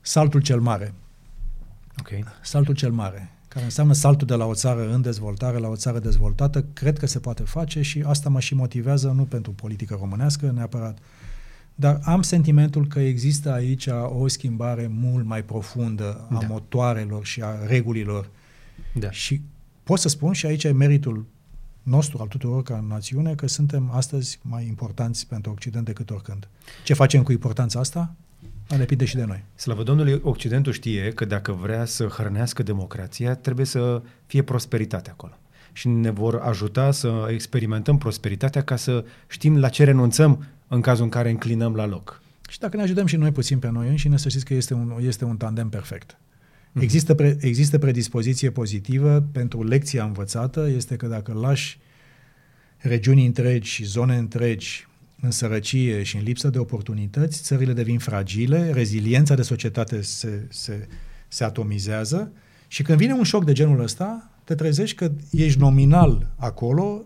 saltul 0.04 0.40
cel 0.40 0.60
mare. 0.60 0.94
Okay. 1.98 2.24
Saltul 2.42 2.74
cel 2.74 2.92
mare, 2.92 3.30
care 3.48 3.64
înseamnă 3.64 3.92
saltul 3.92 4.26
de 4.26 4.34
la 4.34 4.44
o 4.44 4.54
țară 4.54 4.92
în 4.92 5.00
dezvoltare 5.00 5.58
la 5.58 5.68
o 5.68 5.76
țară 5.76 5.98
dezvoltată, 5.98 6.64
cred 6.72 6.98
că 6.98 7.06
se 7.06 7.18
poate 7.18 7.42
face 7.42 7.82
și 7.82 8.02
asta 8.06 8.28
mă 8.28 8.40
și 8.40 8.54
motivează, 8.54 9.08
nu 9.08 9.22
pentru 9.22 9.52
politică 9.52 9.96
românească 10.00 10.50
neapărat, 10.50 10.98
dar 11.74 12.00
am 12.02 12.22
sentimentul 12.22 12.86
că 12.86 13.00
există 13.00 13.52
aici 13.52 13.88
o 14.08 14.28
schimbare 14.28 14.86
mult 14.86 15.24
mai 15.24 15.42
profundă 15.42 16.26
a 16.30 16.38
da. 16.40 16.46
motoarelor 16.46 17.24
și 17.24 17.42
a 17.42 17.66
regulilor. 17.66 18.28
Da. 18.94 19.10
Și 19.10 19.40
pot 19.82 19.98
să 19.98 20.08
spun 20.08 20.32
și 20.32 20.46
aici 20.46 20.64
e 20.64 20.72
meritul 20.72 21.26
nostru, 21.82 22.18
al 22.20 22.26
tuturor 22.26 22.62
ca 22.62 22.84
națiune, 22.88 23.34
că 23.34 23.46
suntem 23.46 23.90
astăzi 23.90 24.38
mai 24.42 24.66
importanți 24.66 25.26
pentru 25.26 25.50
Occident 25.50 25.84
decât 25.84 26.10
oricând. 26.10 26.48
Ce 26.84 26.94
facem 26.94 27.22
cu 27.22 27.32
importanța 27.32 27.80
asta? 27.80 28.14
A 28.68 28.76
depinde 28.76 29.04
și 29.04 29.16
de 29.16 29.24
noi. 29.24 29.44
Slavă 29.54 29.82
Domnului, 29.82 30.20
Occidentul 30.22 30.72
știe 30.72 31.12
că 31.14 31.24
dacă 31.24 31.52
vrea 31.52 31.84
să 31.84 32.06
hrănească 32.06 32.62
democrația, 32.62 33.34
trebuie 33.34 33.66
să 33.66 34.02
fie 34.26 34.42
prosperitate 34.42 35.10
acolo. 35.10 35.38
Și 35.72 35.88
ne 35.88 36.10
vor 36.10 36.36
ajuta 36.36 36.90
să 36.90 37.26
experimentăm 37.30 37.98
prosperitatea 37.98 38.62
ca 38.62 38.76
să 38.76 39.04
știm 39.26 39.58
la 39.58 39.68
ce 39.68 39.84
renunțăm 39.84 40.46
în 40.68 40.80
cazul 40.80 41.04
în 41.04 41.10
care 41.10 41.30
înclinăm 41.30 41.74
la 41.74 41.86
loc. 41.86 42.22
Și 42.48 42.58
dacă 42.58 42.76
ne 42.76 42.82
ajutăm 42.82 43.06
și 43.06 43.16
noi 43.16 43.32
puțin 43.32 43.58
pe 43.58 43.70
noi 43.70 43.88
înșine, 43.88 44.16
să 44.16 44.28
știți 44.28 44.44
că 44.44 44.54
este 44.54 44.74
un, 44.74 44.98
este 45.00 45.24
un 45.24 45.36
tandem 45.36 45.68
perfect. 45.68 46.12
Mm-hmm. 46.12 46.82
Există, 46.82 47.14
pre, 47.14 47.36
există 47.40 47.78
predispoziție 47.78 48.50
pozitivă 48.50 49.28
pentru 49.32 49.62
lecția 49.62 50.04
învățată, 50.04 50.68
este 50.68 50.96
că 50.96 51.06
dacă 51.06 51.32
lași 51.32 51.78
regiuni 52.78 53.26
întregi 53.26 53.70
și 53.70 53.84
zone 53.84 54.16
întregi 54.16 54.88
în 55.24 55.30
sărăcie 55.30 56.02
și 56.02 56.16
în 56.16 56.22
lipsă 56.22 56.48
de 56.48 56.58
oportunități, 56.58 57.42
țările 57.42 57.72
devin 57.72 57.98
fragile, 57.98 58.70
reziliența 58.72 59.34
de 59.34 59.42
societate 59.42 60.02
se, 60.02 60.46
se, 60.48 60.88
se 61.28 61.44
atomizează 61.44 62.32
și 62.68 62.82
când 62.82 62.98
vine 62.98 63.12
un 63.12 63.22
șoc 63.22 63.44
de 63.44 63.52
genul 63.52 63.80
ăsta, 63.80 64.30
te 64.44 64.54
trezești 64.54 64.96
că 64.96 65.10
ești 65.30 65.58
nominal 65.58 66.32
acolo 66.36 67.04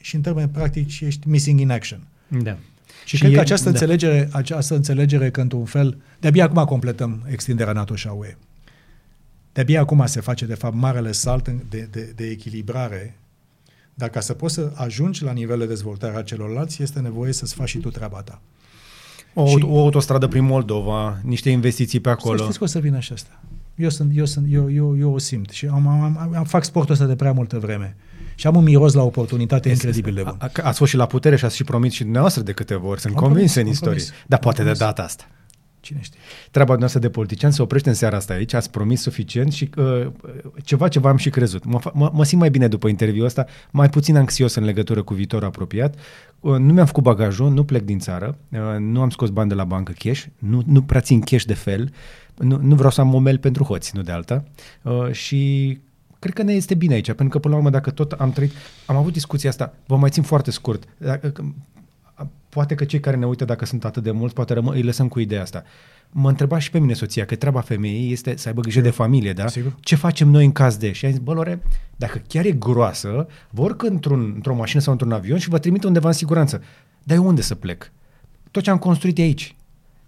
și 0.00 0.14
în 0.14 0.20
termeni 0.20 0.48
practici 0.48 1.00
ești 1.00 1.28
missing 1.28 1.60
in 1.60 1.70
action. 1.70 2.06
Da. 2.28 2.58
Și, 3.04 3.16
și 3.16 3.22
cred 3.22 3.32
e, 3.32 3.34
că 3.34 3.40
această, 3.40 3.64
da. 3.64 3.70
înțelegere, 3.70 4.28
această 4.32 4.74
înțelegere 4.74 5.30
că 5.30 5.40
într-un 5.40 5.64
fel, 5.64 6.00
de-abia 6.20 6.44
acum 6.44 6.64
completăm 6.64 7.26
extinderea 7.28 7.72
NATO 7.72 7.94
și 7.94 8.08
a 8.08 8.12
UE. 8.12 8.36
De-abia 9.52 9.80
acum 9.80 10.06
se 10.06 10.20
face, 10.20 10.46
de 10.46 10.54
fapt, 10.54 10.74
marele 10.74 11.12
salt 11.12 11.48
de, 11.48 11.88
de, 11.90 12.12
de 12.16 12.26
echilibrare 12.26 13.19
dar 14.00 14.08
ca 14.08 14.20
să 14.20 14.32
poți 14.32 14.54
să 14.54 14.72
ajungi 14.74 15.24
la 15.24 15.32
nivel 15.32 15.58
de 15.58 15.66
dezvoltare 15.66 16.16
a 16.16 16.22
celorlalți, 16.22 16.82
este 16.82 17.00
nevoie 17.00 17.32
să-ți 17.32 17.54
faci 17.54 17.68
și 17.68 17.78
tu 17.78 17.90
treaba 17.90 18.20
ta. 18.22 18.40
O, 19.34 19.46
și, 19.46 19.64
o 19.68 19.80
autostradă 19.80 20.26
prin 20.26 20.44
Moldova, 20.44 21.18
niște 21.22 21.50
investiții 21.50 22.00
pe 22.00 22.10
acolo. 22.10 22.36
Să 22.36 22.42
știți 22.42 22.58
că 22.58 22.64
o 22.64 22.66
să 22.66 22.78
vină 22.78 22.98
și 22.98 23.12
asta. 23.12 23.40
Eu, 23.74 23.88
sunt, 23.88 24.12
eu, 24.14 24.24
sunt, 24.24 24.46
eu, 24.50 24.72
eu, 24.72 24.98
eu 24.98 25.12
o 25.12 25.18
simt 25.18 25.50
și 25.50 25.66
am, 25.66 25.86
am, 25.86 26.02
am, 26.02 26.34
am, 26.36 26.44
fac 26.44 26.64
sportul 26.64 26.92
ăsta 26.92 27.06
de 27.06 27.14
prea 27.14 27.32
multă 27.32 27.58
vreme. 27.58 27.96
Și 28.34 28.46
am 28.46 28.56
un 28.56 28.64
miros 28.64 28.92
la 28.92 29.02
oportunitate 29.02 29.70
este, 29.70 29.86
incredibil 29.86 30.14
de 30.14 30.22
bun. 30.22 30.36
A, 30.38 30.50
a, 30.52 30.66
ați 30.68 30.78
fost 30.78 30.90
și 30.90 30.96
la 30.96 31.06
putere 31.06 31.36
și 31.36 31.44
ați 31.44 31.56
și 31.56 31.64
promis 31.64 31.92
și 31.92 32.02
dumneavoastră 32.02 32.42
de 32.42 32.52
câteva 32.52 32.86
ori. 32.86 33.00
Sunt 33.00 33.16
am 33.16 33.22
convins 33.22 33.52
promis, 33.52 33.68
în 33.68 33.72
istorie. 33.72 34.04
Dar 34.26 34.38
poate 34.38 34.60
promis. 34.60 34.78
de 34.78 34.84
data 34.84 35.02
asta. 35.02 35.24
Cine 35.80 36.00
știe? 36.02 36.18
Treaba 36.50 36.74
noastră 36.74 37.00
de 37.00 37.10
politician 37.10 37.50
se 37.50 37.62
oprește 37.62 37.88
în 37.88 37.94
seara 37.94 38.16
asta 38.16 38.34
aici, 38.34 38.52
ați 38.52 38.70
promis 38.70 39.00
suficient 39.00 39.52
și 39.52 39.70
uh, 39.76 40.06
ceva 40.64 40.88
ce 40.88 40.98
v-am 40.98 41.16
și 41.16 41.30
crezut. 41.30 41.64
Mă, 41.64 41.80
mă, 41.92 42.10
mă 42.12 42.24
simt 42.24 42.40
mai 42.40 42.50
bine 42.50 42.68
după 42.68 42.88
interviul 42.88 43.24
ăsta, 43.24 43.46
mai 43.70 43.88
puțin 43.88 44.16
anxios 44.16 44.54
în 44.54 44.64
legătură 44.64 45.02
cu 45.02 45.14
viitorul 45.14 45.46
apropiat. 45.46 45.94
Uh, 46.40 46.56
nu 46.56 46.72
mi-am 46.72 46.86
făcut 46.86 47.02
bagajul, 47.02 47.50
nu 47.50 47.64
plec 47.64 47.82
din 47.82 47.98
țară, 47.98 48.38
uh, 48.48 48.58
nu 48.78 49.00
am 49.00 49.10
scos 49.10 49.28
bani 49.28 49.48
de 49.48 49.54
la 49.54 49.64
bancă 49.64 49.92
cash, 49.98 50.24
nu, 50.38 50.62
nu 50.66 50.82
prea 50.82 51.00
țin 51.00 51.20
cash 51.20 51.44
de 51.44 51.54
fel, 51.54 51.92
nu, 52.36 52.58
nu 52.62 52.74
vreau 52.74 52.90
să 52.90 53.00
am 53.00 53.08
momel 53.08 53.38
pentru 53.38 53.64
hoți, 53.64 53.96
nu 53.96 54.02
de 54.02 54.12
alta. 54.12 54.44
Uh, 54.82 55.12
și 55.12 55.78
cred 56.18 56.34
că 56.34 56.42
ne 56.42 56.52
este 56.52 56.74
bine 56.74 56.94
aici, 56.94 57.06
pentru 57.06 57.28
că 57.28 57.38
până 57.38 57.52
la 57.54 57.58
urmă 57.58 57.70
dacă 57.70 57.90
tot 57.90 58.12
am 58.12 58.32
trăit, 58.32 58.52
am 58.86 58.96
avut 58.96 59.12
discuția 59.12 59.50
asta, 59.50 59.74
vă 59.86 59.96
mai 59.96 60.10
țin 60.10 60.22
foarte 60.22 60.50
scurt, 60.50 60.84
dacă, 60.98 61.32
poate 62.50 62.74
că 62.74 62.84
cei 62.84 63.00
care 63.00 63.16
ne 63.16 63.26
uită, 63.26 63.44
dacă 63.44 63.64
sunt 63.64 63.84
atât 63.84 64.02
de 64.02 64.10
mulți, 64.10 64.34
poate 64.34 64.52
rămân, 64.52 64.74
îi 64.74 64.82
lăsăm 64.82 65.08
cu 65.08 65.20
ideea 65.20 65.42
asta. 65.42 65.62
Mă 66.10 66.28
întreba 66.28 66.58
și 66.58 66.70
pe 66.70 66.78
mine 66.78 66.92
soția 66.92 67.24
că 67.24 67.34
treaba 67.34 67.60
femeii 67.60 68.12
este 68.12 68.36
să 68.36 68.48
aibă 68.48 68.60
grijă 68.60 68.80
de 68.80 68.90
familie, 68.90 69.32
da? 69.32 69.48
Sigur. 69.48 69.76
Ce 69.80 69.96
facem 69.96 70.28
noi 70.28 70.44
în 70.44 70.52
caz 70.52 70.76
de? 70.76 70.92
Și 70.92 71.04
am 71.04 71.10
zis, 71.10 71.20
bă, 71.20 71.32
Lore, 71.32 71.62
dacă 71.96 72.22
chiar 72.28 72.44
e 72.44 72.50
groasă, 72.50 73.26
vă 73.50 73.62
urc 73.62 73.82
într-un, 73.82 74.32
într-o 74.34 74.54
mașină 74.54 74.80
sau 74.80 74.92
într-un 74.92 75.12
avion 75.12 75.38
și 75.38 75.48
vă 75.48 75.58
trimit 75.58 75.84
undeva 75.84 76.08
în 76.08 76.14
siguranță. 76.14 76.62
Dar 77.02 77.16
eu 77.16 77.26
unde 77.26 77.40
să 77.40 77.54
plec? 77.54 77.92
Tot 78.50 78.62
ce 78.62 78.70
am 78.70 78.78
construit 78.78 79.18
e 79.18 79.22
aici. 79.22 79.56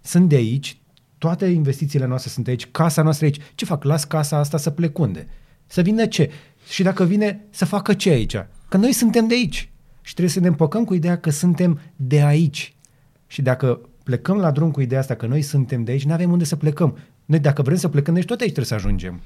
Sunt 0.01 0.29
de 0.29 0.35
aici, 0.35 0.77
toate 1.17 1.45
investițiile 1.45 2.05
noastre 2.05 2.29
sunt 2.29 2.47
aici, 2.47 2.67
casa 2.71 3.01
noastră 3.01 3.25
aici. 3.25 3.39
Ce 3.55 3.65
fac? 3.65 3.83
Las 3.83 4.03
casa 4.03 4.37
asta 4.37 4.57
să 4.57 4.69
plec 4.69 4.99
unde? 4.99 5.27
Să 5.67 5.81
vină 5.81 6.05
ce? 6.05 6.31
Și 6.69 6.83
dacă 6.83 7.03
vine, 7.03 7.45
să 7.49 7.65
facă 7.65 7.93
ce 7.93 8.09
aici? 8.09 8.35
Că 8.69 8.77
noi 8.77 8.91
suntem 8.91 9.27
de 9.27 9.33
aici. 9.33 9.69
Și 10.03 10.13
trebuie 10.13 10.33
să 10.33 10.39
ne 10.39 10.47
împăcăm 10.47 10.83
cu 10.83 10.93
ideea 10.93 11.17
că 11.17 11.29
suntem 11.29 11.79
de 11.95 12.21
aici. 12.21 12.75
Și 13.27 13.41
dacă 13.41 13.79
plecăm 14.03 14.37
la 14.37 14.51
drum 14.51 14.71
cu 14.71 14.81
ideea 14.81 14.99
asta 14.99 15.15
că 15.15 15.25
noi 15.25 15.41
suntem 15.41 15.83
de 15.83 15.91
aici, 15.91 16.05
nu 16.05 16.13
avem 16.13 16.31
unde 16.31 16.43
să 16.43 16.55
plecăm. 16.55 16.97
Noi 17.25 17.39
dacă 17.39 17.61
vrem 17.61 17.77
să 17.77 17.87
plecăm, 17.87 18.13
deci 18.13 18.25
tot 18.25 18.39
aici 18.39 18.51
trebuie 18.51 18.79
să 18.79 18.85
ajungem. 18.87 19.21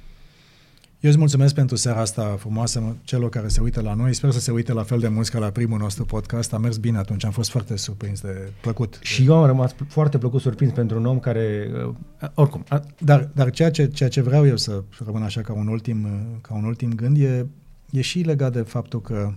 Eu 1.00 1.10
îți 1.10 1.20
mulțumesc 1.20 1.54
pentru 1.54 1.76
seara 1.76 2.00
asta 2.00 2.36
frumoasă 2.40 2.96
celor 3.04 3.30
care 3.30 3.48
se 3.48 3.62
uită 3.62 3.82
la 3.82 3.94
noi. 3.94 4.14
Sper 4.14 4.32
să 4.32 4.40
se 4.40 4.52
uite 4.52 4.74
la 4.74 4.84
fel 4.84 5.00
de 5.00 5.08
mulți 5.08 5.32
ca 5.32 5.40
la 5.40 5.50
primul 5.50 5.80
nostru 5.80 6.06
podcast. 6.06 6.54
A 6.54 6.58
mers 6.58 6.78
bine 6.78 6.98
atunci, 6.98 7.26
am 7.26 7.32
fost 7.32 7.50
foarte 7.50 7.76
surprins 7.78 8.22
de 8.22 8.52
plăcut. 8.62 9.00
Și 9.02 9.26
eu 9.26 9.36
am 9.36 9.46
rămas 9.46 9.76
foarte 9.88 10.18
plăcut 10.18 10.42
surprins 10.42 10.72
pentru 10.72 10.98
un 10.98 11.06
om 11.06 11.20
care, 11.20 11.72
uh, 11.88 12.30
oricum... 12.34 12.64
A... 12.68 12.82
Dar, 13.00 13.30
dar 13.34 13.50
ceea, 13.50 13.72
ce, 13.72 13.88
ceea 13.88 14.10
ce 14.10 14.22
vreau 14.22 14.46
eu 14.46 14.58
să 14.58 14.84
rămân 15.06 15.24
așa 15.24 15.42
ca 15.42 15.54
un 15.54 15.68
ultim, 15.68 16.08
ca 16.42 16.54
un 16.54 16.64
ultim 16.64 16.94
gând 16.94 17.18
e, 17.18 17.46
e 17.92 18.02
și 18.02 18.20
legat 18.20 18.54
de 18.54 18.62
faptul 18.62 19.02
că 19.02 19.34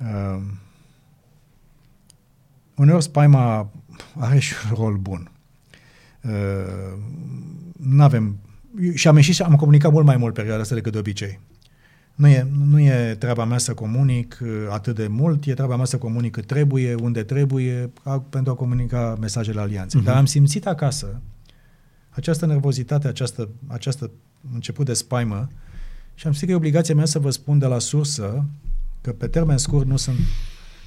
Uh, 0.00 0.42
uneori 2.74 3.02
spaima 3.02 3.70
are 4.18 4.38
și 4.38 4.54
un 4.70 4.76
rol 4.76 4.96
bun. 4.96 5.30
Uh, 6.22 6.98
nu 7.76 8.02
avem 8.02 8.36
și 8.94 9.08
am 9.08 9.16
ieșit 9.16 9.34
și 9.34 9.42
am 9.42 9.56
comunicat 9.56 9.92
mult 9.92 10.06
mai 10.06 10.16
mult 10.16 10.34
perioada 10.34 10.60
asta 10.60 10.74
decât 10.74 10.92
de 10.92 10.98
obicei. 10.98 11.40
Nu 12.14 12.28
e, 12.28 12.46
nu 12.68 12.80
e 12.80 13.14
treaba 13.14 13.44
mea 13.44 13.58
să 13.58 13.74
comunic 13.74 14.38
uh, 14.42 14.48
atât 14.70 14.94
de 14.94 15.06
mult, 15.06 15.44
e 15.44 15.54
treaba 15.54 15.76
mea 15.76 15.84
să 15.84 15.98
comunic 15.98 16.32
cât 16.32 16.46
trebuie, 16.46 16.94
unde 16.94 17.22
trebuie, 17.22 17.90
a, 18.02 18.20
pentru 18.20 18.52
a 18.52 18.54
comunica 18.54 19.16
mesajele 19.20 19.60
alianței. 19.60 20.00
Uh-huh. 20.00 20.04
Dar 20.04 20.16
am 20.16 20.26
simțit 20.26 20.66
acasă 20.66 21.20
această 22.10 22.46
nervozitate, 22.46 23.08
această, 23.08 23.48
această 23.66 24.10
început 24.54 24.86
de 24.86 24.92
spaimă 24.92 25.48
și 26.14 26.26
am 26.26 26.32
simțit 26.32 26.46
că 26.46 26.52
e 26.52 26.56
obligația 26.56 26.94
mea 26.94 27.04
să 27.04 27.18
vă 27.18 27.30
spun 27.30 27.58
de 27.58 27.66
la 27.66 27.78
sursă 27.78 28.44
că 29.06 29.12
pe 29.12 29.26
termen 29.26 29.56
scurt 29.56 29.86
nu 29.86 29.96
sunt, 29.96 30.16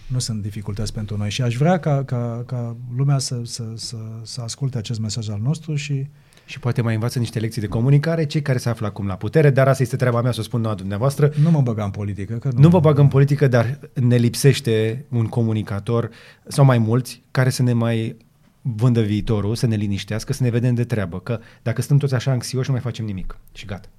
nu 0.07 0.19
sunt 0.19 0.41
dificultăți 0.41 0.93
pentru 0.93 1.17
noi 1.17 1.29
și 1.29 1.41
aș 1.41 1.55
vrea 1.55 1.79
ca, 1.79 2.03
ca, 2.03 2.43
ca 2.45 2.75
lumea 2.95 3.17
să, 3.17 3.41
să, 3.43 3.63
să, 3.75 3.97
să 4.23 4.41
asculte 4.41 4.77
acest 4.77 4.99
mesaj 4.99 5.29
al 5.29 5.39
nostru 5.43 5.75
și 5.75 6.07
și 6.45 6.59
poate 6.59 6.81
mai 6.81 6.93
învață 6.93 7.19
niște 7.19 7.39
lecții 7.39 7.61
de 7.61 7.67
comunicare 7.67 8.25
cei 8.25 8.41
care 8.41 8.57
se 8.57 8.69
află 8.69 8.87
acum 8.87 9.07
la 9.07 9.15
putere, 9.15 9.49
dar 9.49 9.67
asta 9.67 9.83
este 9.83 9.95
treaba 9.95 10.21
mea 10.21 10.31
să 10.31 10.39
o 10.39 10.43
spun 10.43 10.61
la 10.61 10.73
dumneavoastră. 10.73 11.31
Nu 11.41 11.51
mă 11.51 11.61
băgăm 11.61 11.85
în 11.85 11.91
politică. 11.91 12.33
Că 12.33 12.49
nu, 12.53 12.59
nu 12.59 12.69
vă 12.69 12.79
bag 12.79 12.97
în 12.97 13.07
politică, 13.07 13.47
dar 13.47 13.79
ne 13.93 14.15
lipsește 14.15 15.05
un 15.09 15.25
comunicator 15.25 16.09
sau 16.47 16.65
mai 16.65 16.77
mulți 16.77 17.21
care 17.31 17.49
să 17.49 17.63
ne 17.63 17.73
mai 17.73 18.17
vândă 18.61 19.01
viitorul, 19.01 19.55
să 19.55 19.67
ne 19.67 19.75
liniștească, 19.75 20.33
să 20.33 20.43
ne 20.43 20.49
vedem 20.49 20.75
de 20.75 20.83
treabă, 20.83 21.19
că 21.19 21.39
dacă 21.61 21.81
stăm 21.81 21.97
toți 21.97 22.13
așa 22.13 22.31
anxioși, 22.31 22.67
nu 22.67 22.73
mai 22.73 22.83
facem 22.83 23.05
nimic. 23.05 23.37
Și 23.51 23.65
gata. 23.65 23.89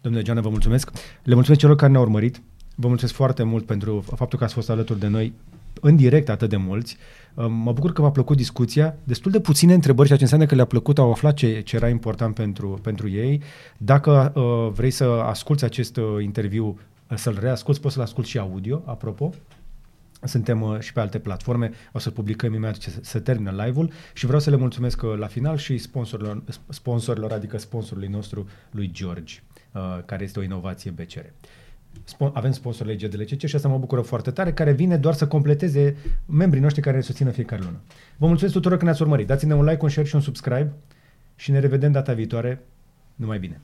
Domnule 0.00 0.24
Geană, 0.24 0.40
vă 0.40 0.48
mulțumesc. 0.48 0.90
Le 1.22 1.34
mulțumesc 1.34 1.60
celor 1.60 1.76
care 1.76 1.90
ne-au 1.90 2.04
urmărit. 2.04 2.40
Vă 2.78 2.88
mulțumesc 2.88 3.14
foarte 3.14 3.42
mult 3.42 3.66
pentru 3.66 4.04
faptul 4.16 4.38
că 4.38 4.44
ați 4.44 4.54
fost 4.54 4.70
alături 4.70 4.98
de 4.98 5.06
noi 5.06 5.32
în 5.80 5.96
direct 5.96 6.28
atât 6.28 6.48
de 6.48 6.56
mulți. 6.56 6.96
Mă 7.34 7.72
bucur 7.72 7.92
că 7.92 8.02
v-a 8.02 8.10
plăcut 8.10 8.36
discuția. 8.36 8.96
Destul 9.04 9.30
de 9.30 9.40
puține 9.40 9.74
întrebări, 9.74 10.06
ceea 10.06 10.18
ce 10.18 10.24
înseamnă 10.24 10.46
că 10.46 10.54
le-a 10.54 10.64
plăcut, 10.64 10.98
au 10.98 11.10
aflat 11.10 11.34
ce, 11.34 11.60
ce 11.60 11.76
era 11.76 11.88
important 11.88 12.34
pentru, 12.34 12.78
pentru 12.82 13.08
ei. 13.08 13.42
Dacă 13.76 14.32
uh, 14.34 14.72
vrei 14.72 14.90
să 14.90 15.04
asculți 15.04 15.64
acest 15.64 15.96
uh, 15.96 16.04
interviu, 16.22 16.78
uh, 17.10 17.16
să-l 17.16 17.38
reasculți, 17.40 17.80
poți 17.80 17.94
să-l 17.94 18.02
asculti 18.02 18.30
și 18.30 18.38
audio, 18.38 18.82
apropo. 18.84 19.32
Suntem 20.22 20.62
uh, 20.62 20.80
și 20.80 20.92
pe 20.92 21.00
alte 21.00 21.18
platforme, 21.18 21.70
o 21.92 21.98
să 21.98 22.10
publicăm 22.10 22.52
imediat 22.52 22.76
ce 22.76 22.92
se 23.00 23.18
termină 23.18 23.64
live-ul 23.64 23.90
și 24.12 24.26
vreau 24.26 24.40
să 24.40 24.50
le 24.50 24.56
mulțumesc 24.56 25.02
uh, 25.02 25.16
la 25.16 25.26
final 25.26 25.56
și 25.56 25.78
sponsorilor, 25.78 26.42
sponsorilor 26.68 27.32
adică 27.32 27.58
sponsorului 27.58 28.08
nostru, 28.08 28.48
lui 28.70 28.90
George, 28.92 29.34
uh, 29.72 29.98
care 30.04 30.24
este 30.24 30.38
o 30.38 30.42
inovație 30.42 30.90
BCR 30.90 31.26
avem 32.32 32.52
sponsor 32.52 32.86
legea 32.86 33.06
de 33.06 33.16
LCC 33.16 33.46
și 33.46 33.56
asta 33.56 33.68
mă 33.68 33.78
bucură 33.78 34.00
foarte 34.00 34.30
tare, 34.30 34.52
care 34.52 34.72
vine 34.72 34.96
doar 34.96 35.14
să 35.14 35.26
completeze 35.26 35.96
membrii 36.26 36.62
noștri 36.62 36.82
care 36.82 36.96
ne 36.96 37.02
susțină 37.02 37.30
fiecare 37.30 37.62
lună. 37.62 37.80
Vă 38.16 38.26
mulțumesc 38.26 38.54
tuturor 38.54 38.78
că 38.78 38.84
ne-ați 38.84 39.02
urmărit. 39.02 39.26
Dați-ne 39.26 39.54
un 39.54 39.64
like, 39.64 39.82
un 39.82 39.88
share 39.88 40.06
și 40.06 40.14
un 40.14 40.20
subscribe 40.20 40.72
și 41.36 41.50
ne 41.50 41.58
revedem 41.58 41.92
data 41.92 42.12
viitoare. 42.12 42.62
Numai 43.14 43.38
bine! 43.38 43.60